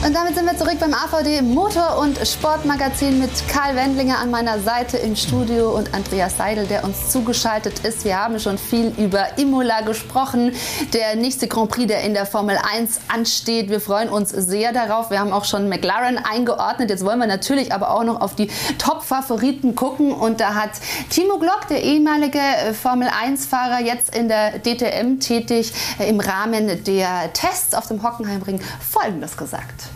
Und 0.05 0.13
damit 0.13 0.35
sind 0.35 0.45
wir 0.45 0.55
zurück 0.59 0.79
beim 0.79 0.93
AVD 0.93 1.41
Motor- 1.41 1.97
und 1.97 2.19
Sportmagazin 2.29 3.21
mit 3.21 3.31
Karl 3.49 3.75
Wendlinger 3.75 4.19
an 4.19 4.31
meiner 4.31 4.61
Seite 4.61 4.99
im 4.99 5.17
Studio 5.17 5.71
und 5.71 5.95
Andreas 5.95 6.37
Seidel, 6.37 6.67
der 6.67 6.85
uns 6.85 7.09
zugeschaltet 7.11 7.79
ist. 7.87 8.05
Wir 8.05 8.23
haben 8.23 8.39
schon 8.39 8.59
viel 8.59 8.93
über 8.99 9.39
Imola 9.39 9.81
gesprochen, 9.81 10.53
der 10.93 11.17
nächste 11.17 11.49
Grand 11.49 11.71
Prix, 11.71 11.87
der 11.89 12.03
in 12.03 12.13
der 12.13 12.27
Formel 12.27 12.59
1 12.59 13.01
ansteht. 13.09 13.71
Wir 13.71 13.81
freuen 13.81 14.11
uns 14.11 14.29
sehr 14.29 14.75
darauf. 14.75 15.09
Wir 15.09 15.21
haben 15.21 15.33
auch 15.33 15.47
schon 15.47 15.71
McLaren 15.71 16.19
eingeordnet. 16.19 16.91
Jetzt 16.91 17.03
wollen 17.03 17.19
wir 17.19 17.27
natürlich 17.27 17.73
aber 17.73 17.89
auch 17.91 18.05
noch 18.05 18.21
auf 18.21 18.35
die 18.35 18.51
Top-Favoriten 18.77 19.75
gucken. 19.75 20.13
Und 20.13 20.39
da 20.39 20.53
hat 20.53 20.73
Timo 21.09 21.39
Glock, 21.39 21.69
der 21.71 21.83
ehemalige 21.83 22.41
Formel 22.79 23.09
1-Fahrer, 23.09 23.81
jetzt 23.81 24.15
in 24.15 24.29
der 24.29 24.59
DTM 24.59 25.19
tätig, 25.19 25.73
im 25.99 26.21
Rahmen 26.21 26.85
der 26.85 27.33
Tests 27.33 27.75
auf 27.75 27.89
dem 27.89 28.03
Hockenheimring 28.03 28.61
Folgendes 28.83 29.39
gesagt. 29.39 29.94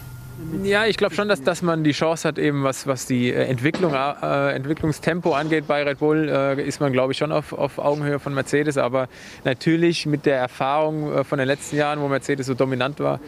Ja, 0.63 0.87
ich 0.87 0.97
glaube 0.97 1.15
schon, 1.15 1.29
dass, 1.29 1.43
dass 1.43 1.61
man 1.63 1.85
die 1.85 1.93
Chance 1.93 2.27
hat, 2.27 2.39
eben 2.39 2.63
was, 2.63 2.87
was 2.87 3.07
die 3.07 3.31
äh, 3.31 3.45
Entwicklung, 3.45 3.93
äh, 3.93 4.53
Entwicklungstempo 4.53 5.35
angeht 5.35 5.67
bei 5.67 5.83
Red 5.83 5.99
Bull, 5.99 6.29
äh, 6.29 6.63
ist 6.63 6.81
man, 6.81 6.93
glaube 6.93 7.13
ich, 7.13 7.19
schon 7.19 7.33
auf, 7.33 7.53
auf 7.53 7.79
Augenhöhe 7.79 8.19
von 8.19 8.35
Mercedes. 8.35 8.79
Aber 8.79 9.09
natürlich 9.45 10.07
mit 10.07 10.25
der 10.25 10.39
Erfahrung 10.39 11.13
äh, 11.13 11.25
von 11.25 11.39
den 11.39 11.47
letzten 11.47 11.77
Jahren, 11.77 12.01
wo 12.01 12.09
Mercedes 12.09 12.47
so 12.47 12.55
dominant 12.55 12.99
war, 12.99 13.21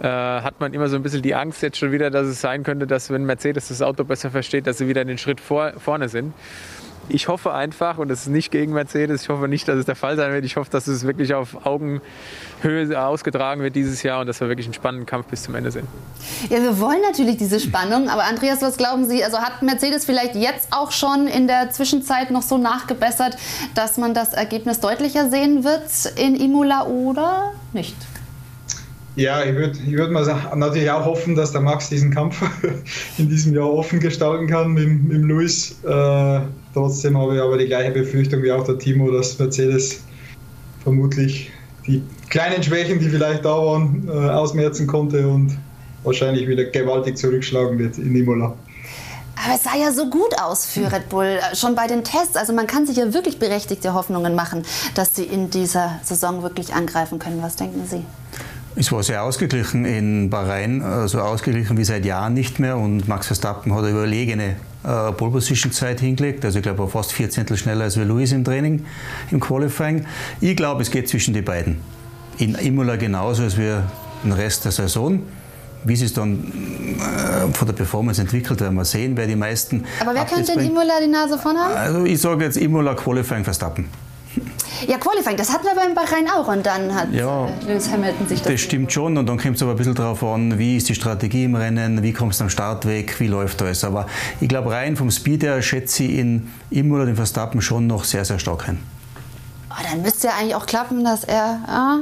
äh, 0.00 0.04
hat 0.04 0.60
man 0.60 0.74
immer 0.74 0.88
so 0.88 0.96
ein 0.96 1.02
bisschen 1.02 1.22
die 1.22 1.34
Angst 1.34 1.62
jetzt 1.62 1.78
schon 1.78 1.90
wieder, 1.90 2.10
dass 2.10 2.26
es 2.26 2.40
sein 2.40 2.64
könnte, 2.64 2.86
dass 2.86 3.10
wenn 3.10 3.24
Mercedes 3.24 3.68
das 3.68 3.80
Auto 3.80 4.04
besser 4.04 4.30
versteht, 4.30 4.66
dass 4.66 4.78
sie 4.78 4.88
wieder 4.88 5.04
den 5.04 5.18
Schritt 5.18 5.40
vor, 5.40 5.72
vorne 5.78 6.08
sind 6.08 6.34
ich 7.08 7.28
hoffe 7.28 7.52
einfach, 7.52 7.98
und 7.98 8.08
das 8.08 8.22
ist 8.22 8.28
nicht 8.28 8.50
gegen 8.50 8.72
Mercedes, 8.72 9.22
ich 9.22 9.28
hoffe 9.28 9.48
nicht, 9.48 9.66
dass 9.68 9.76
es 9.76 9.86
der 9.86 9.96
Fall 9.96 10.16
sein 10.16 10.32
wird. 10.32 10.44
Ich 10.44 10.56
hoffe, 10.56 10.70
dass 10.70 10.86
es 10.86 11.04
wirklich 11.04 11.34
auf 11.34 11.66
Augenhöhe 11.66 13.02
ausgetragen 13.02 13.62
wird 13.62 13.76
dieses 13.76 14.02
Jahr 14.02 14.20
und 14.20 14.26
dass 14.26 14.40
wir 14.40 14.48
wirklich 14.48 14.66
einen 14.66 14.74
spannenden 14.74 15.06
Kampf 15.06 15.26
bis 15.26 15.42
zum 15.42 15.54
Ende 15.54 15.70
sehen. 15.70 15.86
Ja, 16.50 16.62
wir 16.62 16.78
wollen 16.80 17.00
natürlich 17.02 17.36
diese 17.36 17.60
Spannung, 17.60 18.08
aber 18.08 18.24
Andreas, 18.24 18.62
was 18.62 18.76
glauben 18.76 19.08
Sie? 19.08 19.24
Also 19.24 19.38
hat 19.38 19.62
Mercedes 19.62 20.04
vielleicht 20.04 20.34
jetzt 20.34 20.68
auch 20.72 20.92
schon 20.92 21.26
in 21.26 21.46
der 21.46 21.70
Zwischenzeit 21.70 22.30
noch 22.30 22.42
so 22.42 22.58
nachgebessert, 22.58 23.36
dass 23.74 23.96
man 23.96 24.14
das 24.14 24.32
Ergebnis 24.32 24.80
deutlicher 24.80 25.30
sehen 25.30 25.64
wird 25.64 25.82
in 26.16 26.34
Imola 26.34 26.86
oder 26.86 27.52
nicht? 27.72 27.96
Ja, 29.18 29.42
ich 29.42 29.56
würde 29.56 29.76
ich 29.84 29.94
würd 29.94 30.12
mal 30.12 30.24
natürlich 30.54 30.88
auch 30.88 31.04
hoffen, 31.04 31.34
dass 31.34 31.50
der 31.50 31.60
Max 31.60 31.88
diesen 31.88 32.14
Kampf 32.14 32.40
in 33.18 33.28
diesem 33.28 33.52
Jahr 33.52 33.68
offen 33.68 33.98
gestalten 33.98 34.46
kann 34.46 34.70
mit, 34.74 35.08
mit 35.08 35.22
Luis. 35.22 35.72
Äh, 35.82 36.40
trotzdem 36.72 37.18
habe 37.18 37.34
ich 37.34 37.42
aber 37.42 37.58
die 37.58 37.66
gleiche 37.66 37.90
Befürchtung 37.90 38.44
wie 38.44 38.52
auch 38.52 38.62
der 38.62 38.78
Timo, 38.78 39.10
dass 39.10 39.36
Mercedes 39.36 40.04
vermutlich 40.84 41.50
die 41.84 42.00
kleinen 42.30 42.62
Schwächen, 42.62 43.00
die 43.00 43.08
vielleicht 43.08 43.44
da 43.44 43.56
waren, 43.56 44.06
äh, 44.06 44.12
ausmerzen 44.12 44.86
konnte 44.86 45.26
und 45.26 45.58
wahrscheinlich 46.04 46.46
wieder 46.46 46.62
gewaltig 46.66 47.18
zurückschlagen 47.18 47.76
wird 47.76 47.98
in 47.98 48.14
Imola. 48.14 48.54
Aber 49.44 49.56
es 49.56 49.64
sah 49.64 49.76
ja 49.76 49.90
so 49.90 50.08
gut 50.08 50.40
aus 50.40 50.64
für 50.64 50.92
Red 50.92 51.08
Bull, 51.08 51.24
äh, 51.24 51.56
schon 51.56 51.74
bei 51.74 51.88
den 51.88 52.04
Tests. 52.04 52.36
Also 52.36 52.52
man 52.52 52.68
kann 52.68 52.86
sich 52.86 52.96
ja 52.96 53.12
wirklich 53.12 53.40
berechtigte 53.40 53.94
Hoffnungen 53.94 54.36
machen, 54.36 54.64
dass 54.94 55.16
sie 55.16 55.24
in 55.24 55.50
dieser 55.50 55.98
Saison 56.04 56.44
wirklich 56.44 56.72
angreifen 56.72 57.18
können. 57.18 57.42
Was 57.42 57.56
denken 57.56 57.82
Sie? 57.84 58.04
Es 58.80 58.92
war 58.92 59.02
sehr 59.02 59.24
ausgeglichen 59.24 59.84
in 59.84 60.30
Bahrain, 60.30 60.80
so 60.80 60.86
also 60.86 61.20
ausgeglichen 61.20 61.76
wie 61.76 61.84
seit 61.84 62.04
Jahren 62.04 62.34
nicht 62.34 62.60
mehr. 62.60 62.76
Und 62.76 63.08
Max 63.08 63.26
Verstappen 63.26 63.74
hat 63.74 63.80
eine 63.80 63.90
überlegene 63.90 64.54
äh, 64.84 65.10
Pole 65.10 65.32
Position 65.32 65.72
Zeit 65.72 65.98
hingelegt. 65.98 66.44
Also 66.44 66.60
ich 66.60 66.62
glaube 66.62 66.86
fast 66.86 67.12
vier 67.12 67.28
Zehntel 67.28 67.56
schneller 67.56 67.84
als 67.84 67.96
wir 67.96 68.04
Lewis 68.04 68.30
im 68.30 68.44
Training, 68.44 68.86
im 69.32 69.40
Qualifying. 69.40 70.06
Ich 70.40 70.56
glaube, 70.56 70.82
es 70.82 70.92
geht 70.92 71.08
zwischen 71.08 71.34
die 71.34 71.42
beiden. 71.42 71.80
In 72.38 72.54
Imola 72.54 72.94
genauso 72.94 73.42
als 73.42 73.58
wir 73.58 73.82
den 74.22 74.30
Rest 74.30 74.64
der 74.64 74.70
Saison. 74.70 75.24
Wie 75.82 75.96
sie 75.96 76.04
es 76.04 76.14
dann 76.14 76.44
äh, 77.00 77.52
von 77.52 77.66
der 77.66 77.74
Performance 77.74 78.20
entwickelt, 78.20 78.60
werden 78.60 78.76
wir 78.76 78.84
sehen, 78.84 79.16
wer 79.16 79.26
die 79.26 79.34
meisten. 79.34 79.86
Aber 80.00 80.14
wer 80.14 80.24
könnte 80.24 80.52
in 80.52 80.60
Imola 80.60 81.00
die 81.02 81.10
Nase 81.10 81.36
vorn 81.36 81.56
haben? 81.56 81.74
Also 81.74 82.04
ich 82.04 82.20
sage 82.20 82.44
jetzt 82.44 82.56
Imola 82.56 82.94
Qualifying 82.94 83.42
Verstappen. 83.42 83.86
Ja, 84.86 84.96
Qualifying, 84.98 85.36
das 85.36 85.52
hatten 85.52 85.64
wir 85.64 85.74
beim 85.74 85.94
Bahrain 85.94 86.28
auch 86.30 86.46
und 86.48 86.64
dann 86.64 86.94
hat 86.94 87.12
ja, 87.12 87.46
äh, 87.46 87.50
Lewis 87.66 87.90
Hamilton 87.90 88.28
sich 88.28 88.40
das. 88.40 88.52
Das 88.52 88.60
stimmt 88.60 88.92
schon 88.92 89.16
und 89.16 89.26
dann 89.26 89.38
kommt 89.38 89.56
es 89.56 89.62
aber 89.62 89.72
ein 89.72 89.76
bisschen 89.76 89.94
darauf 89.94 90.22
an, 90.22 90.58
wie 90.58 90.76
ist 90.76 90.88
die 90.88 90.94
Strategie 90.94 91.44
im 91.44 91.56
Rennen, 91.56 92.02
wie 92.02 92.12
kommst 92.12 92.40
du 92.40 92.44
am 92.44 92.50
Start 92.50 92.86
weg, 92.86 93.18
wie 93.18 93.26
läuft 93.26 93.60
alles. 93.62 93.82
Aber 93.82 94.06
ich 94.40 94.48
glaube, 94.48 94.70
rein 94.70 94.96
vom 94.96 95.10
Speed 95.10 95.42
her 95.42 95.60
schätze 95.62 96.04
ich 96.04 96.18
in 96.18 96.52
Imola 96.70 97.06
den 97.06 97.16
Verstappen 97.16 97.60
schon 97.60 97.86
noch 97.86 98.04
sehr, 98.04 98.24
sehr 98.24 98.38
stark 98.38 98.68
ein. 98.68 98.78
Oh, 99.70 99.82
dann 99.90 100.02
müsste 100.02 100.28
ja 100.28 100.34
eigentlich 100.38 100.54
auch 100.54 100.66
klappen, 100.66 101.04
dass 101.04 101.24
er 101.24 101.60
ah, 101.66 101.98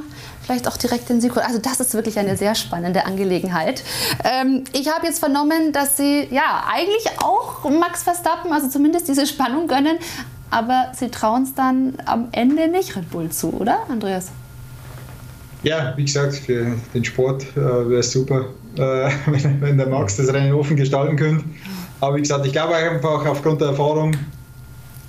vielleicht 0.47 0.69
auch 0.69 0.77
direkt 0.77 1.09
den 1.09 1.21
Sieg 1.21 1.35
holt. 1.35 1.45
Also 1.45 1.59
das 1.59 1.81
ist 1.81 1.95
wirklich 1.95 2.19
eine 2.19 2.37
sehr 2.37 2.55
spannende 2.55 3.05
Angelegenheit. 3.05 3.83
Ähm, 4.25 4.65
ich 4.73 4.89
habe 4.89 5.07
jetzt 5.07 5.19
vernommen, 5.19 5.73
dass 5.73 5.97
Sie 5.97 6.29
ja 6.31 6.65
eigentlich 6.73 7.07
auch 7.19 7.69
Max 7.69 8.03
Verstappen, 8.03 8.53
also 8.53 8.69
zumindest 8.69 9.09
diese 9.09 9.27
Spannung 9.27 9.67
gönnen, 9.67 9.99
aber 10.51 10.93
sie 10.95 11.11
trauen 11.11 11.43
es 11.43 11.55
dann 11.55 11.95
am 12.07 12.29
Ende 12.33 12.69
nicht 12.69 12.97
Red 12.97 13.11
Bull 13.11 13.31
zu, 13.31 13.53
oder, 13.53 13.79
Andreas? 13.89 14.31
Ja, 15.63 15.95
wie 15.97 16.05
gesagt, 16.05 16.37
für 16.37 16.77
den 16.95 17.05
Sport 17.05 17.45
äh, 17.57 17.61
wäre 17.61 18.01
es 18.01 18.13
super, 18.13 18.47
äh, 18.77 18.81
wenn, 19.27 19.61
wenn, 19.61 19.79
der 19.79 19.89
Max 19.89 20.17
das 20.17 20.33
Rennen 20.33 20.53
offen 20.53 20.77
gestalten 20.77 21.17
könnte. 21.17 21.45
Aber 22.01 22.17
wie 22.17 22.21
gesagt, 22.21 22.47
ich 22.47 22.53
glaube 22.53 22.77
einfach 22.77 23.27
aufgrund 23.27 23.61
der 23.61 23.69
Erfahrung 23.69 24.13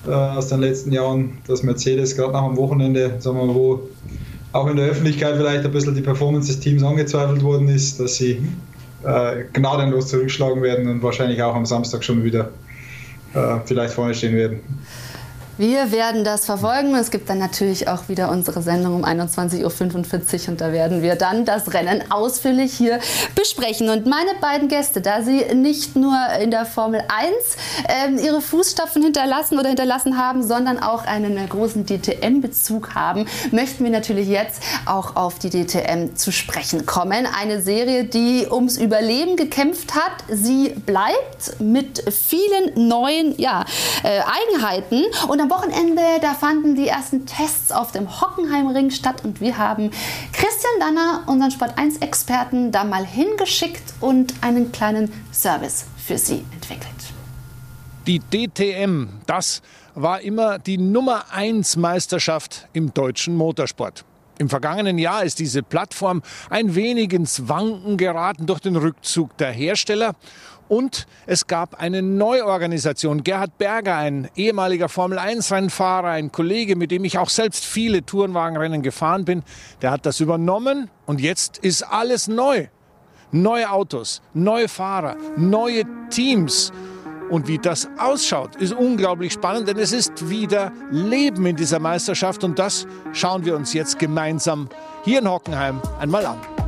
äh, 0.07 0.11
aus 0.11 0.47
den 0.47 0.61
letzten 0.61 0.91
Jahren, 0.91 1.37
dass 1.47 1.63
Mercedes 1.63 2.15
gerade 2.15 2.33
nach 2.33 2.47
dem 2.47 2.57
Wochenende, 2.57 3.15
sagen 3.19 3.37
wir 3.37 3.45
mal, 3.45 3.55
wo 3.55 3.81
auch 4.53 4.67
in 4.67 4.77
der 4.77 4.87
Öffentlichkeit 4.87 5.35
vielleicht 5.35 5.65
ein 5.65 5.71
bisschen 5.71 5.93
die 5.93 6.01
Performance 6.01 6.47
des 6.47 6.59
Teams 6.59 6.81
angezweifelt 6.81 7.43
worden 7.43 7.67
ist, 7.67 7.99
dass 7.99 8.15
sie 8.15 8.41
äh, 9.03 9.43
gnadenlos 9.53 10.07
zurückschlagen 10.07 10.61
werden 10.63 10.87
und 10.87 11.03
wahrscheinlich 11.03 11.41
auch 11.43 11.55
am 11.55 11.65
Samstag 11.65 12.03
schon 12.03 12.23
wieder 12.23 12.49
äh, 13.33 13.57
vielleicht 13.65 13.93
vorne 13.93 14.13
stehen 14.13 14.35
werden. 14.35 14.61
Wir 15.57 15.91
werden 15.91 16.23
das 16.23 16.45
verfolgen. 16.45 16.93
Es 16.93 17.09
gibt 17.09 17.31
dann 17.31 17.39
natürlich 17.39 17.87
auch 17.87 18.09
wieder 18.09 18.29
unsere 18.29 18.61
Sendung 18.61 18.93
um 18.93 19.03
21.45 19.03 19.63
Uhr 20.43 20.49
und 20.49 20.61
da 20.61 20.71
werden 20.71 21.01
wir 21.01 21.15
dann 21.15 21.45
das 21.45 21.73
Rennen 21.73 22.03
ausführlich 22.11 22.73
hier 22.73 22.99
besprechen. 23.33 23.89
Und 23.89 24.05
meine 24.05 24.35
beiden 24.39 24.67
Gäste, 24.67 25.01
da 25.01 25.23
sie 25.23 25.45
nicht 25.55 25.95
nur 25.95 26.15
in 26.39 26.51
der 26.51 26.67
Formel 26.67 27.01
1 27.07 28.19
äh, 28.19 28.23
ihre 28.23 28.39
Fußstapfen 28.39 29.01
hinterlassen 29.01 29.57
oder 29.57 29.69
hinterlassen 29.69 30.19
haben, 30.19 30.43
sondern 30.43 30.77
auch 30.77 31.07
einen 31.07 31.49
großen 31.49 31.87
DTM-Bezug 31.87 32.93
haben, 32.93 33.25
möchten 33.49 33.83
wir 33.83 33.91
natürlich 33.91 34.27
jetzt 34.27 34.61
auch 34.85 35.15
auf 35.15 35.39
die 35.39 35.49
DTM 35.49 36.15
zu 36.15 36.31
sprechen 36.31 36.85
kommen. 36.85 37.27
Eine 37.35 37.63
Serie, 37.63 38.03
die 38.03 38.45
ums 38.47 38.77
Überleben 38.77 39.35
gekämpft 39.35 39.95
hat. 39.95 40.23
Sie 40.29 40.69
bleibt 40.85 41.59
mit 41.59 42.03
vielen 42.13 42.87
neuen 42.87 43.33
ja, 43.39 43.65
äh, 44.03 44.19
Eigenheiten 44.21 45.03
und 45.27 45.41
am 45.41 45.46
Wochenende, 45.49 46.01
da 46.21 46.33
fanden 46.33 46.75
die 46.75 46.87
ersten 46.87 47.25
Tests 47.25 47.71
auf 47.71 47.91
dem 47.91 48.21
Hockenheimring 48.21 48.91
statt 48.91 49.23
und 49.23 49.41
wir 49.41 49.57
haben 49.57 49.91
Christian 50.31 50.73
Danner, 50.79 51.23
unseren 51.27 51.51
Sport 51.51 51.77
1 51.77 51.97
Experten, 51.97 52.71
da 52.71 52.83
mal 52.83 53.05
hingeschickt 53.05 53.93
und 53.99 54.33
einen 54.41 54.71
kleinen 54.71 55.11
Service 55.31 55.85
für 55.97 56.17
Sie 56.17 56.45
entwickelt. 56.53 56.91
Die 58.07 58.19
DTM, 58.19 59.09
das 59.25 59.61
war 59.95 60.21
immer 60.21 60.59
die 60.59 60.77
Nummer 60.77 61.25
1 61.31 61.75
Meisterschaft 61.75 62.67
im 62.73 62.93
deutschen 62.93 63.35
Motorsport. 63.35 64.05
Im 64.39 64.49
vergangenen 64.49 64.99
Jahr 64.99 65.23
ist 65.23 65.39
diese 65.39 65.63
Plattform 65.63 66.21
ein 66.49 66.75
wenig 66.75 67.11
ins 67.11 67.47
Wanken 67.49 67.97
geraten 67.97 68.45
durch 68.45 68.59
den 68.59 68.75
Rückzug 68.75 69.35
der 69.37 69.51
Hersteller 69.51 70.13
und 70.67 71.07
es 71.25 71.47
gab 71.47 71.81
eine 71.81 72.01
Neuorganisation. 72.01 73.23
Gerhard 73.23 73.57
Berger, 73.57 73.95
ein 73.95 74.29
ehemaliger 74.35 74.89
Formel-1-Rennfahrer, 74.89 76.09
ein 76.09 76.31
Kollege, 76.31 76.75
mit 76.75 76.91
dem 76.91 77.03
ich 77.05 77.17
auch 77.17 77.29
selbst 77.29 77.65
viele 77.65 78.05
Tourenwagenrennen 78.05 78.81
gefahren 78.81 79.25
bin, 79.25 79.43
der 79.81 79.91
hat 79.91 80.05
das 80.05 80.19
übernommen 80.19 80.89
und 81.05 81.21
jetzt 81.21 81.57
ist 81.57 81.83
alles 81.83 82.27
neu. 82.27 82.67
Neue 83.31 83.69
Autos, 83.69 84.21
neue 84.33 84.69
Fahrer, 84.69 85.17
neue 85.35 85.83
Teams. 86.09 86.71
Und 87.29 87.49
wie 87.49 87.57
das 87.57 87.89
ausschaut, 87.97 88.55
ist 88.55 88.71
unglaublich 88.71 89.33
spannend, 89.33 89.67
denn 89.67 89.77
es 89.77 89.91
ist 89.91 90.29
wieder 90.29 90.71
Leben 90.91 91.45
in 91.45 91.57
dieser 91.57 91.79
Meisterschaft 91.79 92.45
und 92.45 92.57
das 92.57 92.87
schauen 93.11 93.43
wir 93.43 93.55
uns 93.55 93.73
jetzt 93.73 93.99
gemeinsam 93.99 94.69
hier 95.03 95.19
in 95.19 95.29
Hockenheim 95.29 95.81
einmal 95.99 96.25
an. 96.25 96.66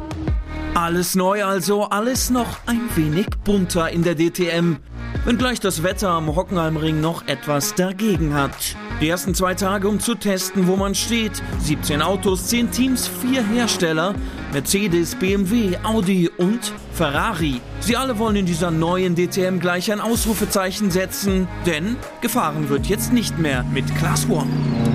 Alles 0.76 1.16
neu 1.16 1.44
also, 1.44 1.86
alles 1.86 2.30
noch 2.30 2.60
ein 2.66 2.82
wenig 2.96 3.28
bunter 3.44 3.90
in 3.90 4.04
der 4.04 4.16
DTM. 4.16 4.78
Wenngleich 5.26 5.60
das 5.60 5.84
Wetter 5.84 6.10
am 6.10 6.36
Hockenheimring 6.36 7.02
noch 7.02 7.28
etwas 7.28 7.76
dagegen 7.76 8.34
hat. 8.34 8.76
Die 9.02 9.10
ersten 9.10 9.34
zwei 9.36 9.54
Tage, 9.54 9.88
um 9.88 10.00
zu 10.00 10.16
testen, 10.16 10.68
wo 10.68 10.76
man 10.76 10.96
steht. 10.96 11.42
17 11.60 12.02
Autos, 12.02 12.48
10 12.48 12.72
Teams, 12.72 13.08
4 13.08 13.44
Hersteller. 13.44 14.16
Mercedes, 14.52 15.16
BMW, 15.16 15.78
Audi 15.84 16.30
und 16.30 16.74
Ferrari. 16.94 17.62
Sie 17.80 17.96
alle 17.96 18.18
wollen 18.18 18.36
in 18.36 18.46
dieser 18.46 18.72
neuen 18.72 19.16
DTM 19.16 19.60
gleich 19.60 19.92
ein 19.92 20.02
Ausrufezeichen 20.02 20.92
setzen, 20.92 21.48
denn 21.66 21.96
gefahren 22.20 22.68
wird 22.68 22.88
jetzt 22.88 23.14
nicht 23.14 23.38
mehr 23.38 23.64
mit 23.64 23.86
Class 23.96 24.28
One. 24.28 24.50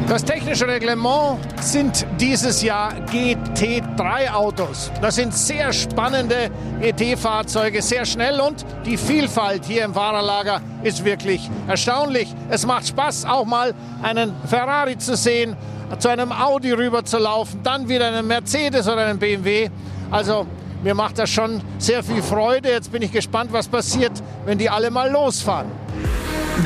Das 0.07 0.23
technische 0.23 0.69
Reglement 0.69 1.39
sind 1.62 2.07
dieses 2.21 2.62
Jahr 2.62 2.93
GT3-Autos. 3.11 4.93
Das 5.01 5.15
sind 5.15 5.33
sehr 5.33 5.73
spannende 5.73 6.51
GT-Fahrzeuge, 6.83 7.81
sehr 7.81 8.05
schnell 8.05 8.39
und 8.41 8.67
die 8.85 8.99
Vielfalt 8.99 9.65
hier 9.65 9.85
im 9.85 9.95
Fahrerlager 10.05 10.61
ist 10.82 11.02
wirklich 11.02 11.48
erstaunlich. 11.66 12.28
Es 12.50 12.66
macht 12.66 12.86
Spaß, 12.86 13.24
auch 13.24 13.46
mal 13.46 13.72
einen 14.02 14.34
Ferrari 14.46 14.98
zu 14.98 15.16
sehen 15.16 15.57
zu 15.98 16.09
einem 16.09 16.30
Audi 16.30 16.72
rüber 16.72 17.07
zu 17.07 17.16
laufen, 17.16 17.61
dann 17.62 17.88
wieder 17.88 18.09
einen 18.09 18.26
Mercedes 18.26 18.86
oder 18.86 19.07
einen 19.07 19.18
BMW. 19.18 19.70
Also 20.11 20.46
mir 20.82 20.94
macht 20.94 21.18
das 21.18 21.30
schon 21.30 21.62
sehr 21.78 22.02
viel 22.02 22.22
Freude. 22.22 22.68
Jetzt 22.68 22.92
bin 22.92 23.00
ich 23.00 23.12
gespannt, 23.12 23.50
was 23.52 23.66
passiert, 23.66 24.12
wenn 24.44 24.59
die 24.59 24.68
alle 24.68 24.90
mal 24.90 25.11
losfahren. 25.11 25.68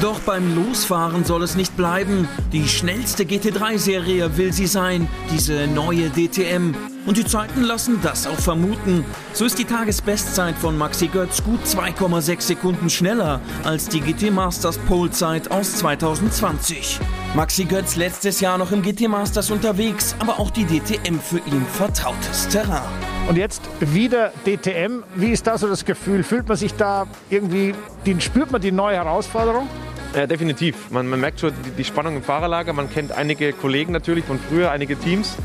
Doch 0.02 0.18
beim 0.20 0.56
Losfahren 0.56 1.24
soll 1.24 1.44
es 1.44 1.54
nicht 1.54 1.76
bleiben. 1.76 2.28
Die 2.52 2.68
schnellste 2.68 3.22
GT3-Serie 3.22 4.36
will 4.36 4.52
sie 4.52 4.66
sein, 4.66 5.06
diese 5.30 5.68
neue 5.68 6.10
DTM. 6.10 6.74
Und 7.08 7.16
die 7.16 7.24
Zeiten 7.24 7.62
lassen 7.62 8.00
das 8.02 8.26
auch 8.26 8.38
vermuten. 8.38 9.02
So 9.32 9.46
ist 9.46 9.58
die 9.58 9.64
Tagesbestzeit 9.64 10.54
von 10.56 10.76
Maxi 10.76 11.06
Götz 11.06 11.42
gut 11.42 11.64
2,6 11.64 12.42
Sekunden 12.42 12.90
schneller 12.90 13.40
als 13.64 13.88
die 13.88 14.02
GT 14.02 14.30
Masters 14.30 14.76
Polezeit 14.76 15.50
aus 15.50 15.76
2020. 15.76 17.00
Maxi 17.34 17.64
Götz 17.64 17.96
letztes 17.96 18.42
Jahr 18.42 18.58
noch 18.58 18.72
im 18.72 18.82
GT 18.82 19.08
Masters 19.08 19.50
unterwegs, 19.50 20.14
aber 20.18 20.38
auch 20.38 20.50
die 20.50 20.66
DTM 20.66 21.18
für 21.18 21.38
ihn 21.38 21.64
vertrautes 21.72 22.46
Terrain. 22.48 22.82
Und 23.26 23.38
jetzt 23.38 23.62
wieder 23.80 24.30
DTM. 24.44 25.02
Wie 25.14 25.30
ist 25.30 25.46
da 25.46 25.56
so 25.56 25.66
das 25.66 25.86
Gefühl? 25.86 26.22
Fühlt 26.22 26.46
man 26.46 26.58
sich 26.58 26.74
da 26.74 27.06
irgendwie, 27.30 27.74
spürt 28.18 28.50
man 28.50 28.60
die 28.60 28.70
neue 28.70 28.96
Herausforderung? 28.96 29.66
Ja, 30.14 30.26
definitiv. 30.26 30.90
Man, 30.90 31.08
man 31.08 31.20
merkt 31.20 31.40
schon 31.40 31.52
die, 31.64 31.70
die 31.70 31.84
Spannung 31.84 32.16
im 32.16 32.22
Fahrerlager. 32.22 32.74
Man 32.74 32.90
kennt 32.90 33.12
einige 33.12 33.54
Kollegen 33.54 33.92
natürlich 33.92 34.26
von 34.26 34.38
früher, 34.38 34.70
einige 34.70 34.98
Teams. 34.98 35.36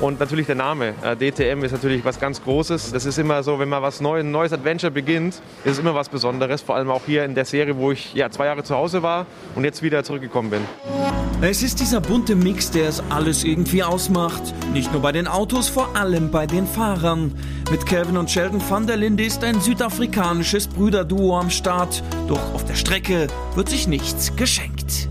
Und 0.00 0.18
natürlich 0.18 0.46
der 0.46 0.54
Name. 0.54 0.94
Äh, 1.02 1.14
DTM 1.14 1.62
ist 1.62 1.72
natürlich 1.72 2.02
was 2.06 2.18
ganz 2.18 2.42
Großes. 2.42 2.90
Das 2.92 3.04
ist 3.04 3.18
immer 3.18 3.42
so, 3.42 3.58
wenn 3.58 3.68
man 3.68 3.82
was 3.82 4.00
Neues, 4.00 4.24
ein 4.24 4.30
neues 4.30 4.50
Adventure 4.50 4.90
beginnt, 4.90 5.34
ist 5.64 5.72
es 5.72 5.78
immer 5.78 5.94
was 5.94 6.08
Besonderes. 6.08 6.62
Vor 6.62 6.74
allem 6.74 6.90
auch 6.90 7.02
hier 7.04 7.26
in 7.26 7.34
der 7.34 7.44
Serie, 7.44 7.76
wo 7.76 7.92
ich 7.92 8.14
ja, 8.14 8.30
zwei 8.30 8.46
Jahre 8.46 8.62
zu 8.62 8.74
Hause 8.74 9.02
war 9.02 9.26
und 9.54 9.64
jetzt 9.64 9.82
wieder 9.82 10.02
zurückgekommen 10.02 10.48
bin. 10.48 10.62
Es 11.42 11.62
ist 11.62 11.80
dieser 11.80 12.00
bunte 12.00 12.34
Mix, 12.34 12.70
der 12.70 12.88
es 12.88 13.02
alles 13.10 13.44
irgendwie 13.44 13.82
ausmacht. 13.82 14.42
Nicht 14.72 14.90
nur 14.90 15.02
bei 15.02 15.12
den 15.12 15.26
Autos, 15.26 15.68
vor 15.68 15.94
allem 15.94 16.30
bei 16.30 16.46
den 16.46 16.66
Fahrern. 16.66 17.34
Mit 17.70 17.84
Kevin 17.84 18.16
und 18.16 18.30
Sheldon 18.30 18.62
van 18.66 18.86
der 18.86 18.96
Linde 18.96 19.24
ist 19.24 19.44
ein 19.44 19.60
südafrikanisches 19.60 20.66
Brüderduo 20.66 21.38
am 21.38 21.50
Start. 21.50 22.02
Doch 22.26 22.54
auf 22.54 22.64
der 22.64 22.74
Strecke 22.74 23.26
wird 23.54 23.68
sich 23.68 23.86
nichts 23.86 24.34
geschenkt. 24.34 25.10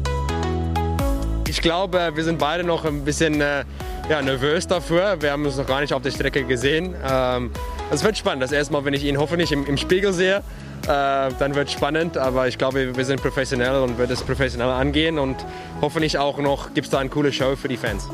Ich 1.48 1.62
glaube, 1.62 2.12
wir 2.16 2.24
sind 2.24 2.40
beide 2.40 2.64
noch 2.64 2.86
ein 2.86 3.04
bisschen 3.06 3.42
äh, 3.42 3.66
ja, 4.10 4.22
nervös 4.22 4.66
dafür. 4.68 5.22
Wir 5.22 5.32
haben 5.32 5.46
uns 5.46 5.58
noch 5.58 5.68
gar 5.68 5.82
nicht 5.82 5.94
auf 5.94 6.02
der 6.02 6.12
Strecke 6.12 6.44
gesehen. 6.44 6.96
Ähm, 7.08 7.52
es 7.92 8.04
wird 8.04 8.18
spannend. 8.18 8.42
Das 8.42 8.52
erste 8.52 8.74
Mal, 8.74 8.84
wenn 8.84 8.94
ich 8.96 9.04
ihn 9.04 9.18
hoffentlich 9.18 9.52
im, 9.52 9.66
im 9.68 9.78
Spiegel 9.78 10.14
sehe, 10.14 10.38
äh, 10.38 10.42
dann 10.88 11.54
wird 11.54 11.68
es 11.68 11.74
spannend. 11.74 12.18
Aber 12.18 12.48
ich 12.48 12.58
glaube, 12.58 12.98
wir 12.98 13.06
sind 13.06 13.22
professionell 13.22 13.82
und 13.82 13.98
wird 14.00 14.10
es 14.10 14.24
professionell 14.24 14.70
angehen. 14.70 15.20
Und 15.20 15.38
hoffentlich 15.82 16.18
auch 16.18 16.40
noch 16.40 16.74
gibt 16.74 16.86
es 16.86 16.92
da 16.92 17.00
eine 17.00 17.10
coole 17.10 17.32
Show 17.32 17.56
für 17.56 17.68
die 17.68 17.78
Fans. 17.78 18.10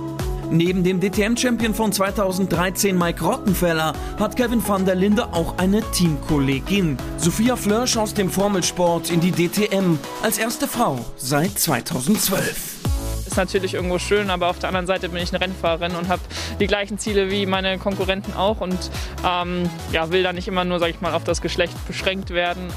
Neben 0.52 0.84
dem 0.84 1.00
DTM-Champion 1.00 1.74
von 1.74 1.91
2013 1.91 2.96
Mike 2.96 3.24
Rottenfeller 3.24 3.93
hat 4.20 4.36
Kevin 4.36 4.66
van 4.66 4.86
der 4.86 4.96
Linde 4.96 5.34
auch 5.34 5.58
eine 5.58 5.82
Teamkollegin. 5.91 6.98
Sophia 7.18 7.56
Flörsch 7.56 7.98
aus 7.98 8.14
dem 8.14 8.30
Formelsport 8.30 9.10
in 9.10 9.22
die 9.22 9.32
DTM 9.32 9.98
als 10.22 10.38
erste 10.38 10.68
Frau 10.68 11.04
seit 11.18 11.58
2012 11.58 12.95
ist 13.36 13.38
natürlich 13.38 13.74
irgendwo 13.74 14.00
schön, 14.00 14.30
aber 14.30 14.48
auf 14.48 14.60
der 14.60 14.70
anderen 14.70 14.88
Seite 14.88 15.10
bin 15.10 15.22
ich 15.22 15.34
eine 15.34 15.42
Rennfahrerin 15.42 15.94
und 15.96 16.08
habe 16.08 16.22
die 16.58 16.68
gleichen 16.68 16.98
Ziele 16.98 17.30
wie 17.30 17.46
meine 17.46 17.78
Konkurrenten 17.78 18.34
auch 18.34 18.62
und 18.62 18.78
ähm, 19.26 19.70
ja, 19.92 20.10
will 20.10 20.24
da 20.24 20.32
nicht 20.32 20.48
immer 20.48 20.64
nur, 20.64 20.80
sag 20.80 20.90
ich 20.90 21.02
mal, 21.02 21.14
auf 21.14 21.26
das 21.26 21.42
Geschlecht 21.42 21.74
beschränkt 21.86 22.30
werden. 22.30 22.70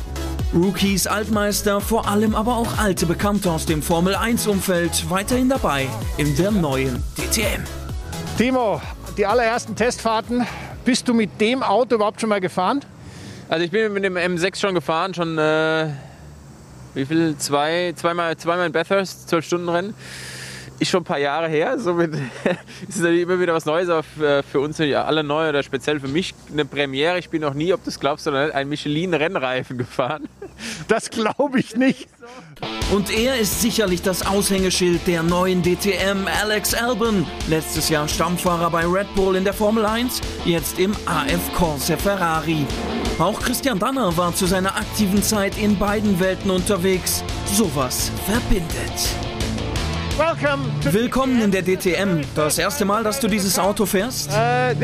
Rookies, 0.52 1.06
Altmeister, 1.06 1.80
vor 1.80 2.08
allem 2.08 2.34
aber 2.34 2.56
auch 2.56 2.76
alte 2.78 3.06
Bekannte 3.06 3.52
aus 3.52 3.66
dem 3.66 3.82
Formel 3.82 4.16
1-Umfeld 4.16 5.08
weiterhin 5.08 5.48
dabei 5.48 5.86
in 6.16 6.34
der 6.34 6.50
neuen 6.50 7.04
DTM. 7.16 7.62
Timo, 8.36 8.80
die 9.16 9.26
allerersten 9.26 9.76
Testfahrten, 9.76 10.44
bist 10.84 11.06
du 11.06 11.14
mit 11.14 11.40
dem 11.40 11.62
Auto 11.62 11.94
überhaupt 11.94 12.20
schon 12.20 12.30
mal 12.30 12.40
gefahren? 12.40 12.80
Also 13.48 13.64
ich 13.64 13.70
bin 13.70 13.92
mit 13.92 14.02
dem 14.02 14.16
M6 14.16 14.58
schon 14.58 14.74
gefahren, 14.74 15.14
schon 15.14 15.38
äh, 15.38 15.86
wie 16.94 17.06
viel? 17.06 17.36
Zwei, 17.38 17.92
zweimal, 17.94 18.36
zweimal 18.36 18.66
in 18.66 18.72
Bathurst, 18.72 19.28
zwölf 19.28 19.44
Stunden 19.44 19.68
Rennen 19.68 19.94
ist 20.78 20.90
schon 20.90 21.02
ein 21.02 21.04
paar 21.04 21.18
Jahre 21.18 21.48
her. 21.48 21.78
Somit 21.78 22.14
ist 22.88 22.98
es 22.98 23.04
immer 23.04 23.40
wieder 23.40 23.54
was 23.54 23.64
Neues, 23.64 23.88
aber 23.88 24.02
für, 24.02 24.42
für 24.42 24.60
uns 24.60 24.80
alle 24.80 25.24
neu 25.24 25.48
oder 25.48 25.62
speziell 25.62 26.00
für 26.00 26.08
mich 26.08 26.34
eine 26.52 26.64
Premiere. 26.64 27.18
Ich 27.18 27.30
bin 27.30 27.42
noch 27.42 27.54
nie, 27.54 27.72
ob 27.72 27.82
du 27.84 27.90
es 27.90 27.98
glaubst 27.98 28.26
oder 28.26 28.44
nicht, 28.44 28.54
ein 28.54 28.68
Michelin-Rennreifen 28.68 29.78
gefahren. 29.78 30.28
Das 30.88 31.10
glaube 31.10 31.60
ich 31.60 31.76
nicht. 31.76 32.08
Und 32.92 33.16
er 33.16 33.38
ist 33.38 33.60
sicherlich 33.60 34.02
das 34.02 34.26
Aushängeschild 34.26 35.06
der 35.06 35.22
neuen 35.22 35.62
DTM, 35.62 36.26
Alex 36.40 36.74
Albon. 36.74 37.26
Letztes 37.48 37.88
Jahr 37.90 38.08
Stammfahrer 38.08 38.68
bei 38.70 38.84
Red 38.84 39.14
Bull 39.14 39.36
in 39.36 39.44
der 39.44 39.52
Formel 39.52 39.86
1, 39.86 40.20
jetzt 40.46 40.80
im 40.80 40.92
AF 41.06 41.52
Corse 41.54 41.96
Ferrari. 41.96 42.66
Auch 43.18 43.38
Christian 43.40 43.78
Danner 43.78 44.16
war 44.16 44.34
zu 44.34 44.46
seiner 44.46 44.74
aktiven 44.74 45.22
Zeit 45.22 45.56
in 45.58 45.78
beiden 45.78 46.18
Welten 46.18 46.50
unterwegs. 46.50 47.22
Sowas 47.46 48.10
verbindet. 48.26 49.37
Willkommen 50.90 51.40
in 51.40 51.52
der 51.52 51.62
DTM. 51.62 52.22
Das 52.34 52.58
erste 52.58 52.84
Mal, 52.84 53.04
dass 53.04 53.20
du 53.20 53.28
dieses 53.28 53.56
Auto 53.56 53.86
fährst? 53.86 54.32
Uh, 54.32 54.74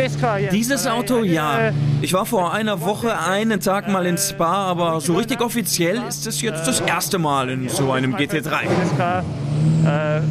dieses 0.52 0.86
Auto, 0.86 1.24
ja. 1.24 1.72
Ich 2.02 2.12
war 2.12 2.24
vor 2.24 2.54
einer 2.54 2.80
Woche 2.80 3.18
einen 3.18 3.58
Tag 3.58 3.88
mal 3.88 4.06
in 4.06 4.16
Spa, 4.16 4.66
aber 4.68 5.00
so 5.00 5.16
richtig 5.16 5.40
offiziell 5.40 6.00
ist 6.08 6.28
es 6.28 6.40
jetzt 6.40 6.68
das 6.68 6.78
erste 6.82 7.18
Mal 7.18 7.50
in 7.50 7.68
so 7.68 7.90
einem 7.90 8.14
GT3. 8.14 8.62
Uh, 9.82 10.22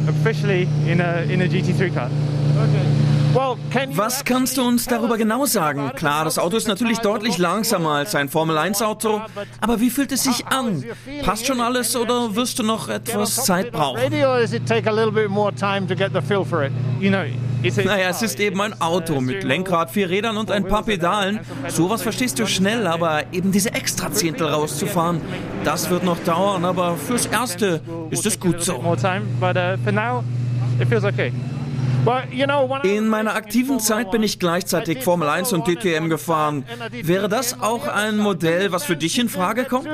officially 3.34 3.58
in 3.72 3.78
a, 3.78 3.82
in 3.82 3.90
a 3.90 3.94
GT3 3.94 3.96
car. 3.96 3.96
Was 3.96 4.24
kannst 4.24 4.56
du 4.56 4.62
uns 4.66 4.86
darüber 4.86 5.16
genau 5.16 5.46
sagen? 5.46 5.92
Klar, 5.96 6.24
das 6.24 6.38
Auto 6.38 6.56
ist 6.56 6.68
natürlich 6.68 6.98
deutlich 6.98 7.38
langsamer 7.38 7.90
als 7.90 8.14
ein 8.14 8.28
Formel-1-Auto, 8.28 9.22
aber 9.60 9.80
wie 9.80 9.90
fühlt 9.90 10.12
es 10.12 10.24
sich 10.24 10.46
an? 10.46 10.84
Passt 11.22 11.46
schon 11.46 11.60
alles 11.60 11.96
oder 11.96 12.34
wirst 12.36 12.58
du 12.58 12.62
noch 12.62 12.88
etwas 12.88 13.44
Zeit 13.44 13.72
brauchen? 13.72 14.00
Naja, 17.84 18.10
es 18.10 18.20
ist 18.22 18.40
eben 18.40 18.60
ein 18.60 18.80
Auto 18.80 19.20
mit 19.22 19.42
Lenkrad, 19.42 19.90
vier 19.90 20.10
Rädern 20.10 20.36
und 20.36 20.50
ein 20.50 20.68
paar 20.68 20.82
Pedalen. 20.82 21.40
Sowas 21.68 22.02
verstehst 22.02 22.38
du 22.38 22.46
schnell, 22.46 22.86
aber 22.86 23.32
eben 23.32 23.52
diese 23.52 23.72
Extrazehntel 23.72 24.48
rauszufahren, 24.48 25.20
das 25.64 25.88
wird 25.88 26.04
noch 26.04 26.18
dauern, 26.24 26.64
aber 26.66 26.96
fürs 26.96 27.24
Erste 27.26 27.80
ist 28.10 28.26
es 28.26 28.38
gut 28.38 28.62
so. 28.62 28.82
In 32.82 33.08
meiner 33.08 33.34
aktiven 33.34 33.80
Zeit 33.80 34.10
bin 34.10 34.22
ich 34.22 34.38
gleichzeitig 34.38 35.02
Formel 35.02 35.28
1 35.28 35.52
und 35.54 35.66
DTM 35.66 36.08
gefahren. 36.08 36.64
Wäre 36.90 37.28
das 37.30 37.60
auch 37.62 37.86
ein 37.88 38.18
Modell, 38.18 38.72
was 38.72 38.84
für 38.84 38.96
dich 38.96 39.18
in 39.18 39.28
Frage 39.28 39.64
kommt? 39.64 39.86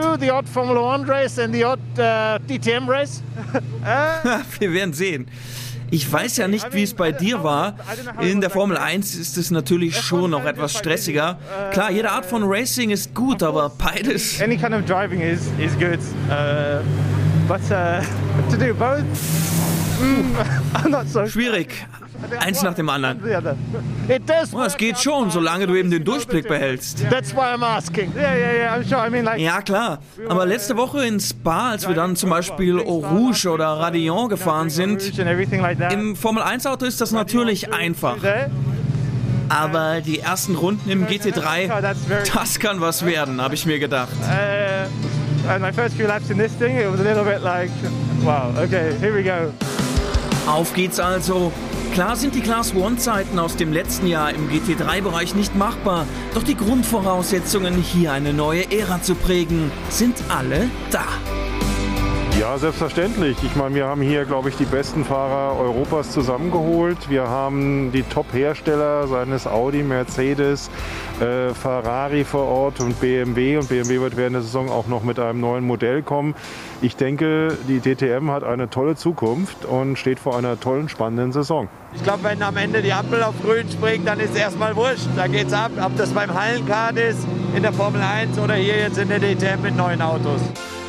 Wir 4.61 4.73
werden 4.73 4.93
sehen. 4.93 5.27
Ich 5.93 6.11
weiß 6.11 6.37
ja 6.37 6.47
nicht, 6.47 6.73
wie 6.73 6.85
es 6.85 6.95
bei 6.95 7.11
dir 7.11 7.43
war. 7.43 7.75
In 8.21 8.41
der 8.41 8.51
Formel 8.51 8.77
1 8.77 9.17
ist 9.17 9.37
es 9.37 9.51
natürlich 9.51 9.97
schon 9.97 10.31
noch 10.31 10.45
etwas 10.45 10.77
stressiger. 10.77 11.39
Klar, 11.73 11.91
jede 11.91 12.11
Art 12.11 12.27
von 12.27 12.45
Racing 12.45 12.91
ist 12.91 13.15
gut, 13.15 13.43
aber 13.43 13.71
beides. 13.71 14.41
Any 14.41 14.57
kind 14.57 14.73
of 14.75 14.85
driving 14.85 15.21
is, 15.21 15.49
is 15.59 15.77
good. 15.79 15.99
Uh, 16.29 16.83
but 17.49 17.61
uh, 17.71 18.01
to 18.51 18.57
do 18.57 18.73
both, 18.75 19.03
mm, 20.01 20.35
I'm 20.75 20.91
not 20.91 21.09
so 21.09 21.27
Schwierig. 21.27 21.71
Eins 22.39 22.63
nach 22.63 22.75
dem 22.75 22.89
anderen. 22.89 23.21
Oh, 24.53 24.63
es 24.63 24.77
geht 24.77 24.99
schon, 24.99 25.31
solange 25.31 25.67
du 25.67 25.75
eben 25.75 25.91
den 25.91 26.05
Durchblick 26.05 26.49
behältst. 26.49 27.05
Ja, 29.39 29.63
klar. 29.63 29.99
Aber 30.29 30.47
letzte 30.47 30.77
Woche 30.77 31.07
in 31.07 31.21
Spa, 31.21 31.71
als 31.71 31.89
wir 31.89 31.95
dann 31.95 32.17
zum 32.17 32.31
Beispiel 32.31 32.79
Eau 32.81 32.99
Rouge 32.99 33.49
oder 33.49 33.67
Radillon 33.67 34.29
gefahren 34.29 34.71
sind, 34.71 35.19
im 35.91 36.17
Formel-1-Auto 36.17 36.87
ist 36.87 37.01
das 37.01 37.13
natürlich 37.13 37.73
einfach. 37.73 38.17
Aber 39.49 40.01
die 40.01 40.21
ersten 40.21 40.55
Runden 40.55 40.89
im 40.91 41.07
GT3, 41.07 41.71
das 42.35 42.61
kann 42.61 42.81
was 42.81 43.05
werden, 43.05 43.41
habe 43.41 43.55
ich 43.55 43.67
mir 43.67 43.81
gedacht. 43.81 44.13
Auf 50.47 50.73
geht's 50.75 51.01
also. 51.01 51.53
Klar 51.93 52.15
sind 52.15 52.37
die 52.37 52.41
Class 52.41 52.73
One-Zeiten 52.75 53.39
aus 53.41 53.57
dem 53.57 53.73
letzten 53.73 54.07
Jahr 54.07 54.33
im 54.33 54.49
GT3-Bereich 54.49 55.35
nicht 55.35 55.57
machbar, 55.57 56.07
doch 56.35 56.45
die 56.45 56.55
Grundvoraussetzungen, 56.55 57.75
hier 57.75 58.13
eine 58.13 58.33
neue 58.33 58.71
Ära 58.71 59.03
zu 59.03 59.17
prägen, 59.17 59.73
sind 59.91 60.17
alle 60.29 60.71
da. 60.93 61.05
Ja, 62.39 62.57
selbstverständlich. 62.57 63.37
Ich 63.43 63.55
meine, 63.57 63.75
wir 63.75 63.87
haben 63.87 64.01
hier, 64.01 64.25
glaube 64.25 64.49
ich, 64.49 64.57
die 64.57 64.65
besten 64.65 65.05
Fahrer 65.05 65.59
Europas 65.61 66.11
zusammengeholt. 66.11 67.11
Wir 67.11 67.29
haben 67.29 67.93
die 67.93 68.03
Top-Hersteller, 68.03 69.09
seien 69.09 69.33
es 69.33 69.47
Audi, 69.47 69.83
Mercedes, 69.83 70.71
äh, 71.21 71.53
Ferrari 71.53 72.25
vor 72.25 72.47
Ort 72.47 72.81
und 72.81 72.99
BMW. 73.01 73.59
Und 73.59 73.69
BMW 73.69 74.01
wird 74.01 74.17
während 74.17 74.37
der 74.37 74.43
Saison 74.43 74.71
auch 74.71 74.87
noch 74.87 75.03
mit 75.03 75.19
einem 75.19 75.41
neuen 75.41 75.67
Modell 75.67 76.03
kommen. 76.03 76.35
Ich 76.81 76.97
denke, 76.97 77.59
die 77.69 77.81
DTM 77.81 78.31
hat 78.31 78.43
eine 78.43 78.71
tolle 78.71 78.97
Zukunft 78.97 79.67
und 79.67 79.99
steht 79.99 80.19
vor 80.19 80.39
einer 80.39 80.59
tollen, 80.59 80.89
spannenden 80.89 81.33
Saison. 81.33 81.69
Ich 81.95 82.03
glaube, 82.03 82.25
wenn 82.25 82.43
am 82.43 82.57
Ende 82.57 82.81
die 82.81 82.93
Ampel 82.93 83.23
auf 83.23 83.35
grün 83.43 83.69
springt, 83.71 84.09
dann 84.09 84.19
ist 84.19 84.31
es 84.31 84.41
erstmal 84.41 84.75
wurscht. 84.77 85.09
Da 85.15 85.27
geht's 85.27 85.53
ab, 85.53 85.73
ob 85.83 85.95
das 85.97 86.11
beim 86.11 86.33
Hallenkart 86.33 86.97
ist, 86.97 87.27
in 87.55 87.63
der 87.63 87.73
Formel 87.73 88.01
1 88.01 88.39
oder 88.39 88.55
hier 88.55 88.79
jetzt 88.79 88.97
in 88.99 89.09
der 89.09 89.19
DTM 89.19 89.61
mit 89.63 89.77
neuen 89.77 90.01
Autos. 90.01 90.41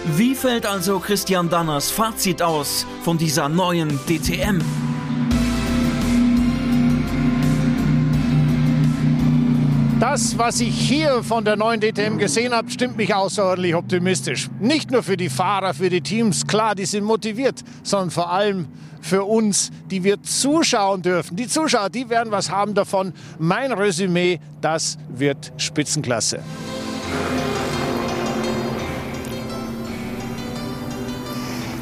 Wie 0.03 0.33
fällt 0.33 0.65
also 0.65 0.99
Christian 0.99 1.47
Danners 1.47 1.91
Fazit 1.91 2.41
aus 2.41 2.87
von 3.03 3.19
dieser 3.19 3.47
neuen 3.47 3.99
DTM? 4.07 4.59
Das, 9.99 10.39
was 10.39 10.59
ich 10.59 10.75
hier 10.75 11.21
von 11.21 11.45
der 11.45 11.55
neuen 11.55 11.79
DTM 11.79 12.17
gesehen 12.17 12.51
habe, 12.51 12.71
stimmt 12.71 12.97
mich 12.97 13.13
außerordentlich 13.13 13.75
optimistisch. 13.75 14.49
Nicht 14.59 14.89
nur 14.89 15.03
für 15.03 15.17
die 15.17 15.29
Fahrer, 15.29 15.75
für 15.75 15.91
die 15.91 16.01
Teams, 16.01 16.47
klar, 16.47 16.73
die 16.73 16.85
sind 16.85 17.03
motiviert, 17.03 17.61
sondern 17.83 18.09
vor 18.09 18.31
allem 18.31 18.67
für 19.01 19.23
uns, 19.23 19.69
die 19.91 20.03
wir 20.03 20.23
zuschauen 20.23 21.03
dürfen. 21.03 21.35
Die 21.35 21.47
Zuschauer, 21.47 21.91
die 21.91 22.09
werden 22.09 22.31
was 22.31 22.49
haben 22.49 22.73
davon. 22.73 23.13
Mein 23.37 23.71
Resümee, 23.71 24.39
das 24.61 24.97
wird 25.09 25.53
Spitzenklasse. 25.57 26.39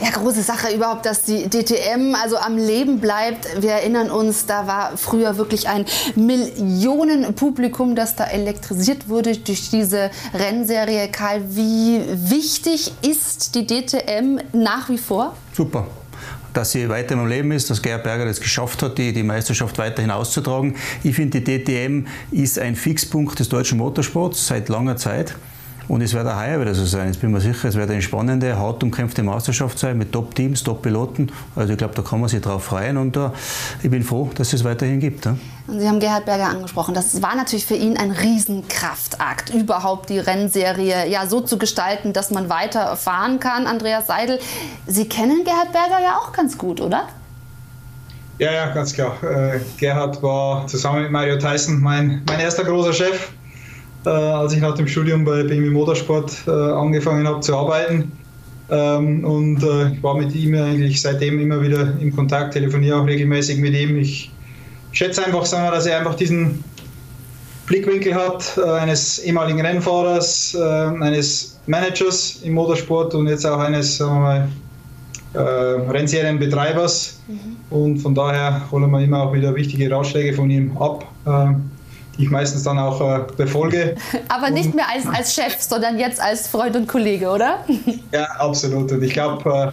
Ja, 0.09 0.15
große 0.15 0.41
Sache 0.41 0.73
überhaupt, 0.73 1.05
dass 1.05 1.21
die 1.21 1.47
DTM 1.47 2.15
also 2.15 2.37
am 2.37 2.57
Leben 2.57 2.99
bleibt. 2.99 3.61
Wir 3.61 3.73
erinnern 3.73 4.09
uns, 4.09 4.47
da 4.47 4.65
war 4.65 4.97
früher 4.97 5.37
wirklich 5.37 5.67
ein 5.67 5.85
Millionenpublikum, 6.15 7.95
das 7.95 8.15
da 8.15 8.23
elektrisiert 8.23 9.07
wurde 9.07 9.37
durch 9.37 9.69
diese 9.69 10.09
Rennserie. 10.33 11.09
Karl, 11.11 11.43
wie 11.49 12.01
wichtig 12.07 12.91
ist 13.03 13.53
die 13.53 13.67
DTM 13.67 14.39
nach 14.51 14.89
wie 14.89 14.97
vor? 14.97 15.35
Super 15.53 15.85
dass 16.51 16.71
sie 16.71 16.89
weiter 16.89 17.13
im 17.13 17.27
Leben 17.27 17.51
ist, 17.51 17.69
dass 17.69 17.79
Gerhard 17.79 18.03
Berger 18.03 18.25
es 18.25 18.41
geschafft 18.41 18.81
hat, 18.81 18.97
die, 18.97 19.13
die 19.13 19.21
Meisterschaft 19.21 19.77
weiterhin 19.77 20.09
auszutragen. 20.09 20.75
Ich 21.03 21.15
finde, 21.15 21.41
die 21.41 21.63
DTM 21.63 22.07
ist 22.31 22.57
ein 22.57 22.75
Fixpunkt 22.75 23.39
des 23.39 23.49
deutschen 23.49 23.77
Motorsports 23.77 24.47
seit 24.47 24.67
langer 24.67 24.97
Zeit. 24.97 25.35
Und 25.89 26.03
es 26.03 26.13
wird 26.13 26.27
auch 26.27 26.35
heuer 26.35 26.61
wieder 26.61 26.75
so 26.75 26.85
sein. 26.85 27.07
Jetzt 27.07 27.19
bin 27.19 27.31
ich 27.31 27.33
mir 27.33 27.41
sicher, 27.41 27.67
es 27.67 27.73
wird 27.73 27.89
eine 27.89 28.01
spannende, 28.03 28.55
hart 28.55 28.83
umkämpfte 28.83 29.23
Meisterschaft 29.23 29.79
sein 29.79 29.97
mit 29.97 30.11
Top-Teams, 30.11 30.63
Top-Piloten. 30.63 31.31
Also 31.55 31.71
ich 31.71 31.79
glaube, 31.79 31.95
da 31.95 32.03
kann 32.03 32.19
man 32.19 32.29
sich 32.29 32.41
drauf 32.41 32.65
freuen 32.65 32.95
und 32.97 33.17
uh, 33.17 33.31
ich 33.81 33.89
bin 33.89 34.03
froh, 34.03 34.29
dass 34.35 34.53
es 34.53 34.63
weiterhin 34.63 34.99
gibt. 34.99 35.25
Ja. 35.25 35.35
Und 35.65 35.79
Sie 35.79 35.87
haben 35.87 35.99
Gerhard 35.99 36.25
Berger 36.25 36.45
angesprochen. 36.45 36.93
Das 36.93 37.23
war 37.23 37.35
natürlich 37.35 37.65
für 37.65 37.73
ihn 37.73 37.97
ein 37.97 38.11
Riesenkraftakt, 38.11 39.49
überhaupt 39.51 40.11
die 40.11 40.19
Rennserie 40.19 41.09
ja 41.09 41.25
so 41.25 41.41
zu 41.41 41.57
gestalten, 41.57 42.13
dass 42.13 42.29
man 42.29 42.49
weiter 42.49 42.95
fahren 42.95 43.39
kann. 43.39 43.65
Andreas 43.65 44.05
Seidel, 44.05 44.37
Sie 44.85 45.09
kennen 45.09 45.43
Gerhard 45.43 45.71
Berger 45.71 46.03
ja 46.03 46.19
auch 46.19 46.31
ganz 46.33 46.55
gut, 46.55 46.81
oder? 46.81 47.07
Ja, 48.37 48.53
ja, 48.53 48.67
ganz 48.67 48.93
klar. 48.93 49.17
Äh, 49.23 49.59
Gerhard 49.79 50.21
war 50.21 50.67
zusammen 50.67 51.01
mit 51.01 51.11
Mario 51.11 51.39
Tyson 51.39 51.81
mein, 51.81 52.21
mein 52.27 52.39
erster 52.39 52.63
großer 52.63 52.93
Chef 52.93 53.31
äh, 54.05 54.09
als 54.09 54.53
ich 54.53 54.61
nach 54.61 54.75
dem 54.75 54.87
Studium 54.87 55.25
bei 55.25 55.43
BMW 55.43 55.69
Motorsport 55.69 56.33
äh, 56.47 56.51
angefangen 56.51 57.27
habe 57.27 57.41
zu 57.41 57.55
arbeiten. 57.55 58.11
Ähm, 58.71 59.25
und 59.25 59.63
äh, 59.63 59.93
ich 59.93 60.03
war 60.03 60.15
mit 60.15 60.33
ihm 60.35 60.55
eigentlich 60.55 61.01
seitdem 61.01 61.39
immer 61.39 61.61
wieder 61.61 61.93
im 61.99 62.15
Kontakt, 62.15 62.53
telefoniere 62.53 62.99
auch 62.99 63.07
regelmäßig 63.07 63.57
mit 63.59 63.73
ihm. 63.73 63.97
Ich 63.97 64.31
schätze 64.91 65.25
einfach, 65.25 65.45
sagen 65.45 65.65
wir, 65.65 65.71
dass 65.71 65.85
er 65.85 65.99
einfach 65.99 66.15
diesen 66.15 66.63
Blickwinkel 67.65 68.13
hat 68.15 68.57
äh, 68.57 68.69
eines 68.69 69.19
ehemaligen 69.19 69.61
Rennfahrers, 69.61 70.55
äh, 70.55 70.61
eines 70.61 71.59
Managers 71.67 72.39
im 72.43 72.53
Motorsport 72.53 73.13
und 73.15 73.27
jetzt 73.27 73.45
auch 73.45 73.59
eines 73.59 73.97
sagen 73.97 74.15
wir 74.15 74.19
mal, 74.19 74.47
äh, 75.33 75.91
Rennserienbetreibers. 75.91 77.19
Mhm. 77.27 77.57
Und 77.69 77.97
von 77.99 78.15
daher 78.15 78.61
holen 78.71 78.89
wir 78.89 79.01
immer 79.01 79.23
auch 79.23 79.33
wieder 79.33 79.53
wichtige 79.55 79.91
Ratschläge 79.91 80.33
von 80.33 80.49
ihm 80.49 80.75
ab 80.77 81.05
die 81.25 81.68
ich 82.19 82.29
meistens 82.29 82.63
dann 82.63 82.77
auch 82.77 82.99
äh, 83.01 83.21
befolge. 83.37 83.95
Aber 84.27 84.49
nicht 84.49 84.75
mehr 84.75 84.85
als, 84.93 85.07
als 85.07 85.33
Chef, 85.33 85.55
sondern 85.59 85.97
jetzt 85.97 86.21
als 86.21 86.47
Freund 86.47 86.75
und 86.75 86.87
Kollege, 86.87 87.29
oder? 87.29 87.63
ja, 88.11 88.25
absolut. 88.37 88.91
Und 88.91 89.01
ich 89.01 89.13
glaube, 89.13 89.49
äh, 89.49 89.71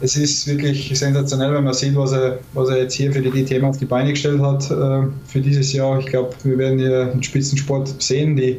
es 0.00 0.16
ist 0.16 0.46
wirklich 0.46 0.98
sensationell, 0.98 1.52
wenn 1.52 1.64
man 1.64 1.74
sieht, 1.74 1.94
was 1.94 2.12
er, 2.12 2.38
was 2.54 2.70
er 2.70 2.78
jetzt 2.78 2.94
hier 2.94 3.12
für 3.12 3.20
die 3.20 3.30
DTM 3.30 3.64
auf 3.66 3.76
die 3.76 3.84
Beine 3.84 4.10
gestellt 4.10 4.40
hat 4.40 4.70
äh, 4.70 5.06
für 5.26 5.40
dieses 5.40 5.72
Jahr. 5.74 5.98
Ich 5.98 6.06
glaube, 6.06 6.30
wir 6.44 6.56
werden 6.56 6.78
hier 6.78 7.10
einen 7.12 7.22
Spitzensport 7.22 8.02
sehen. 8.02 8.36
Die, 8.36 8.58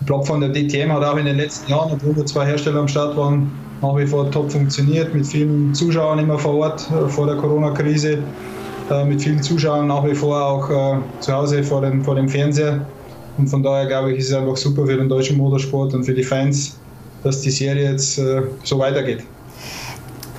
die 0.00 0.04
Plattform 0.06 0.40
der 0.40 0.50
DTM 0.50 0.90
hat 0.90 1.04
auch 1.04 1.18
in 1.18 1.26
den 1.26 1.36
letzten 1.36 1.70
Jahren, 1.70 1.92
obwohl 1.92 2.14
nur 2.14 2.24
zwei 2.24 2.46
Hersteller 2.46 2.80
am 2.80 2.88
Start 2.88 3.14
waren, 3.16 3.52
nach 3.82 3.94
wie 3.96 4.06
vor 4.06 4.30
top 4.30 4.50
funktioniert, 4.50 5.14
mit 5.14 5.26
vielen 5.26 5.74
Zuschauern 5.74 6.18
immer 6.18 6.38
vor 6.38 6.54
Ort 6.54 6.88
äh, 6.90 7.08
vor 7.08 7.26
der 7.26 7.36
Corona-Krise. 7.36 8.18
Äh, 8.90 9.04
mit 9.04 9.20
vielen 9.20 9.42
Zuschauern 9.42 9.86
nach 9.86 10.04
wie 10.04 10.14
vor 10.14 10.42
auch 10.42 10.70
äh, 10.70 10.98
zu 11.20 11.32
Hause 11.32 11.62
vor 11.62 11.82
dem, 11.82 12.02
vor 12.02 12.14
dem 12.14 12.28
Fernseher. 12.28 12.86
Und 13.36 13.48
von 13.48 13.62
daher 13.62 13.86
glaube 13.86 14.12
ich, 14.12 14.18
ist 14.18 14.30
es 14.30 14.34
einfach 14.34 14.56
super 14.56 14.86
für 14.86 14.96
den 14.96 15.08
deutschen 15.08 15.36
Motorsport 15.36 15.92
und 15.94 16.04
für 16.04 16.14
die 16.14 16.22
Fans, 16.22 16.78
dass 17.22 17.42
die 17.42 17.50
Serie 17.50 17.90
jetzt 17.90 18.18
äh, 18.18 18.42
so 18.64 18.78
weitergeht. 18.78 19.24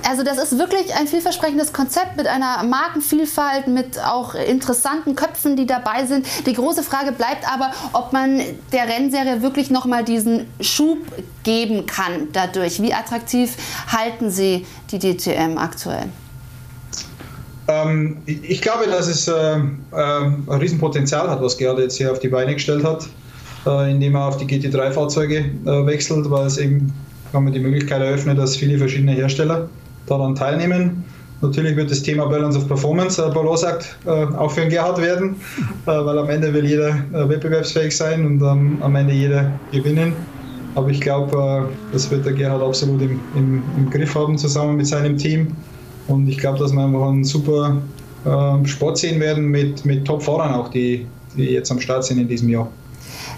Also 0.08 0.24
das 0.24 0.38
ist 0.38 0.58
wirklich 0.58 0.92
ein 0.96 1.06
vielversprechendes 1.06 1.72
Konzept 1.72 2.16
mit 2.16 2.26
einer 2.26 2.64
Markenvielfalt, 2.64 3.68
mit 3.68 4.00
auch 4.02 4.34
interessanten 4.34 5.14
Köpfen, 5.14 5.54
die 5.54 5.66
dabei 5.66 6.04
sind. 6.06 6.26
Die 6.46 6.54
große 6.54 6.82
Frage 6.82 7.12
bleibt 7.12 7.46
aber, 7.48 7.70
ob 7.92 8.12
man 8.12 8.40
der 8.72 8.88
Rennserie 8.88 9.42
wirklich 9.42 9.70
nochmal 9.70 10.02
diesen 10.02 10.46
Schub 10.60 10.98
geben 11.44 11.86
kann 11.86 12.28
dadurch. 12.32 12.82
Wie 12.82 12.92
attraktiv 12.92 13.54
halten 13.86 14.30
Sie 14.30 14.66
die 14.90 14.98
DTM 14.98 15.58
aktuell? 15.58 16.08
Ähm, 17.70 18.16
ich 18.26 18.60
glaube, 18.62 18.86
dass 18.86 19.06
es 19.06 19.28
äh, 19.28 19.32
äh, 19.32 19.60
ein 19.92 20.44
Riesenpotenzial 20.48 21.30
hat, 21.30 21.40
was 21.40 21.56
Gerhard 21.56 21.78
jetzt 21.78 21.96
hier 21.96 22.10
auf 22.10 22.18
die 22.18 22.28
Beine 22.28 22.54
gestellt 22.54 22.84
hat, 22.84 23.08
äh, 23.66 23.92
indem 23.92 24.16
er 24.16 24.26
auf 24.26 24.36
die 24.38 24.46
GT3-Fahrzeuge 24.46 25.36
äh, 25.38 25.86
wechselt, 25.86 26.28
weil 26.30 26.46
es 26.46 26.58
eben 26.58 26.92
haben 27.32 27.46
wir 27.46 27.52
die 27.52 27.60
Möglichkeit 27.60 28.02
eröffnet, 28.02 28.38
dass 28.38 28.56
viele 28.56 28.76
verschiedene 28.76 29.12
Hersteller 29.12 29.68
daran 30.06 30.34
teilnehmen. 30.34 31.04
Natürlich 31.42 31.76
wird 31.76 31.90
das 31.90 32.02
Thema 32.02 32.26
Balance 32.26 32.58
of 32.58 32.66
Performance, 32.66 33.22
äh, 33.22 33.30
Paulo 33.30 33.54
sagt, 33.54 33.96
äh, 34.04 34.10
auch 34.10 34.50
für 34.50 34.62
den 34.62 34.70
Gerhard 34.70 35.00
werden, 35.00 35.36
weil 35.84 36.18
am 36.18 36.28
Ende 36.28 36.52
will 36.52 36.66
jeder 36.66 36.98
wettbewerbsfähig 37.12 37.96
sein 37.96 38.26
und 38.26 38.42
ähm, 38.42 38.78
am 38.80 38.96
Ende 38.96 39.14
jeder 39.14 39.50
gewinnen. 39.70 40.12
Aber 40.74 40.88
ich 40.88 41.00
glaube, 41.00 41.68
das 41.92 42.10
wird 42.10 42.26
der 42.26 42.32
Gerhard 42.32 42.62
absolut 42.62 43.02
im, 43.02 43.20
im, 43.34 43.62
im 43.76 43.90
Griff 43.90 44.14
haben, 44.14 44.38
zusammen 44.38 44.76
mit 44.76 44.86
seinem 44.86 45.16
Team. 45.16 45.48
Und 46.10 46.28
ich 46.28 46.38
glaube, 46.38 46.58
dass 46.58 46.72
wir 46.72 46.84
einfach 46.84 47.08
einen 47.08 47.24
super 47.24 47.80
äh, 48.24 48.66
Sport 48.66 48.98
sehen 48.98 49.20
werden 49.20 49.46
mit, 49.46 49.84
mit 49.84 50.04
Top-Fahrern 50.04 50.54
auch, 50.54 50.68
die, 50.68 51.06
die 51.36 51.44
jetzt 51.44 51.70
am 51.70 51.80
Start 51.80 52.04
sind 52.04 52.18
in 52.18 52.28
diesem 52.28 52.48
Jahr. 52.48 52.68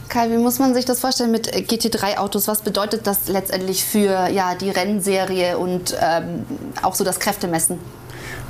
Kai, 0.09 0.31
wie 0.31 0.37
muss 0.37 0.59
man 0.59 0.75
sich 0.75 0.85
das 0.85 1.01
vorstellen 1.01 1.31
mit 1.31 1.51
GT3-Autos? 1.51 2.49
Was 2.49 2.63
bedeutet 2.63 3.07
das 3.07 3.29
letztendlich 3.29 3.85
für 3.85 4.29
ja, 4.29 4.55
die 4.55 4.71
Rennserie 4.71 5.57
und 5.57 5.97
ähm, 6.01 6.45
auch 6.83 6.95
so 6.95 7.05
das 7.05 7.19
Kräftemessen? 7.19 7.79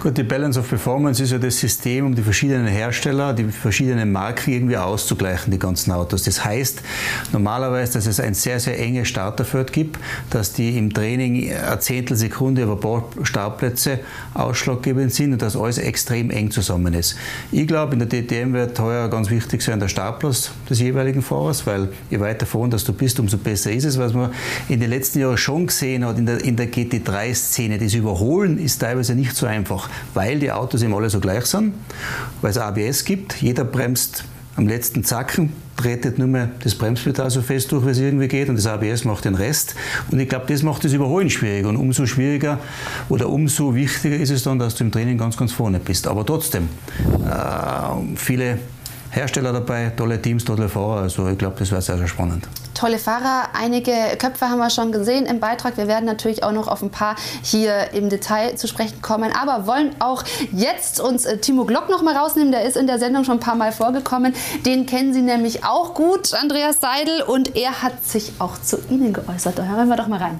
Gut, 0.02 0.18
die 0.18 0.24
Balance 0.24 0.58
of 0.58 0.68
Performance 0.68 1.22
ist 1.22 1.30
ja 1.30 1.38
das 1.38 1.60
System, 1.60 2.06
um 2.06 2.14
die 2.16 2.22
verschiedenen 2.22 2.66
Hersteller, 2.66 3.32
die 3.32 3.44
verschiedenen 3.44 4.10
Marken 4.10 4.50
irgendwie 4.50 4.76
auszugleichen, 4.76 5.52
die 5.52 5.60
ganzen 5.60 5.92
Autos. 5.92 6.24
Das 6.24 6.44
heißt 6.44 6.82
normalerweise, 7.30 7.92
dass 7.92 8.06
es 8.06 8.18
ein 8.18 8.34
sehr, 8.34 8.58
sehr 8.58 8.80
enges 8.80 9.06
Starterfeld 9.06 9.72
gibt, 9.72 10.00
dass 10.30 10.54
die 10.54 10.76
im 10.76 10.92
Training 10.92 11.54
eine 11.54 11.78
Zehntelsekunde 11.78 12.62
über 12.64 12.72
ein 12.72 12.80
paar 12.80 13.04
Startplätze 13.22 14.00
ausschlaggebend 14.34 15.14
sind 15.14 15.34
und 15.34 15.42
dass 15.42 15.54
alles 15.56 15.78
extrem 15.78 16.30
eng 16.30 16.50
zusammen 16.50 16.94
ist. 16.94 17.14
Ich 17.52 17.68
glaube, 17.68 17.92
in 17.92 18.00
der 18.00 18.08
DTM 18.08 18.54
wird 18.54 18.80
heuer 18.80 19.08
ganz 19.08 19.30
wichtig 19.30 19.62
sein 19.62 19.78
der 19.78 19.86
Startplatz 19.86 20.50
des 20.68 20.80
jeweiligen 20.80 21.22
Fahrers, 21.22 21.64
weil 21.64 21.90
je 22.10 22.18
weiter 22.18 22.44
vorn, 22.44 22.72
dass 22.72 22.82
du 22.82 22.92
bist, 22.92 23.20
umso 23.20 23.38
besser 23.38 23.70
ist 23.70 23.84
es. 23.84 24.00
Was 24.00 24.14
man 24.14 24.32
in 24.68 24.80
den 24.80 24.90
letzten 24.90 25.20
Jahren 25.20 25.38
schon 25.38 25.68
gesehen 25.68 26.04
hat 26.04 26.18
in 26.18 26.26
der, 26.26 26.42
in 26.44 26.56
der 26.56 26.66
GT3-Szene, 26.72 27.78
das 27.78 27.94
Überholen 27.94 28.58
ist 28.58 28.80
teilweise 28.80 29.14
nicht 29.14 29.36
so 29.36 29.46
einfach 29.46 29.91
weil 30.14 30.38
die 30.38 30.52
Autos 30.52 30.82
eben 30.82 30.94
alle 30.94 31.10
so 31.10 31.20
gleich 31.20 31.46
sind, 31.46 31.74
weil 32.40 32.50
es 32.50 32.58
ABS 32.58 33.04
gibt. 33.04 33.40
Jeder 33.42 33.64
bremst 33.64 34.24
am 34.56 34.68
letzten 34.68 35.04
Zacken, 35.04 35.52
tretet 35.76 36.18
nur 36.18 36.28
mehr 36.28 36.50
das 36.62 36.74
Bremspedal 36.74 37.30
so 37.30 37.40
fest 37.40 37.72
durch, 37.72 37.86
wie 37.86 37.90
es 37.90 37.98
irgendwie 37.98 38.28
geht 38.28 38.48
und 38.48 38.56
das 38.56 38.66
ABS 38.66 39.04
macht 39.04 39.24
den 39.24 39.34
Rest. 39.34 39.74
Und 40.10 40.20
ich 40.20 40.28
glaube, 40.28 40.46
das 40.48 40.62
macht 40.62 40.84
das 40.84 40.92
Überholen 40.92 41.30
schwieriger 41.30 41.68
und 41.68 41.76
umso 41.76 42.06
schwieriger 42.06 42.58
oder 43.08 43.28
umso 43.28 43.74
wichtiger 43.74 44.16
ist 44.16 44.30
es 44.30 44.42
dann, 44.42 44.58
dass 44.58 44.74
du 44.74 44.84
im 44.84 44.92
Training 44.92 45.18
ganz, 45.18 45.36
ganz 45.36 45.52
vorne 45.52 45.80
bist. 45.80 46.06
Aber 46.06 46.26
trotzdem, 46.26 46.68
äh, 47.26 48.16
viele 48.16 48.58
Hersteller 49.12 49.52
dabei, 49.52 49.92
tolle 49.94 50.20
Teams, 50.20 50.42
tolle 50.42 50.70
Fahrer. 50.70 51.02
Also 51.02 51.28
ich 51.28 51.36
glaube, 51.36 51.56
das 51.58 51.70
wäre 51.70 51.82
sehr, 51.82 51.98
sehr 51.98 52.08
spannend. 52.08 52.48
Tolle 52.72 52.98
Fahrer, 52.98 53.50
einige 53.52 53.92
Köpfe 54.18 54.48
haben 54.48 54.58
wir 54.58 54.70
schon 54.70 54.90
gesehen 54.90 55.26
im 55.26 55.38
Beitrag. 55.38 55.76
Wir 55.76 55.86
werden 55.86 56.06
natürlich 56.06 56.42
auch 56.42 56.52
noch 56.52 56.66
auf 56.66 56.82
ein 56.82 56.88
paar 56.88 57.16
hier 57.42 57.92
im 57.92 58.08
Detail 58.08 58.56
zu 58.56 58.66
sprechen 58.66 59.02
kommen, 59.02 59.30
aber 59.38 59.66
wollen 59.66 59.94
auch 59.98 60.24
jetzt 60.50 60.98
uns 60.98 61.26
äh, 61.26 61.36
Timo 61.36 61.66
Glock 61.66 61.90
noch 61.90 62.02
mal 62.02 62.16
rausnehmen. 62.16 62.52
Der 62.52 62.64
ist 62.64 62.78
in 62.78 62.86
der 62.86 62.98
Sendung 62.98 63.24
schon 63.24 63.36
ein 63.36 63.40
paar 63.40 63.54
Mal 63.54 63.70
vorgekommen. 63.70 64.34
Den 64.64 64.86
kennen 64.86 65.12
Sie 65.12 65.20
nämlich 65.20 65.62
auch 65.62 65.92
gut, 65.92 66.32
Andreas 66.32 66.80
Seidel, 66.80 67.22
und 67.22 67.54
er 67.54 67.82
hat 67.82 68.02
sich 68.02 68.32
auch 68.38 68.56
zu 68.58 68.78
Ihnen 68.88 69.12
geäußert. 69.12 69.58
Da 69.58 69.64
hören 69.64 69.88
wir 69.88 69.96
doch 69.96 70.08
mal 70.08 70.20
rein. 70.20 70.38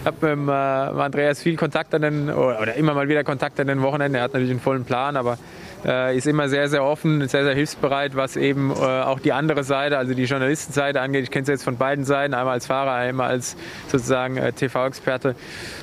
Ich 0.00 0.06
habe 0.06 0.34
mit, 0.34 0.52
äh, 0.52 0.92
mit 0.92 1.02
Andreas 1.02 1.40
viel 1.40 1.56
Kontakt 1.56 1.94
an 1.94 2.02
den, 2.02 2.30
oder 2.30 2.74
immer 2.74 2.94
mal 2.94 3.08
wieder 3.08 3.22
Kontakt 3.22 3.60
an 3.60 3.68
den 3.68 3.80
Wochenenden. 3.80 4.16
Er 4.16 4.24
hat 4.24 4.32
natürlich 4.32 4.50
einen 4.50 4.60
vollen 4.60 4.84
Plan, 4.84 5.16
aber 5.16 5.38
äh, 5.84 6.16
ist 6.16 6.26
immer 6.26 6.48
sehr, 6.48 6.68
sehr 6.68 6.84
offen, 6.84 7.26
sehr, 7.28 7.44
sehr 7.44 7.54
hilfsbereit, 7.54 8.16
was 8.16 8.36
eben 8.36 8.70
äh, 8.70 8.74
auch 8.74 9.20
die 9.20 9.32
andere 9.32 9.64
Seite, 9.64 9.98
also 9.98 10.14
die 10.14 10.24
Journalistenseite 10.24 11.00
angeht. 11.00 11.24
Ich 11.24 11.30
kenne 11.30 11.42
es 11.42 11.48
jetzt 11.48 11.64
von 11.64 11.76
beiden 11.76 12.04
Seiten, 12.04 12.34
einmal 12.34 12.54
als 12.54 12.66
Fahrer, 12.66 12.92
einmal 12.92 13.30
als 13.30 13.56
sozusagen 13.88 14.36
äh, 14.36 14.52
TV-Experte. 14.52 15.34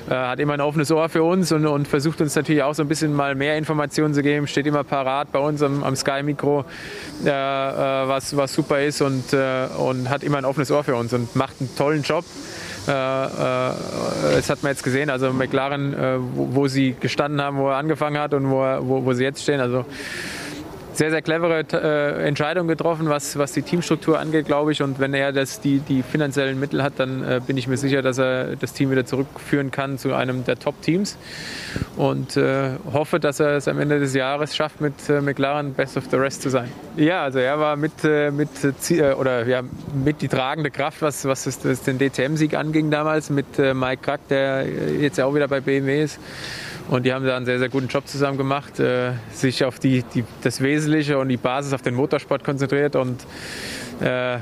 Äh, 0.08 0.14
hat 0.14 0.40
immer 0.40 0.54
ein 0.54 0.60
offenes 0.60 0.90
Ohr 0.90 1.08
für 1.08 1.22
uns 1.22 1.52
und, 1.52 1.66
und, 1.66 1.88
versucht 1.88 2.20
uns 2.20 2.34
natürlich 2.34 2.62
auch 2.62 2.74
so 2.74 2.82
ein 2.82 2.88
bisschen 2.88 3.14
mal 3.14 3.34
mehr 3.34 3.56
Informationen 3.56 4.14
zu 4.14 4.22
geben. 4.22 4.46
Steht 4.46 4.66
immer 4.66 4.84
parat 4.84 5.32
bei 5.32 5.38
uns 5.38 5.62
am, 5.62 5.82
am 5.82 5.96
Sky-Mikro, 5.96 6.64
äh, 7.24 7.28
äh, 7.28 7.32
was, 8.08 8.36
was 8.36 8.54
super 8.54 8.80
ist 8.80 9.00
und, 9.02 9.34
und 9.78 10.10
hat 10.10 10.22
immer 10.22 10.38
ein 10.38 10.44
offenes 10.44 10.70
Ohr 10.70 10.84
für 10.84 10.96
uns 10.96 11.12
und 11.12 11.34
macht 11.36 11.56
einen 11.60 11.74
tollen 11.76 12.02
Job. 12.02 12.24
Äh, 12.88 12.92
äh, 12.92 13.72
das 14.36 14.48
hat 14.48 14.62
man 14.62 14.72
jetzt 14.72 14.82
gesehen, 14.82 15.10
also 15.10 15.30
McLaren, 15.32 15.92
äh, 15.92 16.16
wo, 16.18 16.54
wo, 16.54 16.68
sie 16.68 16.96
gestanden 16.98 17.42
haben, 17.42 17.58
wo 17.58 17.68
er 17.68 17.76
angefangen 17.76 18.18
hat 18.18 18.32
und 18.32 18.50
wo, 18.50 18.60
wo, 18.80 19.04
wo 19.04 19.12
sie 19.12 19.24
jetzt 19.24 19.42
stehen. 19.42 19.60
Also 19.60 19.84
sehr, 20.98 21.10
sehr 21.10 21.22
clevere 21.22 21.64
äh, 21.72 22.26
Entscheidung 22.26 22.66
getroffen, 22.66 23.08
was, 23.08 23.38
was 23.38 23.52
die 23.52 23.62
Teamstruktur 23.62 24.18
angeht, 24.18 24.46
glaube 24.46 24.72
ich. 24.72 24.82
Und 24.82 24.98
wenn 24.98 25.14
er 25.14 25.32
das, 25.32 25.60
die, 25.60 25.78
die 25.78 26.02
finanziellen 26.02 26.58
Mittel 26.58 26.82
hat, 26.82 26.94
dann 26.96 27.22
äh, 27.22 27.40
bin 27.46 27.56
ich 27.56 27.68
mir 27.68 27.76
sicher, 27.76 28.02
dass 28.02 28.18
er 28.18 28.56
das 28.56 28.72
Team 28.72 28.90
wieder 28.90 29.06
zurückführen 29.06 29.70
kann 29.70 29.96
zu 29.98 30.12
einem 30.12 30.44
der 30.44 30.58
Top-Teams. 30.58 31.16
Und 31.96 32.36
äh, 32.36 32.70
hoffe, 32.92 33.20
dass 33.20 33.38
er 33.38 33.56
es 33.56 33.68
am 33.68 33.78
Ende 33.78 34.00
des 34.00 34.12
Jahres 34.12 34.56
schafft, 34.56 34.80
mit 34.80 35.08
äh, 35.08 35.20
McLaren 35.20 35.72
Best 35.72 35.96
of 35.96 36.04
the 36.10 36.16
Rest 36.16 36.42
zu 36.42 36.50
sein. 36.50 36.68
Ja, 36.96 37.22
also 37.22 37.38
er 37.38 37.60
war 37.60 37.76
mit, 37.76 37.92
äh, 38.02 38.32
mit, 38.32 38.48
äh, 38.64 39.12
oder, 39.12 39.46
ja, 39.46 39.62
mit 40.04 40.20
die 40.20 40.28
tragende 40.28 40.72
Kraft, 40.72 41.00
was, 41.00 41.24
was 41.26 41.46
es, 41.46 41.60
das 41.60 41.82
den 41.82 41.98
DTM-Sieg 41.98 42.54
anging 42.54 42.90
damals, 42.90 43.30
mit 43.30 43.56
Mike 43.56 44.02
Krack, 44.02 44.26
der 44.28 44.66
jetzt 44.66 45.18
ja 45.18 45.26
auch 45.26 45.34
wieder 45.34 45.46
bei 45.46 45.60
BMW 45.60 46.02
ist. 46.02 46.18
Und 46.88 47.04
die 47.04 47.12
haben 47.12 47.24
da 47.24 47.36
einen 47.36 47.44
sehr, 47.44 47.58
sehr 47.58 47.68
guten 47.68 47.88
Job 47.88 48.08
zusammen 48.08 48.38
gemacht, 48.38 48.80
äh, 48.80 49.12
sich 49.32 49.64
auf 49.64 49.78
die, 49.78 50.02
die, 50.14 50.24
das 50.42 50.60
Wesentliche 50.62 51.18
und 51.18 51.28
die 51.28 51.36
Basis 51.36 51.72
auf 51.72 51.82
den 51.82 51.94
Motorsport 51.94 52.44
konzentriert 52.44 52.96
und 52.96 53.20
äh, 54.00 54.36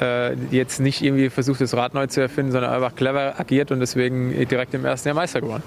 äh, 0.00 0.34
jetzt 0.50 0.80
nicht 0.80 1.02
irgendwie 1.02 1.30
versucht, 1.30 1.60
das 1.60 1.74
Rad 1.74 1.94
neu 1.94 2.06
zu 2.06 2.20
erfinden, 2.20 2.52
sondern 2.52 2.72
einfach 2.72 2.94
clever 2.94 3.38
agiert 3.38 3.70
und 3.70 3.80
deswegen 3.80 4.46
direkt 4.48 4.74
im 4.74 4.84
ersten 4.84 5.08
Jahr 5.08 5.14
Meister 5.14 5.40
geworden. 5.40 5.62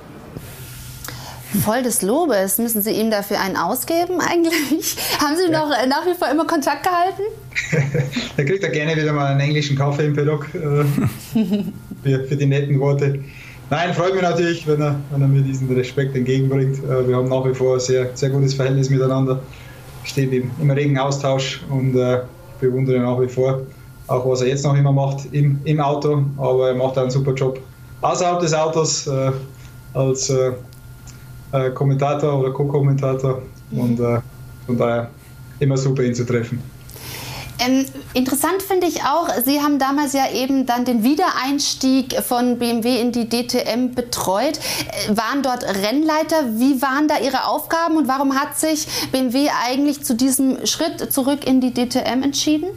Voll 1.64 1.82
des 1.82 2.04
Lobes. 2.04 2.60
Müssen 2.60 2.84
Sie 2.84 2.91
ihm 2.91 3.10
dafür 3.10 3.40
einen 3.41 3.58
ausgeben 3.58 4.20
eigentlich? 4.22 4.96
Haben 5.20 5.36
Sie 5.36 5.52
noch 5.52 5.72
äh, 5.72 5.88
nach 5.88 6.06
wie 6.06 6.14
vor 6.14 6.30
immer 6.30 6.46
Kontakt 6.46 6.84
gehalten? 6.84 7.24
da 8.38 8.44
kriegt 8.44 8.64
er 8.64 8.70
gerne 8.70 8.96
wieder 8.96 9.14
mal 9.14 9.32
einen 9.32 9.40
englischen 9.40 9.76
Kaffee 9.76 10.06
im 10.06 10.16
Paddock 10.16 10.48
äh, 10.54 10.60
für, 12.04 12.24
für 12.26 12.36
die 12.36 12.46
netten 12.46 12.80
Worte. 12.80 13.24
Nein, 13.72 13.94
freut 13.94 14.14
mich 14.14 14.24
natürlich, 14.24 14.66
wenn 14.66 14.82
er, 14.82 14.96
wenn 15.12 15.22
er 15.22 15.28
mir 15.28 15.41
diesen 15.41 15.72
Respekt 15.72 16.16
entgegenbringt. 16.16 16.84
Äh, 16.86 17.08
wir 17.08 17.16
haben 17.16 17.30
nach 17.30 17.46
wie 17.46 17.54
vor 17.54 17.76
ein 17.76 17.80
sehr, 17.80 18.10
sehr 18.16 18.32
gutes 18.32 18.56
Verhältnis 18.56 18.90
miteinander. 18.90 19.40
Steht 20.04 20.34
im, 20.34 20.50
im 20.60 20.72
regen 20.72 20.98
Austausch 20.98 21.62
und 21.70 21.96
äh, 21.96 22.22
bewundere 22.60 23.00
nach 23.00 23.22
wie 23.22 23.28
vor 23.28 23.62
auch, 24.08 24.28
was 24.28 24.41
er 24.41 24.48
jetzt 24.48 24.66
noch 24.66 24.76
immer 24.76 24.91
macht 24.91 25.32
im, 25.34 25.60
im 25.66 25.80
Auto. 25.80 26.24
Aber 26.38 26.70
er 26.70 26.76
macht 26.76 26.98
einen 26.98 27.12
super 27.12 27.34
Job 27.34 27.60
außerhalb 28.02 28.40
des 28.40 28.54
Autos 28.56 29.06
äh, 29.06 29.32
als 29.94 30.30
äh, 30.30 30.52
äh 31.52 31.70
Kommentator 31.72 32.40
oder 32.40 32.52
Co-Kommentator. 32.52 33.41
Und 33.72 34.00
äh, 34.00 34.20
von 34.66 34.78
daher 34.78 35.12
immer 35.60 35.78
super, 35.78 36.04
ihn 36.04 36.16
zu 36.16 36.26
treffen. 36.26 36.60
Ähm, 37.60 37.86
interessant 38.14 38.61
finde 38.61 38.88
ich 38.88 39.02
auch, 39.03 39.27
Sie 39.44 39.60
haben 39.61 39.80
damals 39.80 40.14
ja 40.14 40.31
eben 40.31 40.65
dann 40.65 40.86
den 40.86 41.03
Wiedereinstieg 41.03 42.15
von 42.22 42.57
BMW 42.57 43.02
in 43.02 43.11
die 43.11 43.27
DTM 43.27 43.94
betreut, 43.94 44.57
äh, 44.57 45.18
waren 45.18 45.44
dort 45.44 45.64
Rennleiter. 45.64 46.57
Wie 46.57 46.81
waren 46.81 47.10
da 47.10 47.19
Ihre 47.19 47.48
Aufgaben 47.48 47.98
und 47.98 48.07
warum 48.07 48.36
hat 48.36 48.57
sich 48.57 48.88
BMW 49.11 49.49
eigentlich 49.65 50.03
zu 50.03 50.15
diesem 50.15 50.65
Schritt 50.65 51.11
zurück 51.11 51.45
in 51.45 51.60
die 51.60 51.73
DTM 51.73 52.23
entschieden? 52.23 52.68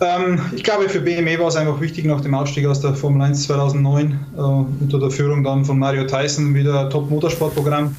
Ähm, 0.00 0.40
ich 0.54 0.64
glaube, 0.64 0.88
für 0.88 1.00
BMW 1.00 1.38
war 1.38 1.46
es 1.46 1.56
einfach 1.56 1.80
wichtig, 1.80 2.06
nach 2.06 2.20
dem 2.20 2.34
Ausstieg 2.34 2.66
aus 2.66 2.80
der 2.80 2.94
Formel 2.94 3.22
1 3.22 3.44
2009 3.44 4.26
äh, 4.36 4.40
unter 4.40 4.98
der 4.98 5.10
Führung 5.10 5.44
dann 5.44 5.64
von 5.64 5.78
Mario 5.78 6.06
Tyson 6.06 6.54
wieder 6.54 6.90
Top-Motorsportprogramm 6.90 7.94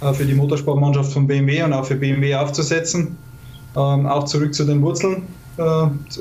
äh, 0.00 0.12
für 0.14 0.24
die 0.24 0.34
Motorsportmannschaft 0.34 1.12
von 1.12 1.26
BMW 1.26 1.62
und 1.64 1.74
auch 1.74 1.84
für 1.84 1.96
BMW 1.96 2.34
aufzusetzen 2.34 3.18
ähm, 3.78 4.06
auch 4.06 4.24
zurück 4.24 4.52
zu 4.54 4.64
den 4.64 4.82
Wurzeln 4.82 5.22
äh, 5.56 5.62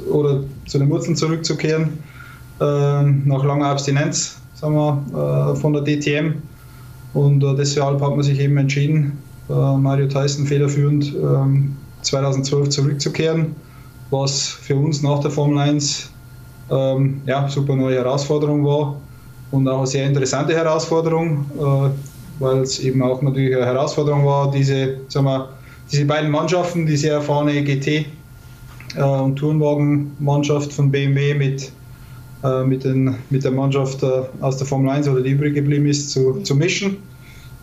oder 0.09 0.43
zu 0.67 0.79
den 0.79 0.89
Wurzeln 0.89 1.15
zurückzukehren, 1.15 1.99
äh, 2.59 3.03
nach 3.03 3.43
langer 3.43 3.67
Abstinenz 3.67 4.37
sagen 4.53 4.75
wir, 4.75 5.53
äh, 5.53 5.55
von 5.55 5.73
der 5.73 5.83
DTM. 5.83 6.41
Und 7.13 7.43
äh, 7.43 7.55
deshalb 7.55 8.01
hat 8.01 8.11
man 8.11 8.23
sich 8.23 8.39
eben 8.39 8.57
entschieden, 8.57 9.17
äh, 9.49 9.53
Mario 9.53 10.07
Tyson 10.07 10.45
federführend 10.45 11.13
2012 12.01 12.65
ähm, 12.65 12.71
zurückzukehren, 12.71 13.55
was 14.11 14.47
für 14.47 14.75
uns 14.75 15.01
nach 15.01 15.19
der 15.19 15.31
Formel 15.31 15.59
1 15.59 16.11
ähm, 16.69 17.21
ja, 17.25 17.47
super 17.47 17.75
neue 17.75 17.95
Herausforderung 17.95 18.65
war 18.65 18.95
und 19.51 19.67
auch 19.67 19.79
eine 19.79 19.87
sehr 19.87 20.05
interessante 20.05 20.53
Herausforderung, 20.53 21.45
äh, 21.57 21.89
weil 22.39 22.61
es 22.61 22.79
eben 22.79 23.01
auch 23.01 23.21
natürlich 23.21 23.55
eine 23.55 23.65
Herausforderung 23.65 24.25
war, 24.25 24.51
diese 24.51 24.97
sagen 25.07 25.25
wir, 25.25 25.49
diese 25.91 26.05
beiden 26.05 26.29
Mannschaften, 26.29 26.85
die 26.85 26.97
sehr 26.97 27.13
erfahrene 27.13 27.53
GT- 27.61 28.05
äh, 28.95 29.01
und 29.01 29.35
Tourenwagenmannschaft 29.37 30.73
von 30.73 30.91
BMW 30.91 31.33
mit, 31.33 31.71
äh, 32.43 32.63
mit, 32.63 32.83
den, 32.83 33.15
mit 33.29 33.43
der 33.43 33.51
Mannschaft 33.51 34.03
äh, 34.03 34.23
aus 34.41 34.57
der 34.57 34.67
Formel 34.67 34.89
1 34.89 35.07
oder 35.07 35.21
die 35.21 35.31
übrig 35.31 35.53
geblieben 35.55 35.87
ist, 35.87 36.11
zu, 36.11 36.41
zu 36.41 36.55
mischen. 36.55 36.97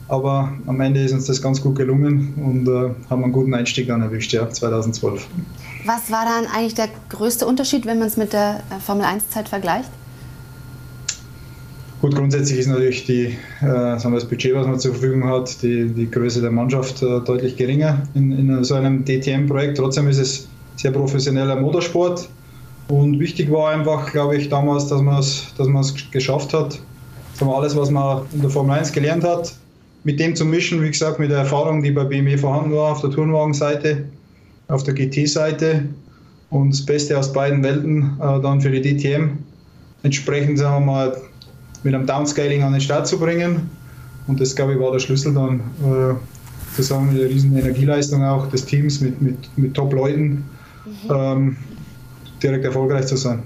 Aber 0.07 0.53
am 0.67 0.81
Ende 0.83 1.01
ist 1.01 1.13
uns 1.13 1.27
das 1.27 1.41
ganz 1.41 1.63
gut 1.63 1.77
gelungen 1.77 2.35
und 2.37 2.69
äh, 2.69 2.91
haben 3.09 3.25
einen 3.25 3.33
guten 3.33 3.55
Einstieg 3.55 3.89
dann 3.89 4.03
erwischt, 4.03 4.33
ja, 4.35 4.49
2012. 4.49 5.27
Was 5.87 6.11
war 6.11 6.27
dann 6.27 6.47
eigentlich 6.47 6.75
der 6.75 6.89
größte 7.09 7.47
Unterschied, 7.47 7.87
wenn 7.87 7.99
man 7.99 8.09
es 8.09 8.17
mit 8.17 8.35
der 8.35 8.63
äh, 8.71 8.81
Formel 8.81 9.07
1-Zeit 9.07 9.49
vergleicht? 9.49 9.89
Gut, 12.05 12.17
grundsätzlich 12.17 12.59
ist 12.59 12.67
natürlich 12.67 13.07
die, 13.07 13.35
äh, 13.63 13.63
sagen 13.63 14.11
wir 14.11 14.21
das 14.21 14.29
Budget, 14.29 14.55
was 14.55 14.67
man 14.67 14.79
zur 14.79 14.93
Verfügung 14.93 15.27
hat, 15.27 15.63
die, 15.63 15.89
die 15.89 16.11
Größe 16.11 16.43
der 16.43 16.51
Mannschaft 16.51 17.03
äh, 17.03 17.21
deutlich 17.21 17.57
geringer 17.57 18.03
in, 18.13 18.31
in 18.31 18.63
so 18.63 18.75
einem 18.75 19.07
DTM-Projekt. 19.07 19.79
Trotzdem 19.79 20.07
ist 20.09 20.19
es 20.19 20.47
sehr 20.77 20.91
professioneller 20.91 21.57
Motorsport. 21.57 22.29
Und 22.89 23.19
wichtig 23.21 23.51
war 23.51 23.71
einfach, 23.71 24.13
glaube 24.13 24.37
ich, 24.37 24.51
damals, 24.51 24.89
dass 24.89 25.01
man 25.01 25.19
es 25.19 25.47
dass 25.57 25.67
geschafft 26.11 26.53
hat, 26.53 26.79
sagen 27.33 27.51
wir, 27.51 27.57
alles, 27.57 27.75
was 27.75 27.91
man 27.91 28.27
in 28.35 28.43
der 28.43 28.51
Formel 28.51 28.77
1 28.77 28.93
gelernt 28.93 29.25
hat, 29.25 29.55
mit 30.03 30.21
dem 30.21 30.37
zu 30.37 30.45
mischen, 30.45 30.83
wie 30.83 30.91
gesagt, 30.91 31.19
mit 31.19 31.31
der 31.31 31.39
Erfahrung, 31.39 31.83
die 31.83 31.91
bei 31.91 32.05
BMW 32.05 32.37
vorhanden 32.37 32.73
war, 32.73 32.93
auf 32.93 33.01
der 33.01 33.13
Turnwagenseite, 33.13 34.05
auf 34.69 34.83
der 34.83 34.93
GT-Seite 34.93 35.89
und 36.51 36.71
das 36.71 36.85
Beste 36.85 37.19
aus 37.19 37.33
beiden 37.33 37.65
Welten 37.65 38.19
äh, 38.21 38.43
dann 38.43 38.61
für 38.61 38.71
die 38.71 38.83
DTM. 38.83 39.39
Entsprechend, 40.03 40.59
sagen 40.59 40.85
wir 40.85 40.93
mal, 40.93 41.17
mit 41.85 41.95
einem 41.95 42.07
Downscaling 42.07 42.63
an 42.63 42.73
den 42.73 42.81
Start 42.81 43.07
zu 43.07 43.19
bringen. 43.19 43.71
Und 44.27 44.41
das, 44.41 44.57
glaube 44.57 44.73
ich, 44.73 44.81
war 44.81 44.91
der 44.91 44.99
Schlüssel 44.99 45.35
dann 45.35 45.61
äh, 45.61 46.15
zusammen 46.75 47.13
mit 47.13 47.23
der 47.23 47.29
riesen 47.29 47.57
Energieleistung 47.57 48.25
auch 48.25 48.49
des 48.49 48.65
Teams, 48.65 49.01
mit, 49.01 49.21
mit, 49.21 49.37
mit 49.57 49.75
Top-Leuten, 49.75 50.45
mhm. 50.85 51.11
ähm, 51.11 51.57
direkt 52.43 52.65
erfolgreich 52.65 53.07
zu 53.07 53.17
sein. 53.17 53.43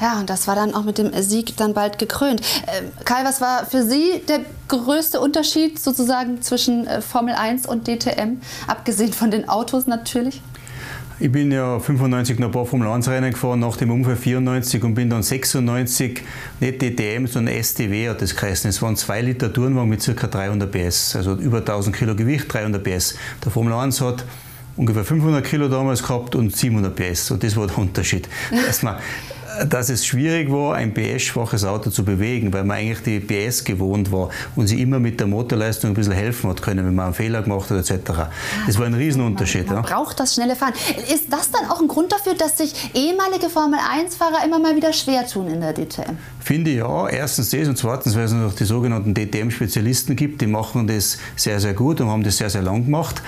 Ja, 0.00 0.20
und 0.20 0.28
das 0.28 0.46
war 0.46 0.54
dann 0.54 0.74
auch 0.74 0.84
mit 0.84 0.98
dem 0.98 1.10
Sieg 1.22 1.56
dann 1.56 1.72
bald 1.72 1.98
gekrönt. 1.98 2.42
Ähm, 2.66 2.90
Kai, 3.04 3.24
was 3.24 3.40
war 3.40 3.64
für 3.64 3.82
Sie 3.82 4.20
der 4.28 4.40
größte 4.68 5.20
Unterschied 5.20 5.78
sozusagen 5.78 6.42
zwischen 6.42 6.86
äh, 6.86 7.00
Formel 7.00 7.34
1 7.34 7.66
und 7.66 7.88
DTM, 7.88 8.40
abgesehen 8.66 9.12
von 9.12 9.30
den 9.30 9.48
Autos 9.48 9.86
natürlich? 9.86 10.42
Ich 11.18 11.32
bin 11.32 11.50
ja 11.50 11.80
95 11.80 12.38
noch 12.38 12.48
ein 12.48 12.52
paar 12.52 12.66
Formel 12.66 12.88
1 12.88 13.08
Rennen 13.08 13.30
gefahren, 13.30 13.60
nach 13.60 13.78
dem 13.78 13.90
Unfall 13.90 14.16
94 14.16 14.84
und 14.84 14.94
bin 14.94 15.08
dann 15.08 15.22
96, 15.22 16.20
nicht 16.60 16.82
DTM, 16.82 17.26
sondern 17.26 17.54
STW 17.54 18.10
hat 18.10 18.20
das 18.20 18.36
geheißen. 18.36 18.68
Es 18.68 18.82
waren 18.82 18.96
2 18.96 19.22
Liter 19.22 19.50
Tourenwagen 19.50 19.88
mit 19.88 20.04
ca. 20.04 20.26
300 20.26 20.70
PS, 20.70 21.16
also 21.16 21.32
über 21.36 21.58
1000 21.58 21.96
Kilo 21.96 22.14
Gewicht, 22.14 22.52
300 22.52 22.84
PS. 22.84 23.16
Der 23.42 23.50
Formel 23.50 23.72
1 23.72 24.02
hat 24.02 24.26
ungefähr 24.76 25.04
500 25.04 25.42
Kilo 25.42 25.68
damals 25.68 26.02
gehabt 26.02 26.34
und 26.34 26.54
700 26.54 26.94
PS. 26.94 27.30
Und 27.30 27.42
das 27.42 27.56
war 27.56 27.66
der 27.66 27.78
Unterschied. 27.78 28.28
Dass 28.66 28.82
man 28.82 28.96
dass 29.68 29.88
es 29.88 30.04
schwierig 30.06 30.50
war, 30.50 30.74
ein 30.74 30.92
PS-schwaches 30.92 31.64
Auto 31.64 31.90
zu 31.90 32.04
bewegen, 32.04 32.52
weil 32.52 32.64
man 32.64 32.76
eigentlich 32.76 33.02
die 33.02 33.20
PS 33.20 33.64
gewohnt 33.64 34.12
war 34.12 34.30
und 34.54 34.66
sie 34.66 34.80
immer 34.80 34.98
mit 34.98 35.20
der 35.20 35.26
Motorleistung 35.26 35.90
ein 35.90 35.94
bisschen 35.94 36.12
helfen 36.12 36.50
hat 36.50 36.62
können, 36.62 36.86
wenn 36.86 36.94
man 36.94 37.06
einen 37.06 37.14
Fehler 37.14 37.42
gemacht 37.42 37.70
hat 37.70 37.78
etc. 37.78 38.12
Das 38.66 38.78
war 38.78 38.86
ein 38.86 38.94
Riesenunterschied. 38.94 39.66
Man, 39.66 39.76
man 39.76 39.84
ja. 39.84 39.90
braucht 39.90 40.20
das 40.20 40.34
schnelle 40.34 40.56
Fahren. 40.56 40.74
Ist 41.12 41.32
das 41.32 41.50
dann 41.50 41.70
auch 41.70 41.80
ein 41.80 41.88
Grund 41.88 42.12
dafür, 42.12 42.34
dass 42.34 42.58
sich 42.58 42.72
ehemalige 42.94 43.48
Formel-1-Fahrer 43.48 44.44
immer 44.44 44.58
mal 44.58 44.76
wieder 44.76 44.92
schwer 44.92 45.26
tun 45.26 45.48
in 45.48 45.60
der 45.60 45.72
DTM? 45.72 46.16
Finde 46.46 46.70
ich 46.70 46.76
ja. 46.76 47.08
Erstens 47.08 47.50
das 47.50 47.66
und 47.66 47.76
zweitens, 47.76 48.14
weil 48.14 48.22
es 48.22 48.32
noch 48.32 48.54
die 48.54 48.64
sogenannten 48.64 49.14
DTM-Spezialisten 49.14 50.14
gibt, 50.14 50.40
die 50.40 50.46
machen 50.46 50.86
das 50.86 51.18
sehr, 51.34 51.58
sehr 51.58 51.74
gut 51.74 52.00
und 52.00 52.08
haben 52.08 52.22
das 52.22 52.36
sehr, 52.36 52.50
sehr 52.50 52.62
lang 52.62 52.84
gemacht. 52.84 53.20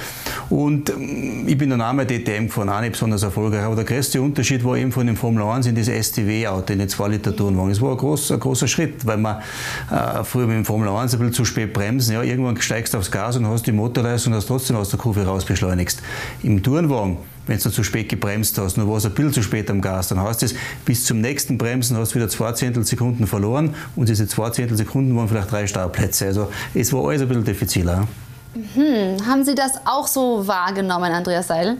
Und 0.50 0.90
ähm, 0.90 1.44
ich 1.48 1.59
bin 1.59 1.70
dann 1.70 1.82
auch 1.82 1.92
mal 1.92 2.06
DTM 2.06 2.46
gefahren, 2.46 2.68
auch 2.68 2.80
nicht 2.80 2.92
besonders 2.92 3.24
erfolgreich. 3.24 3.64
Aber 3.64 3.74
der 3.74 3.84
größte 3.84 4.22
Unterschied 4.22 4.64
war 4.64 4.76
eben 4.76 4.92
von 4.92 5.05
dem 5.06 5.16
Formel 5.16 5.42
1 5.42 5.66
in 5.66 5.74
das 5.74 5.88
STW-Auto, 6.18 6.72
in 6.72 6.80
den 6.80 6.88
2-Liter-Tourenwagen. 6.88 7.70
Es 7.70 7.80
war 7.80 7.92
ein, 7.92 7.96
groß, 7.96 8.32
ein, 8.32 8.40
großer 8.40 8.68
Schritt, 8.68 9.06
weil 9.06 9.18
man 9.18 9.42
äh, 9.90 10.24
früher 10.24 10.46
mit 10.46 10.56
dem 10.56 10.64
Formel 10.64 10.88
1 10.88 11.12
ein 11.12 11.18
bisschen 11.18 11.34
zu 11.34 11.44
spät 11.44 11.72
bremsen. 11.72 12.14
Ja, 12.14 12.22
irgendwann 12.22 12.60
steigst 12.60 12.94
du 12.94 12.98
aufs 12.98 13.10
Gas 13.10 13.36
und 13.36 13.46
hast 13.46 13.66
die 13.66 13.72
Motorleistung 13.72 14.32
und 14.32 14.38
hast 14.38 14.46
trotzdem 14.46 14.76
aus 14.76 14.90
der 14.90 14.98
Kurve 14.98 15.24
raus 15.24 15.44
beschleunigst. 15.44 16.02
Im 16.42 16.62
Tourenwagen 16.62 17.18
wenn 17.46 17.58
du 17.58 17.70
zu 17.70 17.82
spät 17.82 18.10
gebremst 18.10 18.58
hast, 18.58 18.76
nur 18.76 18.86
warst 18.92 19.06
du 19.06 19.08
ein 19.08 19.14
bisschen 19.14 19.32
zu 19.32 19.42
spät 19.42 19.70
am 19.70 19.80
Gas, 19.80 20.08
dann 20.08 20.20
heißt 20.20 20.42
es, 20.42 20.54
bis 20.84 21.06
zum 21.06 21.22
nächsten 21.22 21.56
Bremsen 21.56 21.96
hast 21.96 22.12
du 22.12 22.16
wieder 22.16 22.28
zwei 22.28 22.52
Zehntelsekunden 22.52 23.26
verloren 23.26 23.74
und 23.96 24.06
diese 24.06 24.28
zwei 24.28 24.50
Zehntelsekunden 24.50 25.16
waren 25.16 25.28
vielleicht 25.28 25.50
drei 25.50 25.66
Startplätze. 25.66 26.26
Also 26.26 26.52
es 26.74 26.92
war 26.92 27.08
alles 27.08 27.22
ein 27.22 27.28
bisschen 27.28 27.44
diffiziler. 27.44 28.06
Mhm. 28.54 29.26
Haben 29.26 29.44
Sie 29.44 29.54
das 29.54 29.72
auch 29.86 30.06
so 30.06 30.46
wahrgenommen, 30.46 31.10
Andreas 31.10 31.48
Seidel? 31.48 31.78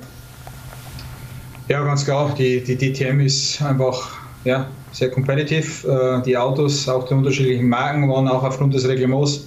Ja, 1.69 1.85
ganz 1.85 2.05
klar. 2.05 2.35
Die, 2.35 2.65
die 2.65 2.77
DTM 2.77 3.21
ist 3.21 3.61
einfach 3.61 4.17
ja, 4.45 4.67
sehr 4.93 5.11
kompetitiv. 5.11 5.85
Äh, 5.85 6.23
die 6.23 6.37
Autos, 6.37 6.89
auch 6.89 7.07
die 7.09 7.15
unterschiedlichen 7.15 7.69
Marken, 7.69 8.09
waren 8.09 8.29
auch 8.29 8.43
aufgrund 8.43 8.75
des 8.75 8.87
Reglements 8.87 9.47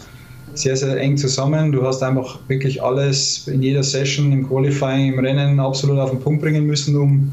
sehr, 0.54 0.76
sehr 0.76 0.98
eng 0.98 1.18
zusammen. 1.18 1.72
Du 1.72 1.84
hast 1.84 2.04
einfach 2.04 2.40
wirklich 2.48 2.82
alles 2.84 3.48
in 3.48 3.62
jeder 3.62 3.84
Session, 3.84 4.32
im 4.32 4.48
Qualifying, 4.48 5.14
im 5.14 5.20
Rennen 5.20 5.60
absolut 5.60 5.98
auf 6.00 6.12
den 6.12 6.20
Punkt 6.20 6.42
bringen 6.42 6.66
müssen, 6.66 6.96
um, 6.96 7.32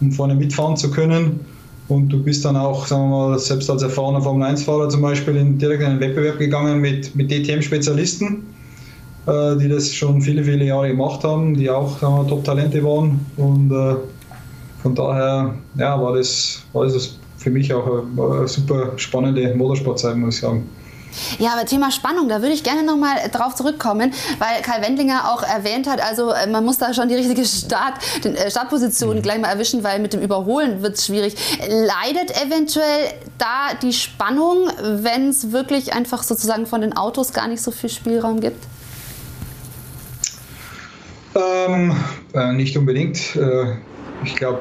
um 0.00 0.12
vorne 0.12 0.34
mitfahren 0.34 0.76
zu 0.76 0.90
können. 0.90 1.40
Und 1.88 2.08
du 2.10 2.22
bist 2.22 2.44
dann 2.44 2.56
auch, 2.56 2.86
sagen 2.86 3.10
wir 3.10 3.28
mal, 3.30 3.38
selbst 3.38 3.68
als 3.68 3.82
erfahrener 3.82 4.22
Formel-1-Fahrer 4.22 4.88
zum 4.88 5.02
Beispiel 5.02 5.34
in, 5.34 5.58
direkt 5.58 5.82
in 5.82 5.88
einen 5.88 6.00
Wettbewerb 6.00 6.38
gegangen 6.38 6.80
mit, 6.80 7.14
mit 7.16 7.30
DTM-Spezialisten, 7.32 8.44
äh, 9.26 9.56
die 9.56 9.68
das 9.68 9.92
schon 9.92 10.22
viele, 10.22 10.44
viele 10.44 10.64
Jahre 10.64 10.88
gemacht 10.88 11.24
haben, 11.24 11.54
die 11.54 11.68
auch 11.68 11.98
Top-Talente 11.98 12.84
waren. 12.84 13.26
Und 13.36 13.72
äh, 13.72 13.96
von 14.82 14.94
daher 14.94 15.54
ja, 15.76 16.00
war, 16.00 16.16
das, 16.16 16.62
war 16.72 16.86
das 16.86 17.18
für 17.36 17.50
mich 17.50 17.72
auch 17.72 17.86
eine, 17.86 18.34
eine 18.38 18.48
super 18.48 18.92
spannende 18.96 19.54
Motorsportzeit, 19.54 20.16
muss 20.16 20.36
ich 20.36 20.40
sagen. 20.40 20.68
Ja, 21.38 21.54
aber 21.54 21.64
Thema 21.66 21.90
Spannung, 21.90 22.28
da 22.28 22.40
würde 22.40 22.54
ich 22.54 22.62
gerne 22.62 22.82
nochmal 22.82 23.16
drauf 23.32 23.54
zurückkommen, 23.54 24.12
weil 24.38 24.62
Kai 24.62 24.80
Wendlinger 24.82 25.32
auch 25.32 25.42
erwähnt 25.42 25.88
hat, 25.88 26.00
also 26.00 26.30
äh, 26.30 26.46
man 26.46 26.64
muss 26.64 26.78
da 26.78 26.94
schon 26.94 27.08
die 27.08 27.14
richtige 27.14 27.44
Start, 27.44 27.94
den, 28.24 28.36
äh, 28.36 28.50
Startposition 28.50 29.16
mhm. 29.16 29.22
gleich 29.22 29.40
mal 29.40 29.48
erwischen, 29.48 29.82
weil 29.82 29.98
mit 29.98 30.12
dem 30.12 30.20
Überholen 30.20 30.82
wird 30.82 30.96
es 30.96 31.06
schwierig. 31.06 31.34
Leidet 31.68 32.30
eventuell 32.40 33.12
da 33.38 33.74
die 33.82 33.92
Spannung, 33.92 34.68
wenn 34.80 35.28
es 35.30 35.52
wirklich 35.52 35.92
einfach 35.92 36.22
sozusagen 36.22 36.66
von 36.66 36.80
den 36.80 36.96
Autos 36.96 37.32
gar 37.32 37.48
nicht 37.48 37.62
so 37.62 37.70
viel 37.70 37.90
Spielraum 37.90 38.40
gibt? 38.40 38.64
Ähm, 41.34 41.96
äh, 42.34 42.52
nicht 42.52 42.76
unbedingt. 42.76 43.36
Äh, 43.36 43.76
ich 44.24 44.36
glaube, 44.36 44.60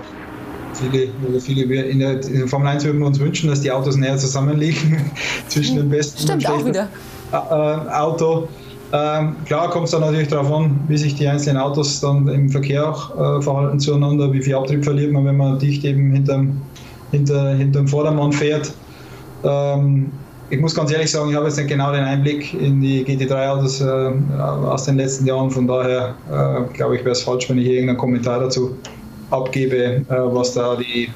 viele, 0.73 1.07
oder 1.27 1.39
viele 1.39 1.63
in 1.83 1.99
der, 1.99 2.23
in 2.23 2.39
der 2.39 2.47
Formel 2.47 2.67
1 2.67 2.85
würden 2.85 3.01
uns 3.01 3.19
wünschen, 3.19 3.49
dass 3.49 3.61
die 3.61 3.71
Autos 3.71 3.95
näher 3.95 4.17
zusammenliegen 4.17 5.11
zwischen 5.47 5.77
dem 5.77 5.89
besten 5.89 6.21
Stimmt, 6.21 6.47
und 6.47 6.51
auch 6.51 6.65
wieder. 6.65 6.87
Äh, 7.31 7.35
Auto. 7.35 8.47
Ähm, 8.91 9.35
klar 9.45 9.69
kommt 9.69 9.85
es 9.85 9.91
dann 9.91 10.01
natürlich 10.01 10.29
darauf 10.29 10.51
an, 10.51 10.79
wie 10.87 10.97
sich 10.97 11.13
die 11.13 11.27
einzelnen 11.27 11.61
Autos 11.61 11.99
dann 11.99 12.27
im 12.27 12.49
Verkehr 12.49 12.89
auch 12.89 13.37
äh, 13.37 13.41
verhalten 13.41 13.79
zueinander, 13.79 14.33
wie 14.33 14.41
viel 14.41 14.55
Abtrieb 14.55 14.83
verliert 14.83 15.11
man, 15.11 15.25
wenn 15.25 15.37
man 15.37 15.59
dicht 15.59 15.85
eben 15.85 16.11
hinterm, 16.11 16.59
hinter, 17.11 17.53
hinterm 17.53 17.87
Vordermann 17.87 18.31
fährt. 18.31 18.73
Ähm, 19.43 20.11
ich 20.49 20.59
muss 20.59 20.73
ganz 20.73 20.91
ehrlich 20.91 21.11
sagen, 21.11 21.29
ich 21.29 21.35
habe 21.35 21.45
jetzt 21.45 21.57
nicht 21.57 21.69
genau 21.69 21.91
den 21.91 22.03
Einblick 22.03 22.51
in 22.55 22.81
die 22.81 23.05
GT3-Autos 23.05 23.81
äh, 23.81 24.11
aus 24.39 24.85
den 24.85 24.97
letzten 24.97 25.27
Jahren, 25.27 25.51
von 25.51 25.67
daher 25.67 26.15
äh, 26.31 26.73
glaube 26.73 26.95
ich, 26.95 27.01
wäre 27.01 27.11
es 27.11 27.21
falsch, 27.21 27.47
wenn 27.47 27.59
ich 27.59 27.65
hier 27.65 27.75
irgendeinen 27.75 27.99
Kommentar 27.99 28.39
dazu 28.39 28.75
abgebe, 29.29 29.77
äh, 29.77 30.03
was 30.09 30.53
da 30.53 30.75
die, 30.75 31.09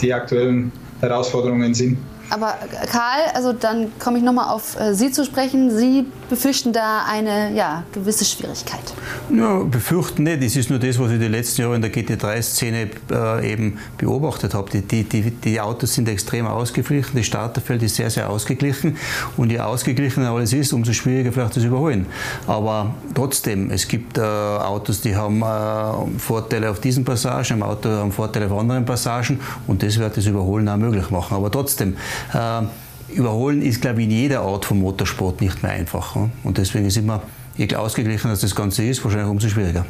die, 0.00 0.12
aktuellen 0.12 0.72
Herausforderungen 1.00 1.74
sind. 1.74 1.98
Aber 2.30 2.54
Karl, 2.90 3.20
also 3.34 3.52
dann 3.52 3.92
komme 3.98 4.18
ich 4.18 4.24
nochmal 4.24 4.52
auf 4.52 4.78
äh, 4.80 4.94
Sie 4.94 5.12
zu 5.12 5.24
sprechen. 5.24 5.70
Sie 5.70 6.06
befürchten 6.28 6.72
da 6.72 7.04
eine 7.08 7.52
ja, 7.54 7.84
gewisse 7.92 8.24
Schwierigkeit. 8.24 8.94
Ja, 9.34 9.58
befürchten 9.62 10.24
nicht. 10.24 10.42
Das 10.42 10.56
ist 10.56 10.70
nur 10.70 10.78
das, 10.78 10.98
was 10.98 11.12
ich 11.12 11.18
die 11.18 11.28
letzten 11.28 11.62
Jahre 11.62 11.76
in 11.76 11.82
der 11.82 11.92
GT3-Szene 11.92 12.90
äh, 13.10 13.52
eben 13.52 13.78
beobachtet 13.98 14.54
habe. 14.54 14.70
Die, 14.70 14.82
die, 14.82 15.04
die, 15.04 15.30
die, 15.30 15.60
Autos 15.60 15.94
sind 15.94 16.08
extrem 16.08 16.46
ausgeglichen, 16.46 17.16
das 17.16 17.26
Starterfeld 17.26 17.82
ist 17.82 17.96
sehr, 17.96 18.10
sehr 18.10 18.28
ausgeglichen. 18.28 18.96
Und 19.36 19.50
je 19.50 19.60
ausgeglichener 19.60 20.30
alles 20.30 20.52
ist, 20.52 20.72
umso 20.72 20.92
schwieriger 20.92 21.32
vielleicht 21.32 21.56
das 21.56 21.64
Überholen. 21.64 22.06
Aber 22.46 22.94
trotzdem, 23.14 23.70
es 23.70 23.86
gibt 23.88 24.18
äh, 24.18 24.22
Autos, 24.22 25.00
die 25.00 25.14
haben 25.14 25.42
äh, 25.42 26.18
Vorteile 26.18 26.70
auf 26.70 26.80
diesen 26.80 27.04
Passagen, 27.04 27.62
Auto 27.62 27.88
haben 27.88 28.12
Vorteile 28.12 28.46
auf 28.46 28.58
anderen 28.58 28.84
Passagen 28.84 29.40
und 29.66 29.82
das 29.82 29.98
wird 29.98 30.16
das 30.16 30.26
Überholen 30.26 30.68
auch 30.68 30.76
möglich 30.76 31.10
machen. 31.10 31.36
Aber 31.36 31.50
trotzdem, 31.50 31.96
äh, 32.32 32.62
Überholen 33.08 33.62
ist, 33.62 33.80
glaube 33.80 34.02
ich, 34.02 34.08
in 34.08 34.10
jeder 34.12 34.40
Art 34.40 34.64
von 34.64 34.80
Motorsport 34.80 35.40
nicht 35.40 35.62
mehr 35.62 35.72
einfach. 35.72 36.16
Und 36.42 36.58
deswegen 36.58 36.86
ist 36.86 36.96
immer, 36.96 37.22
je 37.56 37.74
ausgeglichener 37.74 38.36
das 38.36 38.54
Ganze 38.54 38.84
ist, 38.84 39.04
wahrscheinlich 39.04 39.30
umso 39.30 39.48
schwieriger. 39.48 39.86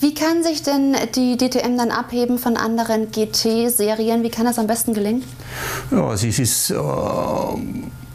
Wie 0.00 0.14
kann 0.14 0.42
sich 0.42 0.62
denn 0.62 0.96
die 1.14 1.36
DTM 1.36 1.76
dann 1.76 1.90
abheben 1.90 2.38
von 2.38 2.56
anderen 2.56 3.10
GT-Serien? 3.10 4.22
Wie 4.22 4.30
kann 4.30 4.44
das 4.44 4.58
am 4.58 4.66
besten 4.66 4.94
gelingen? 4.94 5.22
Ja, 5.90 6.08
also 6.08 6.26
es 6.26 6.38
ist 6.38 6.70
äh, 6.70 6.74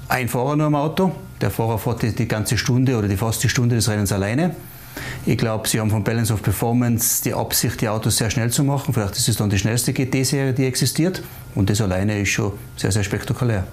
ein 0.09 0.27
Fahrer 0.27 0.55
nur 0.55 0.67
am 0.67 0.75
Auto. 0.75 1.11
Der 1.41 1.51
Fahrer 1.51 1.77
fährt 1.77 2.01
die, 2.03 2.15
die 2.15 2.27
ganze 2.27 2.57
Stunde 2.57 2.97
oder 2.97 3.07
die 3.07 3.17
fast 3.17 3.43
die 3.43 3.49
Stunde 3.49 3.75
des 3.75 3.89
Rennens 3.89 4.11
alleine. 4.11 4.55
Ich 5.25 5.37
glaube, 5.37 5.67
sie 5.67 5.79
haben 5.79 5.89
von 5.89 6.03
Balance 6.03 6.31
of 6.31 6.41
Performance 6.41 7.23
die 7.23 7.33
Absicht, 7.33 7.81
die 7.81 7.89
Autos 7.89 8.17
sehr 8.17 8.29
schnell 8.29 8.51
zu 8.51 8.63
machen. 8.63 8.93
Vielleicht 8.93 9.17
ist 9.17 9.27
es 9.27 9.37
dann 9.37 9.49
die 9.49 9.57
schnellste 9.57 9.91
GT-Serie, 9.91 10.53
die 10.53 10.65
existiert. 10.65 11.21
Und 11.55 11.69
das 11.69 11.81
alleine 11.81 12.21
ist 12.21 12.29
schon 12.29 12.53
sehr, 12.77 12.91
sehr 12.91 13.03
spektakulär. 13.03 13.65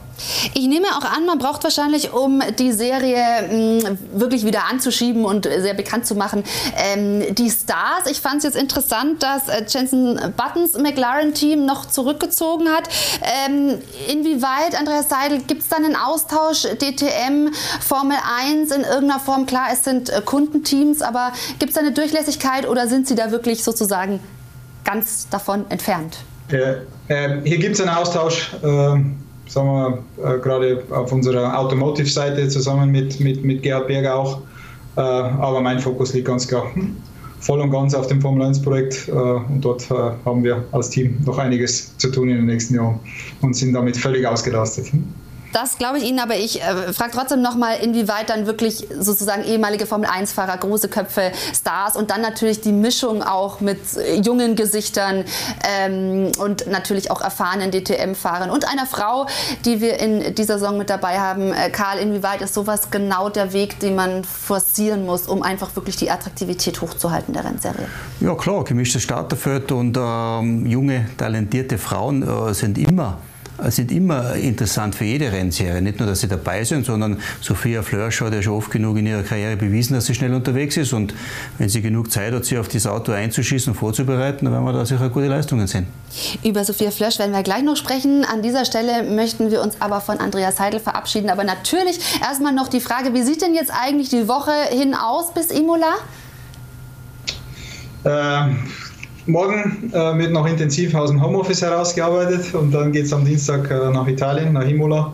Ich 0.54 0.66
nehme 0.66 0.86
auch 0.88 1.04
an, 1.04 1.26
man 1.26 1.38
braucht 1.38 1.64
wahrscheinlich, 1.64 2.12
um 2.12 2.42
die 2.58 2.72
Serie 2.72 3.18
mh, 3.42 3.88
hm, 3.88 3.98
wirklich 4.12 4.44
wieder 4.44 4.64
anzuschieben 4.70 5.24
und 5.24 5.44
sehr 5.44 5.74
bekannt 5.74 6.06
zu 6.06 6.14
machen, 6.14 6.44
ähm, 6.76 7.34
die 7.34 7.50
Stars. 7.50 8.10
Ich 8.10 8.20
fand 8.20 8.38
es 8.38 8.44
jetzt 8.44 8.56
interessant, 8.56 9.22
dass 9.22 9.48
äh, 9.48 9.64
Jensen 9.68 10.18
Buttons 10.36 10.74
McLaren-Team 10.74 11.64
noch 11.64 11.86
zurückgezogen 11.86 12.68
hat. 12.68 12.88
Ähm, 13.22 13.78
inwieweit, 14.08 14.78
Andreas 14.78 15.08
Seidel, 15.08 15.40
gibt 15.40 15.62
es 15.62 15.68
da 15.68 15.76
einen 15.76 15.96
Austausch 15.96 16.62
DTM, 16.62 17.52
Formel 17.80 18.16
1 18.46 18.70
in 18.70 18.82
irgendeiner 18.82 19.20
Form? 19.20 19.46
Klar, 19.46 19.68
es 19.72 19.84
sind 19.84 20.10
äh, 20.10 20.20
Kundenteams, 20.24 21.02
aber 21.02 21.32
gibt 21.58 21.70
es 21.70 21.74
da 21.74 21.80
eine 21.80 21.92
Durchlässigkeit 21.92 22.68
oder 22.68 22.88
sind 22.88 23.08
sie 23.08 23.14
da 23.14 23.30
wirklich 23.30 23.64
sozusagen 23.64 24.20
ganz 24.84 25.28
davon 25.28 25.64
entfernt? 25.70 26.18
Ja, 26.50 26.74
äh, 27.08 27.40
hier 27.44 27.58
gibt 27.58 27.74
es 27.74 27.80
einen 27.80 27.90
Austausch, 27.90 28.52
äh, 28.62 29.00
sagen 29.52 29.68
wir 29.68 30.34
äh, 30.34 30.38
gerade 30.38 30.82
auf 30.90 31.12
unserer 31.12 31.58
Automotive-Seite 31.58 32.48
zusammen 32.48 32.90
mit, 32.90 33.20
mit, 33.20 33.44
mit 33.44 33.62
Gerhard 33.62 33.88
Berger 33.88 34.14
auch. 34.14 34.40
Äh, 34.96 35.00
aber 35.00 35.60
mein 35.60 35.78
Fokus 35.78 36.12
liegt 36.14 36.26
ganz 36.26 36.48
klar 36.48 36.66
voll 37.42 37.60
und 37.60 37.70
ganz 37.70 37.94
auf 37.94 38.06
dem 38.06 38.20
Formel 38.20 38.46
1-Projekt 38.46 39.08
äh, 39.08 39.12
und 39.12 39.60
dort 39.60 39.90
äh, 39.90 39.94
haben 40.24 40.44
wir 40.44 40.64
als 40.72 40.90
Team 40.90 41.18
noch 41.24 41.38
einiges 41.38 41.96
zu 41.98 42.10
tun 42.10 42.28
in 42.28 42.36
den 42.36 42.46
nächsten 42.46 42.76
Jahren 42.76 43.00
und 43.42 43.54
sind 43.54 43.72
damit 43.72 43.96
völlig 43.96 44.26
ausgelastet. 44.26 44.86
Das 45.52 45.76
glaube 45.76 45.98
ich 45.98 46.04
Ihnen, 46.04 46.18
aber 46.18 46.36
ich 46.36 46.62
äh, 46.62 46.92
frage 46.92 47.12
trotzdem 47.14 47.42
noch 47.42 47.56
mal, 47.56 47.74
inwieweit 47.74 48.30
dann 48.30 48.46
wirklich 48.46 48.86
sozusagen 48.98 49.44
ehemalige 49.44 49.86
Formel-1-Fahrer, 49.86 50.56
große 50.56 50.88
Köpfe, 50.88 51.32
Stars 51.54 51.96
und 51.96 52.10
dann 52.10 52.22
natürlich 52.22 52.60
die 52.60 52.72
Mischung 52.72 53.22
auch 53.22 53.60
mit 53.60 53.78
äh, 53.96 54.16
jungen 54.20 54.56
Gesichtern 54.56 55.24
ähm, 55.68 56.32
und 56.38 56.66
natürlich 56.66 57.10
auch 57.10 57.20
erfahrenen 57.20 57.70
DTM-Fahrern 57.70 58.50
und 58.50 58.66
einer 58.66 58.86
Frau, 58.86 59.26
die 59.64 59.80
wir 59.80 60.00
in 60.00 60.34
dieser 60.34 60.58
Saison 60.58 60.78
mit 60.78 60.88
dabei 60.88 61.18
haben. 61.18 61.52
Äh, 61.52 61.70
Karl, 61.70 61.98
inwieweit 61.98 62.40
ist 62.40 62.54
sowas 62.54 62.90
genau 62.90 63.28
der 63.28 63.52
Weg, 63.52 63.78
den 63.80 63.94
man 63.94 64.24
forcieren 64.24 65.04
muss, 65.04 65.26
um 65.26 65.42
einfach 65.42 65.76
wirklich 65.76 65.96
die 65.96 66.10
Attraktivität 66.10 66.80
hochzuhalten 66.80 67.34
der 67.34 67.44
Rennserie? 67.44 67.86
Ja 68.20 68.34
klar, 68.34 68.64
gemischtes 68.64 69.02
Starterfeld 69.02 69.70
und 69.72 69.98
ähm, 70.00 70.66
junge, 70.66 71.10
talentierte 71.18 71.76
Frauen 71.76 72.22
äh, 72.22 72.54
sind 72.54 72.78
immer 72.78 73.18
sind 73.70 73.92
immer 73.92 74.34
interessant 74.34 74.94
für 74.94 75.04
jede 75.04 75.30
Rennserie. 75.30 75.80
Nicht 75.80 75.98
nur, 75.98 76.08
dass 76.08 76.20
sie 76.20 76.28
dabei 76.28 76.64
sind, 76.64 76.86
sondern 76.86 77.18
Sophia 77.40 77.82
Flörsch 77.82 78.20
hat 78.20 78.34
ja 78.34 78.42
schon 78.42 78.54
oft 78.54 78.70
genug 78.70 78.98
in 78.98 79.06
ihrer 79.06 79.22
Karriere 79.22 79.56
bewiesen, 79.56 79.94
dass 79.94 80.06
sie 80.06 80.14
schnell 80.14 80.34
unterwegs 80.34 80.76
ist. 80.76 80.92
Und 80.92 81.14
wenn 81.58 81.68
sie 81.68 81.82
genug 81.82 82.10
Zeit 82.10 82.32
hat, 82.32 82.44
sich 82.44 82.58
auf 82.58 82.68
dieses 82.68 82.86
Auto 82.86 83.12
einzuschießen 83.12 83.72
und 83.72 83.78
vorzubereiten, 83.78 84.44
dann 84.44 84.54
werden 84.54 84.64
wir 84.64 84.72
da 84.72 84.84
sicher 84.84 85.08
gute 85.08 85.28
Leistungen 85.28 85.66
sehen. 85.66 85.86
Über 86.42 86.64
Sophia 86.64 86.90
Flörsch 86.90 87.18
werden 87.18 87.32
wir 87.32 87.42
gleich 87.42 87.62
noch 87.62 87.76
sprechen. 87.76 88.24
An 88.24 88.42
dieser 88.42 88.64
Stelle 88.64 89.04
möchten 89.04 89.50
wir 89.50 89.62
uns 89.62 89.76
aber 89.80 90.00
von 90.00 90.18
Andreas 90.18 90.58
Heidel 90.58 90.80
verabschieden. 90.80 91.30
Aber 91.30 91.44
natürlich 91.44 91.98
erstmal 92.20 92.52
noch 92.52 92.68
die 92.68 92.80
Frage, 92.80 93.14
wie 93.14 93.22
sieht 93.22 93.42
denn 93.42 93.54
jetzt 93.54 93.72
eigentlich 93.72 94.08
die 94.08 94.28
Woche 94.28 94.52
hin 94.70 94.94
aus 94.94 95.32
bis 95.34 95.50
Imola? 95.50 95.94
Ähm, 98.04 98.58
Morgen 99.26 99.92
äh, 99.92 100.18
wird 100.18 100.32
noch 100.32 100.46
intensiv 100.46 100.94
aus 100.96 101.10
dem 101.10 101.22
Homeoffice 101.22 101.62
herausgearbeitet 101.62 102.54
und 102.54 102.72
dann 102.72 102.90
geht 102.90 103.04
es 103.04 103.12
am 103.12 103.24
Dienstag 103.24 103.70
äh, 103.70 103.90
nach 103.90 104.08
Italien, 104.08 104.52
nach 104.52 104.66
Imola. 104.66 105.12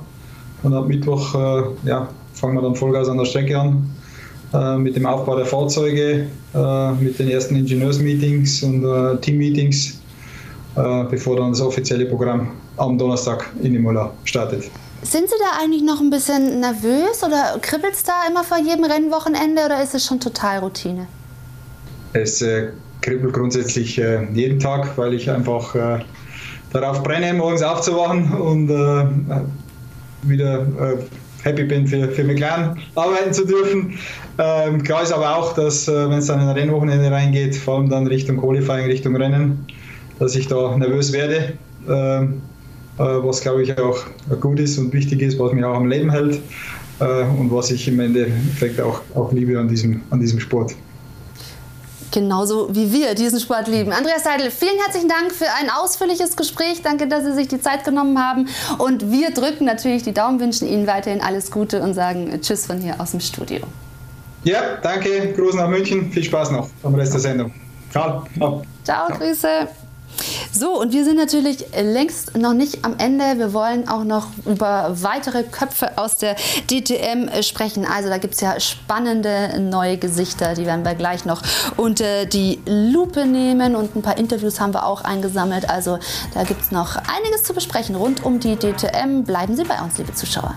Und 0.63 0.73
ab 0.73 0.89
Mittwoch 0.89 1.35
äh, 1.35 1.63
ja, 1.89 2.09
fangen 2.33 2.55
wir 2.55 2.63
dann 2.63 2.75
Vollgas 2.75 3.09
an 3.09 3.19
der 3.19 3.27
Strecke 3.27 3.59
an 3.59 3.91
äh, 4.55 4.79
mit 4.79 4.97
dem 4.97 5.05
Aufbau 5.05 5.37
der 5.37 5.45
Fahrzeuge, 5.45 6.27
äh, 6.55 6.93
mit 6.93 7.19
den 7.19 7.29
ersten 7.29 7.57
Ingenieursmeetings 7.57 8.63
und 8.63 8.83
äh, 8.83 9.17
Teammeetings, 9.21 10.01
bevor 11.11 11.37
dann 11.37 11.51
das 11.51 11.61
offizielle 11.61 12.07
Programm 12.07 12.53
am 12.77 12.97
Donnerstag 12.97 13.51
in 13.63 13.75
Imola 13.75 14.13
startet. 14.23 14.71
Sind 15.03 15.29
Sie 15.29 15.35
da 15.41 15.61
eigentlich 15.61 15.83
noch 15.83 16.01
ein 16.01 16.09
bisschen 16.09 16.61
nervös 16.61 17.25
oder 17.27 17.59
kribbelt 17.61 17.95
es 17.95 18.05
da 18.05 18.13
immer 18.29 18.45
vor 18.45 18.59
jedem 18.59 18.85
Rennwochenende 18.85 19.65
oder 19.65 19.83
ist 19.83 19.97
es 19.97 20.07
schon 20.07 20.21
total 20.21 20.61
Routine? 20.61 21.09
Es 22.13 22.45
kribbel 23.09 23.33
grundsätzlich 23.33 23.99
äh, 23.99 24.27
jeden 24.35 24.59
Tag, 24.59 24.99
weil 24.99 25.15
ich 25.15 25.31
einfach 25.31 25.75
äh, 25.75 26.01
darauf 26.73 27.03
brenne, 27.03 27.33
morgens 27.33 27.63
aufzuwachen 27.63 28.33
und 28.35 28.69
äh, 28.69 29.07
wieder 30.23 30.67
happy 31.43 31.65
bin, 31.65 31.87
für, 31.87 32.09
für 32.09 32.25
McLaren 32.25 32.79
arbeiten 32.97 33.33
zu 33.33 33.47
dürfen. 33.47 33.95
Ähm, 34.39 34.83
klar 34.83 35.03
ist 35.03 35.13
aber 35.13 35.37
auch, 35.37 35.55
dass 35.55 35.89
äh, 35.89 36.11
wenn 36.11 36.19
es 36.19 36.27
dann 36.27 36.41
in 36.41 36.49
ein 36.49 36.55
Rennwochenende 36.55 37.11
reingeht, 37.11 37.57
vor 37.57 37.79
allem 37.79 37.89
dann 37.89 38.07
Richtung 38.07 38.37
Qualifying, 38.37 38.87
Richtung 38.87 39.17
Rennen, 39.17 39.67
dass 40.19 40.37
ich 40.37 40.47
da 40.49 40.77
nervös 40.77 41.13
werde. 41.13 41.55
Ähm, 41.89 42.43
äh, 42.99 43.03
was 43.03 43.41
glaube 43.41 43.63
ich 43.63 43.79
auch 43.79 44.05
gut 44.41 44.61
ist 44.61 44.77
und 44.77 44.93
wichtig 44.93 45.23
ist, 45.23 45.39
was 45.39 45.53
mich 45.53 45.65
auch 45.65 45.77
am 45.77 45.87
Leben 45.87 46.11
hält 46.11 46.41
und 46.99 47.53
was 47.53 47.71
ich 47.71 47.87
im 47.87 48.01
Endeffekt 48.01 48.81
auch, 48.81 49.01
auch 49.15 49.33
liebe 49.33 49.57
an 49.57 49.69
diesem, 49.69 50.01
an 50.11 50.19
diesem 50.19 50.41
Sport 50.41 50.75
genauso 52.13 52.75
wie 52.75 52.93
wir 52.93 53.15
diesen 53.15 53.41
Sport 53.41 53.69
lieben. 53.69 53.93
Andreas 53.93 54.25
Seidel, 54.25 54.51
vielen 54.51 54.79
herzlichen 54.79 55.09
Dank 55.09 55.33
für 55.33 55.47
ein 55.61 55.71
ausführliches 55.71 56.37
Gespräch. 56.37 56.83
Danke, 56.83 57.09
dass 57.09 57.25
Sie 57.25 57.33
sich 57.33 57.49
die 57.49 57.61
Zeit 57.61 57.85
genommen 57.85 58.19
haben. 58.19 58.49
Und 58.79 59.11
wir 59.11 59.31
drücken 59.31 59.65
natürlich 59.65 60.03
die 60.03 60.15
Daumen, 60.15 60.41
wünschen 60.41 60.69
Ihnen 60.69 60.87
weiterhin 60.87 61.21
alles 61.21 61.51
Gute 61.51 61.83
und 61.83 61.95
sagen 61.95 62.41
Tschüss 62.41 62.67
von 62.67 62.79
hier 62.79 63.01
aus 63.01 63.13
dem 63.13 63.21
Studio. 63.21 63.61
Ja, 64.45 64.77
danke. 64.83 65.33
Gruß 65.35 65.55
nach 65.55 65.69
München. 65.69 66.11
Viel 66.13 66.25
Spaß 66.25 66.53
noch 66.53 66.69
am 66.83 66.95
Rest 66.95 67.13
der 67.13 67.21
Sendung. 67.21 67.53
Ciao. 67.91 68.25
Ciao, 68.37 68.63
Ciao. 68.85 69.09
Grüße. 69.09 69.69
So, 70.53 70.81
und 70.81 70.93
wir 70.93 71.05
sind 71.05 71.17
natürlich 71.17 71.67
längst 71.77 72.37
noch 72.37 72.53
nicht 72.53 72.85
am 72.85 72.97
Ende. 72.99 73.39
Wir 73.39 73.53
wollen 73.53 73.89
auch 73.89 74.05
noch 74.05 74.27
über 74.45 74.91
weitere 75.03 75.45
Köpfe 75.45 75.97
aus 75.97 76.17
der 76.17 76.37
DTM 76.71 77.43
sprechen. 77.43 77.85
Also 77.85 78.09
da 78.09 78.19
gibt 78.19 78.35
es 78.35 78.41
ja 78.41 78.59
spannende 78.59 79.61
neue 79.61 79.99
Gesichter, 79.99 80.55
die 80.55 80.67
werden 80.67 80.85
wir 80.85 80.95
gleich 80.95 81.25
noch 81.25 81.43
unter 81.77 82.27
die 82.27 82.61
Lupe 82.67 83.27
nehmen. 83.27 83.77
Und 83.77 83.95
ein 83.95 84.03
paar 84.03 84.19
Interviews 84.19 84.61
haben 84.61 84.75
wir 84.75 84.87
auch 84.87 85.03
eingesammelt. 85.03 85.69
Also 85.69 85.99
da 86.35 86.45
gibt 86.45 86.63
es 86.63 86.71
noch 86.71 86.97
einiges 86.97 87.45
zu 87.45 87.55
besprechen 87.55 87.97
rund 87.97 88.25
um 88.25 88.41
die 88.41 88.57
DTM. 88.57 89.25
Bleiben 89.25 89.57
Sie 89.57 89.65
bei 89.65 89.81
uns, 89.81 89.99
liebe 89.99 90.15
Zuschauer. 90.15 90.57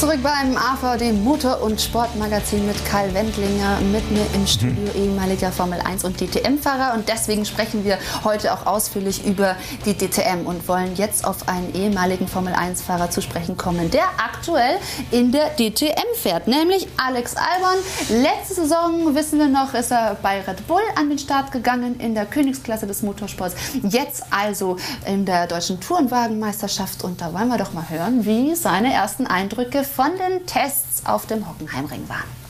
Zurück 0.00 0.24
beim 0.24 0.56
AVD 0.56 1.12
Motor- 1.12 1.62
und 1.62 1.80
Sportmagazin 1.80 2.66
mit 2.66 2.84
Karl 2.84 3.14
Wendlinger, 3.14 3.78
mit 3.92 4.10
mir 4.10 4.26
im 4.34 4.44
Studio, 4.44 4.92
mhm. 4.92 5.02
ehemaliger 5.02 5.52
Formel 5.52 5.80
1 5.80 6.02
und 6.02 6.20
DTM-Fahrer. 6.20 6.94
Und 6.94 7.08
deswegen 7.08 7.44
sprechen 7.44 7.84
wir 7.84 7.98
heute 8.24 8.52
auch 8.52 8.66
ausführlich 8.66 9.24
über 9.24 9.54
die 9.86 9.94
DTM 9.94 10.46
und 10.46 10.66
wollen 10.66 10.96
jetzt 10.96 11.24
auf 11.24 11.48
einen 11.48 11.72
ehemaligen 11.74 12.26
Formel 12.26 12.54
1-Fahrer 12.54 13.10
zu 13.10 13.22
sprechen 13.22 13.56
kommen, 13.56 13.88
der 13.92 14.02
aktuell 14.18 14.78
in 15.12 15.30
der 15.30 15.50
DTM 15.50 16.14
fährt, 16.20 16.48
nämlich 16.48 16.88
Alex 16.96 17.36
Albon. 17.36 17.78
Letzte 18.20 18.54
Saison, 18.54 19.14
wissen 19.14 19.38
wir 19.38 19.48
noch, 19.48 19.74
ist 19.74 19.92
er 19.92 20.16
bei 20.20 20.40
Red 20.40 20.66
Bull 20.66 20.82
an 20.96 21.08
den 21.08 21.20
Start 21.20 21.52
gegangen 21.52 22.00
in 22.00 22.16
der 22.16 22.26
Königsklasse 22.26 22.88
des 22.88 23.02
Motorsports. 23.02 23.54
Jetzt 23.88 24.24
also 24.30 24.76
in 25.06 25.24
der 25.24 25.46
deutschen 25.46 25.80
Tourenwagenmeisterschaft. 25.80 27.04
Und 27.04 27.20
da 27.20 27.32
wollen 27.32 27.48
wir 27.48 27.58
doch 27.58 27.72
mal 27.72 27.88
hören, 27.88 28.26
wie 28.26 28.56
seine 28.56 28.92
ersten 28.92 29.28
Eindrücke 29.28 29.84
von 29.94 30.10
den 30.18 30.44
Tests 30.46 31.06
auf 31.06 31.26
dem 31.26 31.48
Hockenheimring 31.48 32.08
waren. 32.08 32.44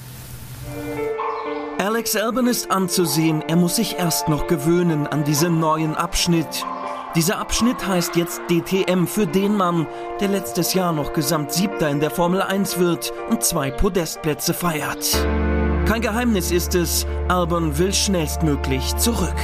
Alex 1.78 2.16
Albon 2.16 2.46
ist 2.46 2.70
anzusehen, 2.70 3.42
er 3.42 3.56
muss 3.56 3.76
sich 3.76 3.98
erst 3.98 4.28
noch 4.28 4.46
gewöhnen 4.46 5.06
an 5.06 5.24
diesen 5.24 5.60
neuen 5.60 5.94
Abschnitt. 5.94 6.64
Dieser 7.14 7.38
Abschnitt 7.38 7.86
heißt 7.86 8.16
jetzt 8.16 8.40
DTM 8.48 9.06
für 9.06 9.26
den 9.26 9.56
Mann, 9.56 9.86
der 10.20 10.28
letztes 10.28 10.74
Jahr 10.74 10.92
noch 10.92 11.12
Gesamtsiebter 11.12 11.90
in 11.90 12.00
der 12.00 12.10
Formel 12.10 12.42
1 12.42 12.78
wird 12.78 13.12
und 13.28 13.44
zwei 13.44 13.70
Podestplätze 13.70 14.54
feiert. 14.54 15.12
Kein 15.86 16.00
Geheimnis 16.00 16.50
ist 16.50 16.74
es, 16.74 17.06
Albon 17.28 17.76
will 17.78 17.92
schnellstmöglich 17.92 18.96
zurück. 18.96 19.36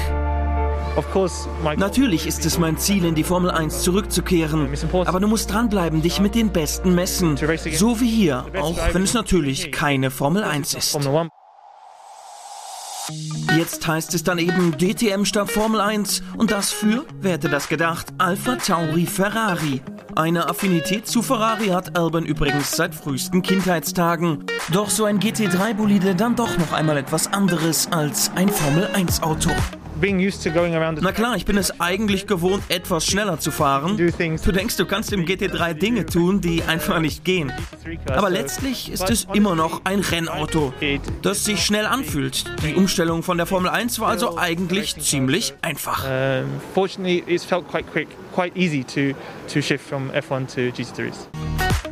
Natürlich 1.77 2.27
ist 2.27 2.45
es 2.47 2.59
mein 2.59 2.77
Ziel, 2.79 3.05
in 3.05 3.15
die 3.15 3.25
Formel 3.25 3.51
1 3.51 3.83
zurückzukehren. 3.83 4.69
Aber 4.93 5.21
du 5.21 5.29
musst 5.29 5.53
dranbleiben, 5.53 6.03
dich 6.03 6.21
mit 6.21 6.35
den 6.35 6.51
Besten 6.51 6.95
messen. 6.95 7.37
So 7.37 8.01
wie 8.01 8.09
hier, 8.09 8.47
auch 8.61 8.79
wenn 8.93 9.03
es 9.03 9.15
natürlich 9.15 9.73
keine 9.73 10.11
Formel 10.11 10.45
1 10.45 10.75
ist. 10.75 10.99
Jetzt 13.57 13.87
heißt 13.87 14.15
es 14.15 14.23
dann 14.23 14.39
eben 14.39 14.77
DTM 14.79 15.25
statt 15.25 15.51
Formel 15.51 15.81
1 15.81 16.23
und 16.37 16.53
das 16.53 16.71
für, 16.71 17.05
wer 17.21 17.33
hätte 17.33 17.49
das 17.49 17.69
gedacht, 17.69 18.07
Alpha 18.19 18.57
Tauri 18.57 19.07
Ferrari. 19.07 19.81
Eine 20.15 20.49
Affinität 20.49 21.09
zu 21.09 21.23
Ferrari 21.23 21.69
hat 21.69 21.99
Albon 21.99 22.25
übrigens 22.25 22.73
seit 22.73 22.95
frühesten 22.95 23.43
Kindheitstagen. 23.43 24.45
Doch 24.73 24.91
so 24.91 25.05
ein 25.05 25.19
GT3-Bolide 25.19 26.15
dann 26.15 26.37
doch 26.37 26.57
noch 26.59 26.73
einmal 26.73 26.99
etwas 26.99 27.33
anderes 27.33 27.89
als 27.91 28.31
ein 28.37 28.49
Formel 28.49 28.89
1 28.93 29.23
Auto. 29.23 29.51
Na 31.03 31.13
klar, 31.13 31.37
ich 31.37 31.45
bin 31.45 31.59
es 31.59 31.79
eigentlich 31.81 32.27
gewohnt, 32.27 32.63
etwas 32.69 33.05
schneller 33.07 33.39
zu 33.39 33.51
fahren. 33.51 33.97
Du 34.45 34.53
denkst, 34.53 34.77
du 34.77 34.87
kannst 34.87 35.13
im 35.13 35.27
GT3 35.27 35.75
Dinge 35.75 36.07
tun, 36.07 36.41
die 36.41 36.63
einfach 36.63 37.01
nicht 37.01 37.25
gehen. 37.25 37.53
Aber 38.07 38.31
letztlich 38.31 38.91
ist 38.91 39.11
es 39.11 39.27
immer 39.35 39.55
noch 39.55 39.83
ein 39.85 40.01
Rennauto, 40.01 40.73
das 41.23 41.45
sich 41.45 41.65
schnell 41.65 41.87
anfühlt. 41.87 42.45
Die 42.65 42.75
Umstellung 42.75 43.23
von 43.23 43.37
der 43.37 43.47
Formel 43.47 43.71
1 43.71 44.01
war 44.01 44.09
also 44.09 44.39
eigentlich 44.39 44.97
ziemlich 44.99 45.55
einfach. 45.63 46.05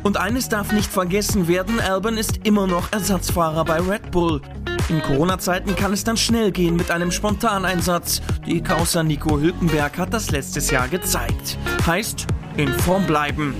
Und 0.03 0.17
eines 0.17 0.49
darf 0.49 0.71
nicht 0.71 0.91
vergessen 0.91 1.47
werden, 1.47 1.79
Albon 1.79 2.17
ist 2.17 2.45
immer 2.45 2.67
noch 2.67 2.91
Ersatzfahrer 2.91 3.65
bei 3.65 3.79
Red 3.79 4.11
Bull. 4.11 4.41
In 4.89 5.01
Corona-Zeiten 5.01 5.75
kann 5.75 5.93
es 5.93 6.03
dann 6.03 6.17
schnell 6.17 6.51
gehen 6.51 6.75
mit 6.75 6.89
einem 6.89 7.11
Spontaneinsatz. 7.11 8.21
Die 8.45 8.61
Causa 8.61 9.03
Nico 9.03 9.39
Hülkenberg 9.39 9.97
hat 9.97 10.13
das 10.13 10.31
letztes 10.31 10.71
Jahr 10.71 10.87
gezeigt. 10.87 11.57
Heißt, 11.85 12.25
in 12.57 12.69
Form 12.69 13.05
bleiben. 13.05 13.53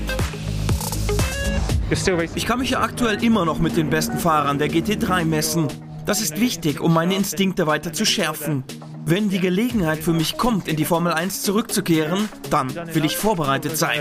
Ich 2.35 2.45
kann 2.45 2.59
mich 2.59 2.71
ja 2.71 2.81
aktuell 2.81 3.23
immer 3.23 3.45
noch 3.45 3.59
mit 3.59 3.77
den 3.77 3.89
besten 3.89 4.17
Fahrern 4.17 4.59
der 4.59 4.69
GT3 4.69 5.25
messen. 5.25 5.67
Das 6.05 6.21
ist 6.21 6.39
wichtig, 6.39 6.81
um 6.81 6.93
meine 6.93 7.15
Instinkte 7.15 7.67
weiter 7.67 7.93
zu 7.93 8.05
schärfen. 8.05 8.63
Wenn 9.05 9.29
die 9.29 9.39
Gelegenheit 9.39 9.99
für 9.99 10.13
mich 10.13 10.37
kommt, 10.37 10.67
in 10.67 10.75
die 10.75 10.85
Formel 10.85 11.13
1 11.13 11.41
zurückzukehren, 11.41 12.29
dann 12.49 12.73
will 12.93 13.05
ich 13.05 13.17
vorbereitet 13.17 13.77
sein. 13.77 13.99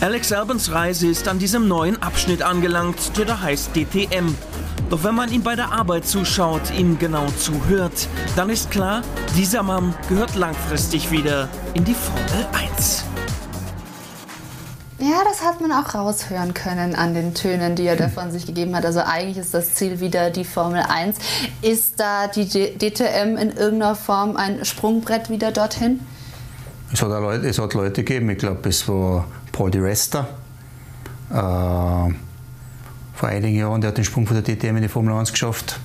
Alex 0.00 0.32
Albans 0.32 0.70
Reise 0.70 1.08
ist 1.08 1.26
an 1.26 1.38
diesem 1.38 1.66
neuen 1.66 2.00
Abschnitt 2.02 2.42
angelangt, 2.42 3.16
der 3.18 3.24
da 3.24 3.40
heißt 3.40 3.74
DTM. 3.74 4.34
Doch 4.90 5.02
wenn 5.02 5.14
man 5.14 5.32
ihm 5.32 5.42
bei 5.42 5.56
der 5.56 5.72
Arbeit 5.72 6.06
zuschaut, 6.06 6.70
ihm 6.76 6.98
genau 6.98 7.26
zuhört, 7.36 8.08
dann 8.36 8.48
ist 8.48 8.70
klar, 8.70 9.02
dieser 9.36 9.62
Mann 9.62 9.94
gehört 10.08 10.34
langfristig 10.36 11.10
wieder 11.10 11.48
in 11.74 11.84
die 11.84 11.94
Formel 11.94 12.46
1. 12.52 13.04
Ja, 15.00 15.22
das 15.24 15.42
hat 15.42 15.60
man 15.60 15.70
auch 15.70 15.94
raushören 15.94 16.54
können 16.54 16.96
an 16.96 17.14
den 17.14 17.32
Tönen, 17.32 17.76
die 17.76 17.84
er 17.86 17.94
da 17.94 18.08
von 18.08 18.32
sich 18.32 18.46
gegeben 18.46 18.74
hat. 18.74 18.84
Also 18.84 19.00
eigentlich 19.00 19.36
ist 19.36 19.54
das 19.54 19.74
Ziel 19.74 20.00
wieder 20.00 20.30
die 20.30 20.44
Formel 20.44 20.82
1. 20.82 21.16
Ist 21.62 22.00
da 22.00 22.26
die 22.26 22.46
DTM 22.46 23.36
in 23.36 23.50
irgendeiner 23.50 23.94
Form 23.94 24.36
ein 24.36 24.64
Sprungbrett 24.64 25.30
wieder 25.30 25.52
dorthin? 25.52 26.00
Es 26.92 27.00
hat, 27.00 27.10
Leute, 27.10 27.46
es 27.46 27.58
hat 27.60 27.74
Leute 27.74 28.02
gegeben, 28.02 28.28
ich 28.30 28.38
glaube, 28.38 28.68
es 28.68 28.88
war 28.88 29.26
Paul 29.52 29.70
Di 29.70 29.78
Resta. 29.78 30.26
Äh, 31.30 31.34
vor 31.34 33.28
einigen 33.28 33.56
Jahren, 33.56 33.80
der 33.80 33.88
hat 33.88 33.98
den 33.98 34.04
Sprung 34.04 34.26
von 34.26 34.42
der 34.42 34.42
DTM 34.42 34.76
in 34.76 34.82
die 34.82 34.88
Formel 34.88 35.14
1 35.14 35.30
geschafft. 35.30 35.78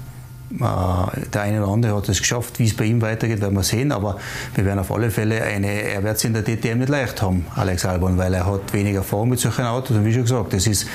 Äh, 0.59 1.30
der 1.34 1.41
eine 1.41 1.63
oder 1.63 1.71
andere 1.71 1.95
hat 1.95 2.09
es 2.09 2.19
geschafft. 2.19 2.59
Wie 2.59 2.65
es 2.65 2.75
bei 2.75 2.85
ihm 2.85 3.01
weitergeht, 3.01 3.41
werden 3.41 3.55
wir 3.55 3.63
sehen. 3.63 3.91
Aber 3.91 4.17
wir 4.55 4.65
werden 4.65 4.80
auf 4.80 4.91
alle 4.91 5.11
Fälle 5.11 5.41
eine, 5.41 5.67
er 5.67 6.03
wird 6.03 6.17
es 6.17 6.23
in 6.23 6.34
der 6.34 6.43
DTM 6.43 6.80
nicht 6.80 6.89
leicht 6.89 7.21
haben, 7.21 7.45
Alex 7.55 7.85
Albon, 7.85 8.17
weil 8.17 8.34
er 8.34 8.45
hat 8.45 8.73
weniger 8.73 8.99
Erfahrung 8.99 9.30
mit 9.30 9.39
solchen 9.39 9.65
Autos. 9.65 9.95
Und 9.97 10.05
wie 10.05 10.13
schon 10.13 10.23
gesagt, 10.23 10.53
das 10.53 10.67
ist 10.67 10.88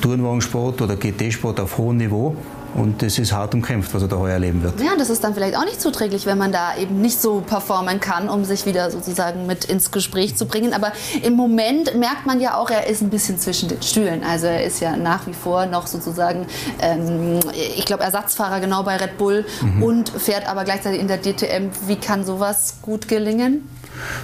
Tourenwagensport 0.00 0.82
oder 0.82 0.96
GT-Sport 0.96 1.60
auf 1.60 1.78
hohem 1.78 1.98
Niveau. 1.98 2.36
Und 2.76 3.02
es 3.02 3.18
ist 3.18 3.32
hart 3.32 3.54
umkämpft, 3.54 3.94
was 3.94 4.02
er 4.02 4.08
da 4.08 4.16
heuer 4.16 4.34
erleben 4.34 4.62
wird. 4.62 4.78
Ja, 4.80 4.90
das 4.98 5.08
ist 5.08 5.24
dann 5.24 5.32
vielleicht 5.32 5.56
auch 5.56 5.64
nicht 5.64 5.80
zuträglich, 5.80 6.26
wenn 6.26 6.36
man 6.36 6.52
da 6.52 6.76
eben 6.76 7.00
nicht 7.00 7.20
so 7.20 7.40
performen 7.40 8.00
kann, 8.00 8.28
um 8.28 8.44
sich 8.44 8.66
wieder 8.66 8.90
sozusagen 8.90 9.46
mit 9.46 9.64
ins 9.64 9.90
Gespräch 9.90 10.36
zu 10.36 10.46
bringen. 10.46 10.74
Aber 10.74 10.92
im 11.22 11.34
Moment 11.34 11.96
merkt 11.98 12.26
man 12.26 12.38
ja 12.38 12.56
auch, 12.56 12.68
er 12.68 12.86
ist 12.86 13.00
ein 13.00 13.08
bisschen 13.08 13.38
zwischen 13.38 13.70
den 13.70 13.80
Stühlen. 13.80 14.22
Also 14.22 14.46
er 14.46 14.64
ist 14.64 14.80
ja 14.80 14.94
nach 14.96 15.26
wie 15.26 15.32
vor 15.32 15.64
noch 15.64 15.86
sozusagen, 15.86 16.46
ähm, 16.80 17.40
ich 17.54 17.86
glaube, 17.86 18.04
Ersatzfahrer 18.04 18.60
genau 18.60 18.82
bei 18.82 18.96
Red 18.96 19.16
Bull 19.16 19.46
mhm. 19.62 19.82
und 19.82 20.08
fährt 20.10 20.46
aber 20.46 20.64
gleichzeitig 20.64 21.00
in 21.00 21.08
der 21.08 21.18
DTM. 21.22 21.70
Wie 21.86 21.96
kann 21.96 22.26
sowas 22.26 22.76
gut 22.82 23.08
gelingen? 23.08 23.66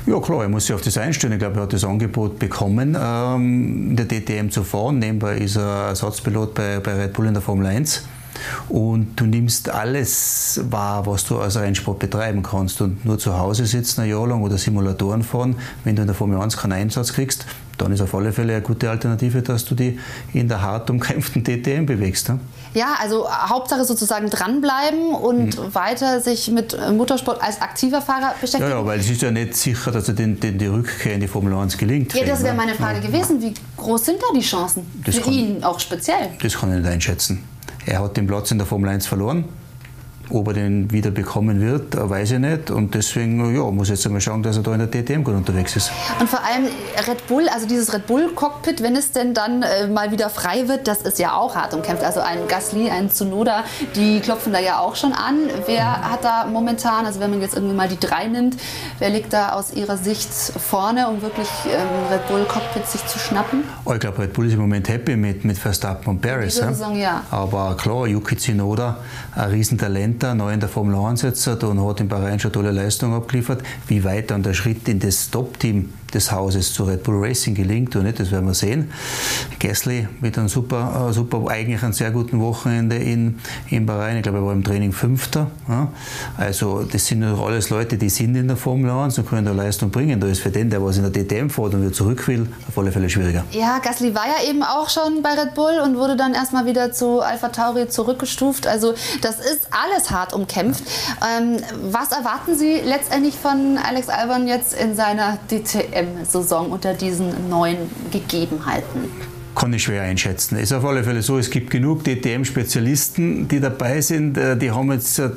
Ja 0.04 0.20
klar, 0.20 0.42
er 0.42 0.50
muss 0.50 0.66
sich 0.66 0.74
auf 0.74 0.82
das 0.82 0.98
einstellen. 0.98 1.32
Ich 1.32 1.38
glaube, 1.38 1.56
er 1.56 1.62
hat 1.62 1.72
das 1.72 1.84
Angebot 1.84 2.38
bekommen, 2.38 2.98
ähm, 3.00 3.90
in 3.90 3.96
der 3.96 4.06
DTM 4.06 4.50
zu 4.50 4.62
fahren. 4.62 4.98
Nebenbei 4.98 5.38
ist 5.38 5.56
er 5.56 5.86
Ersatzpilot 5.86 6.52
bei, 6.52 6.80
bei 6.80 6.92
Red 6.94 7.14
Bull 7.14 7.26
in 7.26 7.32
der 7.32 7.42
Formel 7.42 7.66
1 7.66 8.02
und 8.68 9.16
du 9.16 9.26
nimmst 9.26 9.68
alles 9.68 10.60
wahr, 10.70 11.06
was 11.06 11.24
du 11.24 11.38
als 11.38 11.56
Rennsport 11.56 11.98
betreiben 11.98 12.42
kannst 12.42 12.80
und 12.80 13.04
nur 13.04 13.18
zu 13.18 13.38
Hause 13.38 13.66
sitzen 13.66 14.02
ein 14.02 14.10
Jahr 14.10 14.26
lang 14.26 14.42
oder 14.42 14.58
Simulatoren 14.58 15.22
fahren, 15.22 15.56
wenn 15.84 15.96
du 15.96 16.02
in 16.02 16.08
der 16.08 16.14
Formel 16.14 16.40
1 16.40 16.56
keinen 16.56 16.72
Einsatz 16.72 17.12
kriegst, 17.12 17.46
dann 17.78 17.92
ist 17.92 18.00
auf 18.00 18.14
alle 18.14 18.32
Fälle 18.32 18.54
eine 18.54 18.62
gute 18.62 18.88
Alternative, 18.90 19.42
dass 19.42 19.64
du 19.64 19.74
dich 19.74 19.98
in 20.32 20.48
der 20.48 20.62
hart 20.62 20.88
umkämpften 20.90 21.42
DTM 21.42 21.86
bewegst. 21.86 22.28
Ne? 22.28 22.38
Ja, 22.74 22.94
also 23.00 23.28
Hauptsache 23.30 23.84
sozusagen 23.84 24.30
dranbleiben 24.30 25.14
und 25.14 25.58
mhm. 25.58 25.74
weiter 25.74 26.20
sich 26.20 26.50
mit 26.50 26.76
Motorsport 26.92 27.42
als 27.42 27.60
aktiver 27.60 28.00
Fahrer 28.00 28.34
beschäftigen. 28.40 28.70
Ja, 28.70 28.78
ja 28.78 28.86
weil 28.86 29.00
es 29.00 29.10
ist 29.10 29.22
ja 29.22 29.30
nicht 29.30 29.54
sicher, 29.56 29.90
dass 29.90 30.08
er 30.08 30.14
den, 30.14 30.40
den, 30.40 30.58
die 30.58 30.66
Rückkehr 30.66 31.14
in 31.14 31.20
die 31.20 31.28
Formel 31.28 31.54
1 31.54 31.76
gelingt. 31.76 32.14
Ja, 32.14 32.24
das 32.24 32.42
wäre 32.42 32.54
meine 32.54 32.74
Frage 32.74 33.00
ja. 33.00 33.06
gewesen. 33.06 33.42
Wie 33.42 33.52
groß 33.76 34.04
sind 34.04 34.18
da 34.22 34.26
die 34.34 34.40
Chancen? 34.40 34.86
Das 35.04 35.16
Für 35.16 35.22
kann, 35.22 35.32
ihn 35.32 35.64
auch 35.64 35.80
speziell? 35.80 36.30
Das 36.40 36.54
kann 36.54 36.70
ich 36.70 36.78
nicht 36.78 36.90
einschätzen. 36.90 37.44
Er 37.86 38.00
hat 38.00 38.16
den 38.16 38.26
Platz 38.26 38.50
in 38.50 38.58
der 38.58 38.66
Formel 38.66 38.90
1 38.90 39.06
verloren. 39.06 39.44
Ob 40.30 40.48
er 40.48 40.54
den 40.54 40.90
wieder 40.90 41.10
bekommen 41.10 41.60
wird, 41.60 41.96
weiß 41.96 42.32
ich 42.32 42.38
nicht. 42.38 42.70
Und 42.70 42.94
deswegen 42.94 43.54
ja, 43.54 43.70
muss 43.70 43.88
jetzt 43.88 44.06
einmal 44.06 44.20
schauen, 44.20 44.42
dass 44.42 44.56
er 44.56 44.62
da 44.62 44.72
in 44.74 44.78
der 44.78 44.88
DTM 44.88 45.24
gut 45.24 45.34
unterwegs 45.34 45.76
ist. 45.76 45.90
Und 46.20 46.28
vor 46.28 46.40
allem 46.44 46.66
Red 47.06 47.26
Bull, 47.26 47.48
also 47.48 47.66
dieses 47.66 47.92
Red 47.92 48.06
Bull-Cockpit, 48.06 48.82
wenn 48.82 48.96
es 48.96 49.12
denn 49.12 49.34
dann 49.34 49.62
äh, 49.62 49.88
mal 49.88 50.10
wieder 50.10 50.30
frei 50.30 50.68
wird, 50.68 50.86
das 50.88 51.02
ist 51.02 51.18
ja 51.18 51.34
auch 51.34 51.54
hart 51.54 51.74
umkämpft. 51.74 52.04
Also 52.04 52.20
ein 52.20 52.48
Gasly, 52.48 52.88
ein 52.88 53.10
Tsunoda, 53.10 53.64
die 53.94 54.20
klopfen 54.20 54.52
da 54.52 54.60
ja 54.60 54.78
auch 54.78 54.96
schon 54.96 55.12
an. 55.12 55.38
Wer 55.66 56.10
hat 56.10 56.24
da 56.24 56.46
momentan, 56.46 57.04
also 57.04 57.20
wenn 57.20 57.30
man 57.30 57.40
jetzt 57.40 57.54
irgendwie 57.54 57.74
mal 57.74 57.88
die 57.88 58.00
drei 58.00 58.26
nimmt, 58.28 58.56
wer 58.98 59.10
liegt 59.10 59.32
da 59.32 59.50
aus 59.52 59.74
Ihrer 59.74 59.96
Sicht 59.96 60.30
vorne, 60.32 61.08
um 61.08 61.20
wirklich 61.20 61.48
ähm, 61.66 62.12
Red 62.12 62.26
Bull-Cockpit 62.28 62.86
sich 62.86 63.04
zu 63.06 63.18
schnappen? 63.18 63.64
Oh, 63.84 63.92
ich 63.92 64.00
glaube, 64.00 64.20
Red 64.20 64.32
Bull 64.32 64.46
ist 64.46 64.54
im 64.54 64.60
Moment 64.60 64.88
happy 64.88 65.16
mit, 65.16 65.44
mit 65.44 65.58
Verstappen 65.58 66.08
und 66.08 66.22
Paris. 66.22 66.54
Diese 66.54 66.68
Saison, 66.68 66.96
ja. 66.96 67.22
Aber 67.30 67.76
klar, 67.76 68.06
Yuki 68.06 68.36
Tsunoda, 68.36 68.98
ein 69.34 69.50
Riesentalent 69.50 70.21
da, 70.22 70.34
neu 70.34 70.52
in 70.52 70.60
der 70.60 70.68
Formel 70.68 70.94
1 70.94 71.22
jetzt 71.22 71.46
und 71.48 71.86
hat 71.86 72.00
in 72.00 72.08
Bahrain 72.08 72.38
schon 72.38 72.52
tolle 72.52 72.70
Leistungen 72.70 73.14
abgeliefert. 73.14 73.62
Wie 73.88 74.04
weit 74.04 74.30
dann 74.30 74.42
der 74.42 74.54
Schritt 74.54 74.88
in 74.88 75.00
das 75.00 75.30
Top-Team 75.30 75.92
des 76.14 76.30
Hauses 76.32 76.72
zu 76.72 76.84
Red 76.84 77.02
Bull 77.02 77.24
Racing 77.24 77.54
gelingt 77.54 77.94
oder 77.96 78.04
nicht, 78.04 78.20
das 78.20 78.30
werden 78.30 78.46
wir 78.46 78.54
sehen. 78.54 78.90
Gasly 79.58 80.08
mit 80.20 80.38
einem 80.38 80.48
super, 80.48 81.08
äh, 81.08 81.12
super 81.12 81.42
eigentlich 81.48 81.82
einem 81.82 81.92
sehr 81.92 82.10
guten 82.10 82.40
Wochenende 82.40 82.96
in, 82.96 83.38
in 83.70 83.86
Bahrain. 83.86 84.16
Ich 84.16 84.22
glaube, 84.22 84.38
er 84.38 84.44
war 84.44 84.52
im 84.52 84.64
Training 84.64 84.92
Fünfter. 84.92 85.50
Ja. 85.68 85.88
Also 86.36 86.82
das 86.82 87.06
sind 87.06 87.22
doch 87.22 87.46
alles 87.46 87.70
Leute, 87.70 87.96
die 87.96 88.08
sind 88.08 88.34
in 88.36 88.48
der 88.48 88.56
Formel 88.56 88.90
1 88.90 89.18
und 89.18 89.28
können 89.28 89.44
da 89.44 89.52
Leistung 89.52 89.90
bringen. 89.90 90.20
Da 90.20 90.26
ist 90.26 90.40
für 90.40 90.50
den, 90.50 90.70
der 90.70 90.82
was 90.82 90.98
in 90.98 91.10
der 91.10 91.12
DTM 91.12 91.48
fährt 91.48 91.74
und 91.74 91.82
wieder 91.82 91.92
zurück 91.92 92.26
will, 92.28 92.46
auf 92.68 92.76
alle 92.78 92.92
Fälle 92.92 93.08
schwieriger. 93.08 93.44
Ja, 93.52 93.78
Gasly 93.78 94.14
war 94.14 94.26
ja 94.26 94.50
eben 94.50 94.62
auch 94.62 94.88
schon 94.88 95.22
bei 95.22 95.30
Red 95.30 95.54
Bull 95.54 95.80
und 95.84 95.96
wurde 95.96 96.16
dann 96.16 96.34
erstmal 96.34 96.66
wieder 96.66 96.92
zu 96.92 97.20
Alpha 97.20 97.48
Tauri 97.48 97.88
zurückgestuft. 97.88 98.66
Also 98.66 98.94
das 99.20 99.38
ist 99.38 99.68
alles 99.70 100.10
hart 100.10 100.32
umkämpft. 100.32 100.84
Ähm, 101.22 101.58
was 101.90 102.12
erwarten 102.12 102.56
Sie 102.56 102.80
letztendlich 102.84 103.34
von 103.34 103.78
Alex 103.78 104.08
Albon 104.08 104.46
jetzt 104.46 104.74
in 104.74 104.94
seiner 104.94 105.38
DTM? 105.50 106.01
WM-Saison 106.02 106.70
unter 106.70 106.94
diesen 106.94 107.48
neuen 107.48 107.78
Gegebenheiten? 108.10 109.10
Kann 109.54 109.72
ich 109.74 109.82
schwer 109.82 110.02
einschätzen. 110.02 110.56
Es 110.56 110.64
ist 110.64 110.72
auf 110.72 110.84
alle 110.84 111.04
Fälle 111.04 111.20
so, 111.20 111.36
es 111.36 111.50
gibt 111.50 111.70
genug 111.70 112.04
DTM-Spezialisten, 112.04 113.48
die 113.48 113.60
dabei 113.60 114.00
sind. 114.00 114.38
Äh, 114.38 114.56
die 114.56 114.70
haben 114.70 114.90
jetzt 114.92 115.18
äh, 115.18 115.28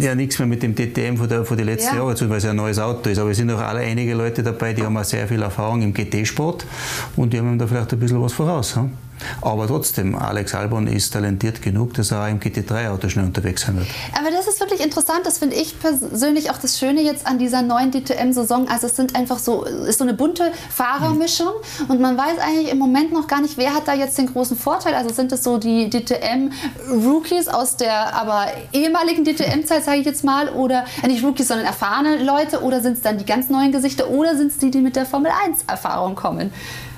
ja 0.00 0.14
nichts 0.14 0.38
mehr 0.38 0.48
mit 0.48 0.62
dem 0.62 0.74
DTM 0.74 1.16
von, 1.16 1.28
der, 1.28 1.44
von 1.44 1.56
den 1.56 1.66
letzten 1.66 1.94
ja. 1.94 2.02
Jahren 2.02 2.16
zu 2.16 2.24
tun, 2.24 2.30
weil 2.30 2.38
es 2.38 2.46
ein 2.46 2.56
neues 2.56 2.78
Auto 2.78 3.10
ist. 3.10 3.18
Aber 3.18 3.30
es 3.30 3.36
sind 3.36 3.50
auch 3.50 3.60
alle 3.60 3.80
einige 3.80 4.14
Leute 4.14 4.42
dabei, 4.42 4.72
die 4.72 4.82
haben 4.82 4.96
auch 4.96 5.04
sehr 5.04 5.28
viel 5.28 5.42
Erfahrung 5.42 5.82
im 5.82 5.92
GT-Sport 5.92 6.64
und 7.16 7.34
die 7.34 7.38
haben 7.38 7.58
da 7.58 7.66
vielleicht 7.66 7.92
ein 7.92 8.00
bisschen 8.00 8.22
was 8.22 8.32
voraus. 8.32 8.76
Hm? 8.76 8.92
Aber 9.40 9.66
trotzdem, 9.66 10.16
Alex 10.16 10.54
Albon 10.54 10.86
ist 10.86 11.12
talentiert 11.12 11.62
genug, 11.62 11.94
dass 11.94 12.10
er 12.10 12.28
im 12.28 12.40
GT3-Auto 12.40 13.08
schnell 13.08 13.24
unterwegs 13.24 13.62
sein 13.62 13.76
wird. 13.76 13.86
Aber 14.18 14.30
das 14.30 14.46
ist 14.46 14.60
wirklich 14.60 14.80
interessant. 14.80 15.20
Das 15.24 15.38
finde 15.38 15.56
ich 15.56 15.78
persönlich 15.78 16.50
auch 16.50 16.58
das 16.58 16.78
Schöne 16.78 17.02
jetzt 17.02 17.26
an 17.26 17.38
dieser 17.38 17.62
neuen 17.62 17.90
DTM-Saison. 17.90 18.68
Also 18.68 18.86
es 18.86 18.96
sind 18.96 19.14
einfach 19.14 19.38
so, 19.38 19.64
ist 19.64 19.98
so 19.98 20.04
eine 20.04 20.14
bunte 20.14 20.52
Fahrermischung 20.70 21.52
und 21.88 22.00
man 22.00 22.16
weiß 22.16 22.38
eigentlich 22.38 22.70
im 22.70 22.78
Moment 22.78 23.12
noch 23.12 23.26
gar 23.26 23.40
nicht, 23.40 23.56
wer 23.56 23.74
hat 23.74 23.88
da 23.88 23.94
jetzt 23.94 24.18
den 24.18 24.26
großen 24.26 24.56
Vorteil. 24.56 24.94
Also 24.94 25.12
sind 25.12 25.32
es 25.32 25.42
so 25.42 25.58
die 25.58 25.90
DTM-Rookies 25.90 27.48
aus 27.48 27.76
der 27.76 28.14
aber 28.14 28.46
ehemaligen 28.72 29.24
DTM-Zeit, 29.24 29.84
sage 29.84 29.98
ich 29.98 30.06
jetzt 30.06 30.24
mal, 30.24 30.48
oder 30.50 30.84
äh, 31.02 31.08
nicht 31.08 31.24
Rookies, 31.24 31.48
sondern 31.48 31.66
erfahrene 31.66 32.22
Leute, 32.22 32.62
oder 32.62 32.80
sind 32.80 32.94
es 32.94 33.02
dann 33.02 33.18
die 33.18 33.24
ganz 33.24 33.48
neuen 33.48 33.72
Gesichter, 33.72 34.08
oder 34.08 34.36
sind 34.36 34.52
es 34.52 34.58
die, 34.58 34.70
die 34.70 34.80
mit 34.80 34.96
der 34.96 35.06
Formel 35.06 35.30
1-Erfahrung 35.30 36.14
kommen? 36.14 36.52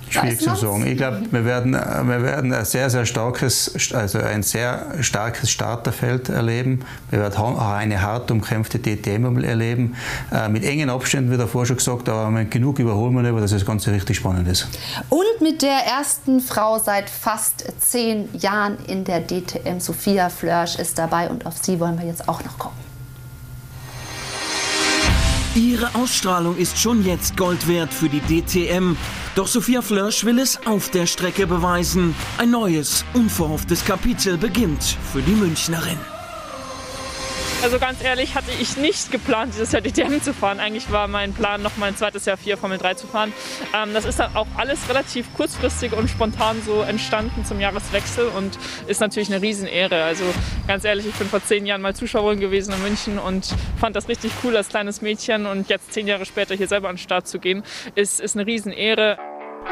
Schwierig 0.09 0.39
zu 0.39 0.55
sagen. 0.55 0.87
Ich 0.87 0.97
glaube, 0.97 1.23
wir 1.31 1.45
werden, 1.45 1.73
wir 1.73 2.23
werden 2.23 2.53
ein 2.53 2.65
sehr, 2.65 2.91
sehr 2.91 3.07
starkes, 3.07 3.93
also 3.93 4.19
ein 4.19 4.43
sehr 4.43 4.87
starkes 5.01 5.51
Starterfeld 5.51 6.28
erleben. 6.28 6.81
Wir 7.11 7.20
werden 7.20 7.37
auch 7.37 7.73
eine 7.73 8.01
hart 8.03 8.31
umkämpfte 8.31 8.78
DTM 8.78 9.39
erleben. 9.43 9.97
Äh, 10.33 10.49
mit 10.49 10.65
engen 10.65 10.91
Abständen, 10.91 11.31
wie 11.33 11.37
davor 11.37 11.66
schon 11.66 11.77
gesagt, 11.77 12.09
aber 12.09 12.31
mit 12.31 12.51
genug 12.51 12.78
Überholmanöver, 12.78 13.41
dass 13.41 13.51
das 13.51 13.66
Ganze 13.66 13.93
richtig 13.93 14.16
spannend 14.16 14.49
ist. 14.49 14.69
Und 15.09 15.41
mit 15.41 15.62
der 15.62 15.78
ersten 15.87 16.41
Frau 16.41 16.78
seit 16.78 17.11
fast 17.11 17.65
zehn 17.81 18.28
Jahren 18.39 18.78
in 18.87 19.05
der 19.05 19.27
DTM, 19.27 19.81
Sophia 19.81 20.28
Flörsch, 20.28 20.77
ist 20.77 20.99
dabei 20.99 21.28
und 21.28 21.47
auf 21.47 21.57
sie 21.59 21.81
wollen 21.81 21.99
wir 21.99 22.07
jetzt 22.07 22.28
auch 22.28 22.43
noch 22.45 22.59
kommen. 22.59 22.77
Ihre 25.57 25.95
Ausstrahlung 25.95 26.57
ist 26.59 26.78
schon 26.78 27.03
jetzt 27.07 27.35
Gold 27.35 27.66
wert 27.66 27.93
für 27.93 28.11
die 28.11 28.20
DTM. 28.20 28.95
Doch 29.37 29.49
Sophia 29.49 29.83
Flörsch 29.83 30.25
will 30.25 30.39
es 30.39 30.59
auf 30.67 30.89
der 30.89 31.05
Strecke 31.05 31.47
beweisen. 31.47 32.15
Ein 32.39 32.53
neues, 32.53 33.05
unverhofftes 33.13 33.85
Kapitel 33.85 34.39
beginnt 34.39 34.97
für 35.13 35.21
die 35.21 35.35
Münchnerin. 35.35 35.99
Also 37.66 37.80
ganz 37.80 38.01
ehrlich 38.01 38.36
hatte 38.36 38.52
ich 38.60 38.76
nicht 38.76 39.10
geplant, 39.10 39.52
dieses 39.52 39.72
Jahr 39.72 39.82
DTM 39.82 40.22
zu 40.22 40.32
fahren. 40.32 40.60
Eigentlich 40.60 40.93
war 40.93 41.09
mein 41.09 41.32
Plan, 41.32 41.62
noch 41.62 41.76
mein 41.78 41.97
zweites 41.97 42.24
Jahr 42.24 42.36
4 42.36 42.56
Formel 42.59 42.78
3 42.78 42.94
zu 42.94 43.09
fahren. 43.09 43.32
Ähm, 43.74 43.93
das 43.93 44.05
ist 44.05 44.20
dann 44.20 44.36
auch 44.36 44.47
alles 44.56 44.88
relativ 44.88 45.26
kurzfristig 45.34 45.93
und 45.93 46.09
spontan 46.09 46.62
so 46.64 46.82
entstanden 46.82 47.44
zum 47.44 47.59
Jahreswechsel 47.59 48.28
und 48.28 48.56
ist 48.86 49.01
natürlich 49.01 49.32
eine 49.32 49.43
Riesenehre. 49.43 50.05
Also 50.05 50.22
ganz 50.68 50.84
ehrlich, 50.84 51.06
ich 51.06 51.14
bin 51.14 51.26
vor 51.26 51.43
zehn 51.43 51.66
Jahren 51.66 51.82
mal 51.82 51.97
Zuschauerin 51.97 52.38
gewesen 52.38 52.72
in 52.72 52.82
München 52.82 53.18
und 53.18 53.52
fand 53.80 53.97
das 53.97 54.09
richtig 54.09 54.30
cool 54.44 54.56
als 54.56 54.68
kleines 54.68 55.02
Mädchen 55.02 55.47
und 55.47 55.68
jetzt 55.68 55.93
zehn 55.93 56.06
Jahre 56.06 56.24
später 56.24 56.55
hier 56.55 56.68
selber 56.68 56.88
an 56.88 56.94
den 56.94 57.01
Start 57.02 57.26
zu 57.26 57.40
gehen, 57.40 57.64
ist, 57.97 58.20
ist 58.20 58.36
eine 58.36 58.47
Riesenehre. 58.47 59.18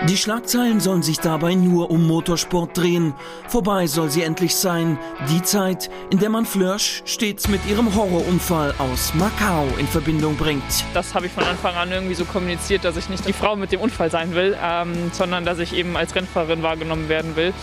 Die 0.02 0.18
Schlagzeilen 0.18 0.80
sollen 0.80 1.02
sich 1.02 1.18
dabei 1.18 1.54
nur 1.54 1.90
um 1.90 2.06
Motorsport 2.06 2.76
drehen. 2.76 3.14
Vorbei 3.48 3.86
soll 3.86 4.10
sie 4.10 4.22
endlich 4.22 4.54
sein. 4.54 4.98
Die 5.30 5.40
Zeit, 5.40 5.88
in 6.10 6.18
der 6.18 6.28
man 6.28 6.44
Flörsch 6.44 7.02
stets 7.06 7.48
mit 7.48 7.64
ihrem 7.66 7.94
Horrorunfall 7.94 8.74
aus 8.78 9.14
Macau 9.14 9.66
in 9.78 9.86
Verbindung 9.86 10.36
bringt. 10.36 10.62
Das 10.92 11.14
habe 11.14 11.26
ich 11.26 11.32
von 11.32 11.44
Anfang 11.44 11.74
an 11.76 11.90
irgendwie 11.90 12.14
so 12.14 12.26
kommuniziert, 12.26 12.84
dass 12.84 12.98
ich 12.98 13.08
nicht 13.08 13.26
die 13.26 13.32
Frau 13.32 13.56
mit 13.56 13.72
dem 13.72 13.80
Unfall 13.80 14.10
sein 14.10 14.34
will, 14.34 14.54
ähm, 14.62 15.10
sondern 15.12 15.46
dass 15.46 15.58
ich 15.58 15.72
eben 15.74 15.96
als 15.96 16.14
Rennfahrerin 16.14 16.62
wahrgenommen 16.62 17.08
werden 17.08 17.34
will. 17.36 17.54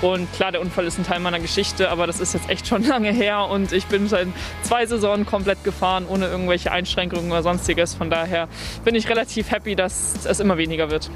Und 0.00 0.32
klar, 0.32 0.52
der 0.52 0.62
Unfall 0.62 0.86
ist 0.86 0.96
ein 0.96 1.04
Teil 1.04 1.20
meiner 1.20 1.40
Geschichte, 1.40 1.90
aber 1.90 2.06
das 2.06 2.18
ist 2.18 2.32
jetzt 2.32 2.48
echt 2.48 2.66
schon 2.66 2.82
lange 2.86 3.12
her 3.12 3.46
und 3.50 3.72
ich 3.72 3.84
bin 3.86 4.08
seit 4.08 4.28
zwei 4.62 4.86
Saisonen 4.86 5.26
komplett 5.26 5.64
gefahren, 5.64 6.06
ohne 6.08 6.28
irgendwelche 6.28 6.72
Einschränkungen 6.72 7.30
oder 7.30 7.42
sonstiges. 7.42 7.94
Von 7.94 8.08
daher 8.08 8.48
bin 8.84 8.94
ich 8.94 9.06
relativ 9.10 9.50
happy, 9.50 9.76
dass 9.76 10.14
es 10.24 10.40
immer 10.40 10.56
weniger 10.56 10.90
wird. 10.90 11.10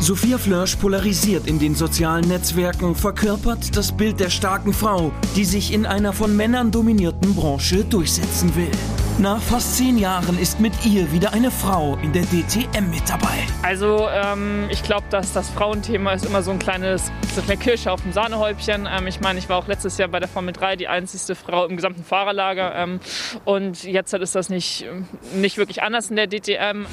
Sophia 0.00 0.38
Flörsch 0.38 0.76
polarisiert 0.76 1.48
in 1.48 1.58
den 1.58 1.74
sozialen 1.74 2.28
Netzwerken, 2.28 2.94
verkörpert 2.94 3.76
das 3.76 3.90
Bild 3.90 4.20
der 4.20 4.30
starken 4.30 4.72
Frau, 4.72 5.12
die 5.34 5.44
sich 5.44 5.72
in 5.72 5.86
einer 5.86 6.12
von 6.12 6.36
Männern 6.36 6.70
dominierten 6.70 7.34
Branche 7.34 7.84
durchsetzen 7.84 8.54
will. 8.54 8.70
Nach 9.18 9.42
fast 9.42 9.76
zehn 9.76 9.98
Jahren 9.98 10.38
ist 10.38 10.60
mit 10.60 10.72
ihr 10.86 11.12
wieder 11.12 11.32
eine 11.32 11.50
Frau 11.50 11.98
in 12.00 12.12
der 12.12 12.22
DTM 12.22 12.88
mit 12.88 13.02
dabei. 13.08 13.44
Also 13.64 14.06
ähm, 14.08 14.68
ich 14.70 14.84
glaube, 14.84 15.06
dass 15.10 15.32
das 15.32 15.50
Frauenthema 15.50 16.12
ist 16.12 16.24
immer 16.24 16.44
so 16.44 16.52
ein 16.52 16.60
kleines 16.60 17.10
so 17.34 17.42
eine 17.42 17.56
Kirsche 17.56 17.90
auf 17.90 18.00
dem 18.00 18.12
Sahnehäubchen. 18.12 18.88
Ähm, 18.88 19.08
ich 19.08 19.20
meine, 19.20 19.40
ich 19.40 19.48
war 19.48 19.58
auch 19.58 19.66
letztes 19.66 19.98
Jahr 19.98 20.08
bei 20.08 20.20
der 20.20 20.28
Formel 20.28 20.52
3 20.52 20.76
die 20.76 20.86
einzigste 20.86 21.34
Frau 21.34 21.66
im 21.66 21.74
gesamten 21.74 22.04
Fahrerlager 22.04 22.76
ähm, 22.76 23.00
und 23.44 23.82
jetzt 23.82 24.14
ist 24.14 24.36
das 24.36 24.48
nicht, 24.48 24.86
nicht 25.34 25.58
wirklich 25.58 25.82
anders 25.82 26.10
in 26.10 26.16
der 26.16 26.28
DTM. 26.28 26.86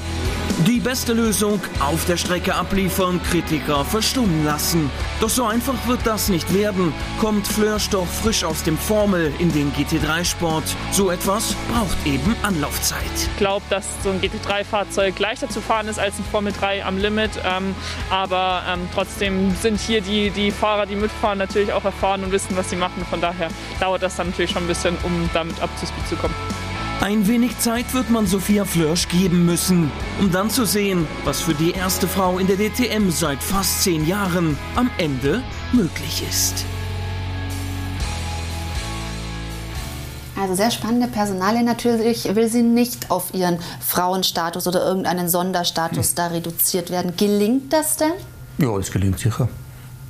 Die 0.66 0.80
beste 0.80 1.14
Lösung, 1.14 1.60
auf 1.80 2.06
der 2.06 2.16
Strecke 2.18 2.56
abliefern, 2.56 2.95
Kritiker 3.30 3.84
verstummen 3.84 4.46
lassen. 4.46 4.90
Doch 5.20 5.30
so 5.30 5.46
einfach 5.46 5.74
wird 5.86 6.00
das 6.06 6.30
nicht 6.30 6.54
werden. 6.54 6.94
Kommt 7.20 7.46
Flörsch 7.46 7.90
doch 7.90 8.08
frisch 8.08 8.46
aus 8.46 8.64
dem 8.64 8.78
Formel 8.78 9.34
in 9.40 9.52
den 9.52 9.74
GT3-Sport. 9.74 10.64
So 10.92 11.12
etwas 11.12 11.56
braucht 11.74 11.98
eben 12.06 12.36
Anlaufzeit. 12.42 13.02
Ich 13.16 13.38
glaube, 13.38 13.66
dass 13.70 13.86
so 14.02 14.12
ein 14.12 14.22
GT3-Fahrzeug 14.22 15.20
leichter 15.20 15.50
zu 15.50 15.60
fahren 15.60 15.90
ist 15.90 16.00
als 16.00 16.18
ein 16.18 16.24
Formel 16.32 16.54
3 16.54 16.86
am 16.86 16.98
Limit. 16.98 17.32
Ähm, 17.44 17.76
aber 18.10 18.64
ähm, 18.70 18.88
trotzdem 18.94 19.54
sind 19.56 19.80
hier 19.82 20.00
die, 20.00 20.30
die 20.30 20.52
Fahrer, 20.52 20.86
die 20.86 20.96
mitfahren, 20.96 21.38
natürlich 21.38 21.74
auch 21.74 21.84
erfahren 21.84 22.24
und 22.24 22.32
wissen, 22.32 22.56
was 22.56 22.70
sie 22.70 22.78
machen. 22.78 23.06
Von 23.10 23.20
daher 23.20 23.50
dauert 23.82 24.04
das 24.04 24.16
dann 24.16 24.30
natürlich 24.30 24.52
schon 24.52 24.64
ein 24.64 24.68
bisschen, 24.68 24.98
um 25.04 25.30
damit 25.34 25.62
up 25.62 25.70
to 25.80 25.86
speed 25.86 26.08
zu 26.08 26.16
kommen. 26.16 26.34
Ein 27.02 27.28
wenig 27.28 27.60
Zeit 27.60 27.94
wird 27.94 28.10
man 28.10 28.26
Sophia 28.26 28.66
Flörsch 28.66 29.10
geben 29.10 29.46
müssen, 29.46 29.92
um 30.20 30.32
dann 30.32 30.50
zu 30.50 30.66
sehen, 30.66 31.06
was 31.24 31.42
für 31.42 31.54
die 31.54 31.72
erste 31.72 32.08
Frau 32.08 32.40
in 32.40 32.48
der 32.48 32.56
DTM 32.56 33.12
seit 33.12 33.44
fast 33.44 33.84
zehn 33.84 34.08
Jahren 34.08 34.58
am 34.76 34.90
Ende 34.98 35.44
möglich 35.74 36.24
ist. 36.28 36.66
Also 40.40 40.56
sehr 40.56 40.72
spannende 40.72 41.08
Personalie. 41.08 41.64
Natürlich 41.64 42.34
will 42.34 42.48
sie 42.48 42.64
nicht 42.64 43.12
auf 43.12 43.34
ihren 43.34 43.60
Frauenstatus 43.82 44.68
oder 44.68 44.86
irgendeinen 44.86 45.30
Sonderstatus 45.30 46.10
hm. 46.10 46.16
da 46.16 46.28
reduziert 46.28 46.90
werden. 46.92 47.14
Gelingt 47.18 47.72
das 47.72 47.98
denn? 47.98 48.14
Ja, 48.58 48.76
es 48.78 48.92
gelingt 48.92 49.20
sicher 49.20 49.50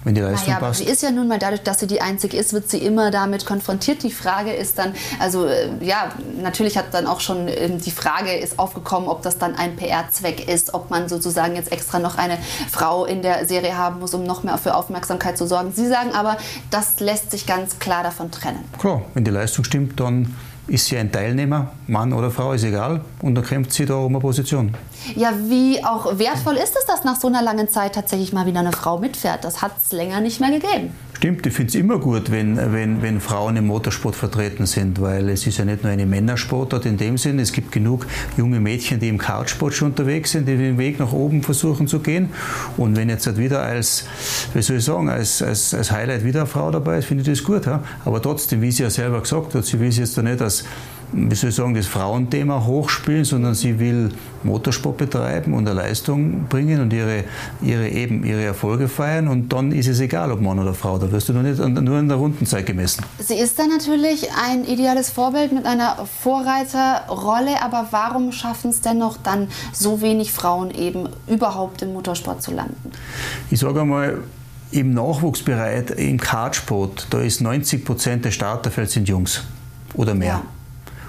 wenn 0.06 0.16
die 0.16 0.22
Leistung 0.22 0.54
naja, 0.54 0.60
passt. 0.60 0.80
sie 0.80 0.86
ist 0.86 1.02
ja 1.02 1.12
nun 1.12 1.28
mal 1.28 1.40
dadurch, 1.40 1.64
dass 1.64 1.80
sie 1.80 1.88
die 1.88 2.00
Einzige 2.00 2.38
ist, 2.38 2.54
wird 2.54 2.70
sie 2.70 2.78
immer 2.78 3.10
damit 3.12 3.46
konfrontiert. 3.46 4.04
Die 4.04 4.12
Frage 4.12 4.54
ist 4.54 4.78
dann, 4.78 4.94
also 5.20 5.48
äh, 5.48 5.70
ja, 5.82 6.10
natürlich 6.42 6.78
hat 6.78 6.94
dann 6.94 7.08
auch 7.08 7.20
schon 7.20 7.48
ähm, 7.48 7.82
die 7.82 7.92
Frage 7.92 8.34
ist 8.34 8.60
aufgekommen, 8.60 9.10
ob 9.10 9.24
das 9.24 9.40
dann 9.40 9.56
ein 9.56 9.76
PR-Zweck 9.76 10.48
ist, 10.48 10.76
ob 10.76 10.92
man 10.92 11.10
sozusagen 11.10 11.56
jetzt 11.56 11.72
extra 11.72 11.98
noch 11.98 12.18
eine 12.18 12.38
Frau 12.72 13.06
in 13.06 13.24
der 13.24 13.48
Serie 13.48 13.78
haben 13.78 14.00
muss, 14.00 14.14
um 14.14 14.24
noch 14.24 14.44
mehr 14.44 14.60
für 14.60 14.76
Aufmerksamkeit 14.76 15.38
zu 15.38 15.48
sorgen. 15.48 15.74
Sie 15.74 15.88
sagen 15.88 16.12
aber, 16.14 16.38
das 16.70 17.00
lässt 17.00 17.32
sich 17.32 17.48
ganz 17.48 17.80
klar 17.80 18.04
davon 18.04 18.30
trennen. 18.30 18.64
Klar, 18.78 19.02
wenn 19.16 19.24
die 19.24 19.32
Leistung 19.32 19.66
stimmt, 19.66 20.00
dann 20.00 20.36
ist 20.68 20.86
sie 20.86 20.98
ein 20.98 21.12
Teilnehmer, 21.12 21.72
Mann 21.88 22.12
oder 22.14 22.32
Frau, 22.32 22.54
ist 22.54 22.64
egal, 22.64 23.02
und 23.22 23.36
dann 23.36 23.44
kämpft 23.44 23.72
sie 23.72 23.86
da 23.86 23.96
um 23.96 24.14
eine 24.14 24.20
Position. 24.20 24.74
Ja, 25.16 25.32
wie 25.48 25.84
auch 25.84 26.18
wertvoll 26.18 26.56
ist 26.56 26.76
es, 26.78 26.86
dass 26.86 27.04
nach 27.04 27.20
so 27.20 27.28
einer 27.28 27.42
langen 27.42 27.70
Zeit 27.70 27.96
tatsächlich 27.96 28.34
mal 28.34 28.46
wieder 28.46 28.62
eine 28.62 28.72
Frau 28.72 28.98
mitfährt? 28.98 29.44
Das 29.44 29.62
hat 29.62 29.74
es 29.78 29.92
länger 29.92 30.22
nicht 30.22 30.40
mehr 30.40 30.52
gegeben. 30.52 30.94
Stimmt, 31.16 31.46
ich 31.48 31.54
finde 31.54 31.70
es 31.70 31.76
immer 31.76 31.98
gut, 31.98 32.30
wenn, 32.30 32.58
wenn, 32.74 33.02
wenn 33.02 33.22
Frauen 33.22 33.56
im 33.56 33.68
Motorsport 33.68 34.18
vertreten 34.18 34.66
sind, 34.66 35.00
weil 35.00 35.30
es 35.30 35.48
ist 35.48 35.58
ja 35.58 35.64
nicht 35.64 35.82
nur 35.82 35.92
eine 35.92 36.06
Männersportart 36.06 36.86
in 36.86 36.98
dem 36.98 37.18
Sinn, 37.18 37.40
es 37.40 37.54
gibt 37.54 37.72
genug 37.72 38.06
junge 38.36 38.60
Mädchen, 38.60 39.00
die 39.00 39.08
im 39.08 39.18
Kartsport 39.18 39.74
schon 39.74 39.92
unterwegs 39.92 40.32
sind, 40.32 40.46
die 40.46 40.58
den 40.58 40.78
Weg 40.78 41.00
nach 41.00 41.14
oben 41.14 41.42
versuchen 41.42 41.88
zu 41.88 42.00
gehen. 42.00 42.32
Und 42.76 42.98
wenn 42.98 43.08
jetzt 43.08 43.26
halt 43.28 43.38
wieder 43.38 43.62
als, 43.62 44.06
wie 44.54 44.62
soll 44.62 44.78
ich 44.78 44.84
sagen, 44.84 45.08
als, 45.08 45.42
als, 45.42 45.74
als 45.74 45.90
Highlight 45.90 46.26
wieder 46.26 46.42
eine 46.42 46.48
Frau 46.48 46.70
dabei 46.70 46.98
ist, 46.98 47.06
finde 47.06 47.22
ich 47.22 47.30
das 47.30 47.44
gut. 47.46 47.66
Ja? 47.66 47.82
Aber 48.04 48.22
trotzdem, 48.22 48.62
wie 48.62 48.72
sie 48.72 48.84
ja 48.84 48.90
selber 48.90 49.22
gesagt 49.22 49.56
hat, 49.56 49.66
sie 49.66 49.80
will 49.80 49.88
es 49.88 49.98
jetzt 49.98 50.18
da 50.18 50.22
nicht 50.22 50.42
als 50.42 50.66
wie 51.12 51.36
soll 51.36 51.50
ich 51.50 51.56
sagen, 51.56 51.74
das 51.74 51.88
Frauenthema 51.88 52.66
hochspielen, 52.66 53.26
sondern 53.26 53.56
sie 53.56 53.80
will 53.80 54.12
Motorsport 54.44 54.98
betreiben 54.98 55.54
und 55.54 55.68
eine 55.68 55.80
Leistung 55.80 56.46
bringen 56.48 56.82
und 56.82 56.94
ihre, 56.94 57.24
ihre, 57.62 57.88
eben 57.90 58.24
ihre 58.24 58.44
Erfolge 58.44 58.88
feiern 58.88 59.28
und 59.28 59.52
dann 59.52 59.72
ist 59.72 59.88
es 59.88 60.00
egal, 60.00 60.32
ob 60.32 60.42
Mann 60.42 60.60
oder 60.60 60.74
Frau, 60.74 60.98
da 60.98 61.12
wirst 61.12 61.30
du 61.30 61.34
nur, 61.34 61.44
nicht, 61.44 61.60
nur 61.60 62.00
in 62.00 62.08
der 62.08 62.18
Rundenzeit 62.18 62.66
gemessen. 62.66 63.04
Sie 63.20 63.36
ist 63.36 63.58
dann 63.58 63.70
natürlich 63.70 64.28
ein 64.50 64.66
ideales 64.66 65.10
Vorbild 65.10 65.52
mit 65.52 65.66
einer 65.66 66.06
Vorreiterrolle, 66.22 67.62
aber 67.62 67.88
warum 67.92 68.32
schaffen 68.32 68.70
es 68.70 68.82
dennoch 68.82 69.18
dann 69.18 69.48
so 69.74 70.02
wenig 70.02 70.32
Frauen 70.32 70.72
eben 70.72 71.10
überhaupt 71.28 71.82
im 71.82 71.94
Motorsport 71.94 72.42
zu 72.42 72.52
landen? 72.52 72.92
Ich 73.50 73.60
sage 73.60 73.82
einmal, 73.82 74.20
im 74.72 74.94
Nachwuchsbereich, 74.94 75.92
im 75.98 76.20
Kartsport, 76.20 77.08
da 77.10 77.22
ist 77.22 77.42
90 77.42 77.86
Prozent 77.86 78.26
der 78.26 78.32
Starterfeld 78.32 78.92
sind 78.92 79.08
Jungs 79.08 79.44
oder 79.96 80.14
mehr. 80.14 80.28
Ja. 80.28 80.55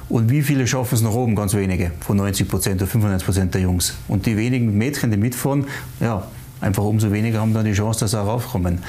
Und 0.09 0.31
wie 0.31 0.43
viele 0.43 0.67
schaffen 0.67 0.95
es 0.95 1.03
nach 1.03 1.13
oben? 1.13 1.35
Ganz 1.35 1.55
wenige, 1.55 1.91
von 2.01 2.17
90 2.17 2.49
Prozent 2.49 2.81
oder 2.81 2.91
95 2.91 3.27
Prozent 3.27 3.55
der 3.55 3.63
Jungs. 3.63 3.95
Und 4.09 4.27
die 4.27 4.37
wenigen 4.37 4.77
Mädchen, 4.77 5.11
die 5.11 5.17
mitfahren, 5.17 5.67
ja, 6.01 6.27
einfach 6.61 6.85
umso 6.85 7.13
weniger 7.13 7.41
haben 7.41 7.55
dann 7.55 7.65
die 7.65 7.73
Chance, 7.73 8.01
dass 8.01 8.13
sie 8.13 8.21
auch 8.21 8.27
raufkommen. 8.27 8.83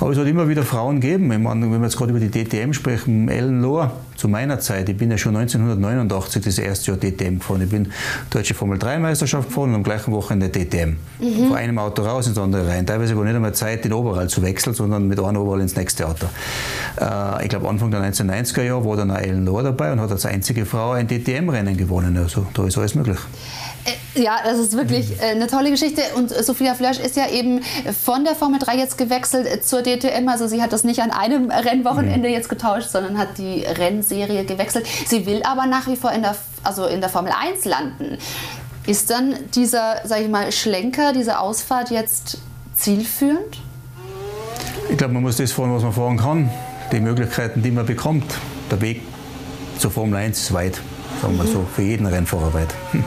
Aber 0.00 0.10
es 0.10 0.16
wird 0.16 0.28
immer 0.28 0.48
wieder 0.48 0.62
Frauen 0.62 1.00
geben. 1.00 1.30
Ich 1.32 1.38
meine, 1.38 1.62
wenn 1.62 1.80
wir 1.80 1.82
jetzt 1.82 1.96
gerade 1.96 2.10
über 2.10 2.20
die 2.20 2.30
DTM 2.30 2.72
sprechen, 2.72 3.28
Ellen 3.28 3.60
Lohr, 3.60 3.92
zu 4.18 4.26
meiner 4.28 4.58
Zeit, 4.58 4.88
ich 4.88 4.96
bin 4.96 5.12
ja 5.12 5.16
schon 5.16 5.36
1989 5.36 6.42
das 6.42 6.58
erste 6.58 6.90
Jahr 6.90 6.98
DTM 6.98 7.38
gefahren. 7.38 7.62
Ich 7.62 7.70
bin 7.70 7.92
Deutsche 8.30 8.52
Formel 8.52 8.76
3 8.76 8.98
Meisterschaft 8.98 9.48
gefahren 9.48 9.70
und 9.70 9.76
am 9.76 9.82
gleichen 9.84 10.12
Wochenende 10.12 10.50
DTM. 10.50 10.96
Mhm. 11.20 11.48
Von 11.48 11.56
einem 11.56 11.78
Auto 11.78 12.02
raus 12.02 12.26
ins 12.26 12.36
andere 12.36 12.66
rein. 12.66 12.84
Teilweise 12.84 13.16
war 13.16 13.24
nicht 13.24 13.36
einmal 13.36 13.54
Zeit, 13.54 13.84
den 13.84 13.92
Oberall 13.92 14.28
zu 14.28 14.42
wechseln, 14.42 14.74
sondern 14.74 15.06
mit 15.06 15.20
einem 15.20 15.36
Oberall 15.36 15.60
ins 15.60 15.76
nächste 15.76 16.08
Auto. 16.08 16.26
Äh, 17.00 17.44
ich 17.44 17.48
glaube, 17.48 17.68
Anfang 17.68 17.92
der 17.92 18.00
1990er 18.00 18.62
Jahre 18.62 18.84
war 18.84 18.96
dann 18.96 19.12
auch 19.12 19.18
Ellen 19.18 19.44
Lohr 19.44 19.62
dabei 19.62 19.92
und 19.92 20.00
hat 20.00 20.10
als 20.10 20.26
einzige 20.26 20.66
Frau 20.66 20.92
ein 20.92 21.06
DTM-Rennen 21.06 21.76
gewonnen. 21.76 22.16
Also 22.16 22.44
da 22.54 22.66
ist 22.66 22.76
alles 22.76 22.96
möglich. 22.96 23.18
Äh, 23.84 24.20
ja, 24.20 24.38
das 24.44 24.58
ist 24.58 24.76
wirklich 24.76 25.20
äh, 25.20 25.30
eine 25.30 25.46
tolle 25.46 25.70
Geschichte. 25.70 26.02
Und 26.16 26.30
Sophia 26.30 26.74
Flörsch 26.74 26.98
ist 26.98 27.16
ja 27.16 27.28
eben 27.28 27.60
von 28.04 28.24
der 28.24 28.34
Formel 28.34 28.58
3 28.58 28.76
jetzt 28.76 28.98
gewechselt 28.98 29.66
zur 29.66 29.82
DTM. 29.82 30.28
Also 30.28 30.46
sie 30.46 30.62
hat 30.62 30.72
das 30.72 30.84
nicht 30.84 31.00
an 31.00 31.10
einem 31.10 31.50
Rennwochenende 31.50 32.28
mhm. 32.28 32.34
jetzt 32.34 32.48
getauscht, 32.48 32.88
sondern 32.90 33.18
hat 33.18 33.38
die 33.38 33.62
Rennserie 33.62 34.44
gewechselt. 34.44 34.86
Sie 35.06 35.26
will 35.26 35.42
aber 35.42 35.66
nach 35.66 35.86
wie 35.86 35.96
vor 35.96 36.12
in 36.12 36.22
der, 36.22 36.36
also 36.62 36.86
in 36.86 37.00
der 37.00 37.10
Formel 37.10 37.32
1 37.32 37.64
landen. 37.64 38.18
Ist 38.86 39.10
dann 39.10 39.34
dieser, 39.54 39.96
sag 40.04 40.22
ich 40.22 40.28
mal, 40.28 40.50
Schlenker, 40.50 41.12
diese 41.12 41.38
Ausfahrt 41.40 41.90
jetzt 41.90 42.38
zielführend? 42.74 43.60
Ich 44.90 44.96
glaube, 44.96 45.12
man 45.12 45.22
muss 45.22 45.36
das 45.36 45.52
fahren, 45.52 45.74
was 45.74 45.82
man 45.82 45.92
fahren 45.92 46.16
kann. 46.16 46.50
Die 46.90 47.00
Möglichkeiten, 47.00 47.62
die 47.62 47.70
man 47.70 47.84
bekommt. 47.84 48.24
Der 48.70 48.80
Weg 48.80 49.02
zur 49.78 49.90
Formel 49.90 50.18
1 50.18 50.38
ist 50.38 50.54
weit, 50.54 50.80
sagen 51.20 51.36
wir 51.36 51.44
mhm. 51.44 51.52
so, 51.52 51.66
für 51.74 51.82
jeden 51.82 52.06
Rennfahrer 52.06 52.54
weit. 52.54 52.74
Hm 52.92 53.04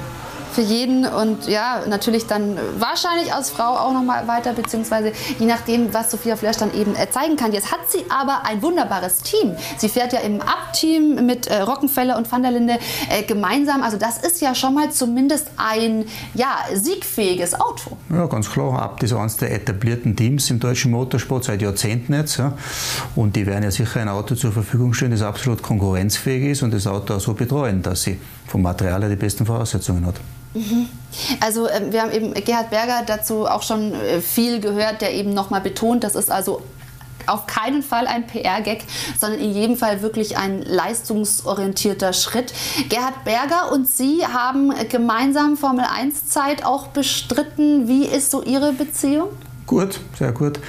für 0.52 0.62
jeden 0.62 1.06
und 1.06 1.48
ja, 1.48 1.84
natürlich 1.88 2.28
dann 2.28 2.58
wahrscheinlich 2.78 3.34
als 3.34 3.50
Frau 3.50 3.78
auch 3.78 3.94
noch 3.94 4.04
mal 4.04 4.28
weiter, 4.28 4.54
beziehungsweise 4.54 5.12
je 5.40 5.46
nachdem, 5.46 5.94
was 5.94 6.12
Sophia 6.12 6.36
Flörsch 6.36 6.58
dann 6.58 6.74
eben 6.74 6.96
äh, 6.96 7.10
zeigen 7.10 7.36
kann. 7.36 7.54
Jetzt 7.54 7.72
hat 7.72 7.80
sie 7.90 8.06
aber 8.10 8.46
ein 8.46 8.62
wunderbares 8.62 9.20
Team. 9.20 9.56
Sie 9.78 9.90
fährt 9.90 10.14
ja 10.14 10.20
im 10.20 10.42
Up-Team 10.42 11.26
mit 11.26 11.48
äh, 11.48 11.62
Rockenfeller 11.62 12.18
und 12.18 12.32
Van 12.32 12.42
der 12.42 12.52
Linde 12.52 12.78
äh, 13.10 13.24
gemeinsam. 13.24 13.84
Also 13.84 13.98
das 13.98 14.18
ist 14.18 14.42
ja 14.42 14.54
schon 14.56 14.74
mal 14.74 14.92
zumindest 14.92 15.48
ein 15.58 16.06
ja, 16.34 16.58
siegfähiges 16.74 17.60
Auto. 17.60 17.98
Ja, 18.10 18.26
ganz 18.26 18.50
klar. 18.50 18.82
Abt 18.82 19.04
ist 19.04 19.14
eines 19.14 19.38
der 19.38 19.54
etablierten 19.54 20.16
Teams 20.16 20.50
im 20.50 20.60
deutschen 20.60 20.92
Motorsport 20.92 21.46
seit 21.46 21.62
Jahrzehnten 21.62 22.14
jetzt. 22.14 22.38
Ja. 22.38 22.54
Und 23.16 23.36
die 23.36 23.46
werden 23.46 23.64
ja 23.64 23.72
sicher 23.72 24.02
ein 24.02 24.10
Auto 24.10 24.36
zur 24.36 24.52
Verfügung 24.52 24.94
stellen, 24.94 25.12
das 25.12 25.22
absolut 25.22 25.62
konkurrenzfähig 25.62 26.52
ist 26.52 26.64
und 26.64 26.74
das 26.74 26.88
Auto 26.88 27.16
auch 27.16 27.20
so 27.20 27.34
betreuen, 27.34 27.82
dass 27.82 28.04
sie 28.04 28.20
vom 28.52 28.62
Material 28.62 29.02
her 29.02 29.10
die 29.10 29.16
besten 29.16 29.46
Voraussetzungen 29.46 30.06
hat. 30.06 30.16
Mhm. 30.54 30.88
Also 31.40 31.70
ähm, 31.70 31.92
wir 31.94 32.02
haben 32.02 32.12
eben 32.12 32.34
Gerhard 32.34 32.70
Berger 32.70 33.04
dazu 33.08 33.48
auch 33.48 33.64
schon 33.64 33.94
äh, 33.94 34.20
viel 34.20 34.60
gehört, 34.60 35.02
der 35.02 35.14
eben 35.14 35.34
nochmal 35.34 35.62
betont, 35.62 36.04
das 36.04 36.16
ist 36.16 36.30
also 36.30 36.62
auf 37.28 37.46
keinen 37.46 37.84
Fall 37.84 38.08
ein 38.08 38.26
PR-Gag, 38.26 38.84
sondern 39.18 39.40
in 39.40 39.54
jedem 39.54 39.78
Fall 39.78 40.02
wirklich 40.02 40.38
ein 40.38 40.64
leistungsorientierter 40.64 42.14
Schritt. 42.14 42.52
Gerhard 42.90 43.24
Berger 43.24 43.72
und 43.72 43.88
Sie 43.88 44.26
haben 44.26 44.74
gemeinsam 44.90 45.56
Formel 45.56 45.86
1-Zeit 45.86 46.66
auch 46.66 46.88
bestritten. 46.88 47.88
Wie 47.88 48.06
ist 48.06 48.32
so 48.32 48.42
Ihre 48.42 48.74
Beziehung? 48.74 49.30
Gut, 49.68 50.02
sehr 50.18 50.32
gut. 50.32 50.60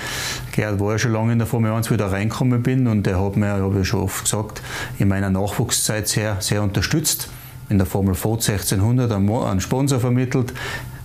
Gerhard 0.53 0.79
war 0.79 0.93
ja 0.93 0.99
schon 0.99 1.13
lange 1.13 1.33
in 1.33 1.39
der 1.39 1.49
Formel 1.49 1.73
1, 1.73 1.91
wie 1.91 1.95
ich 1.95 1.99
da 1.99 2.09
reingekommen 2.09 2.63
bin 2.63 2.87
und 2.87 3.07
er 3.07 3.21
hat 3.21 3.37
mir, 3.37 3.49
habe 3.49 3.81
ich 3.81 3.89
schon 3.89 4.03
oft 4.03 4.25
gesagt, 4.25 4.61
in 4.99 5.09
meiner 5.09 5.31
Nachwuchszeit 5.31 6.07
sehr, 6.07 6.37
sehr 6.41 6.63
unterstützt. 6.63 7.29
In 7.73 7.79
der 7.79 7.87
Formel 7.87 8.15
Ford 8.15 8.47
1600 8.47 9.11
einen 9.11 9.61
Sponsor 9.63 9.99
vermittelt, 9.99 10.53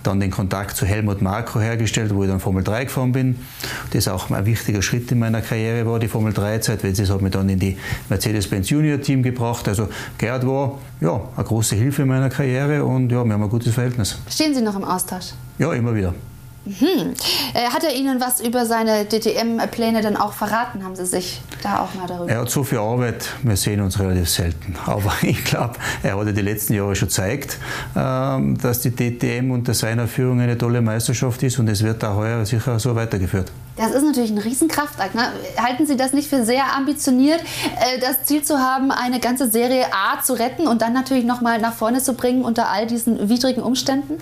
dann 0.03 0.19
den 0.19 0.31
Kontakt 0.31 0.75
zu 0.75 0.85
Helmut 0.85 1.21
Marko 1.21 1.61
hergestellt, 1.61 2.13
wo 2.13 2.23
ich 2.23 2.29
dann 2.29 2.41
Formel 2.41 2.61
3 2.61 2.83
gefahren 2.83 3.13
bin. 3.13 3.37
Das 3.91 4.09
auch 4.09 4.29
ein 4.31 4.45
wichtiger 4.45 4.81
Schritt 4.81 5.09
in 5.13 5.19
meiner 5.19 5.39
Karriere 5.39 5.89
war, 5.89 5.97
die 5.97 6.09
Formel 6.09 6.33
3-Zeit, 6.33 6.83
weil 6.83 6.91
das 6.91 7.09
hat 7.09 7.21
mich 7.21 7.31
dann 7.31 7.47
in 7.47 7.57
die 7.57 7.77
Mercedes-Benz 8.09 8.69
Junior 8.69 8.99
Team 8.99 9.23
gebracht. 9.23 9.65
Also 9.69 9.87
Gerhard 10.17 10.45
war 10.45 10.77
ja, 10.99 11.21
eine 11.37 11.45
große 11.45 11.77
Hilfe 11.77 12.01
in 12.01 12.09
meiner 12.09 12.29
Karriere 12.29 12.83
und 12.83 13.13
ja, 13.13 13.23
wir 13.23 13.31
haben 13.31 13.43
ein 13.43 13.49
gutes 13.49 13.73
Verhältnis. 13.73 14.19
Stehen 14.29 14.53
Sie 14.53 14.61
noch 14.61 14.75
im 14.75 14.83
Austausch? 14.83 15.27
Ja, 15.59 15.71
immer 15.71 15.95
wieder. 15.95 16.13
Mhm. 16.67 17.13
Hat 17.73 17.83
er 17.83 17.95
Ihnen 17.95 18.19
was 18.19 18.41
über 18.41 18.65
seine 18.65 19.05
DTM-Pläne 19.05 20.01
dann 20.01 20.17
auch 20.17 20.33
verraten? 20.33 20.83
Haben 20.83 20.95
Sie 20.95 21.05
sich 21.05 21.41
da 21.63 21.79
auch 21.79 21.93
mal 21.95 22.07
darüber? 22.07 22.31
Er 22.31 22.41
hat 22.41 22.49
so 22.49 22.63
viel 22.63 22.77
Arbeit, 22.77 23.29
wir 23.43 23.57
sehen 23.57 23.81
uns 23.81 23.99
relativ 23.99 24.29
selten. 24.29 24.75
Aber 24.85 25.13
ich 25.21 25.43
glaube, 25.43 25.75
er 26.03 26.17
hat 26.17 26.25
ja 26.25 26.31
die 26.31 26.41
letzten 26.41 26.73
Jahre 26.73 26.95
schon 26.95 27.07
gezeigt, 27.07 27.57
ähm, 27.95 28.57
dass 28.61 28.81
die 28.81 28.91
DTM 28.91 29.51
unter 29.51 29.73
seiner 29.73 30.07
Führung 30.07 30.41
eine 30.41 30.57
tolle 30.57 30.81
Meisterschaft 30.81 31.41
ist 31.43 31.59
und 31.59 31.67
es 31.67 31.83
wird 31.83 32.03
auch 32.03 32.17
heuer 32.17 32.45
sicher 32.45 32.79
so 32.79 32.95
weitergeführt. 32.95 33.51
Das 33.77 33.91
ist 33.91 34.03
natürlich 34.03 34.31
ein 34.31 34.39
Riesenkraftakt. 34.39 35.13
Ne? 35.13 35.21
Halten 35.57 35.85
Sie 35.85 35.95
das 35.95 36.11
nicht 36.11 36.29
für 36.29 36.43
sehr 36.43 36.75
ambitioniert, 36.75 37.39
äh, 37.41 37.99
das 37.99 38.23
Ziel 38.23 38.43
zu 38.43 38.57
haben, 38.57 38.91
eine 38.91 39.19
ganze 39.19 39.49
Serie 39.49 39.85
A 39.93 40.21
zu 40.21 40.33
retten 40.33 40.67
und 40.67 40.81
dann 40.81 40.93
natürlich 40.93 41.25
nochmal 41.25 41.59
nach 41.59 41.73
vorne 41.73 42.01
zu 42.01 42.13
bringen 42.13 42.43
unter 42.43 42.69
all 42.69 42.87
diesen 42.87 43.29
widrigen 43.29 43.61
Umständen? 43.61 44.17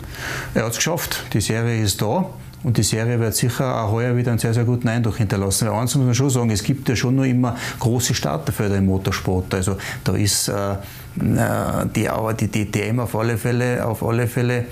Er 0.54 0.64
hat 0.64 0.72
es 0.72 0.78
geschafft. 0.78 1.24
Die 1.34 1.42
Serie 1.42 1.82
ist 1.82 2.02
da. 2.02 2.30
Und 2.66 2.78
die 2.78 2.84
Serie 2.84 3.20
wird 3.20 3.36
sicher 3.36 3.84
auch 3.84 3.92
heuer 3.92 4.18
wieder 4.18 4.32
einen 4.32 4.40
sehr, 4.40 4.52
sehr 4.52 4.66
guten 4.66 4.88
Eindruck 4.88 5.18
hinterlassen. 5.18 5.68
Weil 5.68 5.76
eins 5.76 5.94
muss 5.94 6.04
man 6.04 6.16
schon 6.16 6.32
sagen, 6.32 6.50
es 6.50 6.64
gibt 6.64 6.90
ja 6.90 6.96
schon 6.96 7.16
nur 7.16 7.26
immer 7.26 7.56
große 7.80 8.16
Starterfelder 8.16 8.78
im 8.78 8.88
Motorsport. 8.88 9.54
Also 9.54 9.78
da 10.04 10.16
ist 10.16 10.48
äh, 10.48 10.72
äh 10.72 10.76
die, 11.96 12.10
die 12.40 12.66
DTM 12.66 13.02
auf 13.02 13.16
alle 13.16 13.38
Fälle, 13.38 13.86
auf 13.86 14.04
alle 14.04 14.26
Fälle 14.28 14.66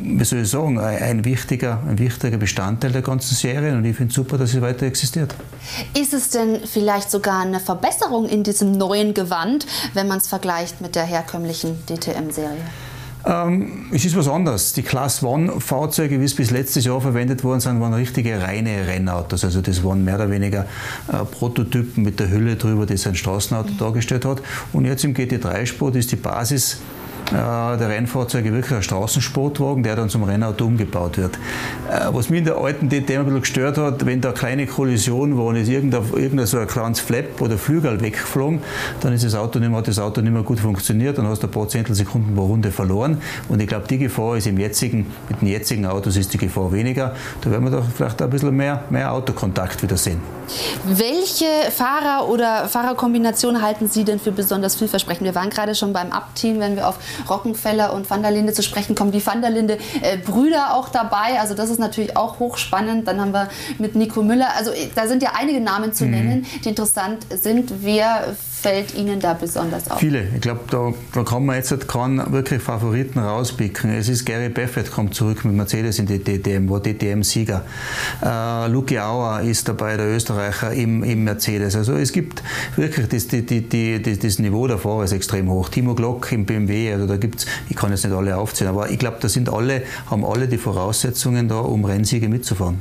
wie 0.00 0.24
soll 0.24 0.42
ich 0.42 0.50
sagen, 0.50 0.78
ein 0.78 1.24
wichtiger, 1.24 1.82
ein 1.86 1.98
wichtiger 1.98 2.38
Bestandteil 2.38 2.92
der 2.92 3.02
ganzen 3.02 3.34
Serie 3.34 3.74
und 3.74 3.84
ich 3.84 3.96
finde 3.96 4.10
es 4.10 4.14
super, 4.14 4.38
dass 4.38 4.52
sie 4.52 4.62
weiter 4.62 4.86
existiert. 4.86 5.34
Ist 5.98 6.14
es 6.14 6.30
denn 6.30 6.60
vielleicht 6.64 7.10
sogar 7.10 7.40
eine 7.40 7.58
Verbesserung 7.58 8.28
in 8.28 8.44
diesem 8.44 8.70
neuen 8.70 9.12
Gewand, 9.12 9.66
wenn 9.92 10.06
man 10.06 10.18
es 10.18 10.28
vergleicht 10.28 10.80
mit 10.80 10.94
der 10.94 11.02
herkömmlichen 11.02 11.84
DTM-Serie? 11.86 12.60
Ähm, 13.26 13.86
es 13.92 14.04
ist 14.04 14.16
was 14.16 14.28
anderes. 14.28 14.72
Die 14.72 14.82
Class 14.82 15.22
One-Fahrzeuge, 15.22 16.20
wie 16.20 16.24
es 16.24 16.34
bis 16.34 16.50
letztes 16.50 16.84
Jahr 16.84 17.00
verwendet 17.00 17.44
worden 17.44 17.60
sind, 17.60 17.80
waren 17.80 17.94
richtige 17.94 18.40
reine 18.42 18.86
Rennautos. 18.86 19.44
Also 19.44 19.60
das 19.60 19.84
waren 19.84 20.04
mehr 20.04 20.16
oder 20.16 20.30
weniger 20.30 20.66
äh, 21.12 21.24
Prototypen 21.24 22.04
mit 22.04 22.18
der 22.20 22.30
Hülle 22.30 22.56
drüber, 22.56 22.86
das 22.86 23.06
ein 23.06 23.14
Straßenauto 23.14 23.72
dargestellt 23.78 24.24
hat. 24.24 24.42
Und 24.72 24.84
jetzt 24.84 25.04
im 25.04 25.14
GT3-Sport 25.14 25.96
ist 25.96 26.12
die 26.12 26.16
Basis 26.16 26.78
der 27.30 27.88
Rennfahrzeuge 27.88 28.52
wirklich 28.52 28.74
ein 28.74 28.82
Straßensportwagen, 28.82 29.82
der 29.82 29.96
dann 29.96 30.08
zum 30.08 30.24
Rennauto 30.24 30.64
umgebaut 30.64 31.16
wird. 31.16 31.36
Äh, 31.90 32.06
was 32.12 32.30
mich 32.30 32.40
in 32.40 32.44
der 32.44 32.56
alten 32.56 32.88
DTM 32.88 33.20
ein 33.20 33.24
bisschen 33.24 33.40
gestört 33.40 33.78
hat, 33.78 34.06
wenn 34.06 34.20
da 34.20 34.30
eine 34.30 34.38
kleine 34.38 34.66
Kollision 34.66 35.36
war 35.36 35.46
und 35.46 35.56
ist 35.56 35.68
irgendein, 35.68 36.02
irgendein 36.14 36.46
so 36.46 36.58
ein 36.58 36.66
kleines 36.66 37.00
Flap 37.00 37.40
oder 37.40 37.58
Flügel 37.58 38.00
weggeflogen, 38.00 38.60
dann 39.00 39.12
ist 39.12 39.24
das 39.24 39.34
Auto 39.34 39.58
nicht 39.58 39.68
mehr, 39.68 39.78
hat 39.78 39.88
das 39.88 39.98
Auto 39.98 40.20
nicht 40.20 40.32
mehr 40.32 40.42
gut 40.42 40.60
funktioniert, 40.60 41.18
dann 41.18 41.26
hast 41.26 41.42
du 41.42 41.46
ein 41.46 41.50
paar 41.50 41.68
Zehntelsekunden 41.68 42.34
pro 42.34 42.46
Runde 42.46 42.70
verloren. 42.70 43.20
Und 43.48 43.60
ich 43.60 43.68
glaube, 43.68 43.86
die 43.88 43.98
Gefahr 43.98 44.36
ist 44.36 44.46
im 44.46 44.58
jetzigen, 44.58 45.06
mit 45.28 45.40
den 45.40 45.48
jetzigen 45.48 45.86
Autos 45.86 46.16
ist 46.16 46.32
die 46.32 46.38
Gefahr 46.38 46.72
weniger. 46.72 47.14
Da 47.40 47.50
werden 47.50 47.64
wir 47.64 47.70
doch 47.70 47.84
vielleicht 47.94 48.20
ein 48.22 48.30
bisschen 48.30 48.56
mehr, 48.56 48.84
mehr 48.90 49.12
Autokontakt 49.12 49.82
wieder 49.82 49.96
sehen. 49.96 50.20
Welche 50.84 51.70
Fahrer 51.70 52.28
oder 52.28 52.68
Fahrerkombinationen 52.68 53.62
halten 53.62 53.88
Sie 53.88 54.04
denn 54.04 54.18
für 54.18 54.32
besonders 54.32 54.74
vielversprechend? 54.74 55.24
Wir 55.24 55.34
waren 55.34 55.50
gerade 55.50 55.74
schon 55.74 55.92
beim 55.92 56.10
Up-Team, 56.10 56.58
wenn 56.58 56.76
wir 56.76 56.88
auf 56.88 56.96
Rockenfeller 57.28 57.92
und 57.92 58.08
Van 58.08 58.22
der 58.22 58.30
Linde 58.30 58.52
zu 58.52 58.62
sprechen 58.62 58.94
kommen. 58.94 59.12
Die 59.12 59.24
Van 59.24 59.40
der 59.40 59.50
Linde 59.50 59.78
äh, 60.02 60.16
Brüder 60.18 60.74
auch 60.74 60.88
dabei. 60.88 61.40
Also 61.40 61.54
das 61.54 61.70
ist 61.70 61.78
natürlich 61.78 62.16
auch 62.16 62.38
hochspannend. 62.38 63.06
Dann 63.06 63.20
haben 63.20 63.32
wir 63.32 63.48
mit 63.78 63.94
Nico 63.94 64.22
Müller. 64.22 64.54
Also 64.56 64.70
äh, 64.70 64.88
da 64.94 65.06
sind 65.06 65.22
ja 65.22 65.32
einige 65.36 65.60
Namen 65.60 65.92
zu 65.92 66.04
mhm. 66.04 66.10
nennen, 66.10 66.46
die 66.64 66.70
interessant 66.70 67.26
sind. 67.30 67.72
Wer 67.82 68.36
fällt 68.60 68.94
Ihnen 68.94 69.20
da 69.20 69.34
besonders 69.34 69.90
auf? 69.90 69.98
Viele. 69.98 70.26
Ich 70.34 70.40
glaube, 70.40 70.60
da, 70.70 70.92
da, 71.12 71.22
kann 71.22 71.46
man 71.46 71.56
jetzt 71.56 71.88
keinen 71.88 72.32
wirklich 72.32 72.62
Favoriten 72.62 73.18
rauspicken. 73.18 73.90
Es 73.90 74.08
ist 74.08 74.24
Gary 74.24 74.48
Baffett 74.48 74.90
kommt 74.90 75.14
zurück 75.14 75.44
mit 75.44 75.54
Mercedes 75.54 75.98
in 75.98 76.06
die 76.06 76.18
DTM, 76.18 76.68
war 76.68 76.80
DTM-Sieger. 76.80 77.64
Äh, 78.22 78.68
Luki 78.68 78.98
Auer 78.98 79.40
ist 79.40 79.68
dabei, 79.68 79.96
der 79.96 80.06
Österreicher 80.06 80.72
im, 80.72 81.02
im 81.02 81.24
Mercedes. 81.24 81.74
Also 81.74 81.94
es 81.94 82.12
gibt 82.12 82.42
wirklich, 82.76 83.08
das, 83.08 83.28
die, 83.28 83.44
die, 83.44 83.62
die, 83.68 84.18
das 84.18 84.38
Niveau 84.38 84.66
der 84.66 84.78
Fahrer 84.78 85.04
ist 85.04 85.12
extrem 85.12 85.50
hoch. 85.50 85.68
Timo 85.68 85.94
Glock 85.94 86.30
im 86.32 86.44
BMW, 86.44 86.92
also 86.92 87.06
da 87.06 87.16
gibt 87.16 87.40
es, 87.40 87.46
ich 87.68 87.76
kann 87.76 87.90
jetzt 87.90 88.04
nicht 88.04 88.14
alle 88.14 88.36
aufzählen, 88.36 88.70
aber 88.70 88.90
ich 88.90 88.98
glaube, 88.98 89.18
da 89.20 89.28
sind 89.28 89.48
alle, 89.48 89.82
haben 90.10 90.24
alle 90.24 90.48
die 90.48 90.58
Voraussetzungen 90.58 91.48
da, 91.48 91.60
um 91.60 91.84
Rennsiege 91.84 92.28
mitzufahren. 92.28 92.80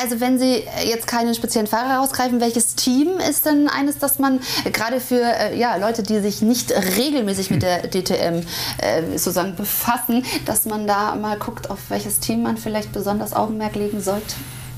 Also 0.00 0.20
wenn 0.20 0.38
Sie 0.38 0.62
jetzt 0.86 1.06
keinen 1.06 1.34
speziellen 1.34 1.66
Fahrer 1.66 1.88
herausgreifen, 1.90 2.40
welches 2.40 2.74
Team 2.74 3.18
ist 3.28 3.46
denn 3.46 3.68
eines, 3.68 3.98
das 3.98 4.18
man 4.18 4.40
gerade 4.72 5.00
für 5.08 5.22
äh, 5.22 5.58
ja, 5.58 5.76
Leute, 5.76 6.02
die 6.02 6.20
sich 6.20 6.42
nicht 6.42 6.70
regelmäßig 6.70 7.50
mit 7.50 7.62
der 7.62 7.88
DTM 7.88 8.42
äh, 8.78 9.02
sozusagen 9.12 9.56
befassen, 9.56 10.24
dass 10.44 10.66
man 10.66 10.86
da 10.86 11.14
mal 11.16 11.38
guckt, 11.38 11.70
auf 11.70 11.78
welches 11.88 12.20
Team 12.20 12.42
man 12.42 12.58
vielleicht 12.58 12.92
besonders 12.92 13.32
Augenmerk 13.32 13.74
legen 13.74 14.00
sollte? 14.00 14.34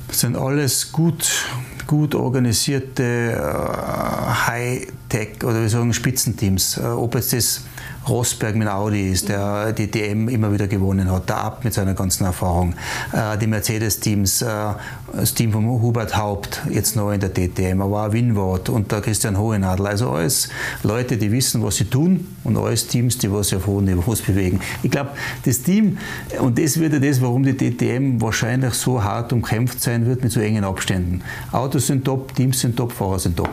Das 0.06 0.20
sind 0.20 0.36
alles 0.36 0.92
gut, 0.92 1.46
gut 1.86 2.14
organisierte 2.14 3.02
äh, 3.32 4.46
High-Tech 4.46 5.44
oder 5.44 5.62
wir 5.62 5.68
sagen 5.68 5.92
Spitzenteams. 5.92 6.78
Äh, 6.78 6.82
ob 6.82 7.14
jetzt 7.16 7.32
das 7.32 7.62
Rosberg 8.08 8.56
mit 8.56 8.68
Audi 8.68 9.10
ist, 9.10 9.28
der 9.28 9.72
die 9.72 9.90
DM 9.90 10.28
immer 10.28 10.52
wieder 10.52 10.66
gewonnen 10.66 11.10
hat, 11.10 11.28
der 11.28 11.36
Ab 11.36 11.64
mit 11.64 11.74
seiner 11.74 11.94
ganzen 11.94 12.24
Erfahrung, 12.24 12.74
äh, 13.12 13.36
die 13.38 13.46
Mercedes-Teams, 13.46 14.42
äh, 14.42 14.46
das 15.12 15.34
Team 15.34 15.52
von 15.52 15.66
Hubert 15.66 16.16
Haupt, 16.16 16.62
jetzt 16.70 16.96
neu 16.96 17.14
in 17.14 17.20
der 17.20 17.32
DTM, 17.32 17.80
aber 17.80 18.06
auch 18.06 18.12
Winward 18.12 18.68
und 18.68 18.90
der 18.90 19.00
Christian 19.00 19.38
Hohenadel. 19.38 19.86
Also 19.86 20.10
alles 20.10 20.48
Leute, 20.82 21.16
die 21.16 21.30
wissen, 21.30 21.62
was 21.62 21.76
sie 21.76 21.84
tun 21.84 22.26
und 22.44 22.56
alles 22.56 22.86
Teams, 22.86 23.18
die 23.18 23.30
was 23.30 23.52
auf 23.52 23.66
hohen 23.66 23.84
Niveaus 23.84 24.22
bewegen. 24.22 24.60
Ich 24.82 24.90
glaube, 24.90 25.10
das 25.44 25.62
Team, 25.62 25.98
und 26.40 26.58
das 26.58 26.78
wird 26.78 26.94
ja 26.94 26.98
das, 26.98 27.20
warum 27.20 27.42
die 27.42 27.56
DTM 27.56 28.20
wahrscheinlich 28.20 28.74
so 28.74 29.02
hart 29.02 29.32
umkämpft 29.32 29.80
sein 29.82 30.06
wird 30.06 30.22
mit 30.22 30.32
so 30.32 30.40
engen 30.40 30.64
Abständen. 30.64 31.22
Autos 31.52 31.86
sind 31.88 32.04
top, 32.04 32.34
Teams 32.34 32.60
sind 32.60 32.76
top, 32.76 32.92
Fahrer 32.92 33.18
sind 33.18 33.36
top. 33.36 33.50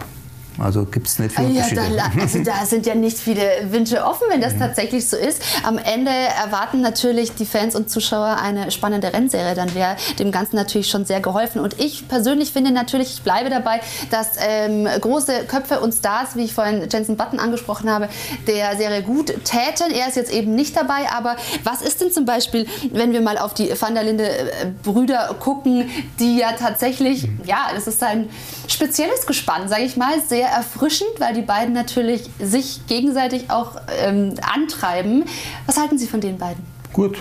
Also 0.59 0.85
gibt 0.85 1.07
es 1.07 1.19
nicht 1.19 1.35
viele 1.35 1.53
ja, 1.53 1.65
da, 1.73 2.21
also 2.21 2.43
da 2.43 2.65
sind 2.65 2.85
ja 2.85 2.95
nicht 2.95 3.17
viele 3.17 3.43
Wünsche 3.69 4.03
offen, 4.03 4.23
wenn 4.29 4.41
das 4.41 4.53
mhm. 4.55 4.59
tatsächlich 4.59 5.07
so 5.07 5.15
ist. 5.15 5.41
Am 5.63 5.77
Ende 5.77 6.11
erwarten 6.11 6.81
natürlich 6.81 7.33
die 7.35 7.45
Fans 7.45 7.75
und 7.75 7.89
Zuschauer 7.89 8.37
eine 8.41 8.71
spannende 8.71 9.13
Rennserie. 9.13 9.53
Dann 9.55 9.73
wäre 9.75 9.95
dem 10.19 10.31
Ganzen 10.31 10.55
natürlich 10.55 10.89
schon 10.89 11.05
sehr 11.05 11.19
geholfen. 11.19 11.61
Und 11.61 11.79
ich 11.79 12.07
persönlich 12.07 12.51
finde 12.51 12.71
natürlich, 12.71 13.13
ich 13.13 13.21
bleibe 13.21 13.49
dabei, 13.49 13.81
dass 14.09 14.31
ähm, 14.39 14.87
große 14.99 15.45
Köpfe 15.47 15.79
und 15.79 15.93
Stars, 15.93 16.35
wie 16.35 16.45
ich 16.45 16.53
vorhin 16.53 16.87
Jensen 16.91 17.17
Button 17.17 17.39
angesprochen 17.39 17.89
habe, 17.89 18.09
der 18.47 18.75
Serie 18.77 19.03
gut 19.03 19.27
täten. 19.43 19.91
Er 19.93 20.07
ist 20.07 20.15
jetzt 20.15 20.31
eben 20.31 20.55
nicht 20.55 20.75
dabei. 20.75 21.09
Aber 21.15 21.35
was 21.63 21.81
ist 21.81 22.01
denn 22.01 22.11
zum 22.11 22.25
Beispiel, 22.25 22.65
wenn 22.91 23.13
wir 23.13 23.21
mal 23.21 23.37
auf 23.37 23.53
die 23.53 23.69
Van 23.79 23.93
der 23.93 24.03
Linde 24.03 24.27
äh, 24.27 24.45
Brüder 24.83 25.35
gucken, 25.39 25.89
die 26.19 26.37
ja 26.37 26.53
tatsächlich, 26.53 27.27
mhm. 27.27 27.41
ja, 27.45 27.67
das 27.73 27.87
ist 27.87 28.01
ein 28.01 28.29
spezielles 28.67 29.25
Gespann, 29.25 29.69
sage 29.69 29.83
ich 29.83 29.97
mal, 29.97 30.21
sehr 30.27 30.46
sehr 30.47 30.55
erfrischend, 30.55 31.09
weil 31.19 31.33
die 31.33 31.41
beiden 31.41 31.73
natürlich 31.73 32.29
sich 32.39 32.81
gegenseitig 32.87 33.49
auch 33.49 33.75
ähm, 33.99 34.35
antreiben. 34.41 35.25
Was 35.65 35.77
halten 35.77 35.97
Sie 35.97 36.07
von 36.07 36.21
den 36.21 36.37
beiden? 36.37 36.63
Gut. 36.93 37.17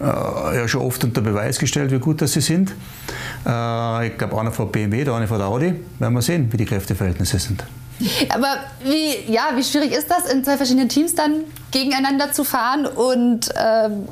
Äh, 0.00 0.04
ja, 0.04 0.68
schon 0.68 0.82
oft 0.82 1.02
unter 1.04 1.20
Beweis 1.20 1.58
gestellt, 1.58 1.90
wie 1.90 1.98
gut 1.98 2.22
dass 2.22 2.32
sie 2.32 2.40
sind. 2.40 2.72
Äh, 3.46 4.08
ich 4.08 4.18
glaube, 4.18 4.38
einer 4.38 4.52
von 4.52 4.70
BMW, 4.70 5.04
der 5.04 5.14
eine 5.14 5.26
von 5.26 5.38
der 5.38 5.48
Audi. 5.48 5.74
Werden 5.98 6.14
wir 6.14 6.22
sehen, 6.22 6.48
wie 6.52 6.56
die 6.56 6.66
Kräfteverhältnisse 6.66 7.38
sind. 7.38 7.64
Aber 8.28 8.58
wie, 8.84 9.32
ja, 9.32 9.50
wie 9.56 9.64
schwierig 9.64 9.92
ist 9.92 10.08
das, 10.08 10.32
in 10.32 10.44
zwei 10.44 10.56
verschiedenen 10.56 10.88
Teams 10.88 11.14
dann 11.14 11.44
gegeneinander 11.72 12.32
zu 12.32 12.44
fahren? 12.44 12.86
Und 12.86 13.48
ähm, 13.56 14.06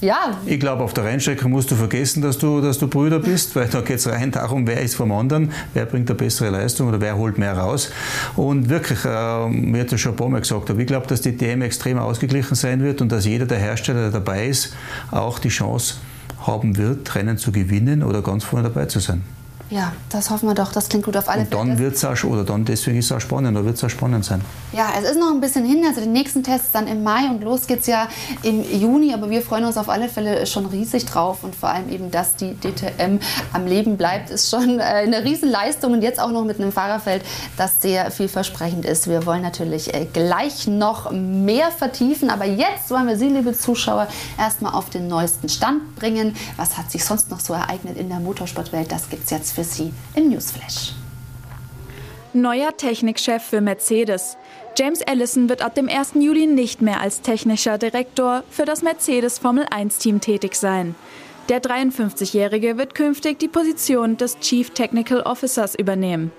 ja. 0.00 0.38
Ich 0.46 0.60
glaube, 0.60 0.84
auf 0.84 0.94
der 0.94 1.04
Rennstrecke 1.04 1.48
musst 1.48 1.70
du 1.70 1.74
vergessen, 1.74 2.22
dass 2.22 2.38
du, 2.38 2.60
dass 2.60 2.78
du 2.78 2.86
Brüder 2.86 3.18
bist, 3.18 3.56
weil 3.56 3.66
da 3.66 3.80
geht 3.80 3.98
es 3.98 4.06
rein 4.06 4.30
darum, 4.30 4.66
wer 4.66 4.80
ist 4.80 4.94
vom 4.94 5.10
anderen, 5.10 5.52
wer 5.74 5.86
bringt 5.86 6.08
eine 6.08 6.16
bessere 6.16 6.50
Leistung 6.50 6.88
oder 6.88 7.00
wer 7.00 7.16
holt 7.16 7.36
mehr 7.38 7.56
raus. 7.56 7.90
Und 8.36 8.68
wirklich, 8.68 9.04
äh, 9.04 9.48
mir 9.48 9.80
hat 9.80 9.90
das 9.90 10.00
schon 10.00 10.12
ein 10.12 10.16
paar 10.16 10.28
Mal 10.28 10.40
gesagt, 10.40 10.70
aber 10.70 10.78
ich 10.78 10.86
glaube, 10.86 11.06
dass 11.08 11.20
die 11.20 11.36
DM 11.36 11.62
extrem 11.62 11.98
ausgeglichen 11.98 12.54
sein 12.54 12.80
wird 12.80 13.00
und 13.00 13.10
dass 13.10 13.26
jeder 13.26 13.46
der 13.46 13.58
Hersteller, 13.58 14.02
der 14.02 14.10
dabei 14.10 14.46
ist, 14.46 14.74
auch 15.10 15.40
die 15.40 15.48
Chance 15.48 15.96
haben 16.38 16.76
wird, 16.76 17.14
Rennen 17.14 17.38
zu 17.38 17.52
gewinnen 17.52 18.02
oder 18.02 18.22
ganz 18.22 18.44
vorne 18.44 18.68
dabei 18.68 18.86
zu 18.86 19.00
sein. 19.00 19.22
Ja, 19.68 19.92
das 20.10 20.30
hoffen 20.30 20.48
wir 20.48 20.54
doch. 20.54 20.70
Das 20.72 20.88
klingt 20.88 21.04
gut 21.04 21.16
auf 21.16 21.28
alle 21.28 21.42
Und 21.42 21.52
dann 21.52 21.78
wird 21.78 21.96
es 21.96 22.04
auch, 22.04 22.22
oder 22.24 22.44
dann 22.44 22.64
deswegen 22.64 22.98
ist 22.98 23.06
es 23.06 23.12
auch 23.12 23.20
spannend, 23.20 23.56
da 23.56 23.64
wird 23.64 23.76
es 23.76 23.82
auch 23.82 23.90
spannend 23.90 24.24
sein. 24.24 24.40
Ja, 24.72 24.90
es 24.96 25.10
ist 25.10 25.18
noch 25.18 25.32
ein 25.32 25.40
bisschen 25.40 25.64
hin. 25.64 25.82
Also 25.84 26.00
die 26.00 26.06
nächsten 26.06 26.44
Tests 26.44 26.70
dann 26.72 26.86
im 26.86 27.02
Mai 27.02 27.28
und 27.28 27.42
los 27.42 27.66
geht 27.66 27.80
es 27.80 27.86
ja 27.86 28.08
im 28.42 28.62
Juni. 28.62 29.12
Aber 29.12 29.28
wir 29.28 29.42
freuen 29.42 29.64
uns 29.64 29.76
auf 29.76 29.88
alle 29.88 30.08
Fälle 30.08 30.46
schon 30.46 30.66
riesig 30.66 31.04
drauf. 31.06 31.42
Und 31.42 31.56
vor 31.56 31.70
allem 31.70 31.88
eben, 31.90 32.12
dass 32.12 32.36
die 32.36 32.54
DTM 32.54 33.18
am 33.52 33.66
Leben 33.66 33.96
bleibt, 33.96 34.30
ist 34.30 34.50
schon 34.50 34.78
äh, 34.78 34.82
eine 34.82 35.24
Riesenleistung. 35.24 35.94
Und 35.94 36.02
jetzt 36.02 36.20
auch 36.20 36.30
noch 36.30 36.44
mit 36.44 36.60
einem 36.60 36.70
Fahrerfeld, 36.70 37.24
das 37.56 37.82
sehr 37.82 38.12
vielversprechend 38.12 38.84
ist. 38.84 39.08
Wir 39.08 39.26
wollen 39.26 39.42
natürlich 39.42 39.92
äh, 39.92 40.06
gleich 40.12 40.68
noch 40.68 41.10
mehr 41.10 41.72
vertiefen. 41.72 42.30
Aber 42.30 42.44
jetzt 42.44 42.88
wollen 42.90 43.08
wir 43.08 43.16
Sie, 43.16 43.28
liebe 43.28 43.52
Zuschauer, 43.52 44.06
erstmal 44.38 44.74
auf 44.74 44.90
den 44.90 45.08
neuesten 45.08 45.48
Stand 45.48 45.96
bringen. 45.96 46.36
Was 46.56 46.78
hat 46.78 46.92
sich 46.92 47.04
sonst 47.04 47.32
noch 47.32 47.40
so 47.40 47.52
ereignet 47.52 47.96
in 47.96 48.08
der 48.08 48.20
Motorsportwelt? 48.20 48.92
Das 48.92 49.10
gibt 49.10 49.24
es 49.24 49.30
jetzt 49.30 49.55
für 49.56 49.64
Sie 49.64 49.92
im 50.14 50.28
Newsflash. 50.28 50.92
Neuer 52.34 52.76
Technikchef 52.76 53.42
für 53.42 53.62
Mercedes. 53.62 54.36
James 54.76 55.00
Allison 55.00 55.48
wird 55.48 55.62
ab 55.62 55.74
dem 55.74 55.88
1. 55.88 56.12
Juli 56.16 56.46
nicht 56.46 56.82
mehr 56.82 57.00
als 57.00 57.22
technischer 57.22 57.78
Direktor 57.78 58.44
für 58.50 58.66
das 58.66 58.82
Mercedes 58.82 59.38
Formel 59.38 59.64
1-Team 59.64 60.20
tätig 60.20 60.54
sein. 60.54 60.94
Der 61.48 61.62
53-Jährige 61.62 62.76
wird 62.76 62.94
künftig 62.94 63.38
die 63.38 63.48
Position 63.48 64.18
des 64.18 64.38
Chief 64.40 64.68
Technical 64.70 65.22
Officers 65.22 65.74
übernehmen. 65.74 66.32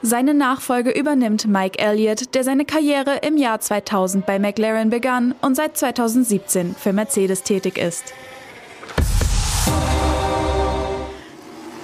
Seine 0.00 0.32
Nachfolge 0.32 0.90
übernimmt 0.90 1.46
Mike 1.46 1.78
Elliott, 1.78 2.34
der 2.34 2.44
seine 2.44 2.64
Karriere 2.64 3.16
im 3.26 3.36
Jahr 3.36 3.60
2000 3.60 4.24
bei 4.24 4.38
McLaren 4.38 4.88
begann 4.88 5.34
und 5.42 5.54
seit 5.54 5.76
2017 5.76 6.74
für 6.76 6.94
Mercedes 6.94 7.42
tätig 7.42 7.76
ist. 7.76 8.14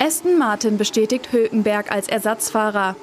Aston 0.04 0.36
Martin 0.36 0.76
bestätigt 0.76 1.32
Hülkenberg 1.32 1.90
als 1.90 2.08
Ersatzfahrer. 2.08 2.94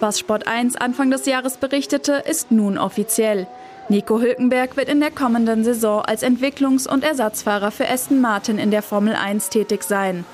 Was 0.00 0.18
Sport 0.18 0.46
1 0.46 0.76
Anfang 0.76 1.10
des 1.10 1.26
Jahres 1.26 1.58
berichtete, 1.58 2.22
ist 2.26 2.50
nun 2.50 2.78
offiziell. 2.78 3.46
Nico 3.90 4.20
Hülkenberg 4.20 4.74
wird 4.78 4.88
in 4.88 5.00
der 5.00 5.10
kommenden 5.10 5.64
Saison 5.64 6.00
als 6.00 6.22
Entwicklungs- 6.22 6.88
und 6.88 7.04
Ersatzfahrer 7.04 7.70
für 7.70 7.86
Aston 7.86 8.22
Martin 8.22 8.56
in 8.58 8.70
der 8.70 8.80
Formel 8.80 9.14
1 9.14 9.50
tätig 9.50 9.82
sein. 9.82 10.24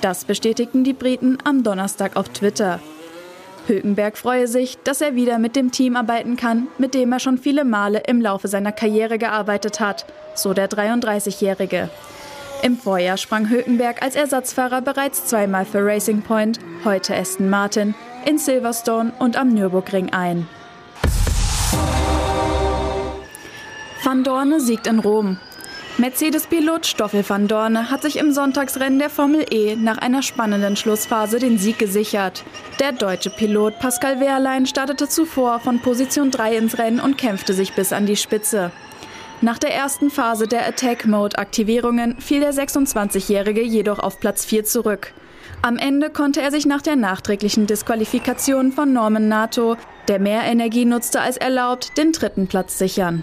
Das 0.00 0.24
bestätigten 0.24 0.84
die 0.84 0.92
Briten 0.92 1.38
am 1.42 1.64
Donnerstag 1.64 2.14
auf 2.14 2.28
Twitter. 2.28 2.78
Hülkenberg 3.66 4.16
freue 4.16 4.46
sich, 4.46 4.78
dass 4.84 5.00
er 5.00 5.16
wieder 5.16 5.40
mit 5.40 5.56
dem 5.56 5.72
Team 5.72 5.96
arbeiten 5.96 6.36
kann, 6.36 6.68
mit 6.78 6.94
dem 6.94 7.10
er 7.10 7.18
schon 7.18 7.36
viele 7.36 7.64
Male 7.64 8.00
im 8.06 8.20
Laufe 8.20 8.46
seiner 8.46 8.70
Karriere 8.70 9.18
gearbeitet 9.18 9.80
hat, 9.80 10.06
so 10.36 10.54
der 10.54 10.70
33-Jährige. 10.70 11.90
Im 12.62 12.78
Vorjahr 12.78 13.16
sprang 13.16 13.48
Hülkenberg 13.48 14.02
als 14.02 14.14
Ersatzfahrer 14.14 14.80
bereits 14.80 15.26
zweimal 15.26 15.64
für 15.64 15.84
Racing 15.84 16.22
Point, 16.22 16.58
heute 16.84 17.14
Aston 17.14 17.50
Martin, 17.50 17.94
in 18.24 18.38
Silverstone 18.38 19.12
und 19.18 19.36
am 19.36 19.48
Nürburgring 19.52 20.12
ein. 20.12 20.48
Van 24.02 24.22
Dorne 24.24 24.60
siegt 24.60 24.86
in 24.86 24.98
Rom. 24.98 25.38
Mercedes-Pilot 25.96 26.86
Stoffel 26.86 27.24
van 27.28 27.46
Dorne 27.46 27.88
hat 27.88 28.02
sich 28.02 28.18
im 28.18 28.32
Sonntagsrennen 28.32 28.98
der 28.98 29.10
Formel 29.10 29.46
E 29.50 29.76
nach 29.76 29.98
einer 29.98 30.22
spannenden 30.22 30.74
Schlussphase 30.74 31.38
den 31.38 31.56
Sieg 31.56 31.78
gesichert. 31.78 32.42
Der 32.80 32.90
deutsche 32.90 33.30
Pilot 33.30 33.78
Pascal 33.78 34.18
Wehrlein 34.18 34.66
startete 34.66 35.08
zuvor 35.08 35.60
von 35.60 35.80
Position 35.80 36.32
3 36.32 36.56
ins 36.56 36.78
Rennen 36.78 36.98
und 36.98 37.16
kämpfte 37.16 37.54
sich 37.54 37.74
bis 37.74 37.92
an 37.92 38.06
die 38.06 38.16
Spitze. 38.16 38.72
Nach 39.44 39.58
der 39.58 39.74
ersten 39.74 40.08
Phase 40.08 40.48
der 40.48 40.66
Attack-Mode-Aktivierungen 40.68 42.18
fiel 42.18 42.40
der 42.40 42.54
26-Jährige 42.54 43.60
jedoch 43.60 43.98
auf 43.98 44.18
Platz 44.18 44.42
4 44.46 44.64
zurück. 44.64 45.12
Am 45.60 45.76
Ende 45.76 46.08
konnte 46.08 46.40
er 46.40 46.50
sich 46.50 46.64
nach 46.64 46.80
der 46.80 46.96
nachträglichen 46.96 47.66
Disqualifikation 47.66 48.72
von 48.72 48.94
Norman 48.94 49.28
Nato, 49.28 49.76
der 50.08 50.18
mehr 50.18 50.44
Energie 50.44 50.86
nutzte 50.86 51.20
als 51.20 51.36
erlaubt, 51.36 51.98
den 51.98 52.12
dritten 52.12 52.46
Platz 52.46 52.78
sichern. 52.78 53.22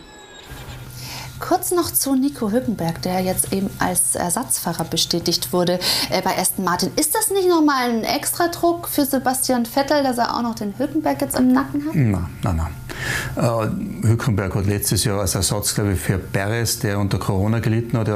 Kurz 1.41 1.71
noch 1.71 1.91
zu 1.91 2.15
Nico 2.15 2.51
Hülkenberg, 2.51 3.01
der 3.01 3.19
jetzt 3.21 3.51
eben 3.51 3.69
als 3.79 4.15
Ersatzfahrer 4.15 4.83
bestätigt 4.83 5.51
wurde 5.51 5.79
äh, 6.11 6.21
bei 6.21 6.37
Aston 6.37 6.63
Martin. 6.63 6.91
Ist 6.95 7.15
das 7.15 7.31
nicht 7.31 7.49
nochmal 7.49 7.89
ein 7.89 8.03
Extradruck 8.03 8.87
für 8.87 9.05
Sebastian 9.05 9.65
Vettel, 9.65 10.03
dass 10.03 10.19
er 10.19 10.35
auch 10.35 10.43
noch 10.43 10.55
den 10.55 10.77
Hülkenberg 10.77 11.19
jetzt 11.19 11.37
im 11.37 11.51
Nacken 11.51 11.87
hat? 11.87 11.95
Nein, 11.95 12.27
nein, 12.43 12.55
nein. 12.55 14.03
Äh, 14.03 14.07
Hülkenberg 14.07 14.53
hat 14.53 14.67
letztes 14.67 15.03
Jahr 15.03 15.19
als 15.19 15.33
Ersatz, 15.33 15.73
glaube 15.73 15.93
ich, 15.93 15.99
für 15.99 16.19
Perez, 16.19 16.79
der 16.79 16.99
unter 16.99 17.17
Corona 17.17 17.59
gelitten 17.59 17.97
hat, 17.97 18.07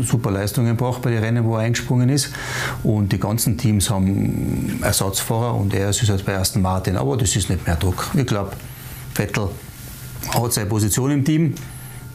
super 0.00 0.30
Leistungen 0.30 0.76
gebracht 0.76 1.02
bei 1.02 1.10
den 1.10 1.22
Rennen, 1.22 1.44
wo 1.44 1.56
er 1.56 1.62
eingesprungen 1.62 2.08
ist. 2.08 2.30
Und 2.84 3.12
die 3.12 3.18
ganzen 3.18 3.58
Teams 3.58 3.90
haben 3.90 4.80
Ersatzfahrer 4.82 5.54
und 5.54 5.74
er 5.74 5.90
ist 5.90 6.00
jetzt 6.02 6.24
bei 6.24 6.38
Aston 6.38 6.62
Martin. 6.62 6.96
Aber 6.96 7.16
das 7.16 7.34
ist 7.34 7.50
nicht 7.50 7.66
mehr 7.66 7.76
Druck. 7.76 8.10
Ich 8.14 8.26
glaube, 8.26 8.52
Vettel 9.14 9.48
hat 10.32 10.52
seine 10.52 10.68
Position 10.68 11.10
im 11.10 11.24
Team 11.24 11.54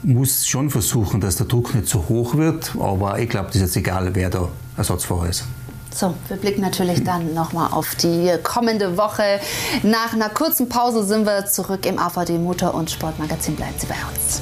muss 0.04 0.48
schon 0.48 0.70
versuchen, 0.70 1.22
dass 1.22 1.38
der 1.38 1.46
Druck 1.46 1.74
nicht 1.76 1.88
so 1.88 2.06
hoch 2.10 2.36
wird, 2.36 2.74
aber 2.80 3.20
ich 3.20 3.30
glaube, 3.30 3.48
das 3.48 3.58
ist 3.58 3.62
jetzt 3.62 3.78
egal, 3.78 4.14
wer 4.14 4.30
da 4.30 4.50
Ersatzfahrer 4.78 5.30
ist. 5.30 5.46
So, 5.94 6.16
wir 6.28 6.38
blicken 6.38 6.62
natürlich 6.62 7.04
dann 7.04 7.34
nochmal 7.36 7.72
auf 7.72 7.96
die 7.96 8.32
kommende 8.42 8.98
Woche. 8.98 9.40
Nach 9.84 10.14
einer 10.14 10.30
kurzen 10.30 10.68
Pause 10.68 11.04
sind 11.04 11.26
wir 11.26 11.46
zurück 11.46 11.86
im 11.86 12.00
AVD 12.00 12.40
Motor- 12.40 12.74
und 12.74 12.90
Sportmagazin. 12.90 13.56
Bleiben 13.56 13.76
Sie 13.78 13.86
bei 13.86 13.96
uns 14.12 14.42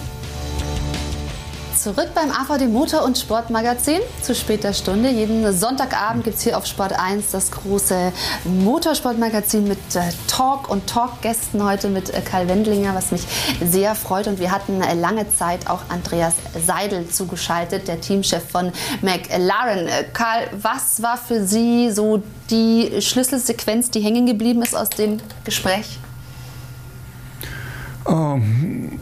zurück 1.81 2.09
beim 2.13 2.29
AVD 2.29 2.67
Motor- 2.67 3.03
und 3.03 3.17
Sportmagazin 3.17 4.01
zu 4.21 4.35
später 4.35 4.71
Stunde. 4.71 5.09
Jeden 5.09 5.51
Sonntagabend 5.51 6.23
gibt 6.23 6.37
es 6.37 6.43
hier 6.43 6.55
auf 6.55 6.67
Sport 6.67 6.93
1 6.93 7.31
das 7.31 7.49
große 7.49 8.13
Motorsportmagazin 8.45 9.67
mit 9.67 9.79
äh, 9.95 10.01
Talk 10.27 10.69
und 10.69 10.85
Talkgästen. 10.85 11.63
Heute 11.63 11.89
mit 11.89 12.13
äh, 12.13 12.21
Karl 12.21 12.47
Wendlinger, 12.47 12.93
was 12.93 13.11
mich 13.11 13.23
sehr 13.65 13.95
freut. 13.95 14.27
Und 14.27 14.39
wir 14.39 14.51
hatten 14.51 14.79
äh, 14.83 14.93
lange 14.93 15.27
Zeit 15.33 15.67
auch 15.67 15.81
Andreas 15.89 16.35
Seidel 16.67 17.09
zugeschaltet, 17.09 17.87
der 17.87 17.99
Teamchef 17.99 18.47
von 18.47 18.71
McLaren. 19.01 19.89
Karl, 20.13 20.49
was 20.61 21.01
war 21.01 21.17
für 21.17 21.43
Sie 21.43 21.89
so 21.89 22.21
die 22.51 23.01
Schlüsselsequenz, 23.01 23.89
die 23.89 24.01
hängen 24.01 24.27
geblieben 24.27 24.61
ist 24.61 24.75
aus 24.75 24.89
dem 24.89 25.19
Gespräch? 25.45 25.97
Um 28.05 29.01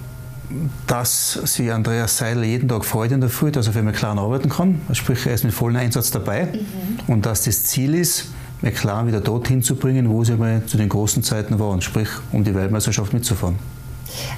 dass 0.88 1.34
sich 1.34 1.72
Andreas 1.72 2.18
Seidel 2.18 2.44
jeden 2.44 2.70
Tag 2.70 2.86
freut 2.86 3.12
in 3.12 3.22
der 3.22 3.30
Früh, 3.30 3.52
dass 3.52 3.68
er 3.68 3.74
für 3.74 3.84
McLaren 3.84 4.20
arbeiten 4.20 4.50
kann. 4.50 4.82
Sprich, 4.94 5.26
er 5.26 5.34
ist 5.34 5.44
mit 5.44 5.54
vollem 5.54 5.78
Einsatz 5.78 6.12
dabei. 6.12 6.46
Mhm. 6.46 7.14
Und 7.14 7.26
dass 7.26 7.44
das 7.44 7.66
Ziel 7.66 7.94
ist, 7.94 8.30
McLaren 8.62 9.08
wieder 9.08 9.22
dorthin 9.22 9.64
zu 9.64 9.76
bringen, 9.76 10.10
wo 10.10 10.24
sie 10.24 10.36
mal 10.36 10.66
zu 10.66 10.78
den 10.78 10.90
großen 10.90 11.24
Zeiten 11.24 11.60
waren, 11.60 11.82
sprich, 11.82 12.10
um 12.32 12.44
die 12.44 12.54
Weltmeisterschaft 12.54 13.14
mitzufahren. 13.14 13.58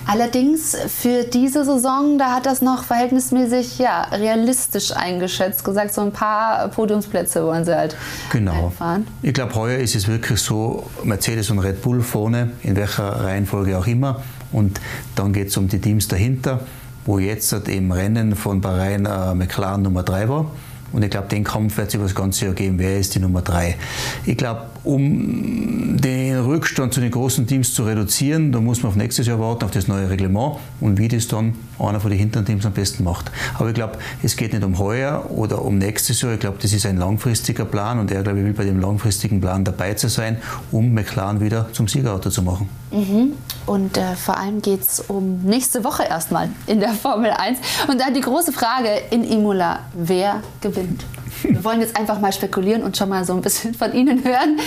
Allerdings 0.06 0.76
für 0.88 1.24
diese 1.24 1.64
Saison, 1.64 2.18
da 2.18 2.36
hat 2.36 2.46
das 2.46 2.62
noch 2.62 2.84
verhältnismäßig 2.84 3.80
ja, 3.80 4.04
realistisch 4.12 4.92
eingeschätzt, 4.92 5.64
gesagt, 5.64 5.94
so 5.94 6.02
ein 6.02 6.12
paar 6.12 6.68
Podiumsplätze 6.68 7.44
wollen 7.44 7.64
sie 7.64 7.76
halt 7.76 7.96
genau. 8.32 8.66
einfahren. 8.66 9.08
Ich 9.22 9.34
glaube, 9.34 9.56
heuer 9.56 9.80
ist 9.80 9.96
es 9.96 10.08
wirklich 10.08 10.40
so, 10.40 10.90
Mercedes 11.04 11.50
und 11.50 11.60
Red 11.60 11.82
Bull 11.82 12.02
vorne, 12.02 12.52
in 12.64 12.76
welcher 12.76 13.24
Reihenfolge 13.24 13.78
auch 13.78 13.88
immer. 13.88 14.22
Und 14.52 14.80
dann 15.15 15.34
geht 15.34 15.48
es 15.48 15.57
um 15.57 15.68
die 15.68 15.80
Teams 15.80 16.07
dahinter, 16.07 16.61
wo 17.06 17.19
jetzt 17.19 17.52
im 17.53 17.91
Rennen 17.91 18.36
von 18.36 18.61
Bahrain 18.61 19.06
äh, 19.06 19.34
McLaren 19.34 19.82
Nummer 19.82 20.03
3 20.03 20.30
war. 20.30 20.52
Und 20.91 21.03
ich 21.03 21.10
glaube, 21.10 21.30
den 21.30 21.44
Kampf 21.44 21.78
wird 21.78 21.88
es 21.88 21.94
über 21.94 22.03
das 22.03 22.15
ganze 22.15 22.45
Jahr 22.45 22.53
geben. 22.53 22.78
Wer 22.78 22.99
ist 22.99 23.15
die 23.15 23.19
Nummer 23.19 23.41
3? 23.41 23.78
Ich 24.26 24.38
glaube, 24.38 24.64
um 24.84 25.98
den 25.98 26.40
Rückstand 26.40 26.94
zu 26.94 26.99
den 26.99 27.11
großen 27.11 27.48
Teams 27.48 27.73
zu 27.73 27.84
reduzieren, 27.84 28.52
da 28.52 28.60
muss 28.60 28.84
man 28.84 28.91
auf 28.91 28.95
nächstes 28.98 29.28
Jahr 29.28 29.40
warten, 29.40 29.64
auf 29.64 29.72
das 29.72 29.88
neue 29.88 30.10
Reglement 30.10 30.57
und 30.80 30.98
wie 30.98 31.07
das 31.07 31.28
dann 31.28 31.53
einer 31.88 31.99
von 31.99 32.10
den 32.10 32.20
hinteren 32.20 32.45
Teams 32.45 32.66
am 32.66 32.74
besten 32.74 33.03
macht. 33.03 33.32
Aber 33.56 33.70
ich 33.70 33.76
glaube, 33.76 33.98
es 34.24 34.36
geht 34.36 34.53
nicht 34.53 34.64
um 34.64 34.78
heuer 34.80 35.30
oder 35.30 35.64
um 35.64 35.78
nächstes 35.78 36.22
Jahr. 36.22 36.34
Ich 36.34 36.40
glaube, 36.40 36.58
das 36.62 36.74
ist 36.74 36.86
ein 36.86 36.98
langfristiger 36.98 37.66
Plan 37.66 37.99
und 37.99 38.12
er, 38.12 38.24
glaube 38.24 38.40
ich, 38.40 38.45
will 38.45 38.53
bei 38.53 38.66
dem 38.66 38.80
langfristigen 38.80 39.41
Plan 39.41 39.64
dabei 39.64 39.94
zu 39.94 40.10
sein, 40.10 40.38
um 40.72 40.94
McLaren 40.94 41.41
wieder 41.41 41.68
zum 41.74 41.88
Siegerauto 41.88 42.30
zu 42.30 42.41
machen. 42.44 42.70
Mhm. 42.91 43.34
Und 43.66 43.98
äh, 43.98 44.16
vor 44.16 44.38
allem 44.38 44.62
geht 44.62 44.82
es 44.82 44.99
um 44.99 45.41
nächste 45.44 45.84
Woche 45.84 46.03
erstmal 46.03 46.49
in 46.68 46.80
der 46.80 46.94
Formel 46.94 47.32
1. 47.32 47.60
Und 47.88 47.99
dann 47.99 48.14
die 48.14 48.22
große 48.22 48.52
Frage 48.52 48.90
in 49.12 49.24
Imola, 49.24 49.80
wer 49.94 50.41
gewinnt? 50.62 51.06
Wir 51.44 51.64
wollen 51.64 51.82
jetzt 51.82 51.98
einfach 51.98 52.20
mal 52.20 52.34
spekulieren 52.34 52.84
und 52.84 52.98
schon 52.98 53.10
mal 53.10 53.26
so 53.26 53.34
ein 53.34 53.41
bisschen 53.41 53.74
von 53.74 53.94
Ihnen 53.94 54.24
hören. 54.24 54.60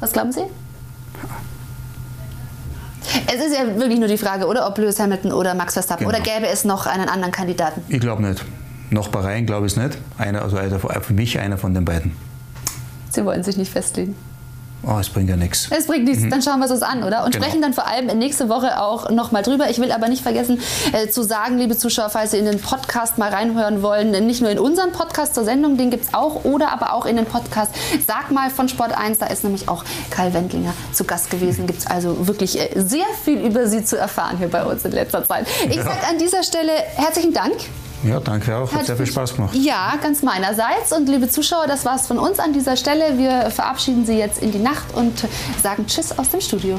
Was 0.00 0.12
glauben 0.12 0.32
Sie? 0.32 0.42
Es 3.26 3.44
ist 3.44 3.54
ja 3.56 3.66
wirklich 3.78 3.98
nur 3.98 4.08
die 4.08 4.18
Frage, 4.18 4.46
oder 4.46 4.66
ob 4.66 4.78
Lewis 4.78 4.98
Hamilton 4.98 5.32
oder 5.32 5.54
Max 5.54 5.74
Verstappen 5.74 6.06
genau. 6.06 6.18
oder 6.18 6.24
gäbe 6.24 6.46
es 6.46 6.64
noch 6.64 6.86
einen 6.86 7.08
anderen 7.08 7.32
Kandidaten? 7.32 7.82
Ich 7.88 8.00
glaube 8.00 8.22
nicht. 8.22 8.44
Noch 8.90 9.08
Bahrain 9.08 9.46
glaube 9.46 9.66
ich 9.66 9.72
es 9.72 9.78
nicht. 9.78 9.98
Einer, 10.16 10.42
also 10.42 10.56
einer, 10.56 10.78
für 10.78 11.12
mich 11.12 11.38
einer 11.38 11.58
von 11.58 11.74
den 11.74 11.84
beiden. 11.84 12.16
Sie 13.10 13.24
wollen 13.24 13.42
sich 13.42 13.56
nicht 13.56 13.72
festlegen. 13.72 14.16
Oh, 14.86 14.96
es 15.00 15.08
bringt 15.08 15.28
ja 15.28 15.36
nichts. 15.36 15.68
Es 15.76 15.86
bringt 15.86 16.04
nichts, 16.04 16.22
Mhm. 16.22 16.30
dann 16.30 16.40
schauen 16.40 16.60
wir 16.60 16.66
es 16.66 16.70
uns 16.70 16.82
an, 16.82 17.02
oder? 17.02 17.24
Und 17.24 17.32
Genau. 17.34 17.44
sprechen 17.44 17.60
dann 17.62 17.74
vor 17.74 17.86
allem 17.88 18.06
nächste 18.18 18.48
Woche 18.48 18.80
auch 18.80 19.10
nochmal 19.10 19.42
drüber. 19.42 19.68
Ich 19.68 19.80
will 19.80 19.90
aber 19.90 20.08
nicht 20.08 20.22
vergessen 20.22 20.60
äh, 20.92 21.08
zu 21.08 21.22
sagen, 21.24 21.58
liebe 21.58 21.76
Zuschauer, 21.76 22.10
falls 22.10 22.30
Sie 22.30 22.38
in 22.38 22.44
den 22.44 22.60
Podcast 22.60 23.18
mal 23.18 23.28
reinhören 23.30 23.82
wollen, 23.82 24.12
nicht 24.26 24.40
nur 24.40 24.50
in 24.50 24.58
unseren 24.58 24.92
Podcast 24.92 25.34
zur 25.34 25.44
Sendung, 25.44 25.76
den 25.76 25.90
gibt 25.90 26.04
es 26.06 26.14
auch, 26.14 26.44
oder 26.44 26.72
aber 26.72 26.92
auch 26.92 27.06
in 27.06 27.16
den 27.16 27.26
Podcast 27.26 27.72
Sag 28.06 28.30
mal 28.30 28.50
von 28.50 28.68
Sport 28.68 28.96
1, 28.96 29.18
da 29.18 29.26
ist 29.26 29.42
nämlich 29.44 29.68
auch 29.68 29.84
Karl 30.10 30.32
Wendlinger 30.32 30.72
zu 30.92 31.04
Gast 31.04 31.30
gewesen. 31.30 31.66
Gibt 31.66 31.80
es 31.80 31.86
also 31.86 32.28
wirklich 32.28 32.58
äh, 32.58 32.70
sehr 32.80 33.06
viel 33.24 33.38
über 33.44 33.66
Sie 33.66 33.84
zu 33.84 33.98
erfahren 33.98 34.38
hier 34.38 34.48
bei 34.48 34.64
uns 34.64 34.84
in 34.84 34.92
letzter 34.92 35.26
Zeit. 35.26 35.46
Ich 35.68 35.76
Ja. 35.76 35.82
sage 35.82 36.06
an 36.08 36.18
dieser 36.18 36.42
Stelle 36.44 36.72
herzlichen 36.96 37.32
Dank. 37.34 37.54
Ja, 38.04 38.20
danke 38.20 38.56
auch. 38.56 38.72
Hat 38.72 38.86
sehr 38.86 38.96
viel 38.96 39.06
Spaß 39.06 39.34
gemacht. 39.34 39.54
Ja, 39.54 39.94
ganz 40.00 40.22
meinerseits. 40.22 40.92
Und 40.92 41.08
liebe 41.08 41.28
Zuschauer, 41.28 41.66
das 41.66 41.84
war's 41.84 42.06
von 42.06 42.18
uns 42.18 42.38
an 42.38 42.52
dieser 42.52 42.76
Stelle. 42.76 43.18
Wir 43.18 43.50
verabschieden 43.50 44.06
Sie 44.06 44.14
jetzt 44.14 44.40
in 44.40 44.52
die 44.52 44.58
Nacht 44.58 44.94
und 44.94 45.26
sagen 45.62 45.86
Tschüss 45.86 46.16
aus 46.16 46.30
dem 46.30 46.40
Studio. 46.40 46.78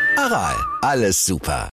Aral, 0.17 0.55
alles 0.81 1.23
super. 1.25 1.69